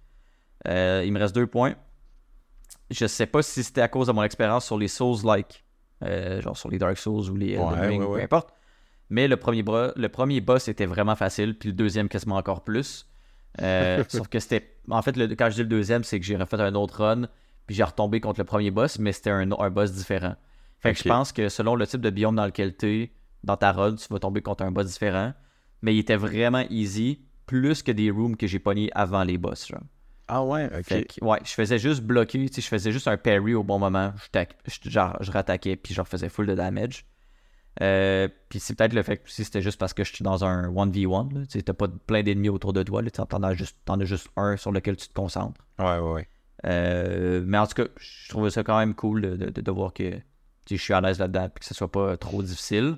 Euh, 0.67 1.03
il 1.05 1.11
me 1.11 1.19
reste 1.19 1.35
deux 1.35 1.47
points. 1.47 1.75
Je 2.89 3.05
sais 3.07 3.25
pas 3.25 3.41
si 3.41 3.63
c'était 3.63 3.81
à 3.81 3.87
cause 3.87 4.07
de 4.07 4.11
mon 4.11 4.23
expérience 4.23 4.65
sur 4.65 4.77
les 4.77 4.87
Souls-like, 4.87 5.63
euh, 6.03 6.41
genre 6.41 6.57
sur 6.57 6.69
les 6.69 6.77
Dark 6.77 6.97
Souls 6.97 7.29
ou 7.29 7.35
les 7.35 7.51
Elden 7.51 7.79
Ouais, 7.79 7.87
Ring, 7.87 8.01
ouais, 8.03 8.17
peu 8.17 8.23
importe. 8.23 8.53
Mais 9.09 9.27
le 9.27 9.37
premier, 9.37 9.63
bras, 9.63 9.91
le 9.95 10.09
premier 10.09 10.41
boss 10.41 10.67
était 10.67 10.85
vraiment 10.85 11.15
facile, 11.15 11.57
puis 11.57 11.69
le 11.69 11.75
deuxième 11.75 12.09
quasiment 12.09 12.35
encore 12.37 12.63
plus. 12.63 13.07
Euh, 13.61 14.03
sauf 14.09 14.27
que 14.27 14.39
c'était. 14.39 14.75
En 14.89 15.01
fait, 15.01 15.15
le- 15.17 15.27
quand 15.35 15.49
je 15.49 15.55
dis 15.55 15.61
le 15.61 15.67
deuxième, 15.67 16.03
c'est 16.03 16.19
que 16.19 16.25
j'ai 16.25 16.35
refait 16.35 16.59
un 16.59 16.75
autre 16.75 17.03
run, 17.03 17.23
puis 17.67 17.75
j'ai 17.75 17.83
retombé 17.83 18.19
contre 18.21 18.39
le 18.39 18.45
premier 18.45 18.71
boss, 18.71 18.99
mais 18.99 19.11
c'était 19.13 19.29
un, 19.31 19.51
un 19.51 19.69
boss 19.69 19.91
différent. 19.93 20.35
Fait 20.79 20.89
que 20.93 20.97
je 20.97 21.03
pense 21.09 21.31
que 21.31 21.47
selon 21.49 21.75
le 21.75 21.85
type 21.85 22.01
de 22.01 22.09
biome 22.09 22.35
dans 22.35 22.45
lequel 22.45 22.75
tu 22.75 23.03
es, 23.03 23.11
dans 23.43 23.55
ta 23.57 23.71
run, 23.71 23.95
tu 23.95 24.07
vas 24.09 24.19
tomber 24.19 24.41
contre 24.41 24.63
un 24.63 24.71
boss 24.71 24.87
différent. 24.87 25.33
Mais 25.81 25.95
il 25.95 25.99
était 25.99 26.15
vraiment 26.15 26.63
easy, 26.69 27.21
plus 27.45 27.83
que 27.83 27.91
des 27.91 28.09
rooms 28.11 28.35
que 28.37 28.47
j'ai 28.47 28.59
pognés 28.59 28.89
avant 28.95 29.23
les 29.23 29.37
boss. 29.37 29.67
Genre. 29.67 29.81
Ah 30.33 30.45
ouais, 30.45 30.65
ok. 30.67 30.83
Fait 30.85 31.03
que, 31.03 31.25
ouais, 31.25 31.39
je 31.43 31.51
faisais 31.51 31.77
juste 31.77 32.01
bloquer, 32.01 32.47
tu 32.47 32.55
sais, 32.55 32.61
je 32.61 32.67
faisais 32.67 32.91
juste 32.93 33.09
un 33.09 33.17
parry 33.17 33.53
au 33.53 33.63
bon 33.63 33.79
moment, 33.79 34.13
je, 34.33 34.89
genre, 34.89 35.17
je 35.21 35.29
rattaquais, 35.29 35.75
puis 35.75 35.93
je 35.93 35.99
refaisais 35.99 36.29
full 36.29 36.47
de 36.47 36.55
damage. 36.55 37.05
Euh, 37.81 38.27
puis 38.49 38.59
c'est 38.59 38.75
peut-être 38.75 38.93
le 38.93 39.03
fait 39.03 39.17
que 39.17 39.29
si 39.31 39.43
c'était 39.43 39.61
juste 39.61 39.79
parce 39.79 39.93
que 39.93 40.03
je 40.03 40.13
suis 40.13 40.23
dans 40.23 40.45
un 40.45 40.69
1v1, 40.69 41.33
là, 41.33 41.45
tu 41.45 41.61
t'as 41.63 41.73
pas 41.73 41.87
plein 41.87 42.23
d'ennemis 42.23 42.49
autour 42.49 42.73
de 42.73 42.83
toi, 42.83 43.01
t'en 43.03 43.43
as, 43.43 43.53
juste, 43.55 43.77
as 43.89 44.05
juste 44.05 44.29
un 44.37 44.55
sur 44.57 44.71
lequel 44.71 44.95
tu 44.97 45.07
te 45.09 45.13
concentres. 45.13 45.59
Ouais, 45.79 45.99
ouais, 45.99 46.11
ouais. 46.13 46.27
Euh, 46.65 47.43
mais 47.45 47.57
en 47.57 47.67
tout 47.67 47.75
cas, 47.83 47.89
je 47.97 48.29
trouvais 48.29 48.51
ça 48.51 48.63
quand 48.63 48.77
même 48.77 48.95
cool 48.95 49.21
de, 49.21 49.35
de- 49.35 49.61
de 49.61 49.71
voir 49.71 49.93
que 49.93 50.11
je 50.69 50.75
suis 50.77 50.93
à 50.93 51.01
l'aise 51.01 51.19
là-dedans 51.19 51.47
et 51.47 51.59
que 51.59 51.65
ce 51.65 51.73
soit 51.73 51.91
pas 51.91 52.15
trop 52.17 52.41
difficile. 52.43 52.97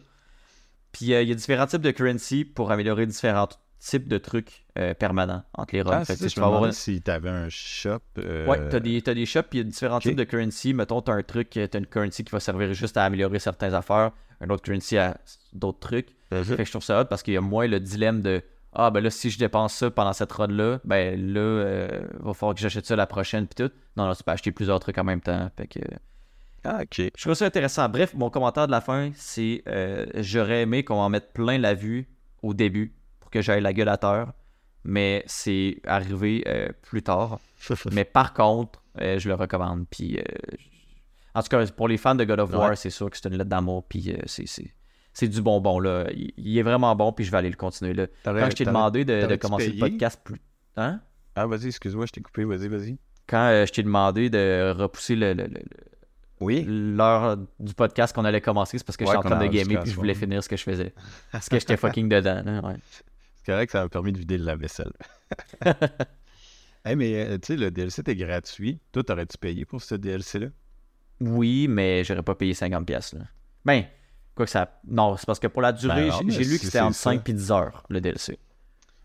Puis 0.92 1.14
euh, 1.14 1.24
il 1.24 1.30
y 1.30 1.32
a 1.32 1.36
différents 1.36 1.66
types 1.66 1.82
de 1.82 1.92
currency 1.92 2.46
pour 2.46 2.72
améliorer 2.72 3.06
différents 3.08 3.48
types 3.86 4.08
de 4.08 4.18
trucs 4.18 4.66
euh, 4.78 4.94
permanents 4.94 5.44
entre 5.54 5.76
les 5.76 5.82
runs. 5.82 6.00
Ah, 6.02 6.06
Fait 6.06 6.16
ça, 6.16 6.28
tu 6.28 6.36
je 6.36 6.40
me 6.40 6.46
tu 6.46 6.54
avoir 6.56 6.74
si 6.74 7.02
t'avais 7.02 7.30
un 7.30 7.50
shop. 7.50 8.00
euh, 8.18 8.48
Ouais, 8.48 8.70
t'as 8.70 8.80
des, 8.80 9.02
t'as 9.02 9.14
des 9.14 9.26
shops, 9.26 9.44
puis 9.50 9.60
il 9.60 9.64
y 9.64 9.66
a 9.66 9.70
différents 9.70 10.00
types 10.00 10.16
de 10.16 10.24
currency. 10.24 10.74
Mettons, 10.74 11.02
t'as 11.02 11.14
un 11.14 11.24
truc, 11.24 11.56
euh, 11.58 11.68
t'as 11.68 11.80
une 11.80 11.86
currency 11.88 12.24
qui 12.24 12.32
va 12.32 12.40
servir 12.40 12.74
juste 12.74 12.96
à 12.98 13.04
améliorer 13.04 13.40
certaines 13.40 13.74
affaires, 13.74 14.12
un 14.42 14.50
autre 14.50 14.62
currency 14.64 14.98
à 14.98 15.18
d'autres 15.52 15.80
trucs. 15.80 16.08
Fait 16.32 16.56
que 16.58 16.64
je 16.66 16.70
trouve 16.72 16.84
ça 16.84 17.02
hot 17.02 17.06
parce 17.06 17.22
qu'il 17.24 17.34
y 17.34 17.38
a 17.38 17.42
moins 17.42 17.68
le 17.68 17.80
dilemme 17.80 18.22
de 18.22 18.42
Ah, 18.74 18.90
ben 18.90 19.02
là, 19.02 19.10
si 19.12 19.30
je 19.30 19.38
dépense 19.38 19.74
ça 19.76 19.92
pendant 19.92 20.14
cette 20.14 20.32
run-là, 20.32 20.80
ben 20.86 21.34
là, 21.34 21.40
euh, 21.42 22.08
va 22.22 22.34
falloir 22.34 22.56
que 22.56 22.62
j'achète 22.62 22.86
ça 22.86 22.96
la 22.96 23.06
prochaine, 23.06 23.46
puis 23.48 23.64
tout. 23.66 23.72
Non, 23.98 24.08
non, 24.08 24.16
tu 24.16 24.24
peux 24.24 24.32
acheter 24.32 24.52
plusieurs 24.52 24.80
trucs 24.80 24.98
en 24.98 25.04
même 25.04 25.22
temps. 25.22 25.52
Fait 25.58 25.68
que 25.68 25.80
Ah, 26.64 26.80
ok. 26.84 27.12
je 27.16 27.22
trouve 27.22 27.34
ça 27.36 27.46
intéressant. 27.46 27.88
Bref, 27.90 28.14
mon 28.16 28.30
commentaire 28.30 28.66
de 28.66 28.72
la 28.72 28.82
fin, 28.82 29.12
c'est 29.16 29.62
euh, 29.68 30.06
j'aurais 30.16 30.62
aimé 30.62 30.84
qu'on 30.84 30.96
en 31.02 31.10
mette 31.10 31.34
plein 31.34 31.58
la 31.60 31.74
vue 31.76 32.08
au 32.42 32.54
début 32.54 32.94
que 33.34 33.42
j'aille 33.42 33.62
la 33.62 33.74
gueule 33.74 33.90
à 33.90 33.98
terre, 33.98 34.32
mais 34.84 35.24
c'est 35.28 35.78
arrivé 35.86 36.44
euh, 36.48 36.70
plus 36.82 37.02
tard. 37.04 37.40
Mais 37.92 38.06
par 38.06 38.34
contre, 38.34 38.82
euh, 39.02 39.18
je 39.20 39.28
le 39.28 39.36
recommande. 39.36 39.86
Puis, 39.90 40.18
euh, 40.20 40.24
en 41.34 41.42
tout 41.42 41.50
cas, 41.50 41.66
pour 41.68 41.88
les 41.88 41.98
fans 41.98 42.16
de 42.16 42.24
God 42.26 42.40
of 42.40 42.52
War, 42.54 42.70
Ouais. 42.70 42.76
c'est 42.76 42.90
sûr 42.90 43.10
que 43.10 43.18
c'est 43.18 43.28
une 43.30 43.38
lettre 43.38 43.50
d'amour. 43.50 43.84
Puis, 43.88 44.16
c'est, 44.26 44.48
c'est, 44.48 44.74
c'est 45.14 45.28
du 45.28 45.42
bonbon. 45.42 45.80
Là. 45.80 46.06
Il, 46.14 46.32
il 46.38 46.58
est 46.58 46.64
vraiment 46.64 46.96
bon. 46.96 47.12
Puis, 47.12 47.26
je 47.26 47.32
vais 47.32 47.38
aller 47.38 47.50
le 47.50 47.56
continuer. 47.56 47.94
Là. 47.94 48.08
Quand 48.24 48.50
je 48.50 48.56
t'ai 48.56 48.66
demandé 48.66 49.04
de, 49.06 49.36
commencer 49.38 49.70
le 49.72 49.80
podcast 49.80 50.22
plus. 50.24 50.40
Hein? 50.78 51.00
Ah, 51.36 51.48
vas-y, 51.48 51.68
excuse-moi, 51.68 52.06
je 52.06 52.12
t'ai 52.12 52.22
coupé, 52.22 52.44
vas-y, 52.46 52.68
vas-y. 52.68 52.98
Quand 53.28 53.48
euh, 53.48 53.66
je 53.66 53.72
t'ai 53.72 53.82
demandé 53.84 54.30
de 54.30 54.72
repousser 54.78 55.16
le, 55.16 55.34
le- 55.34 55.48
le- 55.48 55.62
Oui. 56.42 56.64
l'heure 56.68 57.38
du 57.60 57.74
podcast 57.74 58.14
qu'on 58.14 58.26
allait 58.26 58.42
commencer, 58.42 58.78
c'est 58.78 58.84
parce 58.86 58.98
que 58.98 59.06
Ouais, 59.06 59.12
j'étais 59.16 59.26
en 59.26 59.30
train 59.30 59.40
de 59.40 59.48
gamer 59.48 59.82
puis 59.82 59.92
je 59.92 59.96
voulais 59.96 60.14
finir 60.14 60.44
ce 60.44 60.50
que 60.50 60.58
je 60.58 60.64
faisais. 60.64 60.94
Parce 61.32 61.48
que 61.50 61.58
j'étais 61.58 61.78
fucking 61.78 62.10
dedans. 62.10 62.44
ouais. 62.68 62.76
C'est 63.44 63.52
correct, 63.52 63.72
ça 63.72 63.82
m'a 63.82 63.90
permis 63.90 64.14
de 64.14 64.20
vider 64.20 64.38
le 64.38 64.46
lave-vaisselle. 64.46 64.94
hey, 66.86 66.96
mais 66.96 67.28
euh, 67.28 67.38
tu 67.38 67.48
sais, 67.48 67.56
le 67.58 67.72
DLC 67.72 68.00
était 68.00 68.16
gratuit. 68.16 68.80
Toi, 68.94 69.04
t'aurais-tu 69.04 69.38
payé 69.38 69.66
pour 69.66 69.82
ce 69.82 69.96
DLC-là? 69.96 70.48
Oui, 71.20 71.68
mais 71.68 72.06
j'aurais 72.06 72.24
pas 72.24 72.36
payé 72.36 72.54
50$. 72.54 72.86
piastres, 72.86 73.18
Là. 73.18 73.26
Ben, 73.66 73.86
quoi 74.34 74.46
que 74.46 74.52
ça. 74.52 74.80
Non, 74.88 75.18
c'est 75.18 75.26
parce 75.26 75.40
que 75.40 75.48
pour 75.48 75.62
la 75.62 75.74
durée, 75.74 76.08
Ben 76.08 76.24
non, 76.24 76.30
j'ai, 76.30 76.46
lu 76.46 76.58
que 76.58 76.66
c'était 76.66 76.70
c'est 76.70 76.80
entre 76.80 76.96
ça. 76.96 77.12
5 77.12 77.28
et 77.28 77.34
10 77.34 77.52
heures, 77.52 77.84
le 77.90 78.00
DLC. 78.00 78.40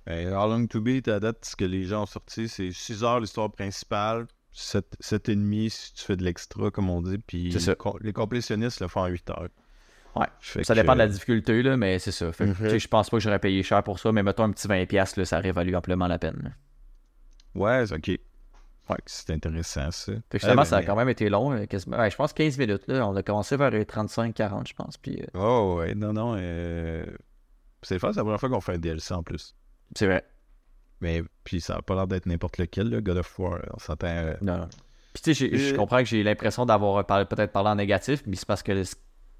Ben, 0.06 0.32
How 0.32 0.48
Long 0.48 0.66
To 0.68 0.80
Beat, 0.80 1.08
à 1.08 1.18
date, 1.18 1.44
ce 1.44 1.56
que 1.56 1.64
les 1.64 1.82
gens 1.82 2.04
ont 2.04 2.06
sorti, 2.06 2.48
c'est 2.48 2.70
6 2.70 3.02
heures 3.02 3.18
l'histoire 3.18 3.50
principale, 3.50 4.28
7, 4.52 4.86
7,5 5.02 5.68
si 5.68 5.94
tu 5.94 6.04
fais 6.04 6.16
de 6.16 6.22
l'extra, 6.22 6.70
comme 6.70 6.90
on 6.90 7.02
dit, 7.02 7.18
puis 7.18 7.52
les 8.02 8.12
complétionnistes 8.12 8.80
le 8.80 8.86
font 8.86 9.00
en 9.00 9.08
8 9.08 9.30
heures. 9.30 9.48
Ouais. 10.18 10.26
Fait 10.40 10.64
Ça 10.64 10.74
que, 10.74 10.80
dépend 10.80 10.94
de 10.94 10.98
la 10.98 11.06
difficulté, 11.08 11.62
là, 11.62 11.76
mais 11.76 11.98
c'est 11.98 12.12
ça. 12.12 12.32
Fait 12.32 12.46
Mhm. 12.46 12.78
je 12.78 12.88
pense 12.88 13.10
pas 13.10 13.16
que 13.18 13.22
j'aurais 13.22 13.38
payé 13.38 13.62
cher 13.62 13.82
pour 13.82 13.98
ça, 13.98 14.10
mais 14.12 14.22
mettons 14.22 14.44
un 14.44 14.50
petit 14.50 14.66
20$, 14.68 14.86
piastres, 14.86 15.18
là, 15.20 15.24
ça 15.24 15.38
aurait 15.38 15.52
valu 15.52 15.74
amplement 15.76 16.06
la 16.06 16.18
peine. 16.18 16.40
là. 16.42 16.50
Ouais, 17.54 17.92
ok. 17.92 18.08
Ouais, 18.08 18.96
c'est 19.04 19.30
intéressant, 19.30 19.90
ça. 19.90 20.12
Fait 20.12 20.20
que 20.30 20.38
finalement, 20.38 20.62
Eh 20.62 20.64
ben, 20.64 20.70
ça 20.70 20.76
a 20.78 20.82
quand 20.82 20.96
même 20.96 21.08
été 21.10 21.28
long, 21.28 21.52
euh, 21.52 21.66
quasiment. 21.66 21.98
Ouais, 21.98 22.10
je 22.10 22.16
pense 22.16 22.32
15 22.32 22.56
minutes. 22.56 22.84
Là. 22.88 23.06
On 23.06 23.14
a 23.16 23.22
commencé 23.22 23.56
vers 23.56 23.70
les 23.70 23.84
35-40, 23.84 24.66
je 24.68 24.72
pense. 24.74 24.96
Puis 24.96 25.20
euh, 25.20 25.26
Oh, 25.38 25.76
ouais, 25.78 25.94
non, 25.94 26.12
non. 26.14 26.36
euh, 26.38 27.04
C'est 27.82 27.94
le 27.94 28.00
fun, 28.00 28.12
c'est 28.12 28.16
la 28.20 28.24
première 28.24 28.40
fois 28.40 28.48
qu'on 28.48 28.60
fait 28.62 28.74
un 28.74 28.78
DLC 28.78 29.12
en 29.12 29.22
plus. 29.22 29.54
c'est 29.94 30.06
vrai. 30.06 30.24
Mais 31.00 31.22
puis 31.44 31.60
ça 31.60 31.76
a 31.76 31.82
pas 31.82 31.94
l'air 31.94 32.06
d'être 32.08 32.26
n'importe 32.26 32.58
lequel, 32.58 32.88
là, 32.90 33.00
God 33.00 33.18
of 33.18 33.38
War. 33.38 33.60
On 33.74 33.78
s'entend. 33.78 34.08
euh, 34.08 34.34
Non, 34.40 34.58
non. 34.58 34.68
Puis 35.12 35.22
tu 35.22 35.34
sais, 35.34 35.56
je 35.56 35.74
Euh, 35.74 35.76
comprends 35.76 35.98
que 35.98 36.04
j'ai 36.06 36.22
l'impression 36.22 36.64
d'avoir 36.66 37.04
peut-être 37.06 37.52
parlé 37.52 37.68
en 37.70 37.74
négatif, 37.76 38.22
mais 38.26 38.36
c'est 38.36 38.46
parce 38.48 38.62
que 38.62 38.72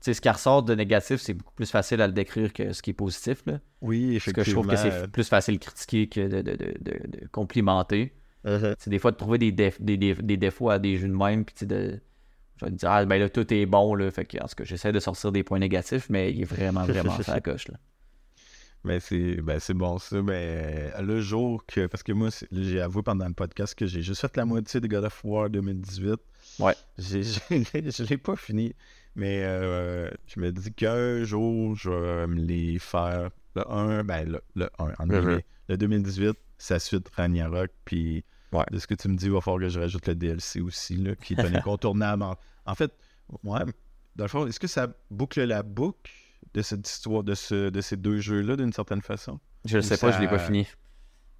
ce 0.01 0.13
qui 0.21 0.29
ressort 0.29 0.63
de 0.63 0.75
négatif, 0.75 1.21
c'est 1.21 1.35
beaucoup 1.35 1.55
plus 1.55 1.71
facile 1.71 2.01
à 2.01 2.07
le 2.07 2.13
décrire 2.13 2.53
que 2.53 2.73
ce 2.73 2.83
qui 2.83 2.91
est 2.91 2.95
positif. 2.95 3.43
Là. 3.47 3.61
Oui, 3.81 4.19
Parce 4.25 4.33
que 4.33 4.45
je 4.45 4.53
trouve 4.53 4.67
que 4.67 4.73
effectivement. 4.73 5.01
c'est 5.05 5.11
plus 5.11 5.29
facile 5.29 5.55
de 5.59 5.65
critiquer 5.65 6.09
que 6.09 6.21
de, 6.29 6.43
de, 6.43 6.53
de, 6.57 6.75
de- 6.81 7.27
complimenter. 7.33 8.13
euh, 8.47 8.75
C'est 8.79 8.91
des 8.91 8.99
fois 8.99 9.11
de 9.11 9.17
trouver 9.17 9.39
des, 9.39 9.53
déf- 9.53 9.81
des, 9.81 9.97
des- 9.97 10.15
des 10.15 10.37
défauts 10.37 10.71
à 10.71 10.79
des 10.79 10.97
jeux 10.97 11.09
de 11.09 11.15
même, 11.15 11.45
puis 11.45 11.67
de. 11.67 12.01
Je 12.61 12.65
vais 12.65 12.71
te 12.73 12.77
dire, 12.77 12.91
ah, 12.91 13.05
ben 13.05 13.19
là, 13.21 13.29
tout 13.29 13.53
est 13.55 13.67
bon, 13.67 13.95
là. 13.95 14.11
Fait 14.11 14.25
que, 14.25 14.37
en 14.39 14.47
tout 14.49 14.57
cas, 14.57 14.65
j'essaie 14.65 14.91
de 14.93 14.99
sortir 15.01 15.31
des 15.31 15.45
points 15.45 15.61
négatifs, 15.61 16.09
mais 16.11 16.33
il 16.33 16.41
est 16.43 16.45
vraiment, 16.45 16.85
vraiment 16.85 17.15
à 17.29 17.35
la 17.35 17.41
coche, 17.41 17.69
là. 17.69 17.75
Mais 18.85 19.01
c'est 19.01 19.41
ben, 19.43 19.59
bon 19.75 19.99
ça. 19.99 20.23
Mais 20.23 20.93
euh, 20.97 21.03
le 21.03 21.21
jour 21.21 21.65
que. 21.67 21.87
Parce 21.87 22.03
que 22.05 22.13
moi, 22.13 22.29
j'ai 22.53 22.81
avoué 22.81 23.03
pendant 23.03 23.27
le 23.27 23.35
podcast 23.35 23.75
que 23.75 23.87
j'ai 23.87 24.03
juste 24.03 24.21
fait 24.21 24.37
la 24.37 24.45
moitié 24.45 24.81
de 24.81 24.87
God 24.87 25.05
of 25.05 25.21
War 25.25 25.51
2018. 25.51 26.15
Ouais. 26.61 26.75
J'ai- 26.99 27.23
je 27.23 28.03
l'ai 28.09 28.17
pas 28.19 28.37
fini. 28.37 28.75
Mais 29.19 29.43
euh, 29.43 30.09
je 30.27 30.39
me 30.41 30.51
dis 30.53 30.73
qu'un 30.73 31.25
jour, 31.25 31.75
je 31.77 31.91
vais 31.91 32.27
me 32.29 32.37
les 32.41 32.79
faire. 32.79 33.31
Le 33.57 33.69
1, 33.71 34.05
ben 34.05 34.29
le, 34.31 34.41
le 34.55 34.71
1, 34.79 34.93
en 34.99 35.07
guillemets. 35.07 35.45
Le 35.69 35.77
2018, 35.77 36.37
sa 36.57 36.79
suite 36.79 37.09
Ragnarok. 37.15 37.71
Puis 37.85 38.25
Ouais. 38.53 38.65
de 38.71 38.79
ce 38.79 38.87
que 38.87 38.95
tu 38.95 39.09
me 39.09 39.17
dis, 39.17 39.27
il 39.27 39.33
va 39.33 39.41
falloir 39.43 39.61
que 39.61 39.69
je 39.69 39.79
rajoute 39.81 40.07
le 40.07 40.15
DLC 40.15 40.61
aussi, 40.63 40.97
là, 40.97 41.15
qui 41.17 41.35
est 41.35 41.41
un 41.41 41.53
incontournable. 41.55 42.23
En, 42.23 42.37
en 42.65 42.75
fait, 42.75 42.93
ouais, 43.45 43.61
dans 44.17 44.25
le 44.25 44.29
fond, 44.29 44.47
est-ce 44.47 44.59
que 44.61 44.67
ça 44.69 44.87
boucle 45.11 45.43
la 45.45 45.63
boucle 45.63 46.11
de 46.55 46.63
cette 46.63 46.89
histoire, 46.89 47.23
de, 47.25 47.35
ce, 47.35 47.69
de 47.69 47.81
ces 47.83 47.97
deux 47.99 48.21
jeux-là, 48.21 48.57
d'une 48.57 48.73
certaine 48.73 49.03
façon? 49.03 49.39
Je 49.67 49.79
Ou 49.79 49.83
sais 49.83 49.99
pas, 49.99 50.13
je 50.13 50.21
l'ai 50.21 50.29
pas 50.29 50.39
fini. 50.39 50.67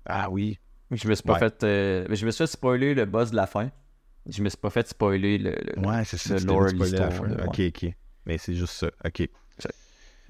Ah 0.05 0.29
oui. 0.29 0.59
Je 0.91 1.09
me 1.09 1.15
suis 1.15 1.23
pas 1.23 1.35
Ouais. 1.35 1.39
fait. 1.39 1.63
euh, 1.65 2.05
Je 2.11 2.27
me 2.27 2.31
suis 2.31 2.39
fait 2.39 2.47
spoiler 2.47 2.95
le 2.95 3.05
boss 3.07 3.31
de 3.31 3.37
la 3.37 3.47
fin. 3.47 3.71
Je 4.29 4.43
me 4.43 4.49
suis 4.49 4.59
pas 4.59 4.71
fait 4.71 4.87
spoiler 4.89 5.39
le. 5.39 5.51
le- 5.53 5.87
Ouais, 5.87 6.05
c'est 6.05 6.19
ça. 6.19 6.35
le 6.37 6.45
lore, 6.45 6.67
l'histoire, 6.67 7.11
Ok, 7.49 7.61
ok. 7.61 7.91
Mais 8.27 8.39
c'est 8.39 8.55
juste 8.55 8.75
ça. 8.75 8.91
Ok. 9.05 9.29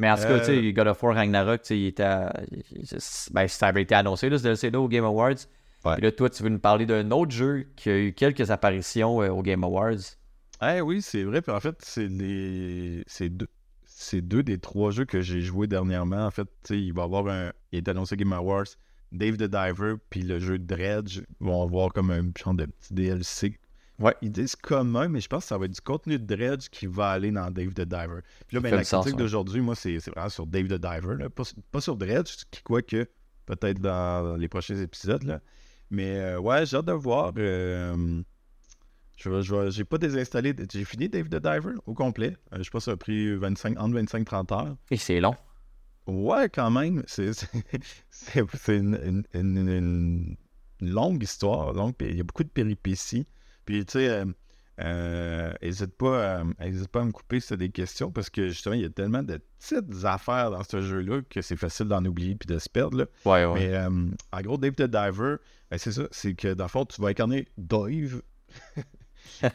Mais 0.00 0.08
en 0.08 0.14
tout 0.14 0.22
cas, 0.22 0.38
tu 0.38 0.50
Euh, 0.52 0.62
sais, 0.62 0.72
God 0.72 0.86
of 0.86 1.02
War 1.02 1.16
Ragnarok, 1.16 1.62
tu 1.62 1.68
sais, 1.68 1.78
il 1.80 1.86
était. 1.86 2.04
à- 2.04 2.32
Ben, 3.32 3.48
ça 3.48 3.66
avait 3.66 3.82
été 3.82 3.94
annoncé, 3.96 4.28
là, 4.28 4.38
ce 4.38 4.44
DLC-là, 4.44 4.80
au 4.80 4.86
Game 4.88 5.04
Awards. 5.04 5.34
Ouais. 5.84 5.94
Et 5.98 6.00
là, 6.02 6.12
toi, 6.12 6.30
tu 6.30 6.42
veux 6.44 6.48
nous 6.48 6.60
parler 6.60 6.86
d'un 6.86 7.10
autre 7.10 7.32
jeu 7.32 7.66
qui 7.74 7.90
a 7.90 7.98
eu 7.98 8.12
quelques 8.12 8.50
apparitions 8.52 9.20
euh, 9.22 9.30
au 9.30 9.42
Game 9.42 9.64
Awards. 9.64 9.96
Eh 10.62 10.80
oui, 10.80 11.02
c'est 11.02 11.24
vrai. 11.24 11.42
Puis 11.42 11.50
en 11.52 11.58
fait, 11.60 11.74
c'est 11.82 12.06
les. 12.06 13.02
C'est 13.08 13.28
deux. 13.28 13.48
C'est 13.86 14.20
deux 14.20 14.44
des 14.44 14.58
trois 14.58 14.92
jeux 14.92 15.04
que 15.04 15.20
j'ai 15.20 15.40
joués 15.40 15.66
dernièrement. 15.66 16.24
En 16.26 16.30
fait, 16.30 16.48
il 16.70 16.92
va 16.92 17.02
y 17.02 17.04
avoir 17.04 17.26
un. 17.26 17.50
Il 17.72 17.78
est 17.78 17.88
annoncé 17.88 18.16
Game 18.16 18.32
Awards 18.32 18.64
Dave 19.10 19.36
the 19.36 19.44
Diver 19.44 19.94
puis 20.10 20.22
le 20.22 20.38
jeu 20.38 20.58
Dredge 20.58 21.22
vont 21.40 21.62
avoir 21.62 21.92
comme 21.92 22.10
un 22.12 22.30
genre 22.38 22.54
de 22.54 22.66
petit 22.66 22.94
DLC. 22.94 23.58
Ouais. 23.98 24.14
Ils 24.22 24.30
disent 24.30 24.54
commun, 24.54 25.08
mais 25.08 25.20
je 25.20 25.28
pense 25.28 25.44
que 25.44 25.48
ça 25.48 25.58
va 25.58 25.64
être 25.64 25.74
du 25.74 25.80
contenu 25.80 26.18
de 26.18 26.36
Dredge 26.36 26.68
qui 26.70 26.86
va 26.86 27.10
aller 27.10 27.30
dans 27.32 27.50
Dave 27.50 27.74
the 27.74 27.80
Diver. 27.82 28.20
Puis 28.46 28.56
là, 28.56 28.60
ben, 28.60 28.70
la 28.70 28.84
critique 29.00 29.18
d'aujourd'hui, 29.18 29.60
moi, 29.60 29.74
c'est 29.74 29.98
c'est 30.00 30.10
vraiment 30.12 30.28
sur 30.28 30.46
Dave 30.46 30.68
the 30.68 30.74
Diver, 30.80 31.16
là. 31.18 31.28
Pas, 31.30 31.42
pas 31.72 31.80
sur 31.80 31.96
Dredge, 31.96 32.44
qui 32.50 32.62
quoi 32.62 32.80
que 32.82 33.08
peut-être 33.46 33.80
dans 33.80 34.36
les 34.36 34.48
prochains 34.48 34.76
épisodes. 34.76 35.24
Là. 35.24 35.40
Mais 35.90 36.16
euh, 36.18 36.38
ouais, 36.38 36.64
j'ai 36.66 36.76
hâte 36.76 36.84
de 36.84 36.92
voir. 36.92 37.32
euh, 37.38 38.22
je 39.16 39.70
j'ai 39.70 39.84
pas 39.84 39.98
désinstallé. 39.98 40.54
J'ai 40.72 40.84
fini 40.84 41.08
Dave 41.08 41.28
the 41.28 41.36
Diver 41.42 41.74
au 41.86 41.94
complet. 41.94 42.36
Euh, 42.52 42.62
je 42.62 42.70
pense 42.70 42.82
que 42.84 42.90
ça 42.90 42.92
a 42.92 42.96
pris 42.96 43.34
25, 43.34 43.80
entre 43.80 43.98
25-30 43.98 44.54
heures. 44.54 44.76
Et 44.92 44.96
c'est 44.96 45.20
long. 45.20 45.34
Ouais, 46.06 46.48
quand 46.48 46.70
même. 46.70 47.02
C'est 47.06 47.32
une, 48.68 48.68
une- 48.68 49.24
une- 49.34 49.56
une- 49.68 50.36
une 50.80 50.90
longue 50.90 51.22
histoire. 51.22 51.74
Donc, 51.74 51.96
il 52.00 52.16
y 52.16 52.20
a 52.20 52.24
beaucoup 52.24 52.44
de 52.44 52.48
péripéties. 52.48 53.26
Puis, 53.68 53.84
tu 53.84 53.92
sais, 53.98 54.08
euh, 54.08 54.24
euh, 54.80 55.52
hésite 55.60 55.94
pas, 55.98 56.38
à- 56.38 56.44
hésite 56.64 56.88
pas 56.88 57.02
à 57.02 57.04
me 57.04 57.12
couper 57.12 57.38
si 57.38 57.48
t'as 57.48 57.56
des 57.56 57.68
questions 57.68 58.10
parce 58.10 58.30
que 58.30 58.48
justement, 58.48 58.74
il 58.74 58.80
y 58.80 58.84
a 58.86 58.88
tellement 58.88 59.22
de 59.22 59.38
petites 59.58 60.04
affaires 60.06 60.50
dans 60.52 60.62
ce 60.64 60.80
jeu-là 60.80 61.20
que 61.28 61.42
c'est 61.42 61.56
facile 61.56 61.86
d'en 61.88 62.02
oublier 62.06 62.34
puis 62.34 62.46
de 62.46 62.58
se 62.58 62.70
perdre. 62.70 62.96
là. 62.96 63.04
Ouais, 63.26 63.44
ouais. 63.44 63.60
Mais 63.68 63.74
euh, 63.74 63.90
en 64.32 64.40
gros, 64.40 64.56
Dave 64.56 64.72
the 64.72 64.84
Diver, 64.84 65.36
ben, 65.70 65.76
c'est 65.76 65.92
ça, 65.92 66.04
c'est 66.12 66.32
que 66.34 66.54
dans 66.54 66.64
le 66.64 66.70
fond, 66.70 66.86
tu 66.86 66.98
vas 67.02 67.08
incarner 67.08 67.46
Dave. 67.58 68.22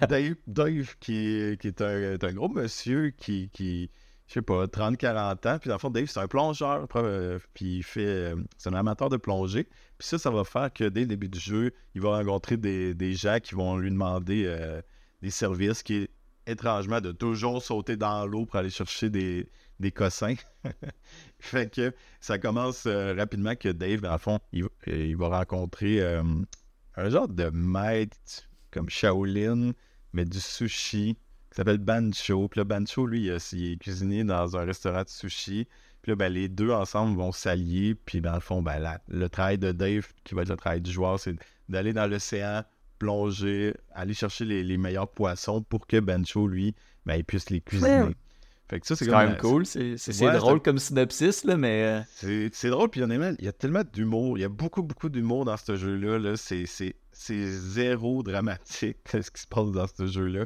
Dave, 0.10 0.36
Dave 0.46 0.96
qui, 1.00 1.58
qui 1.60 1.68
est 1.68 1.82
un, 1.82 2.14
est 2.14 2.24
un 2.24 2.34
gros 2.34 2.50
monsieur 2.50 3.10
qui, 3.10 3.50
qui 3.52 3.90
je 4.34 4.40
sais 4.40 4.42
pas, 4.42 4.66
30-40 4.68 5.48
ans. 5.48 5.60
Puis 5.60 5.68
dans 5.68 5.76
le 5.76 5.80
fond, 5.80 5.92
Dave, 5.92 6.08
c'est 6.08 6.20
un 6.20 6.28
plongeur. 6.28 6.88
euh, 6.96 7.38
Puis 7.54 7.78
il 7.78 7.84
fait. 7.84 8.06
euh, 8.06 8.36
c'est 8.58 8.70
un 8.70 8.74
amateur 8.74 9.10
de 9.10 9.18
plongée. 9.18 9.66
Puis 10.00 10.08
ça, 10.08 10.18
ça 10.18 10.32
va 10.32 10.44
faire 10.44 10.74
que 10.74 10.86
dès 10.86 11.02
le 11.02 11.06
début 11.08 11.30
du 11.30 11.40
jeu, 11.40 11.72
il 11.94 12.02
va 12.02 12.18
rencontrer 12.18 12.58
des, 12.58 12.96
des 12.96 13.14
gens 13.14 13.38
qui 13.40 13.54
vont 13.54 13.78
lui 13.78 13.92
demander 13.92 14.46
euh, 14.48 14.82
des 15.22 15.30
services 15.30 15.84
qui 15.84 15.98
est 15.98 16.10
étrangement 16.48 17.00
de 17.00 17.12
toujours 17.12 17.62
sauter 17.62 17.96
dans 17.96 18.26
l'eau 18.26 18.48
pour 18.48 18.56
aller 18.56 18.72
chercher 18.72 19.12
des, 19.12 19.48
des 19.80 19.92
cossins. 19.92 20.34
fait 21.40 21.72
que 21.72 21.94
ça 22.20 22.40
commence 22.40 22.88
rapidement 22.88 23.56
que 23.56 23.70
Dave, 23.70 24.02
dans 24.02 24.14
le 24.14 24.18
fond, 24.18 24.40
il, 24.52 25.16
va 25.16 25.28
rencontrer 25.28 26.04
un 26.04 27.10
genre 27.10 27.28
de 27.30 27.50
maître 27.52 28.18
comme 28.72 28.90
Shaolin, 28.90 29.72
mais 30.12 30.26
du 30.26 30.40
sushi, 30.40 31.18
qui 31.54 31.58
s'appelle 31.58 31.78
Bancho. 31.78 32.48
Puis 32.48 32.60
là, 32.60 32.64
Bancho, 32.64 33.06
lui, 33.06 33.26
il, 33.28 33.30
est 33.72 33.78
cuisinier 33.80 34.24
dans 34.24 34.58
un 34.58 34.66
restaurant 34.66 35.04
de 35.04 35.10
sushi. 35.10 35.68
Puis 36.02 36.12
là, 36.12 36.16
ben, 36.16 36.34
les 36.34 36.50
deux 36.50 36.72
ensemble 36.72 37.16
vont 37.18 37.32
s'allier. 37.32 37.94
Puis 37.94 38.22
dans 38.22 38.34
le 38.34 38.40
fond, 38.40 38.64
ben, 38.64 38.80
la- 38.80 39.00
le 39.08 39.30
travail 39.30 39.60
de 39.60 39.72
Dave, 39.72 40.08
qui 40.24 40.34
va 40.34 40.42
être 40.42 40.50
le 40.50 40.58
travail 40.58 40.82
du 40.82 40.92
joueur, 40.92 41.20
c'est 41.20 41.36
d'aller 41.70 41.94
dans 41.94 42.08
l'océan, 42.08 42.64
plonger, 42.98 43.76
aller 43.94 44.14
chercher 44.16 44.46
les, 44.46 44.64
les 44.64 44.78
meilleurs 44.78 45.08
poissons 45.08 45.62
pour 45.62 45.86
que 45.86 46.00
Bancho, 46.00 46.48
lui, 46.48 46.74
ben, 47.06 47.16
il 47.18 47.24
puisse 47.24 47.50
les 47.52 47.62
cuisiner. 47.62 48.16
Fait 48.70 48.80
que 48.80 48.88
ça, 48.88 48.96
c'est 48.96 49.06
quand 49.06 49.20
même 49.20 49.38
cool. 49.38 49.66
C'est 49.68 49.96
Ouais, 50.24 50.34
drôle 50.38 50.62
comme 50.62 50.80
synopsis, 50.80 51.44
là, 51.44 51.56
mais. 51.58 51.84
euh, 51.84 52.02
c'est 52.16 52.50
c'est 52.54 52.70
drôle, 52.70 52.90
puis 52.90 53.04
honnêtement, 53.04 53.32
il 53.38 53.46
y 53.46 53.48
a 53.48 53.52
tellement 53.54 53.84
d'humour. 53.94 54.38
Il 54.38 54.42
y 54.42 54.46
a 54.46 54.50
beaucoup, 54.50 54.82
beaucoup 54.82 55.10
d'humour 55.10 55.46
dans 55.46 55.58
ce 55.58 55.76
jeu-là. 55.76 56.18
Là. 56.18 56.36
C'est, 56.38 56.66
c'est, 57.14 57.48
zéro 57.48 58.24
dramatique, 58.24 58.98
ce 59.12 59.32
qui 59.32 59.42
se 59.42 59.48
passe 59.48 59.72
dans 59.72 59.88
ce 59.88 60.08
jeu-là. 60.08 60.46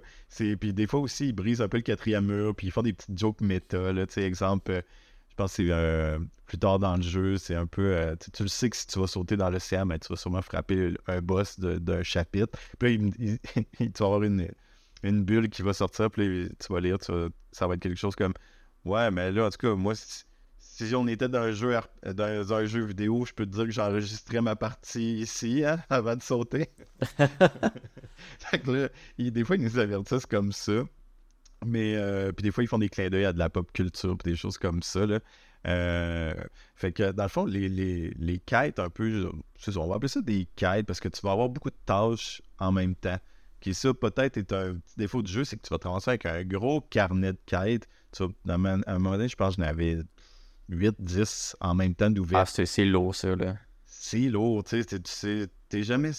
Puis 0.60 0.74
des 0.74 0.88
fois 0.88 1.00
aussi, 1.02 1.30
ils 1.30 1.34
brisent 1.34 1.62
un 1.62 1.70
peu 1.70 1.78
le 1.78 1.84
quatrième 1.84 2.26
mur, 2.26 2.56
puis 2.56 2.68
ils 2.68 2.72
font 2.72 2.82
des 2.84 2.94
petites 2.94 3.18
jokes 3.18 3.42
méta. 3.42 3.94
Là. 3.94 4.06
Exemple, 4.18 4.72
euh, 4.72 4.82
je 5.30 5.36
pense 5.36 5.52
que 5.58 5.64
c'est 5.64 5.72
euh, 5.72 6.20
plus 6.46 6.58
tard 6.60 6.80
dans 6.80 6.96
le 6.98 7.02
jeu, 7.04 7.38
c'est 7.38 7.56
un 7.56 7.68
peu... 7.68 7.96
euh, 7.96 8.16
tu, 8.34 8.44
le 8.44 8.50
sais 8.50 8.70
que 8.70 8.78
si 8.78 8.88
tu 8.88 9.00
vas 9.00 9.08
sauter 9.08 9.38
dans 9.38 9.50
l'océan, 9.50 9.86
ben, 9.86 10.00
tu 10.00 10.08
vas 10.10 10.16
sûrement 10.18 10.42
frapper 10.42 10.94
un 11.08 11.22
boss 11.22 11.60
d'un 11.60 12.04
chapitre. 12.04 12.58
Puis 12.80 12.98
là, 12.98 13.06
il- 13.20 13.40
il- 13.80 13.92
tu 13.92 14.00
vas 14.00 14.06
avoir 14.06 14.24
une, 14.24 14.48
une 15.04 15.24
bulle 15.24 15.50
qui 15.50 15.62
va 15.62 15.74
sortir, 15.74 16.10
puis 16.12 16.50
tu 16.60 16.74
vas 16.74 16.80
lire, 16.80 16.98
ça 17.52 17.68
va 17.68 17.74
être 17.76 17.82
quelque 17.82 17.98
chose 17.98 18.16
comme... 18.16 18.34
Ouais, 18.86 19.12
mais 19.12 19.32
là, 19.32 19.46
en 19.48 19.50
tout 19.50 19.58
cas, 19.58 19.76
moi, 19.76 19.96
si, 19.96 20.24
si 20.86 20.96
on 20.96 21.08
était 21.08 21.28
dans 21.28 21.40
un 21.40 21.52
jeu 21.52 21.76
dans 22.04 22.54
un 22.54 22.66
jeu 22.66 22.86
vidéo, 22.86 23.26
je 23.26 23.34
peux 23.34 23.46
te 23.46 23.52
dire 23.52 23.66
que 23.66 23.72
j'enregistrais 23.72 24.42
ma 24.42 24.56
partie 24.56 25.20
ici, 25.20 25.64
hein, 25.66 25.80
avant 25.90 26.16
de 26.16 26.22
sauter. 26.22 26.70
fait 28.40 28.60
que 28.60 28.72
là, 28.72 28.90
des 29.18 29.44
fois, 29.44 29.56
ils 29.56 29.64
nous 29.64 29.80
avertissent 29.80 30.26
comme 30.26 30.52
ça. 30.52 30.84
Mais, 31.66 31.96
euh, 31.96 32.32
puis 32.32 32.44
des 32.44 32.52
fois, 32.52 32.64
ils 32.64 32.68
font 32.68 32.78
des 32.78 32.90
clins 32.90 33.10
d'œil 33.10 33.26
à 33.26 33.34
de 33.34 33.40
la 33.40 33.50
pop 33.50 33.72
culture, 33.72 34.16
puis 34.18 34.32
des 34.32 34.38
choses 34.38 34.58
comme 34.58 34.84
ça, 34.84 35.06
là. 35.06 35.20
Euh, 35.66 36.34
fait 36.76 36.92
que, 36.94 37.12
dans 37.12 37.24
le 37.24 37.30
fond, 37.30 37.46
les, 37.46 37.68
les, 37.68 38.12
les 38.12 38.40
quêtes, 38.40 38.80
un 38.80 38.90
peu, 38.90 39.30
ça, 39.58 39.72
on 39.80 39.88
va 39.88 39.96
appeler 39.96 40.08
ça 40.08 40.22
des 40.22 40.48
quêtes, 40.56 40.86
parce 40.86 41.00
que 41.00 41.10
tu 41.10 41.20
vas 41.22 41.32
avoir 41.32 41.50
beaucoup 41.50 41.72
de 41.72 41.78
tâches 41.86 42.42
en 42.60 42.72
même 42.72 42.96
temps. 42.96 43.18
Qui 43.60 43.74
ça, 43.74 43.92
peut-être, 43.94 44.38
est 44.38 44.54
un 44.54 44.76
petit 44.76 44.98
défaut 44.98 45.24
du 45.24 45.32
jeu, 45.32 45.44
c'est 45.44 45.58
que 45.58 45.68
tu 45.68 45.74
vas 45.74 45.80
te 45.80 46.10
avec 46.10 46.26
un 46.28 46.44
gros 46.44 46.82
carnet 46.82 47.34
de 47.34 47.40
quêtes. 47.48 47.88
Tu 48.12 48.24
vas- 48.24 48.30
à 48.48 48.54
un 48.54 48.58
moment 48.58 48.84
à 48.86 48.92
un 48.94 49.00
moment 49.00 49.18
donné, 49.18 49.28
je 49.28 49.36
pense 49.36 49.56
que 49.56 49.64
j'en 49.64 49.68
avais 49.68 49.98
8, 50.70 50.96
10 51.00 51.56
en 51.62 51.74
même 51.76 51.96
temps 51.96 52.10
d'ouvert. 52.10 52.40
Ah, 52.40 52.46
c'est 52.46 52.66
c'est 52.66 52.86
lourd, 52.86 53.16
ça, 53.16 53.36
là. 53.36 53.56
C'est 53.86 54.20
lourd, 54.30 54.64
tu 54.64 54.78
sais, 54.82 54.86
t'es- 54.86 55.00
tu 55.00 55.12
sais, 55.12 55.48
t'es 55.70 55.84
jamais, 55.84 56.12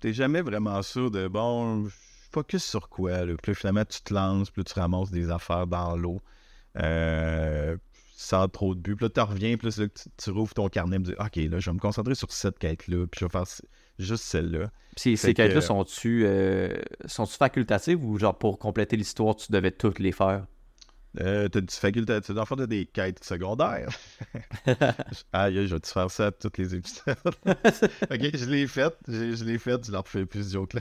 t'es 0.00 0.12
jamais 0.12 0.40
vraiment 0.42 0.82
sûr 0.82 1.10
de, 1.10 1.28
bon, 1.28 1.86
je 1.86 1.94
focus 2.32 2.64
sur 2.64 2.88
quoi, 2.88 3.24
là. 3.24 3.34
Là, 3.46 3.54
finalement, 3.54 3.84
tu 3.84 4.00
te 4.02 4.12
lances, 4.12 4.48
là, 4.56 4.64
tu 4.64 4.74
ramasses 4.78 5.10
des 5.10 5.30
affaires 5.30 5.66
dans 5.66 5.96
l'eau, 5.96 6.20
euh, 6.78 7.76
sans 8.16 8.48
trop 8.48 8.74
de 8.74 8.80
but. 8.80 8.96
Puis 8.96 9.04
là, 9.06 9.10
tu 9.10 9.20
reviens, 9.20 9.56
puis 9.56 9.68
là, 9.68 9.88
tu, 9.88 10.08
tu 10.16 10.30
rouvres 10.30 10.54
ton 10.54 10.68
carnet, 10.68 10.96
et 10.96 11.00
tu 11.00 11.04
dis, 11.10 11.14
OK, 11.18 11.36
là, 11.36 11.58
je 11.60 11.70
vais 11.70 11.74
me 11.74 11.78
concentrer 11.80 12.14
sur 12.14 12.30
cette 12.32 12.58
quête-là, 12.58 13.06
puis 13.06 13.20
je 13.20 13.24
vais 13.26 13.30
faire 13.30 13.44
juste 13.98 14.24
celle-là. 14.24 14.70
Puis 14.96 15.02
ces, 15.02 15.10
Fait 15.10 15.16
ces 15.16 15.34
que- 15.34 15.42
quêtes-là 15.42 15.60
sont-tu 15.60 16.24
euh, 16.26 16.74
sont-tu 17.06 17.36
facultatives 17.36 18.04
ou 18.04 18.18
genre 18.18 18.36
pour 18.36 18.58
compléter 18.58 18.96
l'histoire, 18.96 19.36
tu 19.36 19.50
devais 19.52 19.70
toutes 19.72 19.98
les 19.98 20.12
faire? 20.12 20.46
Euh, 21.20 21.48
t'as 21.48 21.60
t'as 22.56 22.66
des 22.66 22.86
quêtes 22.86 23.22
secondaires. 23.22 23.88
Aïe, 25.32 25.66
je 25.68 25.74
vais 25.74 25.80
te 25.80 25.86
faire 25.86 26.10
ça 26.10 26.26
à 26.26 26.32
tous 26.32 26.50
les 26.58 26.74
épisodes. 26.74 27.16
ok, 27.46 28.36
je 28.36 28.44
l'ai 28.50 28.66
fait, 28.66 28.92
je, 29.06 29.34
je 29.36 29.44
l'ai 29.44 29.58
fait, 29.58 29.84
je 29.86 29.92
leur 29.92 30.08
fais 30.08 30.26
plus 30.26 30.48
de 30.48 30.52
jokes 30.52 30.74
là. 30.74 30.80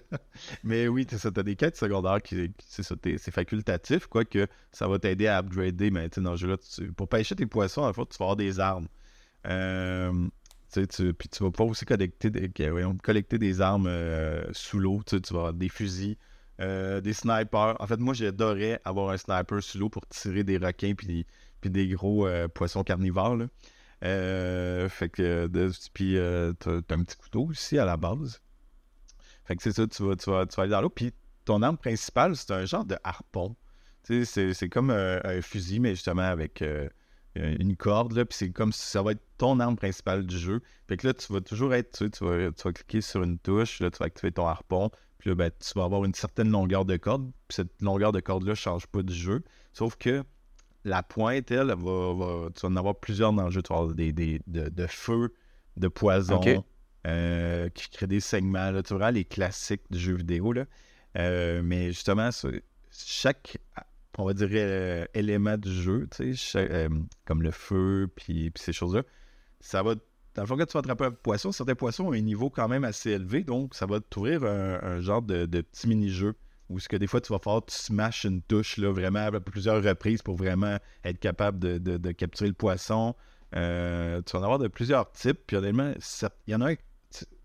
Mais 0.63 0.87
oui, 0.87 1.05
t'as 1.05 1.17
t'as 1.31 1.43
des 1.43 1.55
quêtes 1.55 1.77
secondaires 1.77 2.21
qui, 2.21 2.51
c'est 2.65 2.83
ça, 2.83 2.95
c'est 3.03 3.31
facultatif, 3.31 4.07
quoique 4.07 4.47
ça 4.71 4.87
va 4.87 4.97
t'aider 4.99 5.27
à 5.27 5.37
upgrader, 5.39 5.91
mais 5.91 6.09
tu 6.09 6.21
dans 6.21 6.35
jeu-là, 6.35 6.57
tu- 6.57 6.91
pour 6.93 7.07
pêcher 7.07 7.35
tes 7.35 7.45
poissons, 7.45 7.83
fait, 7.93 8.05
tu 8.05 8.17
vas 8.17 8.25
avoir 8.25 8.35
des 8.37 8.59
armes. 8.59 8.87
Euh, 9.47 10.27
tu 10.73 11.13
puis 11.13 11.29
tu 11.29 11.43
vas 11.43 11.51
pouvoir 11.51 11.69
aussi 11.69 11.85
collecter 11.85 12.29
des, 12.31 12.49
que- 12.51 12.97
collecter 12.97 13.37
des 13.37 13.61
armes 13.61 13.87
euh, 13.87 14.43
sous 14.53 14.79
l'eau, 14.79 15.01
tu 15.05 15.17
vas 15.17 15.39
avoir 15.39 15.53
des 15.53 15.69
fusils, 15.69 16.17
euh, 16.59 17.01
des 17.01 17.13
snipers. 17.13 17.75
En 17.79 17.87
fait, 17.87 17.99
moi, 17.99 18.13
j'adorais 18.13 18.79
avoir 18.85 19.09
un 19.09 19.17
sniper 19.17 19.61
sous 19.61 19.79
l'eau 19.79 19.89
pour 19.89 20.07
tirer 20.07 20.43
des 20.43 20.57
requins 20.57 20.93
puis, 20.93 21.25
des 21.63 21.87
gros 21.87 22.27
euh, 22.27 22.47
poissons 22.47 22.83
carnivores. 22.83 23.39
Euh, 24.03 24.89
fait 24.89 25.09
que, 25.09 25.47
puis 25.93 26.17
t'as 26.59 26.95
un 26.95 27.03
petit 27.03 27.17
couteau 27.17 27.45
aussi 27.45 27.77
à 27.79 27.85
la 27.85 27.97
base. 27.97 28.41
Fait 29.45 29.55
que 29.55 29.63
c'est 29.63 29.73
ça, 29.73 29.87
tu 29.87 30.03
vas, 30.03 30.15
tu, 30.15 30.29
vas, 30.29 30.45
tu 30.45 30.55
vas 30.55 30.63
aller 30.63 30.71
dans 30.71 30.81
l'eau. 30.81 30.89
Puis 30.89 31.13
ton 31.45 31.61
arme 31.61 31.77
principale, 31.77 32.35
c'est 32.35 32.51
un 32.51 32.65
genre 32.65 32.85
de 32.85 32.97
harpon. 33.03 33.55
C'est- 34.03 34.69
comme 34.69 34.91
un, 34.91 35.41
fusil, 35.41 35.79
mais 35.79 35.91
justement 35.91 36.23
avec 36.23 36.63
une 37.35 37.75
corde. 37.77 38.13
Là, 38.13 38.25
puis 38.25 38.37
c'est 38.37 38.51
comme 38.51 38.71
si 38.73 38.85
ça 38.85 39.01
va 39.01 39.13
être 39.13 39.23
ton 39.37 39.59
arme 39.59 39.75
principale 39.75 40.25
du 40.25 40.37
jeu. 40.37 40.61
Fait 40.87 40.97
que 40.97 41.07
là, 41.07 41.13
tu 41.13 41.31
vas 41.33 41.41
toujours 41.41 41.73
être, 41.73 41.97
tu, 41.97 42.09
sais, 42.13 42.25
vas, 42.25 42.51
tu 42.51 42.63
vas 42.63 42.73
cliquer 42.73 43.01
sur 43.01 43.23
une 43.23 43.39
touche, 43.39 43.79
là, 43.79 43.89
tu 43.89 43.97
vas 43.99 44.05
activer 44.05 44.31
ton 44.31 44.45
harpon. 44.45 44.91
Puis 45.23 45.29
là, 45.29 45.35
ben, 45.37 45.51
tu 45.57 45.71
vas 45.79 45.85
avoir 45.85 46.03
une 46.03 46.13
certaine 46.13 46.49
longueur 46.49 46.83
de 46.83 46.97
corde. 46.97 47.31
Puis 47.47 47.55
cette 47.55 47.81
longueur 47.81 48.11
de 48.11 48.19
corde-là 48.19 48.49
ne 48.51 48.55
change 48.55 48.87
pas 48.87 49.01
du 49.03 49.13
jeu. 49.13 49.41
Sauf 49.71 49.95
que 49.95 50.21
la 50.83 51.01
pointe, 51.01 51.49
elle, 51.49 51.67
va, 51.67 52.13
va- 52.13 52.49
tu 52.53 52.59
vas 52.61 52.67
en 52.67 52.75
avoir 52.75 52.95
plusieurs 52.99 53.31
dans 53.31 53.45
le 53.45 53.49
jeu. 53.51 53.61
Tu 53.61 53.71
vas 53.71 53.79
avoir 53.79 53.93
des, 53.95 54.11
des- 54.11 54.41
de, 54.47 54.67
de 54.67 54.85
feu, 54.85 55.33
de 55.77 55.87
poison, 55.87 56.41
euh, 57.07 57.69
qui 57.69 57.89
créent 57.89 58.05
des 58.07 58.19
segments. 58.19 58.69
Là. 58.69 58.83
Tu 58.83 58.93
vois 58.93 59.11
les 59.11 59.23
classiques 59.23 59.83
du 59.89 59.97
jeu 59.97 60.15
vidéo. 60.15 60.51
Là. 60.51 60.65
Euh, 61.17 61.61
mais 61.63 61.93
justement, 61.93 62.29
chaque, 62.91 63.59
on 64.17 64.25
va 64.25 64.33
dire, 64.33 64.49
euh, 64.51 65.05
élément 65.13 65.57
du 65.57 65.71
jeu, 65.73 66.05
tu 66.11 66.17
sais, 66.17 66.33
chaque- 66.35 66.69
comme 67.23 67.43
le 67.43 67.51
feu, 67.51 68.09
puis, 68.13 68.51
puis 68.51 68.61
ces 68.61 68.73
choses-là, 68.73 69.03
ça 69.61 69.83
va. 69.83 69.95
Dans 70.35 70.41
le 70.41 70.47
fond, 70.47 70.57
quand 70.57 70.65
tu 70.65 70.73
vas 70.73 70.79
attraper 70.79 71.05
un 71.05 71.11
poisson, 71.11 71.51
certains 71.51 71.75
poissons 71.75 72.05
ont 72.05 72.13
un 72.13 72.21
niveau 72.21 72.49
quand 72.49 72.67
même 72.67 72.83
assez 72.83 73.11
élevé, 73.11 73.43
donc 73.43 73.75
ça 73.75 73.85
va 73.85 73.99
t'ouvrir 73.99 74.43
un, 74.43 74.79
un 74.81 75.01
genre 75.01 75.21
de, 75.21 75.45
petit 75.45 75.87
mini-jeu 75.87 76.35
où 76.69 76.79
ce 76.79 76.89
que 76.89 76.95
des 76.95 77.07
fois 77.07 77.21
tu 77.21 77.31
vas 77.31 77.39
falloir 77.39 77.65
tu 77.65 77.75
smashes 77.75 78.23
une 78.23 78.41
touche 78.41 78.77
là, 78.77 78.91
vraiment 78.91 79.19
à 79.19 79.39
plusieurs 79.39 79.83
reprises 79.83 80.21
pour 80.21 80.35
vraiment 80.35 80.77
être 81.03 81.19
capable 81.19 81.59
de, 81.59 82.11
capturer 82.11 82.49
le 82.49 82.55
poisson. 82.55 83.15
Euh, 83.55 84.21
tu 84.23 84.33
vas 84.33 84.39
en 84.39 84.43
avoir 84.43 84.59
de 84.59 84.67
plusieurs 84.67 85.11
types, 85.11 85.39
puis 85.45 85.57
honnêtement, 85.57 85.93
il 86.47 86.51
y 86.51 86.55
en 86.55 86.61
a 86.61 86.71
un, 86.71 86.75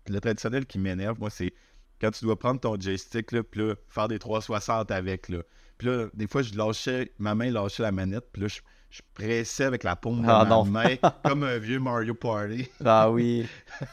le 0.07 0.19
traditionnel 0.19 0.65
qui 0.65 0.79
m'énerve, 0.79 1.19
moi, 1.19 1.29
c'est 1.29 1.53
quand 2.01 2.09
tu 2.11 2.25
dois 2.25 2.39
prendre 2.39 2.59
ton 2.59 2.79
joystick, 2.79 3.31
là, 3.31 3.43
puis 3.43 3.61
là, 3.61 3.75
faire 3.89 4.07
des 4.07 4.17
360 4.17 4.89
avec, 4.89 5.29
là. 5.29 5.39
Puis 5.77 5.87
là, 5.87 6.07
des 6.13 6.27
fois, 6.27 6.41
je 6.41 6.55
lâchais, 6.55 7.11
ma 7.19 7.35
main 7.35 7.51
lâchait 7.51 7.83
la 7.83 7.91
manette, 7.91 8.25
puis 8.31 8.41
là, 8.41 8.47
je, 8.47 8.61
je 8.89 9.01
pressais 9.13 9.65
avec 9.65 9.83
la 9.83 9.95
paume 9.95 10.21
de 10.21 10.27
Ah, 10.27 10.43
ma 10.43 10.49
non. 10.49 10.65
main, 10.65 10.95
comme 11.23 11.43
un 11.43 11.57
vieux 11.59 11.79
Mario 11.79 12.13
Party. 12.15 12.67
Ah 12.83 13.09
oui. 13.11 13.45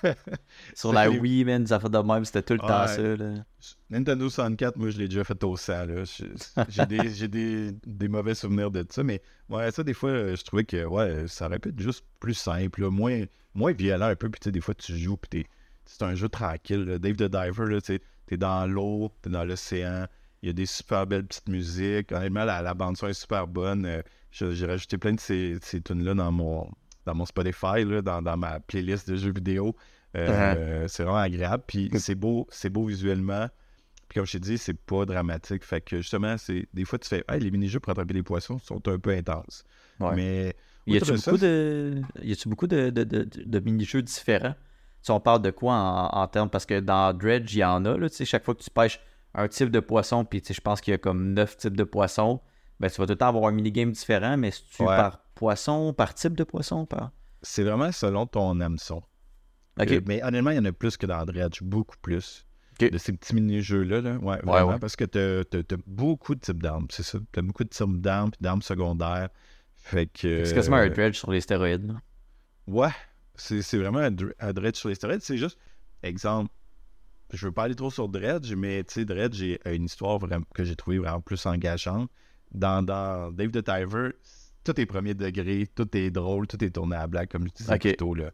Sur 0.75 0.91
Ça, 0.91 1.05
la 1.05 1.09
les- 1.09 1.19
Wii, 1.19 1.45
man, 1.45 1.65
des 1.65 1.73
affaires 1.73 1.91
de 1.91 1.99
même, 1.99 2.25
c'était 2.25 2.43
tout 2.43 2.55
le 2.55 2.59
temps 2.61 2.87
ça. 2.87 3.03
Là. 3.03 3.35
Nintendo 3.91 4.29
64, 4.29 4.77
moi, 4.77 4.91
je 4.91 4.99
l'ai 4.99 5.09
déjà 5.09 5.25
fait 5.25 5.43
au 5.45 5.57
sang. 5.57 5.87
J'ai 6.69 6.87
des, 6.87 7.09
j'ai 7.15 7.29
des, 7.29 7.73
des 7.87 8.09
mauvais 8.09 8.35
souvenirs 8.35 8.71
de 8.71 8.85
ça, 8.89 9.03
mais 9.03 9.21
ouais, 9.49 9.71
ça, 9.71 9.83
des 9.83 9.95
fois, 9.95 10.35
je 10.35 10.43
trouvais 10.45 10.65
que 10.65 10.85
ouais, 10.85 11.25
ça 11.29 11.47
aurait 11.47 11.59
pu 11.59 11.69
être 11.71 11.81
juste 11.81 12.05
plus 12.21 12.35
simple, 12.35 12.83
là, 12.83 12.91
moins, 12.91 13.25
moins 13.55 13.73
violent 13.73 14.07
un 14.07 14.17
peu. 14.17 14.29
Puis, 14.31 14.41
tu 14.41 14.45
sais, 14.47 14.53
des 14.53 14.61
fois, 14.61 14.75
tu 14.75 14.97
joues, 14.97 15.17
puis 15.17 15.47
c'est 15.85 16.03
un 16.03 16.15
jeu 16.15 16.29
tranquille. 16.29 16.85
là. 16.85 16.99
Dave 16.99 17.17
the 17.17 17.25
Diver, 17.31 17.81
tu 17.83 18.01
t'es 18.27 18.37
dans 18.37 18.67
l'eau, 18.67 19.13
t'es 19.23 19.31
dans 19.31 19.45
l'océan. 19.45 20.07
Il 20.43 20.47
y 20.47 20.51
a 20.51 20.53
des 20.53 20.67
super 20.67 21.07
belles 21.07 21.25
petites 21.27 21.49
musiques. 21.49 22.13
Honnêtement, 22.13 22.45
la, 22.45 22.61
la 22.63 22.75
bande-son 22.75 23.09
est 23.09 23.15
super 23.15 23.47
bonne. 23.47 23.87
Euh, 23.87 24.03
J'ai 24.37 24.67
rajouté 24.67 24.99
plein 24.99 25.13
de 25.13 25.21
ces, 25.21 25.57
ces 25.63 25.81
tunes-là 25.81 26.15
dans 26.15 26.33
mon, 26.33 26.69
dans 27.05 27.15
mon 27.15 27.25
Spotify, 27.25 27.85
là, 27.85 28.03
dans, 28.03 28.23
dans 28.23 28.37
ma 28.37 28.61
playlist 28.61 29.09
de 29.09 29.17
jeux 29.17 29.33
vidéo. 29.33 29.75
Euh, 30.17 30.87
C'est 30.89 31.03
vraiment 31.03 31.19
agréable. 31.19 31.65
Puis 31.67 31.91
c'est 31.99 32.15
beau, 32.15 32.47
c'est 32.51 32.71
beau 32.71 32.87
visuellement. 32.87 33.49
Puis 34.09 34.19
comme 34.19 34.27
je 34.27 34.33
t'ai 34.33 34.41
dit, 34.41 34.59
c'est 34.59 34.79
pas 34.79 35.05
dramatique. 35.05 35.65
Fait 35.65 35.81
que 35.81 35.99
justement, 35.99 36.37
c'est 36.39 36.69
des 36.73 36.85
fois 36.85 36.99
tu 36.99 37.09
fais 37.09 37.25
hey, 37.29 37.41
les 37.41 37.51
mini-jeux 37.51 37.81
pour 37.81 37.91
attraper 37.91 38.15
les 38.15 38.23
poissons 38.23 38.59
sont 38.59 38.87
un 38.89 38.99
peu 38.99 39.11
intenses. 39.11 39.65
Ouais. 39.99 40.15
Mais 40.15 40.57
Y 40.87 40.99
a-tu 40.99 41.13
beaucoup 41.15 41.39
de, 41.39 42.03
beaucoup 42.47 42.67
de, 42.67 42.91
de, 42.91 43.59
mini-jeux 43.59 44.03
différents? 44.03 44.55
Si 45.03 45.11
on 45.11 45.21
parle 45.21 45.43
de 45.43 45.51
quoi 45.51 45.75
en, 45.75 46.07
en 46.23 46.29
termes, 46.29 46.51
parce 46.51 46.67
que 46.67 46.79
dans 46.81 47.13
Dredge, 47.17 47.55
il 47.55 47.59
y 47.59 47.65
en 47.65 47.85
a, 47.85 47.97
là, 47.97 48.09
chaque 48.09 48.45
fois 48.45 48.55
que 48.55 48.63
tu 48.63 48.71
pêches 48.71 49.01
un 49.35 49.49
type 49.49 49.71
de 49.71 49.81
poisson, 49.81 50.25
puis 50.25 50.43
je 50.49 50.61
pense 50.61 50.81
qu'il 50.81 50.93
y 50.93 50.95
a 50.95 50.99
comme 50.99 51.35
neuf 51.35 51.57
types 51.57 51.77
de 51.77 51.85
poissons, 51.85 52.41
ben 52.81 52.91
tu 52.91 53.01
vas 53.01 53.07
tout 53.07 53.13
le 53.13 53.19
temps 53.19 53.29
avoir 53.29 53.47
un 53.47 53.53
minigame 53.53 53.93
différent, 53.93 54.37
mais 54.37 54.51
si 54.51 54.65
tu 54.69 54.83
Ouais. 54.83 54.97
par 54.97 55.21
poisson, 55.35 55.93
par 55.93 56.15
type 56.15 56.37
de 56.37 56.45
poisson, 56.45 56.87
par... 56.87 57.11
c'est 57.43 57.63
vraiment 57.63 57.93
selon 57.93 58.27
ton 58.27 58.61
hameçon. 58.61 59.03
Ok. 59.81 59.91
Euh, 59.91 60.01
mais 60.07 60.23
honnêtement, 60.23 60.51
il 60.51 60.57
y 60.57 60.59
en 60.59 60.65
a 60.65 60.73
plus 60.73 60.97
que 60.97 61.07
dans 61.07 61.25
Dredge, 61.25 61.63
beaucoup 61.63 61.97
plus. 62.01 62.47
De 62.79 62.99
ces 62.99 63.15
petits 63.15 63.35
mini-jeux-là. 63.35 64.03
Là. 64.03 64.17
Ouais, 64.19 64.39
vraiment, 64.43 64.73
ouais. 64.73 64.79
parce 64.79 64.97
que 64.97 65.05
t'as 65.07 65.41
as, 65.59 65.77
beaucoup 65.87 66.35
de 66.35 66.41
types 66.41 66.63
d'armes. 66.63 66.87
C'est 66.91 67.03
ça. 67.03 67.19
T'as 67.33 67.41
beaucoup 67.41 67.65
de 67.65 67.71
types 67.71 68.01
d'armes 68.03 68.31
puis 68.31 68.39
d'armes 68.43 68.61
secondaires. 68.61 69.31
Fait 69.77 70.07
que. 70.07 70.45
C'est 70.45 70.55
quasiment 70.55 70.77
un 70.77 70.87
euh, 70.87 70.91
Dredge 70.91 71.17
sur 71.17 71.31
les 71.31 71.41
stéroïdes. 71.41 71.87
là. 71.87 71.95
Ouais, 72.67 72.91
c'est 73.35 73.79
vraiment 73.79 74.01
un, 74.01 74.11
dr- 74.11 74.35
un 74.41 74.53
Dredge 74.53 74.77
sur 74.77 74.91
les 74.91 74.95
stéroïdes. 74.95 75.23
C'est 75.23 75.39
juste, 75.39 75.59
exemple, 76.03 76.51
je 77.33 77.47
veux 77.47 77.53
pas 77.53 77.65
aller 77.65 77.75
trop 77.75 77.91
sur 77.91 78.09
Dredge, 78.09 78.53
mais 78.55 78.85
tu 78.85 78.95
sais, 78.95 79.05
Dredge 79.05 79.43
a 79.65 79.73
une 79.73 79.85
histoire 79.85 80.19
vraiment, 80.19 80.45
que 80.55 80.65
j'ai 80.65 80.77
trouvé 80.77 80.99
vraiment 80.99 81.21
plus 81.21 81.47
engageante. 81.47 82.11
Dans, 82.53 82.83
dans 82.85 83.31
Dave 83.33 83.51
the 83.51 83.65
Diver, 83.65 84.11
tout 84.65 84.81
est 84.81 84.87
premier 84.87 85.15
degré, 85.15 85.67
tout 85.75 85.89
est 85.97 86.11
drôle, 86.11 86.47
tout 86.47 86.63
est 86.65 86.71
tourné 86.71 86.97
à 86.97 87.01
la 87.01 87.07
blague, 87.07 87.29
comme 87.29 87.47
je 87.49 87.53
disais 87.53 87.75
Ok. 87.75 87.81
plus 87.81 87.97
tôt. 87.97 88.15
Là. 88.15 88.31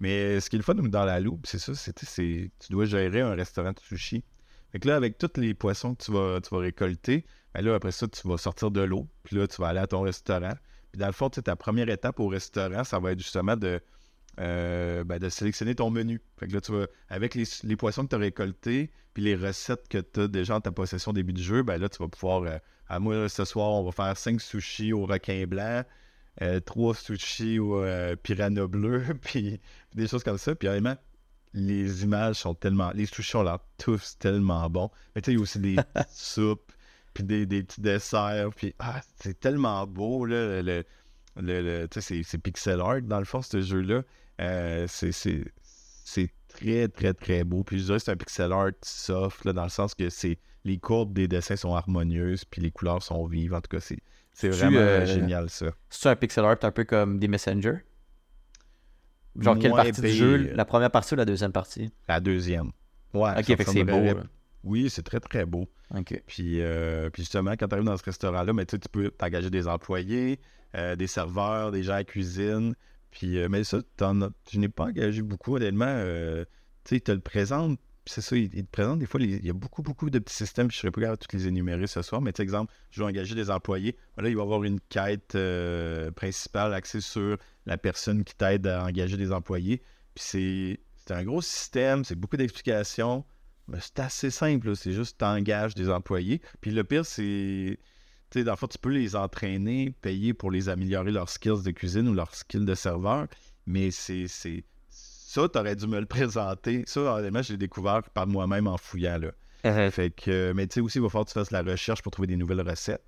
Mais 0.00 0.40
ce 0.40 0.48
qui 0.50 0.56
est 0.56 0.58
le 0.58 0.64
fun 0.64 0.74
dans 0.74 1.04
la 1.04 1.20
loupe, 1.20 1.46
c'est 1.46 1.58
ça, 1.58 1.74
c'est 1.74 1.94
tu 1.94 2.50
dois 2.70 2.84
gérer 2.84 3.20
un 3.20 3.34
restaurant 3.34 3.72
de 3.72 3.80
sushi. 3.80 4.24
Fait 4.72 4.78
que 4.80 4.88
là, 4.88 4.96
avec 4.96 5.18
tous 5.18 5.40
les 5.40 5.54
poissons 5.54 5.94
que 5.94 6.04
tu 6.04 6.12
vas, 6.12 6.40
tu 6.40 6.50
vas 6.54 6.60
récolter, 6.60 7.24
ben 7.54 7.64
là, 7.64 7.74
après 7.74 7.92
ça, 7.92 8.08
tu 8.08 8.26
vas 8.26 8.36
sortir 8.38 8.70
de 8.70 8.80
l'eau, 8.80 9.08
puis 9.22 9.36
là, 9.36 9.46
tu 9.46 9.60
vas 9.60 9.68
aller 9.68 9.78
à 9.80 9.86
ton 9.86 10.00
restaurant. 10.02 10.54
Puis 10.92 10.98
dans 11.00 11.06
le 11.06 11.12
fond, 11.12 11.30
tu 11.30 11.36
sais, 11.36 11.42
ta 11.42 11.54
première 11.56 11.88
étape 11.88 12.18
au 12.20 12.28
restaurant, 12.28 12.82
ça 12.84 12.98
va 12.98 13.12
être 13.12 13.20
justement 13.20 13.56
de, 13.56 13.80
euh, 14.40 15.04
ben, 15.04 15.18
de 15.18 15.28
sélectionner 15.28 15.74
ton 15.74 15.90
menu. 15.90 16.20
Fait 16.38 16.48
que 16.48 16.52
là, 16.54 16.60
tu 16.60 16.72
vas, 16.72 16.86
avec 17.08 17.34
les, 17.34 17.44
les 17.62 17.76
poissons 17.76 18.02
que 18.04 18.08
tu 18.08 18.14
as 18.16 18.18
récoltés, 18.18 18.90
puis 19.12 19.22
les 19.22 19.36
recettes 19.36 19.86
que 19.88 19.98
tu 19.98 20.20
as 20.22 20.28
déjà 20.28 20.56
en 20.56 20.60
ta 20.60 20.72
possession 20.72 21.10
au 21.10 21.14
début 21.14 21.32
du 21.32 21.42
jeu, 21.42 21.62
ben 21.62 21.78
là, 21.80 21.88
tu 21.88 21.98
vas 22.02 22.08
pouvoir. 22.08 22.42
euh, 22.42 22.58
à 22.88 22.98
moi, 23.00 23.28
ce 23.28 23.44
soir, 23.44 23.70
on 23.72 23.84
va 23.84 23.92
faire 23.92 24.16
5 24.16 24.40
sushis 24.40 24.92
au 24.92 25.06
requin 25.06 25.46
blanc, 25.46 25.82
3 26.66 26.94
sushis 26.94 27.58
au 27.58 27.82
euh, 27.82 28.16
piranha 28.16 28.66
bleu, 28.66 29.02
puis 29.22 29.60
des 29.94 30.06
choses 30.08 30.24
comme 30.24 30.38
ça. 30.38 30.54
Puis 30.54 30.68
honnêtement, 30.68 30.96
les 31.52 32.02
images 32.04 32.36
sont 32.36 32.54
tellement. 32.54 32.90
Les 32.94 33.06
sushis 33.06 33.36
ont 33.36 33.42
l'air 33.42 33.58
tous 33.78 34.16
tellement 34.18 34.68
bons. 34.70 34.90
Mais 35.14 35.22
tu 35.22 35.26
sais, 35.26 35.32
il 35.32 35.36
y 35.36 35.38
a 35.38 35.42
aussi 35.42 35.58
des 35.60 35.76
soupes, 36.10 36.72
puis 37.14 37.24
des, 37.24 37.46
des 37.46 37.62
petits 37.62 37.80
desserts, 37.80 38.50
puis 38.56 38.74
ah, 38.78 39.00
c'est 39.20 39.38
tellement 39.38 39.86
beau, 39.86 40.24
là. 40.26 40.62
Le, 40.62 40.84
le- 41.36 41.62
le- 41.62 41.86
tu 41.88 42.00
sais, 42.00 42.22
c'est- 42.22 42.38
pixel 42.38 42.80
art, 42.80 43.02
dans 43.02 43.18
le 43.18 43.24
fond, 43.24 43.42
ce 43.42 43.60
jeu-là. 43.60 44.02
Euh, 44.40 44.86
c'est- 44.88 45.44
très, 46.48 46.88
très, 46.88 47.14
très 47.14 47.44
beau. 47.44 47.64
Puis 47.64 47.78
je 47.80 47.84
dirais 47.84 47.98
que 47.98 48.04
c'est 48.04 48.12
un 48.12 48.16
pixel 48.16 48.52
art 48.52 48.70
soft, 48.82 49.44
là, 49.44 49.52
dans 49.52 49.64
le 49.64 49.68
sens 49.70 49.94
que 49.94 50.08
c'est 50.10 50.38
les 50.64 50.78
courbes 50.78 51.12
des 51.12 51.28
dessins 51.28 51.56
sont 51.56 51.74
harmonieuses, 51.74 52.44
puis 52.44 52.60
les 52.60 52.70
couleurs 52.70 53.02
sont 53.02 53.26
vives. 53.26 53.54
En 53.54 53.60
tout 53.60 53.68
cas, 53.70 53.80
c'est 53.80 53.98
c'est 54.32 54.48
Tu, 54.50 54.56
vraiment 54.56 54.80
euh, 54.80 55.04
génial, 55.06 55.50
ça. 55.50 55.66
C'est 55.90 56.08
un 56.08 56.16
pixel 56.16 56.44
art 56.44 56.56
un 56.62 56.70
peu 56.70 56.84
comme 56.84 57.18
des 57.18 57.28
Messenger? 57.28 57.78
Genre, 59.40 59.58
quelle 59.58 59.72
partie 59.74 60.00
du 60.00 60.08
jeu? 60.12 60.52
La 60.54 60.64
première 60.64 60.90
partie 60.90 61.14
ou 61.14 61.16
la 61.16 61.24
deuxième 61.24 61.52
partie? 61.52 61.90
La 62.08 62.20
deuxième. 62.20 62.70
Ouais, 63.12 63.30
Ok, 63.38 63.44
fait 63.44 63.56
que 63.56 63.64
c'est 63.64 63.84
beau. 63.84 64.02
là. 64.14 64.24
Oui, 64.62 64.88
c'est 64.90 65.02
très, 65.02 65.20
très 65.20 65.44
beau. 65.44 65.68
Puis, 66.26 66.60
euh, 66.60 67.10
puis 67.10 67.22
justement, 67.22 67.52
quand 67.52 67.68
tu 67.68 67.74
arrives 67.74 67.84
dans 67.84 67.96
ce 67.96 68.04
restaurant-là, 68.04 68.52
mais 68.52 68.64
tu 68.66 68.78
tu 68.78 68.88
peux 68.88 69.10
t'engager 69.10 69.50
des 69.50 69.68
employés, 69.68 70.40
euh, 70.74 70.96
des 70.96 71.06
serveurs, 71.06 71.70
des 71.70 71.82
gens 71.82 71.92
à 71.92 71.96
la 71.96 72.04
cuisine. 72.04 72.74
Puis, 73.10 73.38
euh, 73.38 73.48
mais 73.48 73.62
ça, 73.64 73.78
t'en 73.96 74.22
as- 74.22 74.30
je 74.50 74.58
n'ai 74.58 74.68
pas 74.68 74.84
engagé 74.84 75.22
beaucoup, 75.22 75.56
honnêtement. 75.56 75.84
euh, 75.86 76.44
tu 76.84 76.96
sais, 76.96 77.00
te 77.00 77.12
le 77.12 77.20
présentent. 77.20 77.78
C'est 78.06 78.20
ça, 78.20 78.36
ils 78.36 78.50
te 78.50 78.70
présentent 78.70 78.98
des 78.98 79.06
fois, 79.06 79.20
il 79.20 79.44
y 79.44 79.50
a 79.50 79.54
beaucoup, 79.54 79.82
beaucoup 79.82 80.10
de 80.10 80.18
petits 80.18 80.34
systèmes. 80.34 80.68
Puis 80.68 80.74
je 80.74 80.78
ne 80.78 80.82
serais 80.82 80.90
pas 80.90 81.00
capable 81.00 81.18
de 81.20 81.26
tous 81.26 81.36
les 81.36 81.48
énumérer 81.48 81.86
ce 81.86 82.02
soir. 82.02 82.20
Mais 82.20 82.32
exemple, 82.38 82.72
je 82.90 83.00
veux 83.00 83.06
engager 83.06 83.34
des 83.34 83.50
employés. 83.50 83.96
Là, 84.18 84.28
il 84.28 84.36
va 84.36 84.42
y 84.42 84.44
avoir 84.44 84.62
une 84.64 84.80
quête 84.80 85.34
euh, 85.34 86.10
principale 86.10 86.74
axée 86.74 87.00
sur 87.00 87.38
la 87.66 87.78
personne 87.78 88.24
qui 88.24 88.34
t'aide 88.34 88.66
à 88.66 88.84
engager 88.84 89.16
des 89.16 89.32
employés. 89.32 89.82
Puis 90.14 90.78
c'est 90.96 91.14
un 91.14 91.24
gros 91.24 91.40
système, 91.40 92.04
c'est 92.04 92.14
beaucoup 92.14 92.36
d'explications. 92.36 93.24
Mais 93.68 93.78
c'est 93.80 94.00
assez 94.00 94.30
simple, 94.30 94.76
c'est 94.76 94.92
juste 94.92 95.18
t'engages 95.18 95.74
des 95.74 95.88
employés. 95.88 96.42
Puis 96.60 96.70
le 96.70 96.84
pire, 96.84 97.06
c'est. 97.06 97.78
Tu 98.30 98.40
sais, 98.40 98.44
dans 98.44 98.52
le 98.52 98.56
fond, 98.56 98.66
tu 98.66 98.78
peux 98.78 98.90
les 98.90 99.16
entraîner, 99.16 99.94
payer 100.02 100.34
pour 100.34 100.50
les 100.50 100.68
améliorer 100.68 101.12
leurs 101.12 101.30
skills 101.30 101.62
de 101.64 101.70
cuisine 101.70 102.08
ou 102.08 102.14
leurs 102.14 102.34
skills 102.34 102.66
de 102.66 102.74
serveur. 102.74 103.28
Mais 103.66 103.90
c'est. 103.90 104.26
Ça, 105.34 105.48
t'aurais 105.48 105.74
dû 105.74 105.86
me 105.88 105.98
le 105.98 106.06
présenter. 106.06 106.84
Ça, 106.86 107.00
honnêtement, 107.16 107.42
je 107.42 107.52
l'ai 107.52 107.58
découvert 107.58 108.02
par 108.10 108.26
moi-même 108.26 108.66
en 108.68 108.76
fouillant. 108.76 109.18
Là. 109.18 109.32
Fait 109.90 110.10
que, 110.10 110.52
mais 110.54 110.66
tu 110.68 110.74
sais 110.74 110.80
aussi, 110.80 110.98
il 110.98 111.02
va 111.02 111.08
falloir 111.08 111.24
que 111.24 111.30
tu 111.30 111.34
fasses 111.34 111.50
la 111.50 111.62
recherche 111.62 112.02
pour 112.02 112.12
trouver 112.12 112.28
des 112.28 112.36
nouvelles 112.36 112.60
recettes. 112.60 113.02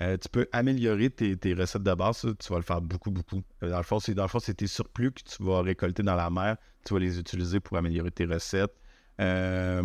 Euh, 0.00 0.16
tu 0.16 0.30
peux 0.30 0.48
améliorer 0.52 1.10
tes, 1.10 1.36
tes 1.36 1.52
recettes 1.52 1.82
de 1.82 1.92
base, 1.92 2.16
ça, 2.18 2.28
tu 2.38 2.48
vas 2.50 2.56
le 2.58 2.62
faire 2.64 2.80
beaucoup, 2.80 3.10
beaucoup. 3.10 3.42
Euh, 3.62 3.68
Dans 3.68 3.76
le 3.76 3.82
fond, 3.82 4.00
c'est 4.00 4.14
dans 4.14 4.22
le 4.22 4.28
fond, 4.28 4.38
c'est 4.38 4.54
tes 4.54 4.66
surplus 4.66 5.12
que 5.12 5.20
tu 5.22 5.42
vas 5.42 5.60
récolter 5.60 6.02
dans 6.02 6.14
la 6.14 6.30
mer. 6.30 6.56
Tu 6.86 6.94
vas 6.94 7.00
les 7.00 7.18
utiliser 7.18 7.60
pour 7.60 7.76
améliorer 7.76 8.10
tes 8.10 8.24
recettes. 8.24 8.72
Euh, 9.20 9.82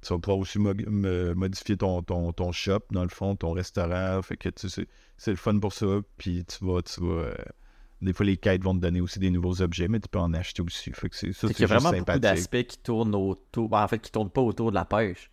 tu 0.00 0.12
vas 0.12 0.18
pouvoir 0.18 0.38
aussi 0.38 0.58
mo- 0.58 0.74
modifier 1.36 1.76
ton, 1.76 2.02
ton, 2.02 2.32
ton 2.32 2.50
shop, 2.50 2.80
dans 2.90 3.04
le 3.04 3.08
fond, 3.08 3.36
ton 3.36 3.52
restaurant. 3.52 4.20
Fait 4.22 4.36
que 4.36 4.48
tu 4.48 4.68
sais, 4.68 4.88
c'est 5.16 5.30
le 5.30 5.36
fun 5.36 5.56
pour 5.60 5.72
ça. 5.72 5.86
Puis 6.18 6.44
tu 6.44 6.64
vas, 6.64 6.82
tu 6.82 7.00
vas. 7.00 7.30
Des 8.02 8.12
fois, 8.12 8.26
les 8.26 8.36
quêtes 8.36 8.62
vont 8.62 8.74
te 8.74 8.80
donner 8.80 9.00
aussi 9.00 9.18
des 9.18 9.30
nouveaux 9.30 9.62
objets, 9.62 9.88
mais 9.88 10.00
tu 10.00 10.08
peux 10.08 10.18
en 10.18 10.34
acheter 10.34 10.60
aussi. 10.62 10.92
Fait 10.92 11.08
que 11.08 11.16
c'est 11.16 11.32
ça, 11.32 11.46
C'est 11.48 11.54
qu'il 11.54 11.62
y 11.62 11.64
a 11.72 11.78
vraiment 11.78 11.96
beaucoup 11.96 12.18
d'aspects 12.18 12.64
qui 12.64 12.78
tournent 12.78 13.14
autour. 13.14 13.68
ben, 13.68 13.82
en 13.82 13.88
fait, 13.88 13.98
qui 14.00 14.10
tournent 14.10 14.30
pas 14.30 14.40
autour 14.42 14.70
de 14.70 14.74
la 14.74 14.84
pêche. 14.84 15.30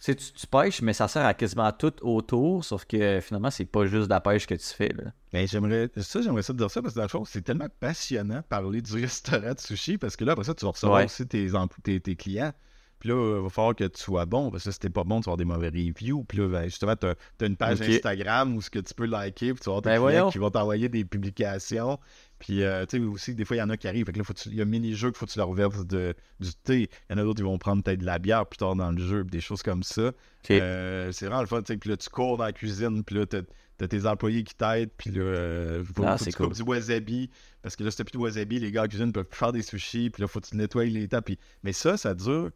Tu 0.00 0.04
sais, 0.04 0.14
tu, 0.14 0.32
tu 0.32 0.46
pêches, 0.46 0.80
mais 0.80 0.92
ça 0.92 1.08
sert 1.08 1.26
à 1.26 1.34
quasiment 1.34 1.72
tout 1.72 1.92
autour, 2.02 2.64
sauf 2.64 2.84
que 2.84 3.18
finalement, 3.20 3.50
c'est 3.50 3.64
pas 3.64 3.84
juste 3.86 4.04
de 4.04 4.10
la 4.10 4.20
pêche 4.20 4.46
que 4.46 4.54
tu 4.54 4.66
fais. 4.66 4.90
Là. 4.90 5.12
Mais 5.32 5.48
j'aimerais 5.48 5.90
ça, 5.96 6.22
j'aimerais 6.22 6.42
ça 6.42 6.52
te 6.52 6.58
dire 6.58 6.70
ça 6.70 6.80
parce 6.80 6.94
que 6.94 6.98
dans 7.00 7.04
le 7.04 7.08
fond, 7.08 7.24
c'est 7.24 7.42
tellement 7.42 7.66
passionnant 7.80 8.42
parler 8.48 8.80
du 8.80 8.92
restaurant 9.00 9.52
de 9.54 9.58
sushi 9.58 9.98
parce 9.98 10.14
que 10.14 10.24
là, 10.24 10.32
après 10.32 10.44
ça, 10.44 10.54
tu 10.54 10.64
vas 10.64 10.70
recevoir 10.70 10.98
Ouais. 11.00 11.04
aussi 11.06 11.26
tes, 11.26 12.00
tes 12.00 12.14
clients. 12.16 12.52
Puis 13.00 13.10
là, 13.10 13.36
il 13.38 13.42
va 13.42 13.48
falloir 13.48 13.74
que 13.76 13.84
tu 13.84 14.00
sois 14.02 14.26
bon 14.26 14.50
parce 14.50 14.64
que 14.64 14.70
si 14.72 14.78
t'es 14.80 14.90
pas 14.90 15.04
bon, 15.04 15.20
tu 15.20 15.26
vas 15.26 15.32
avoir 15.32 15.36
des 15.36 15.44
mauvais 15.44 15.68
reviews. 15.68 16.24
Puis 16.24 16.38
là, 16.38 16.48
ben, 16.48 16.64
justement, 16.64 16.96
tu 16.96 17.06
as, 17.06 17.46
une 17.46 17.56
page. 17.56 17.80
Instagram 17.80 18.56
où 18.56 18.60
ce 18.60 18.70
que 18.70 18.80
tu 18.80 18.92
peux 18.94 19.06
liker, 19.06 19.52
puis 19.54 19.60
tu 19.62 19.64
vas 19.70 19.76
avoir 19.76 19.82
tes 19.82 19.90
Ben 19.90 20.06
clients 20.08 20.30
qui 20.30 20.38
vont 20.38 20.50
t'envoyer 20.50 20.88
des 20.88 21.04
publications. 21.04 21.98
Puis, 22.38 22.62
euh, 22.62 22.86
tu 22.86 22.98
sais, 22.98 23.04
aussi, 23.04 23.34
des 23.34 23.44
fois, 23.44 23.56
il 23.56 23.60
y 23.60 23.62
en 23.62 23.70
a 23.70 23.76
qui 23.76 23.88
arrivent. 23.88 24.06
Fait 24.06 24.12
que 24.12 24.18
là, 24.18 24.24
faut 24.24 24.32
que 24.32 24.38
tu- 24.38 24.48
il 24.50 24.54
y 24.56 24.60
a 24.60 24.62
un 24.62 24.66
mini-jeu 24.66 25.10
qu'il 25.10 25.18
faut 25.18 25.26
que 25.26 25.32
tu 25.32 25.38
leur 25.38 25.52
verses 25.52 25.84
de, 25.86 26.14
du 26.40 26.50
thé. 26.54 26.88
Il 27.10 27.12
y 27.12 27.14
en 27.14 27.18
a 27.18 27.22
d'autres 27.24 27.38
qui 27.38 27.42
vont 27.42 27.58
prendre 27.58 27.82
peut-être 27.82 28.00
de 28.00 28.06
la 28.06 28.18
bière 28.18 28.46
plus 28.46 28.58
tard 28.58 28.76
dans 28.76 28.92
le 28.92 28.98
jeu, 28.98 29.24
des 29.24 29.40
choses 29.40 29.62
comme 29.62 29.82
ça. 29.82 30.12
Euh, 30.60 31.10
c'est 31.12 31.26
vraiment 31.26 31.40
le 31.40 31.46
fun, 31.48 31.60
tu 31.62 31.72
sais. 31.72 31.76
Puis 31.76 31.90
là, 31.90 31.96
tu 31.96 32.08
cours 32.10 32.36
dans 32.36 32.44
la 32.44 32.52
cuisine, 32.52 33.02
puis 33.04 33.16
là, 33.16 33.26
t'as 33.26 33.42
tes 33.88 34.06
employés 34.06 34.42
qui 34.44 34.54
t'aident, 34.54 34.90
puis 34.96 35.10
là, 35.10 35.20
euh, 35.22 35.84
faut, 35.84 36.02
Ah, 36.06 36.16
faut 36.16 36.24
tu 36.24 36.32
coupes 36.32 36.46
cool. 36.46 36.54
du 36.56 36.62
wasabi, 36.62 37.30
parce 37.62 37.74
que 37.76 37.82
là, 37.84 37.90
si 37.90 37.96
t'as 37.96 38.04
plus 38.04 38.12
de 38.12 38.18
wasabi, 38.18 38.58
les 38.60 38.70
gars 38.72 38.84
en 38.84 38.86
cuisine 38.88 39.12
peuvent 39.12 39.24
plus 39.24 39.38
faire 39.38 39.52
des 39.52 39.62
sushis, 39.62 40.10
puis 40.10 40.20
là, 40.22 40.26
faut 40.28 40.40
que 40.40 40.46
tu 40.46 40.56
nettoies 40.56 40.84
les 40.86 41.06
tables. 41.08 41.24
puis- 41.24 41.38
Mais 41.64 41.72
ça, 41.72 41.96
ça 41.96 42.14
dure, 42.14 42.50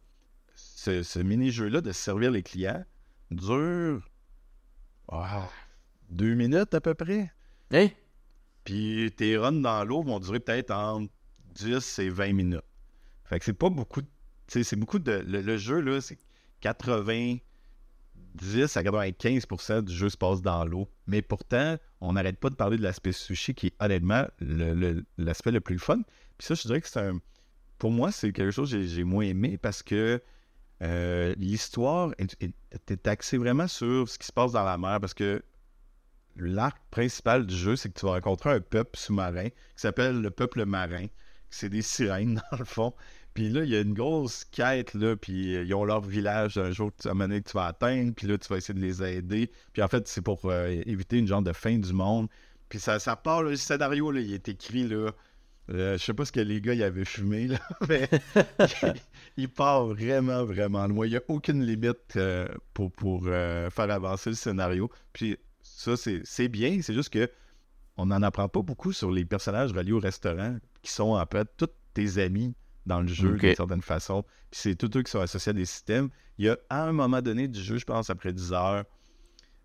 ce, 0.75 1.03
ce 1.03 1.19
mini-jeu-là 1.19 1.81
de 1.81 1.91
servir 1.91 2.31
les 2.31 2.43
clients, 2.43 2.83
dure 3.31 4.09
deux 6.09 6.33
minutes 6.33 6.73
à 6.73 6.81
peu 6.81 6.93
près. 6.93 7.31
Hey! 7.71 7.95
Puis 8.63 9.11
tes 9.15 9.37
runs 9.37 9.51
dans 9.51 9.83
l'eau 9.83 10.03
vont 10.03 10.19
durer 10.19 10.39
peut-être 10.39 10.71
entre 10.71 11.11
10 11.55 11.99
et 11.99 12.09
20 12.09 12.33
minutes. 12.33 12.63
Fait 13.25 13.39
que 13.39 13.45
c'est 13.45 13.53
pas 13.53 13.69
beaucoup. 13.69 14.01
c'est 14.47 14.75
beaucoup 14.75 14.99
de. 14.99 15.23
Le, 15.27 15.41
le 15.41 15.57
jeu, 15.57 15.79
là, 15.79 16.01
c'est 16.01 16.17
90 16.61 17.41
10 18.35 18.77
à 18.77 18.81
95% 18.81 19.83
du 19.83 19.93
jeu 19.93 20.09
se 20.09 20.17
passe 20.17 20.41
dans 20.41 20.65
l'eau. 20.65 20.89
Mais 21.05 21.21
pourtant, 21.21 21.77
on 22.01 22.13
n'arrête 22.13 22.39
pas 22.39 22.49
de 22.49 22.55
parler 22.55 22.77
de 22.77 22.83
l'aspect 22.83 23.11
sushi 23.11 23.53
qui 23.53 23.67
est 23.67 23.75
honnêtement 23.79 24.25
l'aspect 25.17 25.51
le, 25.51 25.61
plus 25.61 25.77
fun. 25.77 26.01
Puis 26.37 26.47
ça, 26.47 26.55
je 26.55 26.63
dirais 26.63 26.81
que 26.81 26.87
c'est 26.87 26.99
un. 26.99 27.19
Pour 27.77 27.91
moi, 27.91 28.11
c'est 28.11 28.31
quelque 28.31 28.51
chose 28.51 28.71
que 28.71 28.81
j'ai 28.81 29.03
moins 29.03 29.25
aimé 29.25 29.57
parce 29.57 29.83
que 29.83 30.21
euh, 30.81 31.33
l'histoire 31.37 32.13
est, 32.17 33.07
axée 33.07 33.37
vraiment 33.37 33.67
sur 33.67 34.09
ce 34.09 34.17
qui 34.17 34.27
se 34.27 34.33
passe 34.33 34.51
dans 34.51 34.63
la 34.63 34.77
mer 34.77 34.99
parce 34.99 35.13
que 35.13 35.41
l'arc 36.35 36.77
principal 36.89 37.45
du 37.45 37.55
jeu, 37.55 37.75
c'est 37.75 37.89
que 37.89 37.99
tu 37.99 38.05
vas 38.05 38.13
rencontrer 38.13 38.51
un 38.51 38.59
peuple 38.59 38.97
sous-marin 38.97 39.49
qui 39.49 39.55
s'appelle 39.75 40.21
le 40.21 40.31
peuple 40.31 40.65
marin. 40.65 41.05
C'est 41.49 41.69
des 41.69 41.83
sirènes, 41.83 42.41
dans 42.51 42.57
le 42.57 42.65
fond. 42.65 42.93
Puis 43.33 43.49
là, 43.49 43.63
il 43.63 43.69
y 43.69 43.75
a 43.75 43.81
une 43.81 43.93
grosse 43.93 44.43
quête, 44.45 44.93
là, 44.93 45.15
puis 45.15 45.55
euh, 45.55 45.63
ils 45.63 45.73
ont 45.73 45.85
leur 45.85 46.01
village 46.01 46.57
un 46.57 46.71
jour, 46.71 46.91
à 47.05 47.09
un 47.09 47.15
que 47.15 47.49
tu 47.49 47.53
vas 47.53 47.67
atteindre, 47.67 48.13
puis 48.13 48.27
là, 48.27 48.37
tu 48.37 48.47
vas 48.47 48.57
essayer 48.57 48.79
de 48.79 48.83
les 48.85 49.01
aider. 49.03 49.51
Puis 49.73 49.81
en 49.81 49.87
fait, 49.87 50.07
c'est 50.07 50.21
pour 50.21 50.41
euh, 50.45 50.81
éviter 50.85 51.17
une 51.17 51.27
genre 51.27 51.41
de 51.41 51.53
fin 51.53 51.77
du 51.77 51.93
monde. 51.93 52.27
Puis 52.69 52.79
ça, 52.79 52.99
ça 52.99 53.15
part, 53.15 53.43
le 53.43 53.55
scénario, 53.55 54.11
là, 54.11 54.19
il 54.19 54.33
est 54.33 54.49
écrit, 54.49 54.87
là, 54.87 55.11
euh, 55.69 55.97
je 55.97 56.03
sais 56.03 56.13
pas 56.13 56.25
ce 56.25 56.31
que 56.31 56.39
les 56.39 56.61
gars 56.61 56.73
y 56.73 56.83
avaient 56.83 57.05
fumé, 57.05 57.47
là, 57.47 57.59
mais 57.87 58.09
il 59.37 59.49
part 59.49 59.85
vraiment, 59.87 60.43
vraiment 60.43 60.87
loin. 60.87 61.05
Il 61.05 61.11
n'y 61.11 61.17
a 61.17 61.21
aucune 61.27 61.63
limite 61.65 62.17
pour, 62.73 62.91
pour 62.91 63.23
faire 63.23 63.91
avancer 63.91 64.29
le 64.29 64.35
scénario. 64.35 64.89
Puis 65.13 65.37
ça, 65.61 65.93
c'est 65.95 66.47
bien, 66.47 66.81
c'est 66.81 66.93
juste 66.93 67.09
que 67.09 67.29
on 67.97 68.07
n'en 68.07 68.21
apprend 68.23 68.49
pas 68.49 68.61
beaucoup 68.61 68.91
sur 68.91 69.11
les 69.11 69.25
personnages 69.25 69.71
reliés 69.71 69.91
au 69.91 69.99
restaurant, 69.99 70.57
qui 70.81 70.91
sont 70.91 71.15
en 71.15 71.25
fait 71.25 71.47
tous 71.57 71.69
tes 71.93 72.17
amis 72.17 72.55
dans 72.85 73.01
le 73.01 73.07
jeu 73.07 73.37
d'une 73.37 73.55
certaine 73.55 73.81
façon. 73.81 74.23
Puis 74.51 74.61
c'est 74.61 74.75
tous 74.75 74.97
eux 74.97 75.03
qui 75.03 75.11
sont 75.11 75.19
associés 75.19 75.51
à 75.51 75.53
des 75.53 75.65
systèmes. 75.65 76.09
Il 76.37 76.45
y 76.45 76.49
a 76.49 76.57
à 76.69 76.83
un 76.83 76.91
moment 76.91 77.21
donné 77.21 77.47
du 77.47 77.61
jeu, 77.61 77.77
je 77.77 77.85
pense 77.85 78.09
après 78.09 78.33
10 78.33 78.53
heures, 78.53 78.83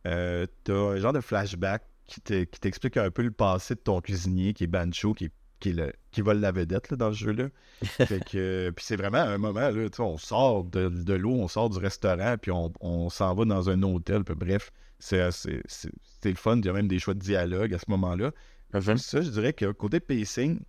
euh, 0.07 0.47
tu 0.65 0.73
as 0.73 0.77
un 0.77 0.97
genre 0.97 1.13
de 1.13 1.21
flashback 1.21 1.83
qui 2.07 2.21
t'explique 2.21 2.97
un 2.97 3.11
peu 3.11 3.23
le 3.23 3.31
passé 3.31 3.75
de 3.75 3.81
ton 3.81 4.01
cuisinier 4.01 4.55
qui 4.55 4.65
est 4.65 4.69
Bancho, 4.69 5.13
qui, 5.13 5.31
qui, 5.61 5.73
le, 5.73 5.93
qui 6.11 6.21
vole 6.21 6.41
la 6.41 6.53
vedette 6.53 6.95
dans 6.95 7.13
ce 7.13 7.19
jeu-là. 7.19 7.49
puis 8.07 8.85
c'est 8.85 8.97
vraiment 8.97 9.19
un 9.19 9.39
moment, 9.39 9.71
là, 9.71 9.89
on 9.99 10.19
sort 10.19 10.65
de, 10.65 10.89
de 10.89 11.15
l'eau, 11.15 11.33
on 11.33 11.49
sort 11.49 11.71
du 11.71 11.79
restaurant, 11.79 12.37
puis 12.41 12.51
on, 12.53 13.11
s'en 13.11 13.35
va 13.35 13.45
dans 13.45 13.71
un 13.71 13.83
hôtel. 13.83 14.25
Puis 14.25 14.35
bref, 14.35 14.73
c'est 14.99 15.19
le 15.19 16.35
fun. 16.35 16.59
Il 16.59 16.67
y 16.67 16.69
a 16.69 16.73
même 16.73 16.89
des 16.89 16.99
choix 16.99 17.15
de 17.15 17.21
dialogue 17.21 17.75
à 17.75 17.79
ce 17.79 17.87
moment-là. 17.89 18.33
Ça, 18.81 19.23
je 19.23 19.31
dirais 19.31 19.53
que 19.53 19.73
côté 19.73 20.01
pacing, 20.01 20.61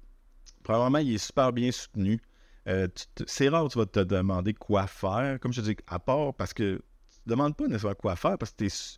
probablement, 0.63 0.99
il 0.99 1.15
est 1.15 1.17
super 1.17 1.51
bien 1.51 1.71
soutenu. 1.71 2.21
Euh, 2.67 2.87
c'est 3.25 3.49
rare 3.49 3.65
que 3.67 3.73
tu 3.73 3.79
vas 3.79 3.85
te 3.85 3.99
demander 4.01 4.53
quoi 4.53 4.87
faire. 4.87 5.39
Comme 5.39 5.53
je 5.53 5.61
te 5.61 5.65
dis, 5.65 5.77
à 5.87 5.99
part 5.99 6.33
parce 6.33 6.53
que 6.53 6.75
tu 6.75 7.19
ne 7.25 7.31
demandes 7.31 7.55
pas 7.55 7.67
nécessairement 7.67 7.95
quoi 7.95 8.15
faire 8.15 8.37
parce 8.37 8.51
que 8.51 8.57
tu 8.57 8.65
es 8.67 8.91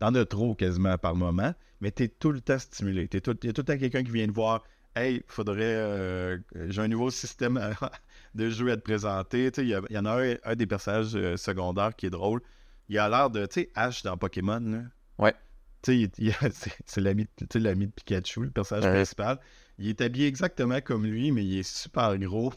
dans 0.00 0.24
trop 0.24 0.54
quasiment 0.54 0.96
par 0.96 1.14
moment, 1.14 1.52
mais 1.80 1.90
tu 1.90 2.04
es 2.04 2.08
tout 2.08 2.32
le 2.32 2.40
temps 2.40 2.58
stimulé. 2.58 3.08
Il 3.12 3.14
y 3.14 3.18
a 3.18 3.20
tout 3.20 3.36
le 3.42 3.52
temps 3.52 3.78
quelqu'un 3.78 4.02
qui 4.02 4.10
vient 4.10 4.26
te 4.26 4.32
voir. 4.32 4.64
Hey, 4.98 5.22
faudrait. 5.28 5.62
Euh, 5.62 6.38
j'ai 6.66 6.82
un 6.82 6.88
nouveau 6.88 7.10
système 7.10 7.60
de 8.34 8.50
jeu 8.50 8.72
à 8.72 8.76
te 8.76 8.82
présenter. 8.82 9.48
Il 9.58 9.68
y, 9.68 9.98
en 9.98 10.04
a 10.06 10.24
un, 10.42 10.56
des 10.56 10.66
personnages 10.66 11.14
euh, 11.14 11.36
secondaires 11.36 11.94
qui 11.94 12.06
est 12.06 12.10
drôle. 12.10 12.42
Il 12.88 12.98
a 12.98 13.08
l'air 13.08 13.30
de. 13.30 13.46
Tu 13.46 13.60
sais, 13.60 13.70
Ash 13.76 14.02
dans 14.02 14.16
Pokémon. 14.16 14.58
Là. 14.58 14.78
Ouais. 15.18 15.34
Tu 15.82 16.10
sais, 16.16 16.50
c'est 16.84 17.00
l'ami 17.00 17.28
de 17.38 17.92
Pikachu, 17.92 18.42
le 18.42 18.50
personnage 18.50 18.90
principal. 18.90 19.38
Il 19.78 19.88
est 19.88 20.00
habillé 20.00 20.26
exactement 20.26 20.80
comme 20.80 21.06
lui, 21.06 21.30
mais 21.30 21.44
il 21.44 21.58
est 21.60 21.62
super 21.62 22.18
gros. 22.18 22.52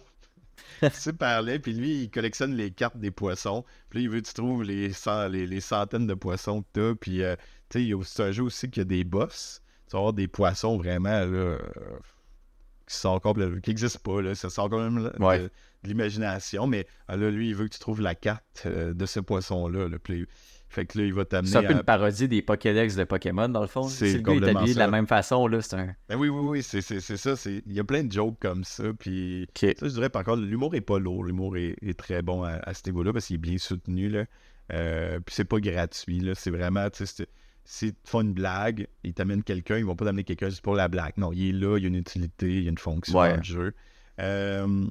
super 0.93 1.43
laid. 1.43 1.59
Puis 1.59 1.73
lui, 1.73 2.05
il 2.05 2.09
collectionne 2.09 2.55
les 2.55 2.71
cartes 2.71 2.97
des 2.97 3.11
poissons. 3.11 3.63
Puis 3.91 3.99
là, 3.99 4.03
il 4.03 4.09
veut 4.09 4.21
que 4.21 4.27
tu 4.27 4.33
trouves 4.33 4.63
les, 4.63 4.91
les, 5.29 5.61
centaines 5.61 6.07
de 6.07 6.15
poissons 6.15 6.63
que 6.63 6.67
tu 6.73 6.81
as. 6.81 6.95
Puis, 6.95 7.21
euh, 7.21 7.35
tu 7.69 7.87
sais, 7.87 8.03
c'est 8.03 8.23
un 8.23 8.31
jeu 8.31 8.43
aussi 8.45 8.67
qui 8.71 8.79
a 8.79 8.83
des 8.83 9.03
boss. 9.03 9.61
Tu 9.87 9.91
vas 9.91 9.99
avoir 9.99 10.13
des 10.13 10.27
poissons 10.27 10.77
vraiment, 10.77 11.09
là, 11.09 11.25
euh, 11.25 11.59
qui 12.91 13.21
complètement, 13.21 13.59
qui 13.61 13.69
n'existent 13.69 13.99
pas, 14.03 14.21
là. 14.21 14.35
Ça 14.35 14.49
sort 14.49 14.69
quand 14.69 14.79
même 14.79 15.03
de, 15.03 15.49
l'imagination. 15.83 16.67
Mais 16.67 16.85
là, 17.07 17.29
lui, 17.29 17.49
il 17.49 17.55
veut 17.55 17.67
que 17.67 17.73
tu 17.73 17.79
trouves 17.79 18.01
la 18.01 18.15
carte 18.15 18.63
euh, 18.65 18.93
de 18.93 19.05
ce 19.05 19.19
poisson-là. 19.19 19.87
Là. 19.87 19.97
Fait 20.69 20.85
que 20.85 20.97
là, 20.99 21.05
il 21.05 21.13
va 21.13 21.25
t'amener. 21.25 21.51
C'est 21.51 21.57
un 21.57 21.63
peu 21.63 21.73
une 21.73 21.83
parodie 21.83 22.27
des 22.27 22.41
Pokédex 22.41 22.95
de 22.95 23.03
Pokémon, 23.03 23.49
dans 23.49 23.61
le 23.61 23.67
fond. 23.67 23.83
C'est 23.83 24.13
le 24.13 24.19
gars 24.19 24.33
est 24.33 24.55
habillé 24.55 24.73
de 24.73 24.79
la 24.79 24.87
même 24.87 25.07
façon, 25.07 25.47
là. 25.47 25.61
C'est 25.61 25.75
un. 25.75 25.95
Ben 26.07 26.15
oui, 26.15 26.29
oui, 26.29 26.61
oui, 26.61 26.63
c'est 26.63 26.81
ça. 26.81 27.33
Il 27.47 27.73
y 27.73 27.79
a 27.79 27.83
plein 27.83 28.03
de 28.03 28.11
jokes 28.11 28.37
comme 28.39 28.63
ça. 28.63 28.85
Puis 28.97 29.47
ça, 29.55 29.67
je 29.81 29.87
dirais, 29.87 30.09
par 30.09 30.23
contre, 30.23 30.41
l'humour 30.41 30.75
est 30.75 30.81
pas 30.81 30.99
lourd. 30.99 31.23
L'humour 31.23 31.57
est, 31.57 31.97
très 31.97 32.21
bon 32.21 32.43
à, 32.43 32.73
ce 32.73 32.81
niveau-là 32.87 33.13
parce 33.13 33.27
qu'il 33.27 33.35
est 33.35 33.39
bien 33.39 33.57
soutenu, 33.57 34.09
là. 34.09 34.25
Euh, 34.71 35.19
puis 35.19 35.35
c'est 35.35 35.45
pas 35.45 35.59
gratuit, 35.59 36.21
là. 36.21 36.33
C'est 36.35 36.51
vraiment, 36.51 36.89
tu 36.89 37.05
sais, 37.05 37.27
si 37.71 37.93
tu 37.93 37.99
fais 38.03 38.17
une 38.17 38.33
blague, 38.33 38.85
ils 39.05 39.13
t'amènent 39.13 39.43
quelqu'un, 39.43 39.77
ils 39.77 39.85
vont 39.85 39.95
pas 39.95 40.03
t'amener 40.03 40.25
quelqu'un 40.25 40.49
juste 40.49 40.61
pour 40.61 40.75
la 40.75 40.89
blague. 40.89 41.13
Non, 41.15 41.31
il 41.31 41.49
est 41.49 41.51
là, 41.53 41.77
il 41.77 41.83
y 41.83 41.85
a 41.85 41.87
une 41.87 41.95
utilité, 41.95 42.49
il 42.49 42.63
y 42.63 42.67
a 42.67 42.69
une 42.69 42.77
fonction 42.77 43.13
dans 43.13 43.37
le 43.37 43.43
jeu. 43.43 43.73
Euh, 44.19 44.85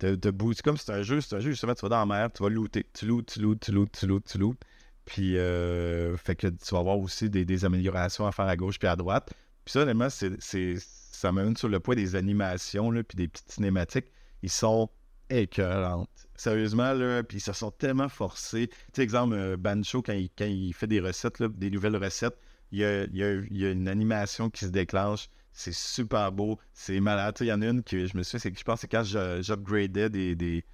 c'est 0.00 0.62
comme 0.62 0.76
c'est 0.76 0.90
un 0.90 1.04
jeu, 1.04 1.20
c'est 1.20 1.36
un 1.36 1.38
jeu, 1.38 1.52
justement, 1.52 1.74
tu 1.74 1.82
vas 1.82 1.90
dans 1.90 2.00
la 2.00 2.06
mer, 2.06 2.32
tu 2.32 2.42
vas 2.42 2.48
looter. 2.48 2.86
Tu 2.92 3.06
lootes, 3.06 3.32
tu 3.32 3.40
lootes, 3.40 3.60
tu 3.60 3.70
lootes, 3.70 3.92
tu 3.92 4.06
lootes, 4.08 4.24
tu 4.26 4.38
lootes. 4.38 4.58
Puis, 5.04 5.38
euh, 5.38 6.16
fait 6.16 6.34
que 6.34 6.48
tu 6.48 6.74
vas 6.74 6.80
avoir 6.80 6.98
aussi 6.98 7.30
des, 7.30 7.64
améliorations 7.64 8.26
à 8.26 8.32
faire 8.32 8.46
à 8.46 8.56
gauche 8.56 8.80
puis 8.80 8.88
à 8.88 8.96
droite. 8.96 9.32
Puis 9.64 9.70
ça, 9.70 9.82
honnêtement, 9.82 10.10
c'est, 10.10 10.36
ça 10.80 11.30
m'amène 11.30 11.56
sur 11.56 11.68
le 11.68 11.78
point 11.78 11.94
des 11.94 12.16
animations, 12.16 12.90
là, 12.90 13.04
puis 13.04 13.14
des 13.14 13.28
petites 13.28 13.52
cinématiques. 13.52 14.06
Ils 14.42 14.50
sont 14.50 14.90
écœurantes. 15.30 16.23
Sérieusement, 16.36 16.92
là, 16.92 17.22
puis 17.22 17.38
ils 17.38 17.40
se 17.40 17.52
sont 17.52 17.70
tellement 17.70 18.08
forcés. 18.08 18.68
Tu 18.68 18.76
sais, 18.94 19.02
exemple, 19.02 19.34
euh, 19.34 19.56
Bancho, 19.56 20.02
quand 20.02 20.12
il, 20.12 20.74
fait 20.74 20.86
des 20.86 21.00
recettes, 21.00 21.38
là, 21.38 21.48
des 21.48 21.70
nouvelles 21.70 21.96
recettes, 21.96 22.36
il 22.72 22.80
y, 22.80 22.84
a, 23.22 23.70
une 23.70 23.88
animation 23.88 24.50
qui 24.50 24.64
se 24.64 24.70
déclenche. 24.70 25.28
C'est 25.52 25.74
super 25.74 26.32
beau. 26.32 26.58
C'est 26.72 26.98
malade. 26.98 27.36
Il 27.40 27.46
y 27.46 27.52
en 27.52 27.62
a 27.62 27.66
une 27.66 27.84
que 27.84 28.06
je 28.06 28.16
me 28.16 28.24
fait, 28.24 28.38
je 28.38 28.64
pense 28.64 28.80
que 28.80 28.80
c'est 28.80 28.88
quand 28.88 29.04
j'upgradais 29.42 30.10
des, 30.10 30.64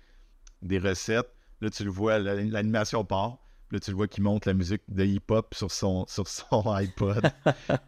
des 0.62 0.78
recettes. 0.78 1.30
Là, 1.60 1.68
tu 1.68 1.84
le 1.84 1.90
vois, 1.90 2.18
l'animation 2.18 3.04
part. 3.04 3.38
Là, 3.72 3.78
tu 3.78 3.92
le 3.92 3.96
vois 3.96 4.08
qui 4.08 4.20
monte 4.20 4.46
la 4.46 4.54
musique 4.54 4.82
de 4.88 5.04
hip-hop 5.04 5.54
sur 5.54 5.70
son, 5.70 6.04
sur 6.08 6.26
son 6.26 6.62
iPod. 6.74 7.30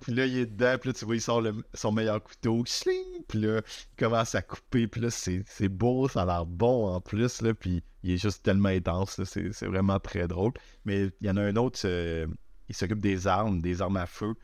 puis 0.01 0.15
là, 0.15 0.27
il 0.27 0.39
est 0.39 0.47
dedans. 0.47 0.77
Puis 0.81 0.91
là, 0.91 0.95
tu 0.95 1.05
vois, 1.05 1.17
il 1.17 1.21
sort 1.21 1.43
son 1.75 1.91
meilleur 1.91 2.23
couteau. 2.23 2.63
Puis 2.63 3.41
là, 3.41 3.61
il 3.61 3.97
commence 3.97 4.35
à 4.37 4.43
couper. 4.43 4.87
Puis 4.87 5.01
là, 5.01 5.11
c'est 5.11 5.69
beau. 5.69 6.09
Ça 6.09 6.23
a 6.23 6.27
l'air 6.27 6.47
bon 6.47 6.87
en 6.87 7.01
plus. 7.01 7.43
Là, 7.43 7.53
puis 7.53 7.83
il 8.05 8.13
est 8.13 8.17
juste 8.17 8.45
tellement 8.45 8.69
intense. 8.69 9.21
C'est 9.25 9.67
vraiment 9.67 9.99
très 9.99 10.29
drôle. 10.29 10.53
Mais 10.85 11.11
il 11.21 11.27
y 11.27 11.31
en 11.31 11.37
a 11.37 11.43
un 11.43 11.57
autre. 11.57 11.81
Euh, 11.85 12.29
il 12.69 12.77
s'occupe 12.77 13.01
des 13.01 13.27
armes, 13.27 13.61
des 13.61 13.83
armes 13.83 13.97
à 13.97 14.07
feu. 14.07 14.35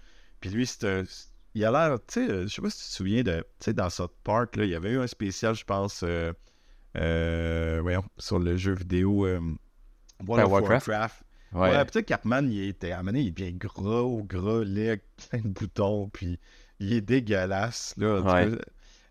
Puis 0.40 0.50
lui, 0.50 0.66
c'est 0.66 0.84
un. 0.84 1.04
Il 1.54 1.64
a 1.64 1.70
l'air. 1.70 1.98
Tu 2.08 2.26
sais, 2.26 2.42
je 2.42 2.48
sais 2.48 2.62
pas 2.62 2.70
si 2.70 2.78
tu 2.78 2.88
te 2.90 2.94
souviens 2.94 3.22
de. 3.22 3.38
Tu 3.60 3.66
sais, 3.66 3.72
dans 3.72 3.90
South 3.90 4.14
Park, 4.24 4.56
là, 4.56 4.64
il 4.64 4.70
y 4.70 4.74
avait 4.74 4.90
eu 4.90 4.98
un 4.98 5.06
spécial, 5.06 5.54
je 5.54 5.64
pense. 5.64 6.02
Euh, 6.02 6.32
euh, 6.96 7.78
voyons, 7.80 8.04
sur 8.16 8.40
le 8.40 8.56
jeu 8.56 8.74
vidéo. 8.74 9.24
World 10.26 10.46
of 10.46 10.50
Warcraft 10.50 11.27
Ouais, 11.52 11.70
ouais 11.70 12.02
Cartman, 12.04 12.50
il 12.52 12.68
était 12.68 12.92
amené, 12.92 13.20
il 13.20 13.28
est 13.28 13.30
bien 13.30 13.52
gros, 13.52 14.22
gros, 14.22 14.62
laid, 14.62 15.00
plein 15.30 15.40
de 15.40 15.48
boutons, 15.48 16.08
puis 16.10 16.38
il 16.78 16.92
est 16.92 17.00
dégueulasse, 17.00 17.94
là. 17.96 18.20
Ouais. 18.20 18.58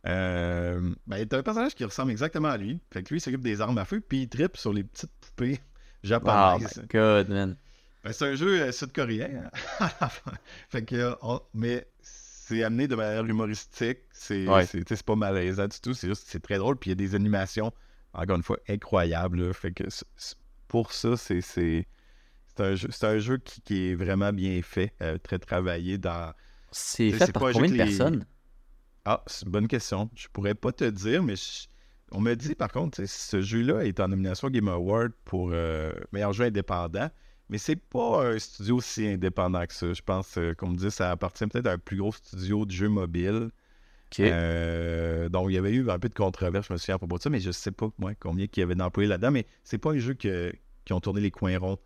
Euh, 0.06 0.94
ben, 1.06 1.28
t'as 1.28 1.40
un 1.40 1.44
personnage 1.44 1.76
qui 1.76 1.84
ressemble 1.84 2.12
exactement 2.12 2.50
à 2.50 2.58
lui. 2.58 2.80
Fait 2.92 3.04
que 3.04 3.10
lui, 3.10 3.18
il 3.18 3.22
s'occupe 3.22 3.42
des 3.42 3.60
armes 3.60 3.78
à 3.78 3.86
feu, 3.86 4.00
puis 4.00 4.24
il 4.24 4.30
tripe 4.30 4.56
sur 4.56 4.72
les 4.72 4.84
petites 4.84 5.12
poupées 5.20 5.60
japonaises. 6.04 6.76
Oh 6.78 6.82
my 6.82 6.88
god, 6.88 7.30
man. 7.30 7.58
Ben, 8.04 8.14
c'est 8.14 8.26
un 8.26 8.36
jeu 8.36 8.62
euh, 8.62 8.72
sud-coréen. 8.72 9.50
Hein. 9.80 10.00
fait 10.70 10.86
que, 10.86 11.16
mais 11.54 11.88
c'est 12.02 12.64
amené 12.64 12.88
de 12.88 12.96
manière 12.96 13.26
humoristique. 13.26 14.00
C'est 14.14 14.48
ouais. 14.48 14.66
pas 15.06 15.16
malaisant 15.16 15.68
du 15.68 15.80
tout. 15.82 15.94
C'est 15.94 16.08
juste 16.08 16.24
c'est 16.28 16.42
très 16.42 16.58
drôle. 16.58 16.78
Puis 16.78 16.92
il 16.92 16.92
y 16.92 17.04
a 17.04 17.08
des 17.08 17.16
animations, 17.16 17.74
encore 18.14 18.38
une 18.38 18.44
fois, 18.44 18.60
incroyables. 18.70 19.54
Fait 19.54 19.72
que 19.72 19.84
pour 20.70 20.94
ça, 20.94 21.18
c'est 21.18 21.86
c'est 22.58 23.04
un 23.04 23.20
jeu, 23.20 23.38
qui, 23.38 23.90
est 23.90 23.96
vraiment 23.96 24.34
bien 24.34 24.62
fait, 24.62 24.94
euh, 25.02 25.18
très 25.18 25.40
travaillé 25.40 25.98
dans. 25.98 26.34
C'est 26.72 27.12
fait 27.12 27.32
par 27.32 27.52
combien 27.52 27.72
de 27.72 27.78
personnes? 27.78 28.26
Ah, 29.06 29.24
c'est 29.28 29.46
une 29.46 29.52
bonne 29.52 29.68
question. 29.68 30.10
Je 30.16 30.28
pourrais 30.28 30.56
pas 30.56 30.72
te 30.72 30.84
dire, 30.84 31.24
mais 31.24 31.36
on 32.12 32.20
me 32.20 32.36
dit 32.36 32.56
par 32.56 32.72
contre, 32.72 33.06
ce 33.06 33.42
jeu-là 33.42 33.86
est 33.86 34.00
en 34.00 34.10
nomination 34.10 34.50
Game 34.50 34.68
Award 34.68 35.14
pour 35.24 35.52
euh, 35.54 35.94
meilleur 36.12 36.34
jeu 36.34 36.46
indépendant, 36.46 37.10
mais 37.50 37.58
c'est 37.58 37.78
pas 37.78 38.28
un 38.28 38.40
studio 38.40 38.82
si 38.82 39.08
indépendant 39.08 39.66
que 39.66 39.74
ça. 39.74 39.94
Je 39.94 40.02
pense, 40.02 40.38
euh, 40.38 40.54
comme 40.54 40.76
dit, 40.76 40.92
ça 40.92 41.12
appartient 41.12 41.48
peut-être 41.48 41.68
à 41.68 41.74
un 41.74 41.78
plus 41.78 41.98
gros 41.98 42.12
studio 42.12 42.66
de 42.66 42.72
jeux 42.72 42.90
mobile. 42.90 43.50
donc, 44.20 44.20
il 44.20 45.54
y 45.54 45.58
avait 45.58 45.72
eu 45.72 45.90
un 45.90 46.00
peu 46.00 46.10
de 46.10 46.14
controverse, 46.14 46.68
je 46.68 46.74
me 46.74 46.78
souviens 46.78 46.96
à 46.96 46.98
propos 46.98 47.18
de 47.18 47.24
ça, 47.24 47.30
mais 47.30 47.40
je 47.40 47.52
sais 47.52 47.72
pas 47.72 47.90
moi 47.98 48.14
combien 48.20 48.46
il 48.52 48.60
y 48.60 48.64
avait 48.64 48.76
d'employés 48.76 49.08
là-dedans, 49.08 49.32
mais 49.32 49.46
c'est 49.64 49.78
pas 49.78 49.92
un 49.92 50.00
jeu 50.00 50.14
qui 50.16 50.30
ont 50.92 51.00
tourné 51.00 51.22
les 51.22 51.32
coins 51.32 51.58
ronds. 51.58 51.80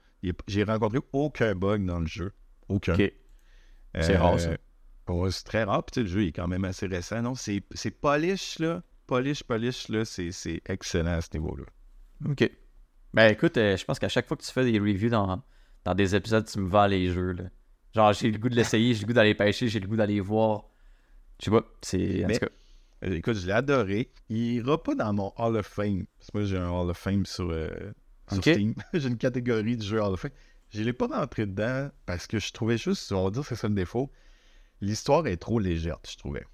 J'ai 0.48 0.64
rencontré 0.64 1.00
aucun 1.14 1.56
bug 1.56 1.86
dans 1.86 2.00
le 2.00 2.08
jeu. 2.08 2.32
Aucun. 2.70 2.96
C'est 4.00 4.18
rare, 4.18 4.40
ça. 4.40 4.52
Euh, 5.10 5.30
c'est 5.32 5.44
très 5.44 5.64
rare. 5.64 5.84
Puis 5.84 6.02
le 6.02 6.08
jeu 6.08 6.26
est 6.28 6.32
quand 6.32 6.48
même 6.48 6.64
assez 6.64 6.88
récent. 6.88 7.22
Non, 7.22 7.34
c'est 7.36 7.62
polish, 8.00 8.60
là. 8.60 8.82
Polish, 9.08 9.44
polish, 9.44 9.90
là. 9.90 10.06
C'est 10.06 10.62
excellent 10.66 11.12
à 11.14 11.22
ce 11.22 11.30
niveau-là. 11.34 11.66
OK. 12.30 12.50
Ben 13.14 13.30
écoute, 13.32 13.58
euh, 13.58 13.76
je 13.76 13.84
pense 13.84 14.00
qu'à 14.00 14.08
chaque 14.08 14.28
fois 14.28 14.38
que 14.38 14.44
tu 14.44 14.52
fais 14.52 14.64
des 14.64 14.80
reviews 14.80 15.10
dans, 15.10 15.44
dans 15.84 15.94
des 15.96 16.16
épisodes, 16.16 16.46
tu 16.46 16.60
me 16.60 16.70
vends 16.70 16.86
les 16.88 17.12
jeux. 17.12 17.34
Là. 17.34 17.44
Genre, 17.94 18.14
j'ai 18.14 18.32
le 18.32 18.38
goût 18.38 18.48
de 18.48 18.56
l'essayer, 18.56 18.94
j'ai 18.94 19.02
le 19.02 19.08
goût 19.08 19.14
d'aller 19.14 19.36
pêcher, 19.36 19.68
j'ai 19.68 19.82
le 19.82 19.88
goût 19.88 19.98
d'aller 19.98 20.22
voir. 20.22 20.64
Je 21.40 21.46
sais 21.46 21.52
pas, 21.52 21.66
c'est. 21.82 22.24
En 22.24 22.28
Mais- 22.28 22.34
tout 22.40 22.46
cas, 22.46 22.52
Euh, 23.04 23.16
Écoute, 23.16 23.34
je 23.34 23.48
l'ai 23.48 23.54
adoré. 23.54 24.12
Il 24.30 24.38
ira 24.58 24.82
pas 24.82 24.94
dans 24.94 25.12
mon 25.12 25.34
Hall 25.36 25.58
of 25.58 25.66
Fame. 25.66 26.06
Parce 26.20 26.30
que 26.32 26.38
moi, 26.38 26.46
j'ai 26.46 26.58
un 26.58 26.70
Hall 26.70 26.90
of 26.92 26.98
Fame 27.00 27.26
sur, 27.26 27.50
euh, 27.50 27.68
sur. 28.30 28.42
Steam. 28.42 28.74
j'ai 28.94 29.08
une 29.08 29.18
catégorie 29.18 29.78
de 29.78 29.84
jeux 29.84 30.02
Hall 30.02 30.14
of 30.14 30.20
Fame. 30.20 30.32
Je 30.70 30.82
l'ai 30.84 30.94
pas 30.94 31.08
rentré 31.08 31.46
dedans 31.46 31.90
parce 32.06 32.28
que 32.28 32.40
je 32.40 32.52
trouvais 32.54 32.78
juste, 32.78 33.12
on 33.12 33.26
va 33.26 33.30
dire 33.32 33.42
que 33.42 33.48
c'est 33.50 33.56
ça 33.56 33.68
le 33.68 33.74
défaut, 33.76 34.12
l'histoire 34.80 35.28
est 35.28 35.38
trop 35.38 35.60
légère, 35.60 35.98
je 36.10 36.16
trouvais. 36.18 36.46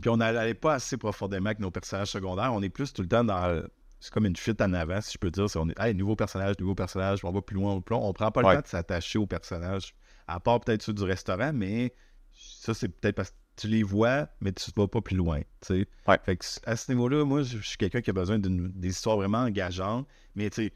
Puis 0.00 0.10
on 0.10 0.16
n'allait 0.16 0.54
pas 0.54 0.74
assez 0.74 0.96
profondément 0.96 1.46
avec 1.46 1.60
nos 1.60 1.70
personnages 1.70 2.08
secondaires. 2.10 2.52
On 2.52 2.62
est 2.62 2.68
plus 2.68 2.92
tout 2.92 3.02
le 3.02 3.08
temps 3.08 3.24
dans... 3.24 3.62
C'est 3.98 4.12
comme 4.12 4.26
une 4.26 4.36
fuite 4.36 4.60
en 4.60 4.72
avant, 4.74 5.00
si 5.00 5.12
je 5.14 5.18
peux 5.18 5.30
dire. 5.30 5.46
On 5.56 5.70
est, 5.70 5.80
hey, 5.80 5.94
nouveau 5.94 6.16
personnage, 6.16 6.56
nouveau 6.60 6.74
personnage, 6.74 7.24
on 7.24 7.32
va 7.32 7.40
plus 7.40 7.54
loin, 7.56 7.80
plus 7.80 7.94
loin. 7.94 8.04
On 8.04 8.12
prend 8.12 8.30
pas 8.30 8.42
le 8.42 8.48
Ouais. 8.48 8.54
temps 8.56 8.60
de 8.62 8.66
s'attacher 8.66 9.18
aux 9.18 9.26
personnages. 9.26 9.94
À 10.26 10.38
part 10.38 10.60
peut-être 10.60 10.82
ceux 10.82 10.92
du 10.92 11.02
restaurant, 11.04 11.52
mais 11.54 11.94
ça, 12.34 12.74
c'est 12.74 12.88
peut-être 12.88 13.16
parce 13.16 13.30
que 13.30 13.36
tu 13.56 13.68
les 13.68 13.82
vois, 13.82 14.28
mais 14.40 14.52
tu 14.52 14.70
vas 14.76 14.86
pas 14.86 15.00
plus 15.00 15.16
loin. 15.16 15.40
tu 15.40 15.46
sais. 15.62 15.86
Ouais. 16.06 16.18
Fait 16.24 16.36
que 16.36 16.44
à 16.66 16.76
ce 16.76 16.92
niveau-là, 16.92 17.24
moi, 17.24 17.42
je 17.42 17.56
je 17.58 17.66
suis 17.66 17.78
quelqu'un 17.78 18.02
qui 18.02 18.10
a 18.10 18.12
besoin 18.12 18.38
d'une 18.38 18.68
des 18.72 18.88
histoires 18.88 19.16
vraiment 19.16 19.38
engageantes, 19.38 20.06
mais 20.34 20.50
tu 20.50 20.64
sais, 20.66 20.72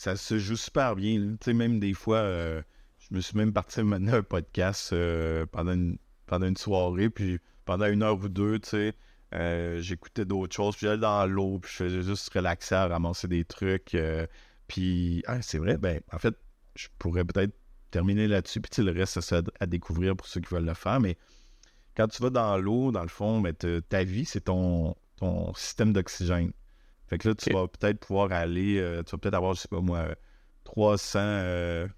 ça 0.00 0.16
se 0.16 0.38
joue 0.38 0.56
super 0.56 0.96
bien. 0.96 1.18
Tu 1.20 1.36
sais, 1.42 1.52
même 1.52 1.78
des 1.78 1.92
fois, 1.92 2.18
euh, 2.18 2.62
je 3.00 3.14
me 3.14 3.20
suis 3.20 3.36
même 3.36 3.52
parti 3.52 3.82
mener 3.82 4.12
un 4.12 4.22
podcast 4.22 4.94
euh, 4.94 5.44
pendant, 5.44 5.72
une, 5.74 5.98
pendant 6.26 6.46
une 6.46 6.56
soirée, 6.56 7.10
puis 7.10 7.38
pendant 7.66 7.84
une 7.84 8.02
heure 8.02 8.18
ou 8.18 8.30
deux, 8.30 8.58
tu 8.60 8.70
sais, 8.70 8.94
euh, 9.34 9.78
j'écoutais 9.82 10.24
d'autres 10.24 10.56
choses, 10.56 10.76
puis 10.76 10.86
j'allais 10.86 11.02
dans 11.02 11.26
l'eau, 11.26 11.58
puis 11.58 11.70
je 11.70 11.76
faisais 11.84 12.02
juste 12.02 12.32
relaxer 12.32 12.76
à 12.76 12.88
ramasser 12.88 13.28
des 13.28 13.44
trucs. 13.44 13.94
puis, 14.68 15.22
ah, 15.26 15.42
c'est 15.42 15.58
vrai, 15.58 15.76
ben, 15.76 16.00
en 16.12 16.18
fait, 16.18 16.34
je 16.76 16.88
pourrais 16.98 17.26
peut-être 17.26 17.52
terminer 17.90 18.26
là-dessus, 18.26 18.62
puis 18.62 18.82
le 18.82 18.92
reste, 18.92 19.20
ça, 19.20 19.42
à, 19.60 19.66
découvrir 19.66 20.16
pour 20.16 20.26
ceux 20.26 20.40
qui 20.40 20.54
veulent 20.54 20.64
le 20.64 20.72
faire, 20.72 20.98
mais 21.00 21.18
quand 21.94 22.08
tu 22.08 22.22
vas 22.22 22.30
dans 22.30 22.56
l'eau, 22.56 22.90
dans 22.90 23.02
le 23.02 23.08
fond, 23.08 23.42
ben, 23.42 23.54
ta 23.54 24.04
vie, 24.04 24.24
c'est 24.24 24.42
ton, 24.42 24.96
ton 25.16 25.52
système 25.54 25.92
d'oxygène. 25.92 26.52
Fait 27.10 27.18
que 27.18 27.28
là, 27.28 27.34
tu 27.34 27.52
vas 27.52 27.66
peut-être 27.66 27.98
pouvoir 27.98 28.30
aller, 28.30 28.78
euh, 28.78 29.02
tu 29.02 29.10
vas 29.10 29.18
peut-être 29.18 29.34
avoir, 29.34 29.54
je 29.54 29.62
sais 29.62 29.68
pas 29.68 29.80
moi, 29.80 29.98
euh, 29.98 30.14
300, 30.62 31.18
euh, 31.18 31.88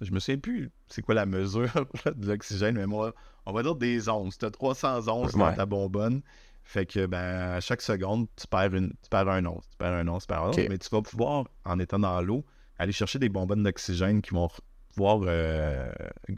je 0.00 0.10
me 0.10 0.18
souviens 0.18 0.38
plus 0.38 0.72
c'est 0.88 1.02
quoi 1.02 1.14
la 1.14 1.24
mesure 1.24 1.70
de 2.16 2.26
l'oxygène, 2.26 2.74
mais 2.74 2.86
moi, 2.86 3.14
on 3.46 3.52
va 3.52 3.62
dire 3.62 3.76
des 3.76 4.08
onces. 4.08 4.38
Tu 4.38 4.44
as 4.44 4.50
300 4.50 5.08
onces 5.08 5.36
dans 5.36 5.54
ta 5.54 5.66
bonbonne. 5.66 6.20
Fait 6.64 6.84
que, 6.84 7.06
ben, 7.06 7.52
à 7.52 7.60
chaque 7.60 7.80
seconde, 7.80 8.26
tu 8.34 8.48
perds, 8.48 8.74
une, 8.74 8.90
tu 8.90 9.08
perds 9.08 9.28
un 9.28 9.44
once, 9.46 9.68
tu 9.70 9.76
perds 9.78 9.92
un 9.92 10.08
once, 10.08 10.24
tu 10.24 10.26
perds 10.26 10.42
un 10.42 10.48
once, 10.48 10.56
mais 10.68 10.78
tu 10.78 10.88
vas 10.90 11.00
pouvoir, 11.00 11.44
en 11.64 11.78
étant 11.78 12.00
dans 12.00 12.20
l'eau, 12.20 12.44
aller 12.78 12.90
chercher 12.90 13.20
des 13.20 13.28
bonbonnes 13.28 13.62
d'oxygène 13.62 14.20
qui 14.20 14.34
vont 14.34 14.48
pouvoir 14.92 15.20
euh, 15.26 15.88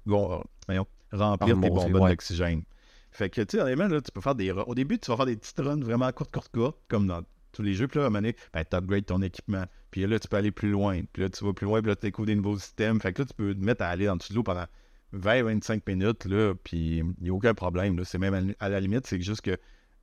voyons, 0.04 0.86
remplir 1.12 1.58
tes 1.58 1.70
bonbonnes 1.70 1.96
ouais. 2.02 2.10
d'oxygène. 2.10 2.62
Fait 3.10 3.30
que, 3.30 3.40
tu 3.40 3.56
sais, 3.58 3.74
là, 3.74 4.00
tu 4.02 4.12
peux 4.12 4.20
faire 4.20 4.34
des. 4.34 4.50
Au 4.50 4.74
début, 4.74 4.98
tu 4.98 5.10
vas 5.10 5.16
faire 5.16 5.26
des 5.26 5.36
petites 5.36 5.58
runs 5.58 5.80
vraiment 5.80 6.12
courtes, 6.12 6.30
courtes, 6.30 6.52
courtes, 6.52 6.78
comme 6.88 7.06
dans 7.06 7.22
tous 7.52 7.62
les 7.62 7.74
jeux. 7.74 7.88
Puis 7.88 7.98
là, 7.98 8.04
à 8.04 8.06
un 8.06 8.10
moment 8.10 8.20
donné, 8.20 8.36
ben, 8.52 8.64
tu 8.68 8.76
upgrades 8.76 9.06
ton 9.06 9.22
équipement. 9.22 9.64
Puis 9.90 10.06
là, 10.06 10.18
tu 10.18 10.28
peux 10.28 10.36
aller 10.36 10.50
plus 10.50 10.70
loin. 10.70 11.00
Puis 11.12 11.22
là, 11.22 11.28
tu 11.28 11.44
vas 11.44 11.52
plus 11.52 11.66
loin. 11.66 11.80
Puis 11.80 11.88
là, 11.88 11.96
tu 11.96 12.06
découvres 12.06 12.26
des 12.26 12.36
nouveaux 12.36 12.58
systèmes. 12.58 13.00
Fait 13.00 13.12
que 13.12 13.22
là, 13.22 13.26
tu 13.26 13.34
peux 13.34 13.54
te 13.54 13.64
mettre 13.64 13.82
à 13.82 13.88
aller 13.88 14.06
dessous 14.06 14.32
de 14.32 14.36
l'eau 14.36 14.42
pendant 14.42 14.66
20-25 15.14 15.82
minutes. 15.86 16.24
Là, 16.26 16.54
puis 16.62 16.98
il 16.98 17.14
n'y 17.22 17.30
a 17.30 17.32
aucun 17.32 17.54
problème. 17.54 17.96
là. 17.96 18.04
C'est 18.04 18.18
même 18.18 18.54
à, 18.60 18.64
à 18.64 18.68
la 18.68 18.80
limite, 18.80 19.06
c'est 19.06 19.20
juste 19.20 19.42
que 19.42 19.58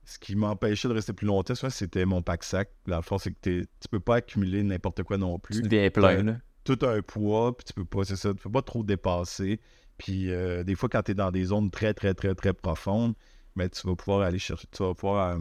ce 0.06 0.18
qui 0.20 0.36
m'empêchait 0.36 0.88
de 0.88 0.94
rester 0.94 1.12
plus 1.12 1.26
longtemps, 1.26 1.54
soit 1.54 1.70
c'était 1.70 2.04
mon 2.06 2.22
pack-sac. 2.22 2.70
Dans 2.86 2.96
le 2.96 3.02
fond, 3.02 3.18
c'est 3.18 3.32
que 3.32 3.60
tu 3.60 3.88
peux 3.90 4.00
pas 4.00 4.16
accumuler 4.16 4.62
n'importe 4.62 5.02
quoi 5.02 5.18
non 5.18 5.38
plus 5.38 5.56
tu 5.56 5.62
deviens 5.62 5.90
plein, 5.90 6.22
là. 6.22 6.36
tout 6.64 6.78
un 6.82 7.02
poids, 7.02 7.56
puis 7.56 7.64
tu 7.64 7.72
peux 7.72 7.84
pas, 7.84 8.04
c'est 8.04 8.16
ça, 8.16 8.30
tu 8.30 8.36
peux 8.36 8.50
pas 8.50 8.62
trop 8.62 8.84
dépasser. 8.84 9.60
Puis 9.98 10.30
euh, 10.30 10.62
des 10.62 10.76
fois, 10.76 10.88
quand 10.88 11.02
tu 11.02 11.10
es 11.10 11.14
dans 11.14 11.32
des 11.32 11.46
zones 11.46 11.70
très, 11.70 11.92
très, 11.92 12.14
très, 12.14 12.34
très 12.36 12.52
profondes, 12.52 13.14
ben, 13.56 13.68
tu 13.68 13.84
vas 13.86 13.96
pouvoir 13.96 14.20
aller 14.20 14.38
chercher, 14.38 14.68
tu 14.70 14.82
vas 14.82 14.94
pouvoir 14.94 15.36
euh, 15.36 15.38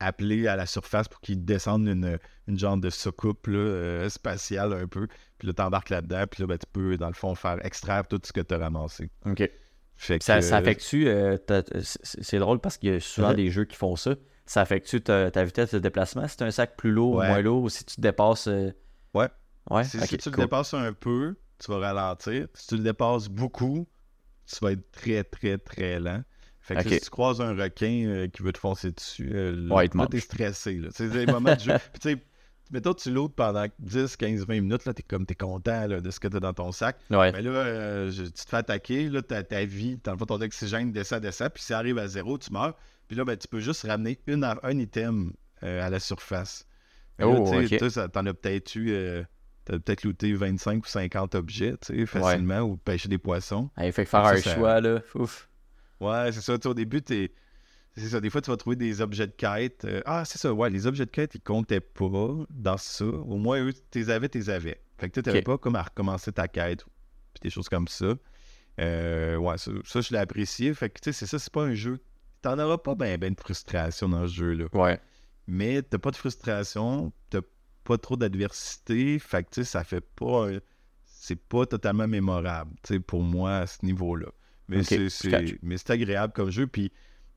appeler 0.00 0.48
à 0.48 0.56
la 0.56 0.66
surface 0.66 1.06
pour 1.08 1.20
qu'ils 1.20 1.44
descendent 1.44 1.86
une, 1.86 2.18
une 2.48 2.58
genre 2.58 2.76
de 2.76 2.90
soucoupe 2.90 3.46
là, 3.46 3.58
euh, 3.58 4.08
spatiale 4.08 4.72
un 4.72 4.86
peu. 4.86 5.06
Puis 5.38 5.46
là, 5.46 5.54
t'embarques 5.54 5.90
là-dedans, 5.90 6.24
puis 6.30 6.42
là, 6.42 6.46
ben, 6.48 6.58
tu 6.58 6.66
peux, 6.72 6.96
dans 6.96 7.08
le 7.08 7.14
fond, 7.14 7.34
faire 7.34 7.64
extraire 7.64 8.08
tout 8.08 8.20
ce 8.24 8.32
que 8.32 8.40
tu 8.40 8.54
as 8.54 8.58
ramassé. 8.58 9.10
Ok. 9.26 9.48
Fait 9.96 10.18
que, 10.18 10.24
Ça, 10.24 10.40
ça 10.40 10.56
euh, 10.56 10.58
affecte-tu. 10.60 11.06
euh, 11.08 11.36
ta- 11.36 11.62
c'est 11.82 12.38
drôle 12.38 12.58
parce 12.60 12.78
qu'il 12.78 12.90
y 12.92 12.96
a 12.96 13.00
souvent 13.00 13.30
Mhm. 13.30 13.36
des 13.36 13.50
jeux 13.50 13.64
qui 13.66 13.76
font 13.76 13.96
ça. 13.96 14.14
Ça 14.46 14.62
affecte-tu 14.62 15.02
ta, 15.02 15.30
ta 15.30 15.44
vitesse 15.44 15.72
de 15.74 15.78
déplacement? 15.78 16.26
Si 16.26 16.36
tu 16.38 16.44
un 16.44 16.50
sac 16.50 16.74
plus 16.76 16.90
lourd 16.90 17.16
Ouais. 17.16 17.26
ou 17.26 17.28
moins 17.28 17.40
lourd 17.42 17.62
ou 17.64 17.68
si 17.68 17.84
tu 17.84 17.96
te 17.96 18.00
dépasses. 18.00 18.46
euh, 18.48 18.72
Ouais. 19.14 19.28
Ouais, 19.70 19.84
si, 19.84 19.98
tu 19.98 20.30
cool. 20.30 20.32
le 20.32 20.44
dépasses 20.44 20.72
un 20.74 20.92
peu, 20.94 21.36
tu 21.58 21.70
vas 21.70 21.78
ralentir. 21.78 22.48
Si 22.54 22.66
tu 22.68 22.76
le 22.78 22.82
dépasses 22.82 23.28
beaucoup, 23.28 23.86
tu 24.46 24.56
vas 24.64 24.72
être 24.72 24.90
très, 24.90 25.22
très, 25.22 25.58
très 25.58 26.00
lent. 26.00 26.22
Fait 26.76 26.84
que 26.84 26.90
si 26.96 27.00
tu 27.00 27.10
croises 27.10 27.40
un 27.40 27.54
requin 27.54 28.04
euh, 28.06 28.28
qui 28.28 28.42
veut 28.42 28.52
te 28.52 28.58
foncer 28.58 28.92
dessus, 28.92 29.30
euh, 29.34 29.68
Ouais, 29.68 29.86
il 29.92 29.98
là, 29.98 30.06
t'es 30.06 30.20
stressé. 30.20 30.80
C'est 30.92 31.08
des 31.10 31.26
moments 31.26 31.54
de 31.54 31.60
jeu. 31.60 31.72
Puis 31.92 32.00
tu 32.00 32.10
sais, 32.10 32.18
mettons, 32.70 32.94
tu 32.94 33.10
l'autres 33.10 33.34
pendant 33.34 33.66
10, 33.80 34.16
15, 34.16 34.46
20 34.46 34.60
minutes, 34.60 34.84
là, 34.84 34.94
t'es 34.94 35.02
comme, 35.02 35.26
t'es 35.26 35.34
content 35.34 35.86
là, 35.86 36.00
de 36.00 36.10
ce 36.10 36.20
que 36.20 36.28
t'as 36.28 36.40
dans 36.40 36.52
ton 36.52 36.70
sac. 36.72 36.96
Ouais. 37.10 37.32
Mais 37.32 37.42
là, 37.42 37.50
euh, 37.50 38.10
je- 38.10 38.24
tu 38.24 38.30
te 38.32 38.48
fais 38.48 38.58
attaquer, 38.58 39.08
là, 39.08 39.22
ta, 39.22 39.42
ta 39.42 39.64
vie, 39.64 39.98
fond, 40.04 40.16
ton 40.16 40.40
oxygène 40.40 40.92
descend, 40.92 41.20
descend, 41.20 41.50
puis 41.50 41.62
si 41.62 41.68
ça 41.68 41.78
arrive 41.78 41.98
à 41.98 42.06
zéro, 42.08 42.38
tu 42.38 42.52
meurs. 42.52 42.74
Puis 43.08 43.16
là, 43.16 43.24
ben, 43.24 43.36
tu 43.36 43.48
peux 43.48 43.58
juste 43.60 43.82
ramener 43.86 44.18
une, 44.28 44.44
un 44.44 44.78
item 44.78 45.32
euh, 45.64 45.84
à 45.84 45.90
la 45.90 45.98
surface. 45.98 46.64
Mais 47.18 47.24
là, 47.26 47.32
Oh, 47.38 47.50
tu 47.52 47.66
sais, 47.68 47.74
ok. 47.74 47.78
toi, 47.80 47.90
ça- 47.90 48.08
t'en 48.08 48.24
as 48.26 48.32
peut-être 48.34 48.76
eu, 48.76 48.92
euh, 48.92 49.24
t'as 49.64 49.78
peut-être 49.80 50.04
looté 50.04 50.32
25 50.32 50.84
ou 50.84 50.88
50 50.88 51.34
objets, 51.34 51.74
tu 51.84 51.94
sais, 51.98 52.06
facilement, 52.06 52.60
ou 52.60 52.76
pêcher 52.76 53.08
des 53.08 53.18
poissons. 53.18 53.68
Hey, 53.76 53.90
fait 53.92 54.04
faire 54.04 54.24
Ça, 54.24 54.30
un 54.32 54.36
ça- 54.36 54.54
choix, 54.54 54.80
là. 54.80 55.00
Ouf. 55.16 55.48
Ouais, 56.00 56.32
c'est 56.32 56.40
ça, 56.40 56.58
tu 56.58 56.68
au 56.68 56.74
début, 56.74 57.02
t'es... 57.02 57.32
C'est 57.96 58.08
ça, 58.08 58.20
des 58.20 58.30
fois, 58.30 58.40
tu 58.40 58.50
vas 58.50 58.56
trouver 58.56 58.76
des 58.76 59.00
objets 59.00 59.26
de 59.26 59.32
quête. 59.32 59.84
euh, 59.84 60.00
Ah, 60.06 60.24
c'est 60.24 60.38
ça, 60.38 60.54
ouais, 60.54 60.70
les 60.70 60.86
objets 60.86 61.06
de 61.06 61.10
quête, 61.10 61.34
ils 61.34 61.40
comptaient 61.40 61.80
pas 61.80 62.34
dans 62.48 62.76
ça. 62.76 63.04
Au 63.04 63.36
moins, 63.36 63.60
eux, 63.64 63.72
tu 63.72 63.98
les 63.98 64.10
avais, 64.10 64.28
tu 64.28 64.38
les 64.38 64.48
avais. 64.48 64.80
Fait 64.96 65.10
que 65.10 65.20
tu 65.20 65.28
n'avais 65.28 65.42
pas 65.42 65.58
comme 65.58 65.74
à 65.74 65.82
recommencer 65.82 66.32
ta 66.32 66.46
quête, 66.46 66.84
puis 66.84 67.40
des 67.42 67.50
choses 67.50 67.68
comme 67.68 67.88
ça. 67.88 68.14
Euh, 68.80 69.36
ouais, 69.36 69.58
ça, 69.58 69.72
ça, 69.84 70.00
je 70.00 70.10
l'ai 70.12 70.18
apprécié. 70.18 70.72
Fait 70.72 70.88
que, 70.88 71.00
tu 71.00 71.12
sais, 71.12 71.18
c'est 71.18 71.26
ça, 71.26 71.38
c'est 71.38 71.52
pas 71.52 71.64
un 71.64 71.74
jeu. 71.74 71.98
T'en 72.42 72.58
auras 72.58 72.78
pas 72.78 72.94
ben, 72.94 73.18
ben 73.18 73.34
de 73.34 73.40
frustration 73.40 74.08
dans 74.08 74.26
ce 74.26 74.34
jeu-là. 74.34 74.66
Ouais. 74.72 75.00
Mais 75.48 75.82
t'as 75.82 75.98
pas 75.98 76.12
de 76.12 76.16
frustration, 76.16 77.12
t'as 77.28 77.40
pas 77.84 77.98
trop 77.98 78.16
d'adversité. 78.16 79.18
Fait 79.18 79.42
que, 79.42 79.50
tu 79.50 79.54
sais, 79.62 79.64
ça 79.64 79.84
fait 79.84 80.00
pas... 80.00 80.46
C'est 81.04 81.36
pas 81.36 81.66
totalement 81.66 82.08
mémorable, 82.08 82.70
tu 82.82 82.94
sais, 82.94 83.00
pour 83.00 83.22
moi, 83.22 83.58
à 83.58 83.66
ce 83.66 83.84
niveau-là. 83.84 84.28
Mais 84.70 84.82
c'est- 84.84 85.90
agréable 85.90 86.32
comme 86.32 86.50
jeu. 86.50 86.66
Puis, 86.66 86.92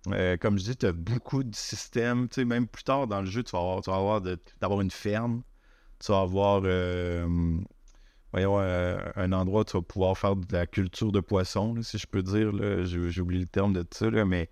euh, 0.07 0.38
comme 0.38 0.57
je 0.57 0.64
dis, 0.64 0.76
tu 0.76 0.85
as 0.85 0.91
beaucoup 0.91 1.43
de 1.43 1.55
systèmes. 1.55 2.27
Tu 2.30 2.35
sais, 2.35 2.45
même 2.45 2.68
plus 2.68 2.84
tard 2.84 3.07
dans 3.07 3.22
le 3.22 3.27
jeu, 3.27 3.43
tu 3.43 3.51
vas 3.51 3.60
avoir, 3.60 3.81
tu 3.81 3.89
vas 3.89 3.97
avoir 3.97 4.22
de- 4.22 4.39
une 4.81 4.91
ferme. 4.91 5.43
Tu 5.99 6.11
vas 6.11 6.22
avoir 6.22 6.61
euh, 6.65 7.26
voyons, 8.31 8.60
euh, 8.60 8.97
un 9.15 9.31
endroit 9.31 9.61
où 9.61 9.64
tu 9.65 9.77
vas 9.77 9.81
pouvoir 9.81 10.18
faire 10.18 10.35
de 10.35 10.45
la 10.51 10.65
culture 10.65 11.11
de 11.11 11.19
poissons, 11.19 11.76
là, 11.76 11.84
si 11.84 11.97
je 11.97 12.07
peux 12.07 12.23
dire. 12.23 12.51
J'ai 12.85 13.22
oublié 13.22 13.41
le 13.41 13.47
terme 13.47 13.73
de 13.73 13.85
ça, 13.91 14.10
là, 14.10 14.26
mais 14.26 14.49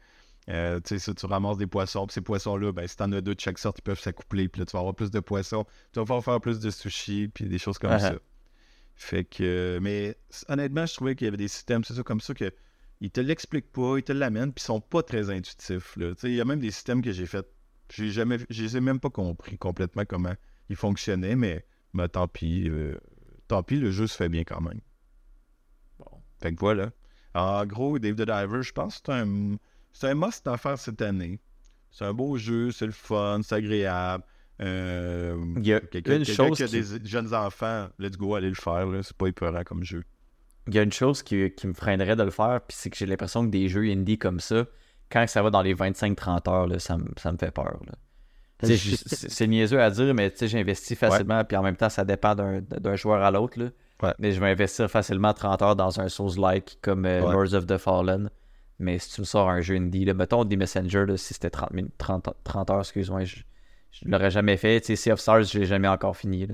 euh, 0.50 0.80
tu 0.80 0.90
sais, 0.96 1.00
ça, 1.00 1.14
tu 1.14 1.26
ramasses 1.26 1.58
des 1.58 1.68
poissons. 1.68 2.08
Puis 2.08 2.14
ces 2.16 2.22
poissons-là, 2.22 2.72
ben, 2.72 2.88
si 2.88 2.96
tu 2.96 3.04
en 3.04 3.12
as 3.12 3.22
deux 3.22 3.36
de 3.36 3.40
chaque 3.40 3.58
sorte, 3.60 3.80
ils 3.80 3.84
peuvent 3.84 4.00
s'accoupler. 4.00 4.48
Puis 4.48 4.60
là, 4.62 4.66
tu 4.66 4.72
vas 4.74 4.80
avoir 4.80 4.96
plus 4.96 5.12
de 5.12 5.20
poissons. 5.20 5.66
Tu 5.92 6.00
vas 6.00 6.04
pouvoir 6.06 6.24
faire 6.24 6.40
plus 6.42 6.60
de 6.60 6.70
sushi, 6.70 7.28
puis 7.34 7.46
des 7.46 7.58
choses 7.58 7.78
comme 7.78 7.92
Uh-huh. 7.92 8.00
ça. 8.14 8.20
Fait 8.96 9.24
que, 9.24 9.80
mais 9.82 10.16
honnêtement, 10.48 10.86
je 10.86 10.94
trouvais 10.94 11.16
qu'il 11.16 11.26
y 11.26 11.28
avait 11.28 11.38
des 11.38 11.48
systèmes, 11.48 11.84
c'est 11.84 11.96
ça, 11.96 12.04
comme 12.04 12.22
ça, 12.22 12.34
que 12.34 12.52
ils 13.02 13.12
te 13.12 13.20
l'expliquent 13.20 13.72
pas, 13.72 13.98
ils 13.98 14.04
te 14.04 14.14
l'amènent, 14.14 14.54
puis 14.54 14.62
ils 14.64 14.66
sont 14.68 14.80
pas 14.82 15.04
très 15.04 15.30
intuitifs. 15.30 15.96
là. 15.98 16.14
Tu 16.16 16.22
sais, 16.22 16.30
Il 16.30 16.36
y 16.36 16.42
a 16.42 16.46
même 16.46 16.60
des 16.60 16.72
systèmes 16.72 17.02
que 17.02 17.12
j'ai 17.12 17.26
fait, 17.26 17.46
j'ai 17.92 18.10
jamais, 18.12 18.38
je 18.50 18.64
les 18.64 18.78
ai 18.78 18.80
même 18.82 19.00
pas 19.00 19.10
compris 19.10 19.58
complètement 19.58 20.06
comment 20.06 20.34
ils 20.70 20.76
fonctionnaient, 20.76 21.36
mais 21.36 21.66
ben, 21.94 22.08
tant 22.08 22.28
pis, 22.28 22.70
euh, 22.70 22.96
tant 23.48 23.64
pis, 23.64 23.78
le 23.80 23.92
jeu 23.92 24.08
se 24.08 24.16
fait 24.16 24.30
bien 24.30 24.44
quand 24.44 24.62
même. 24.62 24.80
Bon. 26.00 26.06
Fait 26.42 26.54
que 26.54 26.60
voilà. 26.60 26.92
En 27.34 27.66
gros, 27.66 27.98
Dave 28.00 28.16
the 28.16 28.22
Diver, 28.26 28.62
je 28.62 28.72
pense 28.72 29.00
que 29.00 29.02
c'est 29.06 29.12
un, 29.14 29.56
c'est 29.94 30.08
un 30.10 30.16
must 30.16 30.48
à 30.48 30.58
faire 30.58 30.78
cette 30.78 31.02
année. 31.02 31.40
C'est 31.90 32.06
un 32.06 32.14
beau 32.14 32.38
jeu, 32.38 32.72
c'est 32.72 32.86
le 32.86 32.92
fun, 32.94 33.42
c'est 33.44 33.56
agréable. 33.56 34.24
Euh, 34.62 35.54
Il 35.58 35.66
y 35.68 35.74
a 35.74 35.80
quelqu'un 35.80 36.18
une 36.18 36.24
quelqu'un 36.26 36.48
chose 36.48 36.58
qui 36.58 36.64
a 36.64 36.68
qui- 36.68 36.82
des 37.00 37.10
jeunes 37.10 37.34
enfants, 37.34 37.90
let's 38.00 38.16
go, 38.18 38.36
allez 38.36 38.50
le 38.50 38.56
faire. 38.56 38.86
là. 38.86 39.02
C'est 39.04 39.16
pas 39.18 39.28
épeurant 39.28 39.64
comme 39.64 39.84
jeu. 39.84 40.04
Il 40.68 40.76
y 40.76 40.80
a 40.80 40.84
une 40.84 40.92
chose 40.92 41.24
qui, 41.24 41.52
qui 41.52 41.68
me 41.68 41.74
freinerait 41.74 42.16
de 42.16 42.24
le 42.24 42.32
faire, 42.32 42.62
puis 42.68 42.78
c'est 42.80 42.90
que 42.90 42.98
j'ai 42.98 43.06
l'impression 43.06 43.44
que 43.46 43.50
des 43.52 43.68
jeux 43.68 43.84
indie 43.90 44.18
comme 44.18 44.40
ça, 44.40 44.66
quand 45.12 45.28
ça 45.28 45.42
va 45.42 45.50
dans 45.50 45.62
les 45.62 45.74
25-30 45.76 46.50
heures, 46.50 46.68
là, 46.68 46.80
ça, 46.80 46.98
me, 46.98 47.06
ça 47.18 47.32
me 47.32 47.38
fait 47.38 47.52
peur. 47.52 47.80
c'est 48.62 49.48
niaiseux 49.48 49.82
à 49.82 49.90
dire, 49.90 50.14
mais 50.14 50.30
tu 50.32 50.38
sais, 50.38 50.48
j'investis 50.48 50.98
facilement, 50.98 51.44
puis 51.44 51.58
en 51.58 51.64
même 51.64 51.76
temps, 51.76 51.90
ça 51.90 52.06
dépend 52.06 52.36
d'un 52.36 52.96
joueur 52.96 53.24
à 53.24 53.32
l'autre. 53.32 53.60
Ouais. 54.04 54.14
Mais 54.20 54.32
je 54.32 54.40
vais 54.40 54.50
investir 54.50 54.90
facilement 54.90 55.34
30 55.34 55.62
heures 55.62 55.76
dans 55.76 56.00
un 56.00 56.10
Souls-like 56.10 56.78
comme 56.82 57.06
euh, 57.06 57.22
Ouais. 57.22 57.34
Lords 57.34 57.54
of 57.54 57.66
the 57.68 57.78
Fallen. 57.78 58.30
Mais 58.80 58.98
si 58.98 59.12
tu 59.14 59.22
me 59.22 59.26
sors 59.26 59.48
un 59.50 59.62
jeu 59.62 59.76
indie, 59.76 60.06
là, 60.06 60.14
mettons 60.16 60.44
des 60.44 60.58
Messenger, 60.58 61.06
là, 61.08 61.18
si 61.18 61.34
c'était 61.36 61.52
30, 61.52 61.72
minutes- 61.72 61.94
30, 62.00 62.30
30 62.44 62.70
heures, 62.72 62.80
excuse-moi, 62.80 63.26
je, 63.26 63.38
je 63.92 64.06
l'aurais 64.08 64.32
jamais 64.32 64.58
fait. 64.58 64.82
Tu 64.82 64.88
sais, 64.88 64.96
Sea 64.96 65.12
of 65.12 65.20
Stars, 65.20 65.44
je 65.44 65.60
l'ai 65.60 65.66
jamais 65.66 65.88
encore 65.88 66.18
fini. 66.18 66.48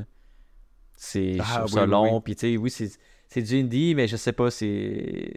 C'est, 0.95 1.38
Ah, 1.39 1.65
ça 1.67 1.85
long, 1.85 2.15
oui. 2.15 2.21
puis 2.25 2.35
tu 2.35 2.51
sais, 2.53 2.57
oui, 2.57 2.69
c'est 2.69 2.89
c'est 3.27 3.41
du 3.41 3.59
indie, 3.59 3.95
mais 3.95 4.07
je 4.07 4.15
sais 4.15 4.33
pas, 4.33 4.49
c'est. 4.51 5.33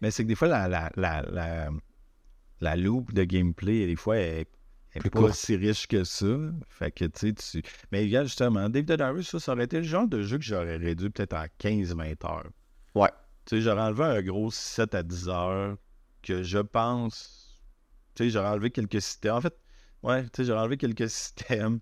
Mais 0.00 0.10
c'est 0.10 0.24
que 0.24 0.28
des 0.28 0.34
fois, 0.34 0.48
la, 0.48 0.68
la, 0.68 0.90
la, 0.96 1.22
la, 1.22 1.70
la 2.60 2.76
loupe 2.76 3.12
de 3.12 3.24
gameplay, 3.24 3.86
des 3.86 3.96
fois, 3.96 4.16
elle 4.16 4.46
est 4.94 5.00
Plus 5.00 5.10
pas 5.10 5.32
si 5.32 5.56
riche 5.56 5.86
que 5.86 6.04
ça. 6.04 6.26
Fait 6.68 6.90
que, 6.90 7.04
tu 7.04 7.34
sais, 7.34 7.62
tu... 7.62 7.62
Mais 7.92 8.02
regarde, 8.02 8.26
justement, 8.26 8.68
Dave 8.68 8.84
Diver, 8.84 9.22
ça, 9.22 9.38
ça 9.40 9.52
aurait 9.52 9.64
été 9.64 9.78
le 9.78 9.82
genre 9.82 10.08
de 10.08 10.22
jeu 10.22 10.38
que 10.38 10.44
j'aurais 10.44 10.76
réduit 10.76 11.10
peut-être 11.10 11.34
à 11.34 11.48
15-20 11.48 12.26
heures. 12.26 12.50
Ouais. 12.94 13.10
Tu 13.44 13.56
sais, 13.56 13.60
j'aurais 13.62 13.82
enlevé 13.82 14.04
un 14.04 14.22
gros 14.22 14.50
7 14.50 14.94
à 14.94 15.02
10 15.02 15.28
heures 15.28 15.76
que 16.22 16.42
je 16.42 16.58
pense... 16.58 17.60
Tu 18.14 18.24
sais, 18.24 18.30
j'aurais 18.30 18.48
enlevé 18.48 18.70
quelques 18.70 19.02
systèmes. 19.02 19.34
En 19.34 19.40
fait, 19.42 19.54
ouais, 20.02 20.24
tu 20.24 20.30
sais, 20.36 20.44
j'aurais 20.44 20.60
enlevé 20.60 20.78
quelques 20.78 21.10
systèmes 21.10 21.80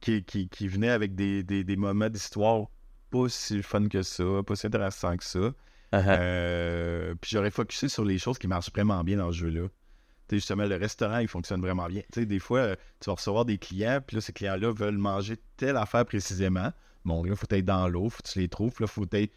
qui, 0.00 0.22
qui, 0.24 0.48
qui 0.48 0.68
venaient 0.68 0.90
avec 0.90 1.14
des, 1.14 1.42
des, 1.42 1.64
des 1.64 1.76
moments 1.76 2.10
d'histoire 2.10 2.66
pas 3.14 3.28
si 3.28 3.62
fun 3.62 3.88
que 3.88 4.02
ça, 4.02 4.24
pas 4.46 4.56
si 4.56 4.66
intéressants 4.66 5.16
que 5.16 5.24
ça. 5.24 5.38
Uh-huh. 5.38 5.54
Euh, 5.92 7.14
puis 7.20 7.30
j'aurais 7.32 7.52
focusé 7.52 7.88
sur 7.88 8.04
les 8.04 8.18
choses 8.18 8.38
qui 8.38 8.48
marchent 8.48 8.72
vraiment 8.72 9.04
bien 9.04 9.18
dans 9.18 9.30
ce 9.30 9.38
jeu-là. 9.38 9.68
Tu 10.28 10.36
justement, 10.36 10.64
le 10.64 10.76
restaurant, 10.76 11.18
il 11.18 11.28
fonctionne 11.28 11.60
vraiment 11.60 11.86
bien. 11.86 12.00
Tu 12.12 12.20
sais, 12.20 12.26
des 12.26 12.38
fois, 12.38 12.58
euh, 12.60 12.76
tu 13.00 13.10
vas 13.10 13.14
recevoir 13.14 13.44
des 13.44 13.58
clients, 13.58 14.00
puis 14.04 14.16
là, 14.16 14.20
ces 14.20 14.32
clients-là 14.32 14.72
veulent 14.72 14.98
manger 14.98 15.36
telle 15.56 15.76
affaire 15.76 16.04
précisément. 16.06 16.72
Bon, 17.04 17.22
là, 17.22 17.36
faut 17.36 17.46
être 17.50 17.64
dans 17.64 17.86
l'eau, 17.88 18.08
faut 18.08 18.22
que 18.22 18.28
tu 18.28 18.38
les 18.38 18.48
trouves. 18.48 18.74
Là, 18.80 18.86
faut 18.86 19.06
être 19.12 19.32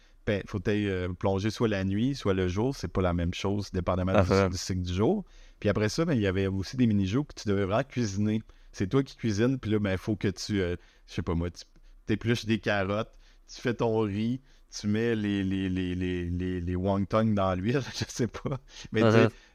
faut 0.46 0.60
euh, 0.68 1.08
plonger 1.14 1.50
soit 1.50 1.68
la 1.68 1.84
nuit, 1.84 2.14
soit 2.14 2.34
le 2.34 2.48
jour. 2.48 2.74
C'est 2.74 2.88
pas 2.88 3.02
la 3.02 3.14
même 3.14 3.34
chose, 3.34 3.70
dépendamment 3.72 4.22
du- 4.22 4.50
du, 4.50 4.56
cycle 4.56 4.82
du 4.82 4.92
jour. 4.92 5.24
Puis 5.60 5.68
après 5.68 5.88
ça, 5.88 6.04
ben, 6.04 6.14
il 6.14 6.20
y 6.20 6.26
avait 6.26 6.46
aussi 6.46 6.76
des 6.76 6.86
mini-jeux 6.86 7.22
que 7.22 7.34
tu 7.34 7.48
devais 7.48 7.64
vraiment 7.64 7.84
cuisiner. 7.84 8.42
C'est 8.72 8.88
toi 8.88 9.02
qui 9.02 9.16
cuisines, 9.16 9.58
puis 9.58 9.70
là, 9.70 9.78
ben, 9.78 9.92
il 9.92 9.98
faut 9.98 10.16
que 10.16 10.28
tu, 10.28 10.60
euh, 10.60 10.76
je 11.06 11.14
sais 11.14 11.22
pas 11.22 11.34
moi, 11.34 11.50
tu 11.50 11.64
épluches 12.12 12.44
des 12.44 12.58
carottes, 12.58 13.12
tu 13.52 13.60
fais 13.60 13.74
ton 13.74 14.00
riz, 14.00 14.40
tu 14.78 14.86
mets 14.86 15.14
les, 15.14 15.42
les, 15.42 15.68
les, 15.68 15.94
les, 15.94 16.60
les, 16.60 16.76
dans 16.76 17.54
l'huile, 17.54 17.82
je 17.98 18.04
sais 18.08 18.26
pas. 18.26 18.58
Mais 18.92 19.02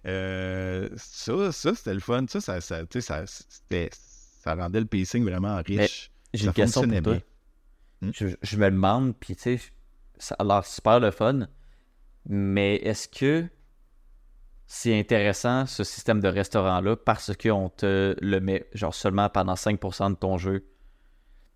euh, 0.06 0.90
ça, 0.98 1.52
ça 1.52 1.76
c'était 1.76 1.94
le 1.94 2.00
fun. 2.00 2.26
Ça, 2.28 2.42
ça, 2.42 2.62
ça, 2.62 3.26
ça, 3.26 4.56
rendait 4.56 4.80
le 4.80 4.86
pacing 4.86 5.24
vraiment 5.24 5.62
riche. 5.66 6.12
J'ai 6.34 6.46
une 6.46 6.54
question 6.54 6.88
pour 6.88 7.02
toi. 7.02 7.18
Hmm? 8.02 8.12
Je, 8.14 8.28
je 8.42 8.58
me 8.58 8.70
demande, 8.70 9.16
puis 9.16 9.36
tu 9.36 9.58
sais, 9.58 9.60
ça 10.18 10.36
a 10.40 10.44
l'air 10.44 10.66
super 10.66 11.00
le 11.00 11.12
fun, 11.12 11.48
mais 12.26 12.76
est-ce 12.78 13.08
que 13.08 13.48
c'est 14.66 14.98
intéressant 14.98 15.66
ce 15.66 15.84
système 15.84 16.20
de 16.20 16.28
restaurant-là 16.28 16.96
parce 16.96 17.36
qu'on 17.36 17.70
te 17.70 18.16
le 18.20 18.40
met 18.40 18.68
genre 18.74 18.96
seulement 18.96 19.30
pendant 19.30 19.54
5% 19.54 20.12
de 20.12 20.16
ton 20.16 20.38
jeu? 20.38 20.66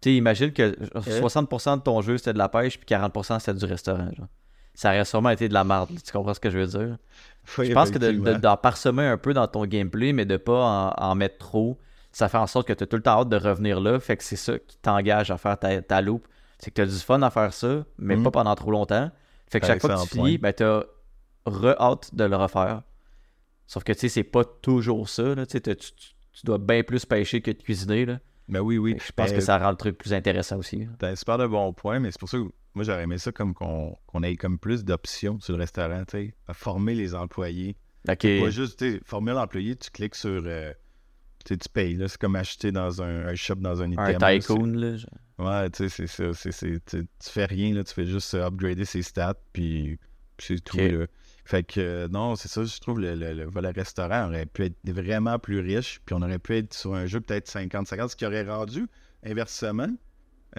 Tu 0.02 0.10
sais, 0.10 0.16
imagine 0.16 0.52
que 0.54 0.76
genre, 0.94 1.04
60% 1.04 1.78
de 1.78 1.82
ton 1.82 2.02
jeu 2.02 2.18
c'était 2.18 2.34
de 2.34 2.38
la 2.38 2.50
pêche, 2.50 2.78
puis 2.78 2.86
40% 2.86 3.40
c'était 3.40 3.58
du 3.58 3.66
restaurant. 3.66 4.10
genre. 4.16 4.28
Ça 4.74 4.90
aurait 4.90 5.06
sûrement 5.06 5.32
été 5.32 5.50
de 5.50 5.54
la 5.56 5.64
merde. 5.64 5.90
Tu 6.06 6.12
comprends 6.12 6.36
ce 6.36 6.40
que 6.40 6.52
je 6.52 6.60
veux 6.60 6.68
dire? 6.68 6.98
Oui, 7.58 7.68
Je 7.68 7.74
pense 7.74 7.90
que 7.90 7.98
de- 7.98 8.12
de- 8.12 8.34
d'en 8.34 8.58
parsemer 8.58 9.06
un 9.08 9.18
peu 9.18 9.34
dans 9.34 9.48
ton 9.48 9.66
gameplay, 9.66 10.14
mais 10.14 10.26
de 10.26 10.38
pas 10.38 10.94
en, 11.00 11.04
en 11.12 11.16
mettre 11.16 11.40
trop, 11.40 11.80
ça 12.12 12.30
fait 12.30 12.38
en 12.38 12.46
sorte 12.46 12.68
que 12.68 12.74
tu 12.74 12.84
as 12.84 12.88
tout 12.88 12.96
le 12.98 13.02
temps 13.02 13.22
hâte 13.22 13.30
de 13.30 13.38
revenir 13.38 13.80
là. 13.80 14.00
Fait 14.00 14.18
que 14.18 14.24
c'est 14.24 14.36
ça 14.36 14.60
qui 14.60 14.78
t'engage 14.78 15.32
à 15.32 15.38
faire 15.38 15.58
ta, 15.58 15.82
ta 15.82 16.02
loupe. 16.02 16.28
C'est 16.60 16.70
que 16.70 16.76
tu 16.76 16.82
as 16.82 16.86
du 16.86 17.00
fun 17.00 17.22
à 17.24 17.30
faire 17.32 17.54
ça, 17.54 17.86
mais 17.98 18.16
Mhm. 18.16 18.24
pas 18.24 18.32
pendant 18.32 18.54
trop 18.56 18.70
longtemps. 18.72 19.10
Fait 19.50 19.60
que 19.60 19.66
chaque 19.68 19.82
fois 19.82 19.96
que 19.96 20.02
tu 20.04 20.10
finis, 20.10 20.38
ben, 20.38 20.54
tu 20.54 20.64
as 20.64 20.84
re-hâte 21.46 22.14
de 22.14 22.24
le 22.26 22.36
refaire. 22.36 22.82
Sauf 23.66 23.84
que 23.84 23.94
tu 23.94 24.00
sais, 24.02 24.10
c'est 24.10 24.24
pas 24.24 24.44
toujours 24.44 25.10
ça. 25.10 25.34
là. 25.36 25.46
Tu- 25.46 25.60
tu 25.62 26.46
dois 26.46 26.58
bien 26.60 26.84
plus 26.84 27.06
pêcher 27.06 27.42
que 27.42 27.50
de 27.52 27.62
cuisiner. 27.62 28.06
Là. 28.06 28.20
Ben 28.48 28.62
oui, 28.62 28.78
oui. 28.78 28.96
Je 29.06 29.12
pense 29.12 29.30
Ben, 29.30 29.36
que 29.36 29.42
ça 29.42 29.58
rend 29.58 29.72
le 29.72 29.76
truc 29.76 29.98
plus 29.98 30.14
intéressant 30.14 30.58
aussi. 30.58 30.88
T'as 31.00 31.10
un 31.10 31.16
super 31.16 31.38
de 31.38 31.48
bon 31.48 31.74
point, 31.74 32.00
mais 32.00 32.12
c'est 32.12 32.20
pour 32.20 32.30
ça 32.30 32.38
que 32.38 32.44
moi 32.74 32.84
j'aurais 32.86 33.04
aimé 33.04 33.18
ça 33.18 33.32
comme 33.32 33.54
qu'on 33.54 33.98
qu'on 34.06 34.24
ait 34.24 34.36
comme 34.38 34.58
plus 34.58 34.86
d'options 34.86 35.40
sur 35.40 35.54
le 35.54 35.60
restaurant, 35.60 36.04
tu 36.06 36.18
sais, 36.18 36.34
à 36.48 36.54
former 36.54 36.96
les 36.96 37.14
employés. 37.14 37.76
Ok. 38.08 38.22
Pas 38.22 38.50
juste, 38.50 38.80
tu 38.80 39.02
former 39.06 39.34
l'employé, 39.34 39.76
tu 39.76 39.90
cliques 39.92 40.16
sur. 40.16 40.42
euh, 40.46 40.72
tu 41.44 41.58
payes, 41.74 41.96
là. 41.96 42.08
C'est 42.08 42.20
comme 42.20 42.36
acheter 42.36 42.72
dans 42.72 43.02
un, 43.02 43.28
un 43.28 43.36
shop 43.36 43.56
dans 43.56 43.82
un 43.82 43.92
item. 43.92 44.18
Un 44.22 44.40
tycoon. 44.40 44.66
Là, 44.74 44.96
Ouais, 45.40 45.70
tu 45.70 45.88
sais, 45.88 45.90
c'est 45.90 46.08
ça. 46.08 46.34
c'est- 46.34 46.52
c'est- 46.52 46.82
Tu 46.90 47.30
fais 47.30 47.46
rien, 47.46 47.74
là. 47.74 47.84
Tu 47.84 47.94
fais 47.94 48.06
juste 48.06 48.34
upgrader 48.34 48.86
ses 48.86 49.02
stats, 49.02 49.36
puis 49.54 49.98
c'est 50.40 50.62
tout, 50.64 50.78
Ok. 50.78 50.84
là. 50.92 51.06
Fait 51.48 51.64
que, 51.64 51.80
euh, 51.80 52.08
non, 52.10 52.36
c'est 52.36 52.50
ça, 52.50 52.64
je 52.66 52.78
trouve, 52.80 53.00
le, 53.00 53.16
le, 53.16 53.34
le 53.34 53.46
volet 53.46 53.72
restaurant 53.72 54.28
aurait 54.28 54.46
pu 54.46 54.66
être 54.66 54.76
vraiment 54.84 55.40
plus 55.40 55.60
riche, 55.62 56.02
puis 56.06 56.14
on 56.14 56.22
aurait 56.22 56.40
pu 56.40 56.58
être 56.58 56.74
sur 56.74 56.94
un 56.94 57.06
jeu 57.06 57.22
peut-être 57.22 57.48
50-50, 57.50 58.10
ce 58.10 58.16
qui 58.18 58.26
aurait 58.26 58.44
rendu, 58.44 58.86
inversement, 59.24 59.88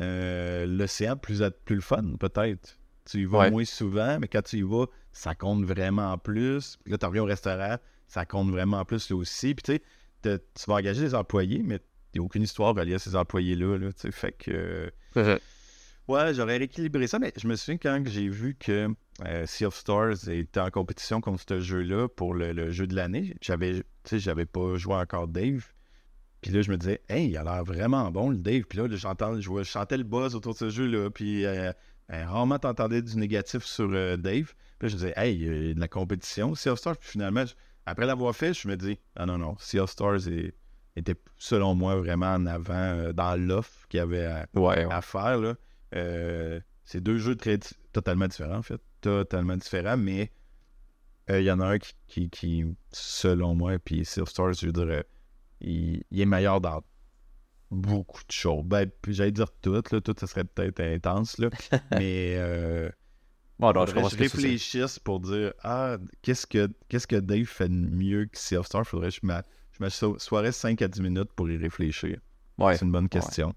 euh, 0.01 0.66
l'océan 0.66 1.16
plus, 1.16 1.43
plus 1.66 1.74
le 1.77 1.81
fun, 1.82 2.05
peut-être. 2.19 2.78
Tu 3.05 3.20
y 3.20 3.24
vas 3.24 3.39
Ouais. 3.40 3.51
moins 3.51 3.65
souvent, 3.65 4.19
mais 4.19 4.28
quand 4.28 4.43
tu 4.43 4.59
y 4.59 4.62
vas, 4.62 4.86
ça 5.12 5.35
compte 5.35 5.65
vraiment 5.65 6.16
plus. 6.19 6.77
Puis 6.85 6.93
là, 6.93 6.98
tu 6.98 7.06
reviens 7.06 7.23
au 7.23 7.27
restaurant, 7.27 7.77
ça 8.06 8.24
compte 8.24 8.51
vraiment 8.51 8.85
plus 8.85 9.10
là 9.10 9.16
aussi. 9.16 9.55
Puis 9.55 9.62
tu 9.62 10.32
sais, 10.32 10.39
tu 10.55 10.65
vas 10.70 10.74
engager 10.77 11.02
des 11.02 11.15
employés, 11.15 11.62
mais 11.62 11.81
il 12.15 12.20
n'y 12.20 12.23
a 12.23 12.23
aucune 12.24 12.43
histoire 12.43 12.74
reliée 12.74 12.94
à 12.94 12.98
ces 12.98 13.15
employés-là. 13.16 13.77
Là, 13.78 13.89
fait 14.10 14.32
que. 14.32 14.90
euh, 15.16 15.39
Ouais, 16.06 16.32
j'aurais 16.32 16.56
rééquilibré 16.56 17.06
ça, 17.06 17.19
mais 17.19 17.32
je 17.36 17.47
me 17.47 17.55
souviens 17.55 17.77
quand 17.77 18.02
j'ai 18.06 18.28
vu 18.31 18.55
que 18.59 18.89
euh, 19.27 19.47
Sea 19.47 19.66
of 19.66 19.74
Stars 19.77 20.28
était 20.28 20.61
en 20.61 20.70
compétition 20.70 21.20
contre 21.20 21.43
ce 21.49 21.61
jeu-là 21.61 22.09
pour 22.09 22.35
le, 22.35 22.53
le 22.53 22.70
jeu 22.70 22.86
de 22.86 22.95
l'année. 22.95 23.35
J'avais, 23.40 23.74
tu 23.74 23.82
sais, 24.05 24.19
j'avais 24.19 24.47
pas 24.47 24.77
joué 24.77 24.95
encore 24.95 25.27
Dave. 25.28 25.66
Puis 26.40 26.53
là, 26.53 26.62
je 26.62 26.70
me 26.70 26.77
disais, 26.77 27.01
hey, 27.09 27.28
il 27.31 27.36
a 27.36 27.43
l'air 27.43 27.65
vraiment 27.65 28.11
bon, 28.12 28.31
le 28.31 28.36
Dave. 28.39 28.62
Puis 28.62 28.78
là, 28.78 28.86
j'entends, 28.90 29.40
je, 29.40 29.62
chantais 29.65 29.97
le 29.97 30.05
buzz 30.05 30.35
autour 30.36 30.53
de 30.53 30.59
ce 30.59 30.70
jeu-là. 30.70 31.11
Puis 31.11 31.45
euh, 31.45 31.73
euh, 32.12 32.27
rarement 32.27 32.59
t'entendais 32.61 33.03
du 33.03 33.16
négatif 33.16 33.65
sur 33.65 33.89
euh, 33.93 34.16
Dave. 34.16 34.55
Puis 34.78 34.86
là, 34.86 34.89
je 34.89 34.95
me 34.95 34.99
disais, 35.01 35.12
hey, 35.16 35.35
il 35.35 35.43
y 35.43 35.70
a 35.70 35.74
de 35.74 35.81
la 35.81 35.89
compétition, 35.89 36.55
Sea 36.55 36.69
of 36.70 36.78
Stars. 36.78 36.97
Puis 36.99 37.09
finalement, 37.11 37.45
je- 37.45 37.55
après 37.86 38.07
l'avoir 38.07 38.36
fait, 38.36 38.55
je 38.55 38.69
me 38.69 38.77
dis, 38.77 38.99
ah 39.16 39.27
non, 39.27 39.36
non, 39.39 39.57
Sea 39.59 39.81
of 39.81 39.90
Stars 39.90 40.28
est- 40.28 40.55
était, 40.95 41.16
selon 41.39 41.74
moi, 41.74 41.97
vraiment 41.97 42.35
en 42.35 42.47
avant 42.47 42.74
euh, 42.74 43.12
dans 43.12 43.35
l'offre 43.35 43.89
qu'il 43.89 43.99
y 43.99 44.01
avait 44.01 44.27
à, 44.27 44.47
Ouais, 44.55 44.86
ouais. 44.86 44.93
à 44.93 45.01
faire. 45.03 45.39
Là. 45.39 45.55
C'est 46.85 47.01
deux 47.03 47.19
jeux 47.19 47.35
très 47.36 47.59
totalement 47.93 48.27
différents, 48.28 48.59
en 48.59 48.62
fait. 48.62 48.81
Totalement 49.01 49.57
différents, 49.57 49.97
mais 49.97 50.33
euh, 51.31 51.41
il 51.41 51.45
y 51.45 51.51
en 51.51 51.61
a 51.61 51.66
un 51.66 51.79
qui, 51.79 51.95
qui, 52.07 52.31
qui, 52.31 52.65
selon 52.91 53.55
moi, 53.55 53.79
puis 53.79 54.05
Sea 54.05 54.20
of 54.20 54.29
Stars, 54.29 54.55
je 54.55 54.66
veux 54.66 54.73
dire, 54.73 54.89
euh, 54.89 55.03
il, 55.61 56.03
il 56.11 56.20
est 56.20 56.27
meilleur 56.27 56.61
dans 56.61 56.83
beaucoup 57.70 58.23
de 58.25 58.33
choses. 58.33 58.65
Ben, 58.65 58.91
puis 59.03 59.15
j'allais 59.15 59.33
dire 59.33 59.51
tout, 59.61 59.73
là, 59.73 59.83
tout, 59.83 60.15
ça 60.19 60.27
serait 60.27 60.45
peut-être 60.45 60.81
intense, 60.81 61.39
là, 61.39 61.51
mais 61.93 62.35
euh, 62.37 62.91
Bon, 63.59 63.73
je 63.87 63.93
je 63.93 64.16
réfléchisse 64.16 65.01
pour 65.01 65.19
dire, 65.19 65.53
ah, 65.65 65.97
qu'est-ce 66.23 66.47
que, 66.47 66.70
qu'est-ce 66.89 67.09
que 67.09 67.16
Dave 67.16 67.47
fait 67.47 67.69
de 67.69 67.75
mieux 67.75 68.27
que 68.27 68.39
Sea 68.39 68.57
of 68.57 68.66
Stars? 68.66 68.87
Faudrait 68.87 69.11
que 69.11 69.16
je 69.16 69.27
me, 69.83 69.89
soirée 70.19 70.53
5 70.53 70.81
à 70.81 70.89
10 70.89 71.01
minutes 71.03 71.33
pour 71.35 71.51
y 71.51 71.57
réfléchir. 71.57 72.20
Ouais. 72.57 72.77
C'est 72.77 72.85
une 72.85 72.93
bonne 72.93 73.09
question. 73.09 73.55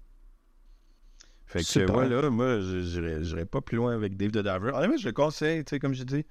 Fait 1.52 1.58
que 1.58 1.64
Super. 1.66 1.92
voilà, 1.92 2.30
moi, 2.30 2.60
je- 2.60 3.20
j'irais 3.22 3.44
pas 3.44 3.60
plus 3.60 3.76
loin 3.76 3.94
avec 3.94 4.16
Dave 4.16 4.30
the 4.30 4.38
Diver. 4.38 4.70
Honnêtement, 4.74 4.96
je 4.96 5.04
le 5.06 5.12
conseille, 5.12 5.62
tu 5.64 5.70
sais, 5.70 5.78
comme 5.78 5.92
je 5.92 6.02
dis, 6.04 6.24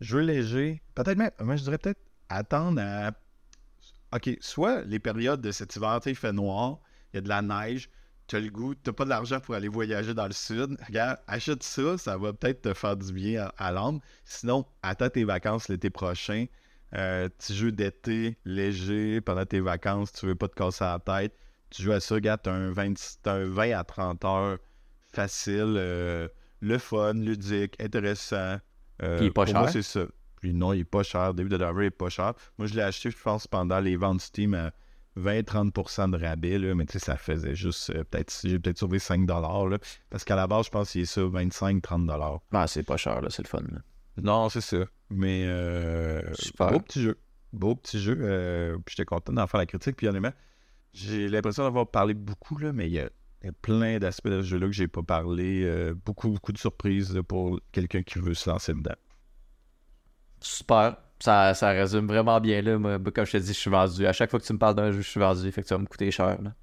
jeu 0.00 0.18
léger. 0.20 0.82
Peut-être 0.96 1.16
même, 1.16 1.30
moi, 1.40 1.54
je 1.54 1.62
dirais 1.62 1.78
peut-être 1.78 2.00
attendre 2.28 2.80
à. 2.82 3.12
Ok, 4.12 4.36
soit 4.40 4.82
les 4.82 4.98
périodes 4.98 5.40
de 5.40 5.52
cet 5.52 5.76
hiver, 5.76 5.98
tu 6.00 6.04
sais, 6.04 6.10
il 6.10 6.16
fait 6.16 6.32
noir, 6.32 6.78
il 7.12 7.16
y 7.16 7.18
a 7.18 7.20
de 7.20 7.28
la 7.28 7.42
neige, 7.42 7.88
tu 8.26 8.34
as 8.34 8.40
le 8.40 8.50
goût, 8.50 8.74
tu 8.74 8.92
pas 8.92 9.04
de 9.04 9.10
l'argent 9.10 9.38
pour 9.38 9.54
aller 9.54 9.68
voyager 9.68 10.14
dans 10.14 10.26
le 10.26 10.32
sud. 10.32 10.76
Regarde, 10.84 11.18
achète 11.28 11.62
ça, 11.62 11.96
ça 11.96 12.16
va 12.16 12.32
peut-être 12.32 12.62
te 12.62 12.74
faire 12.74 12.96
du 12.96 13.12
bien 13.12 13.44
à, 13.58 13.68
à 13.68 13.72
l'âme. 13.72 14.00
Sinon, 14.24 14.64
attends 14.82 15.10
tes 15.10 15.22
vacances 15.24 15.68
l'été 15.68 15.90
prochain. 15.90 16.46
Euh, 16.94 17.28
petit 17.28 17.54
jeu 17.54 17.70
d'été 17.72 18.36
léger 18.44 19.20
pendant 19.20 19.44
tes 19.44 19.60
vacances, 19.60 20.12
tu 20.12 20.26
veux 20.26 20.34
pas 20.34 20.48
te 20.48 20.54
casser 20.54 20.84
la 20.84 20.98
tête. 20.98 21.36
Tu 21.70 21.82
joues 21.82 21.92
à 21.92 22.00
ça, 22.00 22.14
regarde, 22.14 22.40
t'as 22.42 22.52
un 22.52 22.70
20, 22.70 22.94
t'as 23.22 23.34
un 23.34 23.46
20 23.46 23.72
à 23.78 23.84
30 23.84 24.24
heures 24.24 24.58
facile, 25.12 25.74
euh, 25.76 26.28
le 26.60 26.78
fun, 26.78 27.14
ludique, 27.14 27.74
intéressant. 27.82 28.58
Euh, 29.02 29.16
Puis 29.16 29.26
il 29.26 29.28
est 29.28 29.30
pas 29.30 29.44
pour 29.44 29.54
moi, 29.54 29.62
cher? 29.64 29.72
c'est 29.72 29.82
ça. 29.82 30.06
Puis 30.40 30.52
non, 30.54 30.72
il 30.72 30.80
est 30.80 30.84
pas 30.84 31.02
cher. 31.02 31.34
David 31.34 31.52
the 31.52 31.58
Diver 31.58 31.86
est 31.86 31.90
pas 31.90 32.08
cher. 32.08 32.34
Moi, 32.58 32.66
je 32.66 32.74
l'ai 32.74 32.82
acheté, 32.82 33.10
je 33.10 33.16
pense, 33.16 33.46
pendant 33.46 33.80
les 33.80 33.96
ventes 33.96 34.20
Steam 34.20 34.54
à 34.54 34.72
20-30% 35.18 36.10
de 36.10 36.18
rabais, 36.22 36.58
là, 36.58 36.74
mais 36.74 36.84
tu 36.84 36.92
sais, 36.92 36.98
ça 36.98 37.16
faisait 37.16 37.54
juste, 37.54 37.90
euh, 37.90 38.04
peut-être, 38.04 38.38
j'ai 38.44 38.58
peut-être 38.58 38.78
sauvé 38.78 38.98
5$, 38.98 39.26
là, 39.70 39.78
parce 40.10 40.24
qu'à 40.24 40.36
la 40.36 40.46
base, 40.46 40.66
je 40.66 40.70
pense 40.70 40.90
qu'il 40.92 41.00
est 41.02 41.06
ça, 41.06 41.22
25-30$. 41.22 42.40
Ah, 42.52 42.66
c'est 42.66 42.82
pas 42.82 42.96
cher, 42.98 43.22
là, 43.22 43.30
c'est 43.30 43.42
le 43.42 43.48
fun. 43.48 43.62
là. 43.72 43.78
Non, 44.22 44.48
c'est 44.50 44.60
ça. 44.60 44.78
Mais 45.10 45.44
euh, 45.46 46.20
Super. 46.34 46.70
beau 46.70 46.80
petit 46.80 47.02
jeu. 47.02 47.18
Beau 47.52 47.74
petit 47.74 48.00
jeu. 48.00 48.78
puis 48.84 48.94
j'étais 48.96 49.06
content 49.06 49.32
d'en 49.32 49.46
faire 49.46 49.58
la 49.58 49.66
critique. 49.66 49.96
Puis 49.96 50.08
honnêtement, 50.08 50.32
j'ai 50.92 51.28
l'impression 51.28 51.64
d'avoir 51.64 51.90
parlé 51.90 52.14
beaucoup, 52.14 52.58
là, 52.58 52.72
mais 52.72 52.86
il 52.88 52.92
y 52.94 53.00
a, 53.00 53.10
il 53.42 53.46
y 53.46 53.48
a 53.50 53.52
plein 53.52 53.98
d'aspects 53.98 54.28
de 54.28 54.42
ce 54.42 54.46
jeu-là 54.48 54.66
que 54.66 54.72
j'ai 54.72 54.88
pas 54.88 55.02
parlé. 55.02 55.62
euh, 55.64 55.94
beaucoup, 56.04 56.30
beaucoup 56.30 56.52
de 56.52 56.58
surprises 56.58 57.14
là, 57.14 57.22
pour 57.22 57.60
quelqu'un 57.72 58.02
qui 58.02 58.18
veut 58.18 58.34
se 58.34 58.48
lancer 58.50 58.74
dedans. 58.74 58.94
Super. 60.40 60.96
Ça, 61.22 61.54
ça 61.54 61.70
résume 61.70 62.06
vraiment 62.06 62.40
bien 62.40 62.60
là. 62.62 62.78
Moi, 62.78 62.98
comme 63.14 63.24
je 63.26 63.32
te 63.32 63.36
dis, 63.38 63.48
je 63.48 63.52
suis 63.58 63.70
vendu. 63.70 64.06
À 64.06 64.12
chaque 64.12 64.30
fois 64.30 64.38
que 64.40 64.44
tu 64.44 64.52
me 64.52 64.58
parles 64.58 64.74
d'un 64.74 64.92
jeu, 64.92 65.00
je 65.00 65.08
suis 65.08 65.20
vendu. 65.20 65.50
Fait 65.52 65.62
que 65.62 65.68
ça 65.68 65.76
va 65.76 65.80
me 65.82 65.86
coûter 65.86 66.10
cher. 66.10 66.40
Là. 66.42 66.54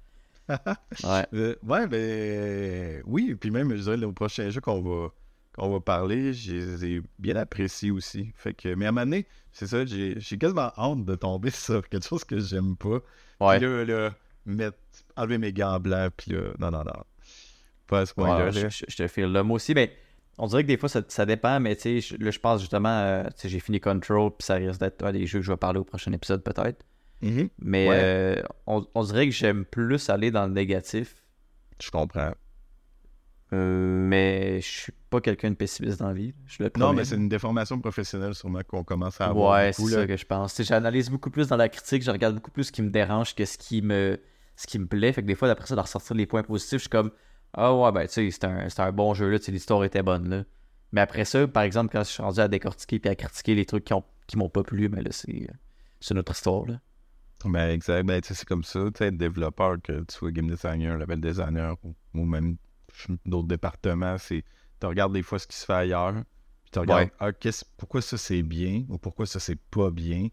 Ouais. 1.02 1.26
Euh, 1.34 1.56
ouais, 1.62 1.86
ben 1.88 3.02
oui, 3.06 3.34
puis 3.34 3.50
même, 3.50 3.70
je 3.74 3.82
dirais, 3.82 3.96
le 3.96 4.12
prochain 4.12 4.50
jeu 4.50 4.60
qu'on 4.60 4.80
va, 4.82 5.08
qu'on 5.56 5.70
va 5.70 5.80
parler, 5.80 6.32
je 6.32 6.52
les 6.52 6.84
ai 6.86 7.02
bien 7.18 7.36
appréciés 7.36 7.90
aussi. 7.90 8.32
Fait 8.36 8.54
que, 8.54 8.74
mais 8.74 8.86
à 8.86 8.88
un 8.90 8.92
moment 8.92 9.06
donné, 9.06 9.26
c'est 9.52 9.66
ça, 9.66 9.84
j'ai 9.86 10.18
j'ai 10.20 10.38
quasiment 10.38 10.72
honte 10.76 11.04
de 11.04 11.14
tomber 11.14 11.50
sur 11.50 11.88
quelque 11.88 12.06
chose 12.06 12.24
que 12.24 12.38
j'aime 12.40 12.76
pas. 12.76 13.00
Ouais. 13.40 13.58
Puis 13.58 13.66
là, 13.66 13.84
là, 13.84 14.10
mettre, 14.46 14.78
enlever 15.16 15.38
mes 15.38 15.52
gants 15.52 15.80
blancs, 15.80 16.12
puis 16.16 16.32
là, 16.32 16.40
non, 16.58 16.70
non, 16.70 16.84
non. 16.84 17.04
Pas 17.86 18.00
à 18.00 18.06
ce 18.06 18.14
point-là. 18.14 18.50
Ouais, 18.50 18.68
je, 18.70 18.96
te 18.96 19.06
file 19.08 19.26
là. 19.32 19.42
Moi 19.42 19.56
aussi, 19.56 19.74
ben, 19.74 19.88
on 20.38 20.46
dirait 20.46 20.62
que 20.62 20.68
des 20.68 20.76
fois, 20.76 20.88
ça, 20.88 21.02
ça 21.08 21.26
dépend, 21.26 21.60
mais 21.60 21.76
tu 21.76 22.00
sais, 22.00 22.16
là, 22.18 22.30
je 22.30 22.38
pense 22.38 22.60
justement, 22.60 22.88
euh, 22.88 23.24
tu 23.24 23.32
sais, 23.36 23.48
j'ai 23.48 23.60
fini 23.60 23.80
Control, 23.80 24.30
puis 24.30 24.44
ça 24.46 24.54
risque 24.54 24.80
d'être 24.80 25.04
un 25.04 25.12
des 25.12 25.26
jeux 25.26 25.40
que 25.40 25.44
je 25.44 25.52
vais 25.52 25.56
parler 25.56 25.78
au 25.78 25.84
prochain 25.84 26.12
épisode, 26.12 26.42
peut-être. 26.42 26.84
Mhm. 27.22 27.48
Mais 27.58 27.88
Ouais. 27.88 27.96
euh, 27.98 28.42
on, 28.66 28.86
on 28.94 29.04
dirait 29.04 29.26
que 29.26 29.32
j'aime 29.32 29.64
plus 29.64 30.08
aller 30.10 30.30
dans 30.30 30.46
le 30.46 30.52
négatif, 30.52 31.16
Je 31.80 31.90
comprends. 31.90 32.32
Euh, 33.54 34.06
mais 34.08 34.60
je 34.60 34.66
suis 34.66 34.92
pas 35.10 35.20
quelqu'un 35.20 35.50
de 35.50 35.54
pessimiste 35.54 36.00
dans 36.00 36.08
la 36.08 36.14
vie. 36.14 36.34
Je 36.46 36.62
le 36.62 36.70
Non, 36.76 36.92
mais 36.92 37.04
c'est 37.04 37.16
une 37.16 37.28
déformation 37.28 37.78
professionnelle 37.78 38.34
sûrement 38.34 38.60
qu'on 38.66 38.82
commence 38.82 39.20
à 39.20 39.26
avoir. 39.26 39.52
Ouais, 39.52 39.72
c'est 39.72 39.84
ça 39.84 40.06
que 40.06 40.16
je 40.16 40.26
pense. 40.26 40.60
J'analyse 40.62 41.10
beaucoup 41.10 41.30
plus 41.30 41.48
dans 41.48 41.56
la 41.56 41.68
critique, 41.68 42.02
je 42.02 42.10
regarde 42.10 42.34
beaucoup 42.34 42.50
plus 42.50 42.64
ce 42.64 42.72
qui 42.72 42.82
me 42.82 42.90
dérange 42.90 43.34
que 43.34 43.44
ce 43.44 43.56
qui 43.56 43.80
me, 43.80 44.18
ce 44.56 44.66
qui 44.66 44.78
me 44.78 44.86
plaît. 44.86 45.12
Fait 45.12 45.22
que 45.22 45.26
des 45.26 45.34
fois, 45.34 45.48
d'après 45.48 45.66
ça, 45.66 45.76
de 45.76 45.80
ressortir 45.80 46.16
les 46.16 46.26
points 46.26 46.42
positifs, 46.42 46.78
je 46.78 46.82
suis 46.82 46.88
comme 46.88 47.12
Ah 47.52 47.74
ouais, 47.74 47.92
ben 47.92 48.06
tu 48.06 48.14
sais, 48.14 48.30
c'était 48.30 48.46
un, 48.46 48.66
un 48.76 48.92
bon 48.92 49.14
jeu 49.14 49.30
là, 49.30 49.38
l'histoire 49.48 49.84
était 49.84 50.02
bonne 50.02 50.28
là. 50.28 50.44
Mais 50.92 51.00
après 51.00 51.24
ça, 51.24 51.46
par 51.46 51.62
exemple, 51.62 51.92
quand 51.92 52.04
je 52.04 52.10
suis 52.10 52.22
rendu 52.22 52.40
à 52.40 52.48
décortiquer 52.48 52.98
puis 52.98 53.10
à 53.10 53.14
critiquer 53.14 53.54
les 53.54 53.66
trucs 53.66 53.84
qui, 53.84 53.92
ont, 53.92 54.04
qui 54.26 54.36
m'ont 54.36 54.48
pas 54.48 54.62
plu, 54.62 54.88
mais 54.88 55.02
là, 55.02 55.10
c'est, 55.10 55.48
notre 56.12 56.32
histoire 56.32 56.66
là. 56.66 56.80
Ben, 57.44 57.68
exact. 57.68 58.06
Ben, 58.06 58.20
tu 58.20 58.28
sais, 58.28 58.34
c'est 58.34 58.48
comme 58.48 58.64
ça. 58.64 58.80
Tu 58.86 58.98
sais, 58.98 59.06
être 59.08 59.16
développeur, 59.16 59.76
que 59.82 59.92
tu 60.00 60.14
sois 60.14 60.30
game 60.30 60.48
designer, 60.48 60.96
level 60.96 61.20
designer 61.20 61.76
ou, 61.82 61.94
ou 62.14 62.24
même 62.24 62.56
d'autres 63.26 63.48
départements, 63.48 64.18
c'est. 64.18 64.44
Tu 64.80 64.86
regardes 64.86 65.12
des 65.12 65.22
fois 65.22 65.38
ce 65.38 65.46
qui 65.46 65.56
se 65.56 65.64
fait 65.64 65.72
ailleurs. 65.72 66.14
Puis 66.62 66.70
tu 66.72 66.78
regardes, 66.78 67.04
Ouais. 67.04 67.12
ah, 67.20 67.30
pourquoi 67.76 68.02
ça 68.02 68.16
c'est 68.18 68.42
bien 68.42 68.84
ou 68.88 68.98
pourquoi 68.98 69.26
ça 69.26 69.38
c'est 69.40 69.58
pas 69.70 69.90
bien? 69.90 70.28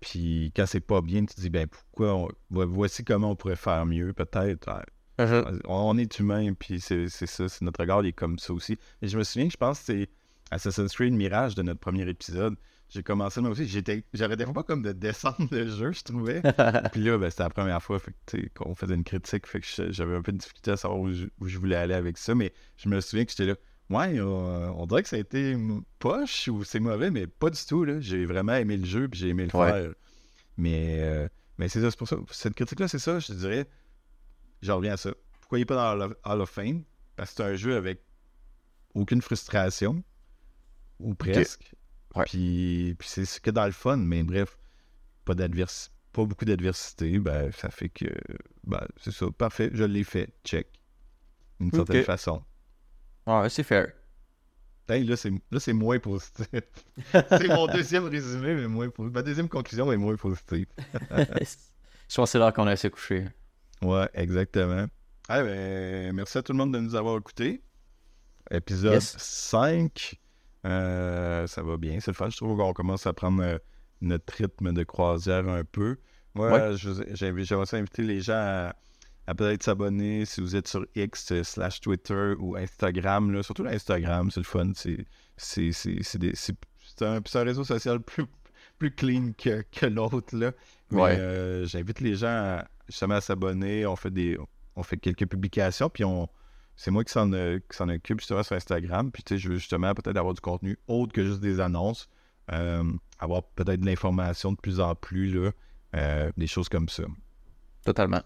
Puis 0.00 0.52
quand 0.54 0.66
c'est 0.66 0.80
pas 0.80 1.00
bien, 1.00 1.24
tu 1.24 1.34
te 1.34 1.40
dis, 1.40 1.50
ben, 1.50 1.66
pourquoi. 1.66 2.14
on- 2.14 2.28
vo- 2.50 2.66
Voici 2.68 3.04
comment 3.04 3.30
on 3.30 3.36
pourrait 3.36 3.56
faire 3.56 3.84
mieux, 3.86 4.12
peut-être. 4.12 4.68
Ouais. 4.70 4.84
On 5.66 5.90
on 5.90 5.96
est 5.98 6.18
humain, 6.18 6.52
puis 6.52 6.80
c'est 6.80 7.08
c'est 7.08 7.26
ça. 7.26 7.48
c'est 7.48 7.62
notre 7.62 7.80
regard, 7.80 8.02
il 8.04 8.08
est 8.08 8.12
comme 8.12 8.38
ça 8.38 8.52
aussi. 8.52 8.78
Et 9.02 9.08
je 9.08 9.16
me 9.16 9.24
souviens 9.24 9.46
que 9.48 9.52
je 9.52 9.56
pense 9.56 9.78
que 9.80 9.84
c'est 9.86 10.08
Assassin's 10.50 10.92
Creed 10.94 11.14
Mirage 11.14 11.54
de 11.54 11.62
notre 11.62 11.80
premier 11.80 12.06
épisode. 12.08 12.54
J'ai 12.88 13.02
commencé 13.02 13.40
moi 13.40 13.50
aussi. 13.50 13.66
J'arrêtais 14.14 14.46
pas 14.46 14.62
comme 14.62 14.82
de 14.82 14.92
descendre 14.92 15.48
le 15.50 15.68
jeu, 15.68 15.92
je 15.92 16.02
trouvais. 16.02 16.40
Puis 16.92 17.02
là, 17.02 17.18
ben, 17.18 17.28
c'était 17.30 17.42
la 17.42 17.50
première 17.50 17.82
fois 17.82 17.98
qu'on 18.54 18.74
faisait 18.76 18.94
une 18.94 19.02
critique. 19.04 19.46
Fait 19.46 19.60
que 19.60 19.66
je- 19.66 19.90
j'avais 19.90 20.14
un 20.14 20.22
peu 20.22 20.30
de 20.32 20.38
difficulté 20.38 20.70
à 20.70 20.76
savoir 20.76 21.00
où 21.00 21.10
je, 21.12 21.26
où 21.40 21.48
je 21.48 21.58
voulais 21.58 21.74
aller 21.76 21.94
avec 21.94 22.16
ça. 22.16 22.34
Mais 22.36 22.52
je 22.76 22.88
me 22.88 23.00
souviens 23.00 23.24
que 23.24 23.32
j'étais 23.32 23.46
là. 23.46 23.56
Ouais, 23.90 24.18
euh, 24.18 24.68
on 24.76 24.86
dirait 24.86 25.02
que 25.02 25.08
ça 25.08 25.16
a 25.16 25.18
été 25.20 25.56
poche 25.98 26.48
ou 26.48 26.64
c'est 26.64 26.80
mauvais, 26.80 27.10
mais 27.10 27.26
pas 27.26 27.50
du 27.50 27.58
tout. 27.66 27.86
J'ai 28.00 28.24
vraiment 28.24 28.54
aimé 28.54 28.76
le 28.76 28.84
jeu 28.84 29.08
puis 29.08 29.18
j'ai 29.20 29.28
aimé 29.28 29.46
le 29.52 29.56
Ouais. 29.58 29.70
faire. 29.70 29.90
Mais, 30.56 30.98
euh, 31.00 31.28
mais 31.58 31.68
c'est 31.68 31.80
ça, 31.80 31.90
c'est 31.90 31.98
pour 31.98 32.08
ça. 32.08 32.16
Cette 32.30 32.54
critique-là, 32.54 32.88
c'est 32.88 32.98
ça, 32.98 33.18
je 33.18 33.28
te 33.28 33.32
dirais. 33.32 33.68
J'en 34.62 34.76
reviens 34.76 34.94
à 34.94 34.96
ça. 34.96 35.10
Pourquoi 35.40 35.58
il 35.58 35.62
n'est 35.62 35.66
pas 35.66 35.74
dans 35.76 35.92
Hall 35.92 36.02
of- 36.02 36.16
Hall 36.24 36.40
of 36.40 36.50
Fame? 36.50 36.82
Parce 37.16 37.30
que 37.30 37.36
c'est 37.36 37.42
un 37.44 37.54
jeu 37.56 37.76
avec 37.76 38.00
aucune 38.94 39.22
frustration. 39.22 40.02
Ou 40.98 41.14
presque. 41.14 41.72
Ouais. 42.16 42.24
Puis, 42.24 42.94
puis 42.98 43.08
c'est 43.08 43.24
ce 43.24 43.40
que 43.40 43.50
dans 43.50 43.66
le 43.66 43.72
fun, 43.72 43.96
mais 43.96 44.22
bref, 44.22 44.58
pas 45.24 45.34
pas 45.34 46.24
beaucoup 46.24 46.44
d'adversité, 46.46 47.18
ben 47.18 47.52
ça 47.52 47.68
fait 47.70 47.90
que 47.90 48.06
ben 48.64 48.86
c'est 48.98 49.12
ça, 49.12 49.26
parfait, 49.36 49.70
je 49.72 49.84
l'ai 49.84 50.04
fait, 50.04 50.30
check. 50.44 50.68
D'une 51.60 51.70
certaine 51.70 52.04
façon. 52.04 52.42
ouais, 53.26 53.48
c'est 53.48 53.62
fair. 53.62 53.92
Hey, 54.88 55.04
là, 55.04 55.16
c'est 55.16 55.30
là, 55.50 55.74
moins 55.74 55.98
positif. 55.98 56.46
c'est 57.12 57.48
mon 57.48 57.66
deuxième 57.66 58.04
résumé, 58.04 58.54
mais 58.54 58.68
moins 58.68 58.88
positif. 58.88 59.14
Ma 59.14 59.22
deuxième 59.22 59.48
conclusion 59.48 59.90
est 59.90 59.96
moins 59.96 60.14
positive. 60.16 60.66
je 61.10 62.14
pense 62.14 62.14
que 62.14 62.26
c'est 62.26 62.38
l'heure 62.38 62.52
qu'on 62.52 62.68
a 62.68 62.72
assez 62.72 62.88
couché. 62.88 63.26
Ouais, 63.82 64.08
exactement. 64.14 64.86
Ah, 65.28 65.42
ben, 65.42 66.14
merci 66.14 66.38
à 66.38 66.42
tout 66.42 66.52
le 66.52 66.58
monde 66.58 66.72
de 66.72 66.78
nous 66.78 66.94
avoir 66.94 67.18
écoutés. 67.18 67.62
Épisode 68.50 68.94
Yes. 68.94 69.16
5. 69.18 70.20
Euh, 70.66 71.46
ça 71.46 71.62
va 71.62 71.76
bien, 71.76 72.00
c'est 72.00 72.10
le 72.10 72.14
fun. 72.14 72.28
Je 72.30 72.36
trouve 72.36 72.56
qu'on 72.58 72.72
commence 72.72 73.06
à 73.06 73.12
prendre 73.12 73.42
euh, 73.42 73.58
notre 74.00 74.32
rythme 74.34 74.72
de 74.72 74.82
croisière 74.84 75.48
un 75.48 75.64
peu. 75.64 75.96
Moi, 76.34 76.50
Ouais. 76.50 76.76
j'aimerais 77.14 77.44
ça 77.66 77.76
inviter 77.76 78.02
les 78.02 78.20
gens 78.20 78.34
à, 78.34 78.74
à 79.26 79.34
peut-être 79.34 79.62
s'abonner 79.62 80.24
si 80.24 80.40
vous 80.40 80.54
êtes 80.56 80.68
sur 80.68 80.84
X 80.94 81.32
euh, 81.32 81.42
slash 81.44 81.80
Twitter 81.80 82.34
ou 82.38 82.56
Instagram. 82.56 83.32
Là. 83.32 83.42
Surtout 83.42 83.62
l'Instagram, 83.62 84.30
c'est 84.30 84.40
le 84.40 84.44
fun. 84.44 84.72
C'est 85.36 87.02
un, 87.02 87.20
un 87.34 87.42
réseau 87.42 87.64
social 87.64 88.00
plus, 88.00 88.24
plus 88.78 88.90
clean 88.94 89.32
que, 89.38 89.62
que 89.72 89.86
l'autre. 89.86 90.36
Ouais. 90.90 91.16
euh, 91.18 91.66
j'invite 91.66 92.00
les 92.00 92.16
gens 92.16 92.26
à, 92.28 92.64
justement 92.88 93.14
à 93.16 93.20
s'abonner. 93.20 93.86
On 93.86 93.96
fait 93.96 94.10
des 94.10 94.38
on 94.78 94.82
fait 94.82 94.98
quelques 94.98 95.26
publications, 95.26 95.88
puis 95.88 96.04
on 96.04 96.28
c'est 96.76 96.90
moi 96.90 97.04
qui 97.04 97.12
s'en 97.12 97.32
euh, 97.32 97.58
occupe 97.80 98.20
justement 98.20 98.42
sur 98.42 98.54
Instagram. 98.54 99.10
Puis 99.10 99.22
tu 99.22 99.34
sais, 99.34 99.38
je 99.38 99.48
veux 99.48 99.56
justement 99.56 99.94
peut-être 99.94 100.16
avoir 100.16 100.34
du 100.34 100.40
contenu 100.40 100.78
autre 100.88 101.12
que 101.12 101.24
juste 101.24 101.40
des 101.40 101.60
annonces. 101.60 102.08
Euh, 102.52 102.84
avoir 103.18 103.42
peut-être 103.42 103.80
de 103.80 103.86
l'information 103.86 104.52
de 104.52 104.56
plus 104.56 104.78
en 104.78 104.94
plus, 104.94 105.32
là, 105.32 105.50
euh, 105.96 106.30
des 106.36 106.46
choses 106.46 106.68
comme 106.68 106.88
ça. 106.88 107.02
Totalement. 107.84 108.22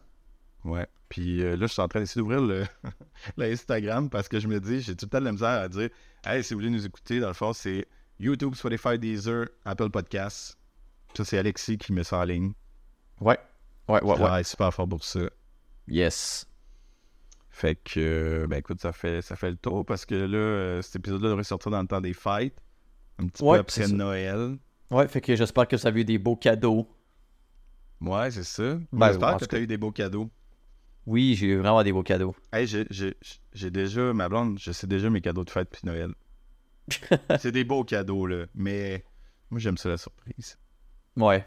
Ouais. 0.64 0.86
Puis 1.08 1.42
euh, 1.42 1.56
là, 1.56 1.66
je 1.66 1.72
suis 1.72 1.80
en 1.80 1.88
train 1.88 2.00
d'essayer 2.00 2.20
d'ouvrir 2.20 2.42
le 2.42 2.64
l'Instagram 3.36 4.10
parce 4.10 4.28
que 4.28 4.38
je 4.38 4.48
me 4.48 4.60
dis, 4.60 4.80
j'ai 4.80 4.94
tout 4.94 5.06
le 5.06 5.10
temps 5.10 5.20
de 5.20 5.24
la 5.24 5.32
misère 5.32 5.48
à 5.48 5.68
dire 5.68 5.88
Hey, 6.24 6.44
si 6.44 6.52
vous 6.52 6.60
voulez 6.60 6.70
nous 6.70 6.84
écouter, 6.84 7.20
dans 7.20 7.28
le 7.28 7.34
fond, 7.34 7.52
c'est 7.52 7.86
YouTube, 8.18 8.54
Spotify, 8.54 8.98
Deezer, 8.98 9.46
Apple 9.64 9.90
Podcasts. 9.90 10.58
Ça, 11.16 11.24
c'est 11.24 11.38
Alexis 11.38 11.78
qui 11.78 11.92
met 11.92 12.04
ça 12.04 12.18
en 12.18 12.24
ligne. 12.24 12.52
Ouais. 13.20 13.38
Ouais, 13.88 14.02
ouais, 14.02 14.10
ouais. 14.10 14.14
travaille 14.16 14.44
super 14.44 14.72
fort 14.72 14.88
pour 14.88 15.02
ça. 15.02 15.20
Yes. 15.88 16.46
Fait 17.60 17.74
que, 17.74 18.46
ben 18.48 18.56
écoute, 18.56 18.80
ça 18.80 18.90
fait, 18.90 19.20
ça 19.20 19.36
fait 19.36 19.50
le 19.50 19.56
tour 19.58 19.84
parce 19.84 20.06
que 20.06 20.14
là, 20.14 20.38
euh, 20.38 20.80
cet 20.82 20.96
épisode-là 20.96 21.28
devrait 21.28 21.44
sortir 21.44 21.70
dans 21.70 21.82
le 21.82 21.86
temps 21.86 22.00
des 22.00 22.14
fêtes. 22.14 22.56
Un 23.18 23.26
petit 23.26 23.42
Ouais, 23.44 23.58
peu 23.58 23.60
après. 23.60 23.86
Noël. 23.88 24.56
Ouais, 24.90 25.06
fait 25.08 25.20
que 25.20 25.36
j'espère 25.36 25.68
que 25.68 25.76
vous 25.76 25.86
avez 25.86 26.00
eu 26.00 26.04
des 26.06 26.16
beaux 26.16 26.36
cadeaux. 26.36 26.88
Ouais, 28.00 28.30
c'est 28.30 28.44
ça. 28.44 28.78
Ben, 28.92 29.08
J'espère 29.08 29.36
que 29.36 29.44
tu 29.44 29.56
as 29.56 29.58
eu 29.58 29.66
des 29.66 29.76
beaux 29.76 29.92
cadeaux. 29.92 30.30
Oui, 31.04 31.34
j'ai 31.34 31.48
eu 31.48 31.56
vraiment 31.58 31.82
des 31.82 31.92
beaux 31.92 32.02
cadeaux. 32.02 32.34
Hey, 32.50 32.66
j'ai- 32.66 33.70
déjà, 33.70 34.14
ma 34.14 34.30
blonde, 34.30 34.58
je 34.58 34.72
sais 34.72 34.86
déjà 34.86 35.10
mes 35.10 35.20
cadeaux 35.20 35.44
de 35.44 35.50
fête 35.50 35.68
puis 35.70 35.82
Noël. 35.84 36.14
c'est 37.38 37.52
des 37.52 37.64
beaux 37.64 37.84
cadeaux, 37.84 38.24
là. 38.26 38.46
Mais 38.54 39.04
moi, 39.50 39.60
j'aime 39.60 39.76
ça 39.76 39.90
la 39.90 39.98
surprise. 39.98 40.56
Ouais. 41.14 41.46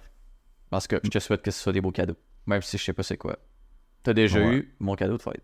Parce 0.70 0.86
que 0.86 0.98
je 1.04 1.10
te 1.10 1.18
souhaite 1.18 1.42
que 1.42 1.50
ce 1.50 1.60
soit 1.60 1.74
des 1.74 1.82
beaux 1.82 1.92
cadeaux. 1.92 2.18
Même 2.46 2.62
si 2.62 2.78
je 2.78 2.84
sais 2.84 2.94
pas 2.94 3.02
c'est 3.02 3.18
quoi. 3.18 3.40
T'as 4.04 4.14
déjà 4.14 4.40
Ouais. 4.40 4.58
eu 4.58 4.76
mon 4.80 4.96
cadeau 4.96 5.18
de 5.18 5.22
fête. 5.24 5.44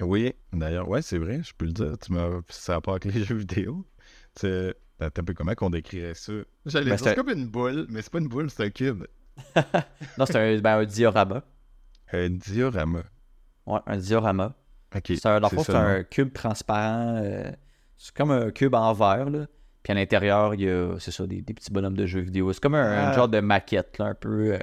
Oui, 0.00 0.32
d'ailleurs, 0.52 0.88
ouais, 0.88 1.02
c'est 1.02 1.18
vrai, 1.18 1.40
je 1.42 1.52
peux 1.56 1.66
le 1.66 1.72
dire. 1.72 1.96
Tu 1.98 2.12
m'as. 2.12 2.28
Ça 2.48 2.80
pas 2.80 2.92
avec 2.92 3.04
les 3.06 3.24
jeux 3.24 3.36
vidéo. 3.36 3.86
C'est. 4.34 4.74
T'as 4.98 5.06
un 5.06 5.24
peu 5.24 5.34
comment 5.34 5.54
qu'on 5.54 5.70
décrirait 5.70 6.14
ça? 6.14 6.32
J'allais 6.66 6.90
Ben, 6.90 6.96
dire, 6.96 7.04
c'est 7.04 7.14
comme 7.14 7.28
une 7.30 7.46
boule, 7.46 7.86
mais 7.90 8.00
c'est 8.00 8.10
pas 8.12 8.18
une 8.20 8.28
boule, 8.28 8.48
c'est 8.50 8.64
un 8.64 8.70
cube. 8.70 9.04
Non, 10.18 10.24
c'est 10.26 10.36
un, 10.36 10.58
ben, 10.60 10.78
un 10.78 10.84
diorama. 10.84 11.42
Un 12.12 12.30
diorama. 12.30 13.02
Ouais, 13.66 13.80
un 13.86 13.96
diorama. 13.96 14.54
Ok. 14.94 15.02
C'est 15.08 15.26
un, 15.26 15.40
dans 15.40 15.48
c'est 15.48 15.74
un 15.74 16.04
cube 16.04 16.32
transparent. 16.32 17.16
euh, 17.22 17.50
c'est 17.98 18.14
comme 18.14 18.30
un 18.30 18.50
cube 18.50 18.74
en 18.74 18.92
verre, 18.92 19.30
là. 19.30 19.46
Puis 19.82 19.90
à 19.90 19.94
l'intérieur, 19.94 20.54
il 20.54 20.60
y 20.62 20.68
a, 20.70 20.96
c'est 20.98 21.10
ça, 21.10 21.26
des, 21.26 21.42
des 21.42 21.52
petits 21.54 21.70
bonhommes 21.72 21.96
de 21.96 22.06
jeux 22.06 22.20
vidéo. 22.20 22.52
C'est 22.52 22.60
comme 22.62 22.74
un, 22.76 22.90
un 23.06 23.08
Ah. 23.08 23.12
genre 23.12 23.28
de 23.28 23.40
maquette, 23.40 23.98
là, 23.98 24.06
un 24.06 24.14
peu 24.14 24.54
euh, 24.54 24.58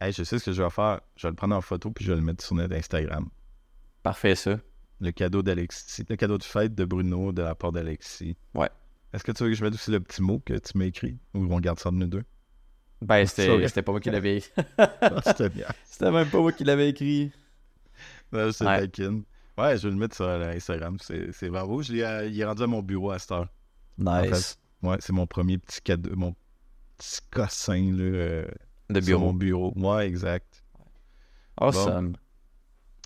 Hey, 0.00 0.12
je 0.12 0.22
sais 0.22 0.38
ce 0.38 0.44
que 0.44 0.52
je 0.52 0.62
vais 0.62 0.70
faire. 0.70 1.00
Je 1.16 1.26
vais 1.26 1.30
le 1.30 1.36
prendre 1.36 1.56
en 1.56 1.60
photo 1.60 1.90
puis 1.90 2.04
je 2.04 2.12
vais 2.12 2.16
le 2.18 2.24
mettre 2.24 2.44
sur 2.44 2.54
notre 2.54 2.74
Instagram. 2.74 3.28
Parfait, 4.06 4.36
ça. 4.36 4.60
Le 5.00 5.10
cadeau 5.10 5.42
d'Alexis. 5.42 6.04
Le 6.08 6.14
cadeau 6.14 6.38
de 6.38 6.44
fête 6.44 6.76
de 6.76 6.84
Bruno 6.84 7.32
de 7.32 7.42
la 7.42 7.56
part 7.56 7.72
d'Alexis. 7.72 8.36
Ouais. 8.54 8.70
Est-ce 9.12 9.24
que 9.24 9.32
tu 9.32 9.42
veux 9.42 9.50
que 9.50 9.56
je 9.56 9.64
mette 9.64 9.74
aussi 9.74 9.90
le 9.90 9.98
petit 9.98 10.22
mot 10.22 10.38
que 10.38 10.54
tu 10.54 10.78
m'as 10.78 10.84
écrit? 10.84 11.18
Ou 11.34 11.52
on 11.52 11.58
garde 11.58 11.80
ça 11.80 11.90
de 11.90 11.96
nous 11.96 12.06
deux? 12.06 12.22
Ben, 13.02 13.26
c'était, 13.26 13.82
pas 13.82 13.90
moi 13.90 14.00
qui 14.00 14.10
l'avais 14.10 14.40
C'était 15.26 15.48
bien. 15.48 15.66
C'était 15.84 16.12
même 16.12 16.28
pas 16.28 16.38
moi 16.38 16.52
qui 16.52 16.62
l'avais 16.62 16.90
écrit. 16.90 17.32
Non, 18.32 18.48
te 18.52 18.64
Ouais. 18.64 18.80
taquine. 18.80 19.24
Ouais, 19.58 19.76
je 19.76 19.88
vais 19.88 19.92
le 19.92 19.98
mettre 19.98 20.14
sur 20.14 20.28
Instagram. 20.28 20.98
C'est 21.00 21.32
c'est. 21.32 21.48
Je 21.48 21.92
l'ai, 21.92 22.02
euh, 22.02 22.26
il 22.28 22.38
est 22.40 22.44
rendu 22.44 22.62
à 22.62 22.66
mon 22.68 22.82
bureau 22.82 23.10
à 23.10 23.18
cette 23.18 23.32
heure. 23.32 23.48
Nice. 23.98 24.58
fait, 24.82 24.86
Ouais, 24.86 24.96
c'est 25.00 25.12
mon 25.12 25.26
premier 25.26 25.58
petit 25.58 25.80
cadeau, 25.80 26.14
mon 26.14 26.36
petit 26.96 27.18
cossin 27.32 27.90
là, 27.92 28.04
euh, 28.04 28.46
de 28.88 29.00
sur 29.00 29.18
mon 29.18 29.32
bureau. 29.32 29.72
bureau. 29.72 29.94
Ouais, 29.96 30.06
exact. 30.06 30.62
Awesome. 31.56 32.16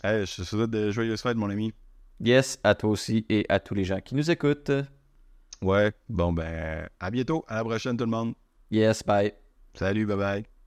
Hey, 0.03 0.25
je 0.25 0.37
te 0.37 0.43
souhaite 0.43 0.71
de 0.71 0.91
joyeuses 0.91 1.21
fêtes, 1.21 1.37
mon 1.37 1.51
ami. 1.51 1.75
Yes, 2.21 2.59
à 2.65 2.75
toi 2.75 2.91
aussi 2.91 3.27
et 3.29 3.45
à 3.51 3.61
tous 3.61 3.75
les 3.75 3.85
gens 3.85 4.01
qui 4.01 4.15
nous 4.15 4.31
écoutent. 4.31 4.73
Ouais, 5.61 5.93
bon 6.09 6.33
ben, 6.33 6.89
à 6.99 7.11
bientôt. 7.11 7.45
À 7.49 7.57
la 7.57 7.65
prochaine, 7.65 7.97
tout 7.99 8.05
le 8.05 8.11
monde. 8.11 8.35
Yes, 8.71 9.03
bye. 9.05 9.35
Salut, 9.75 10.07
bye 10.07 10.17
bye. 10.17 10.60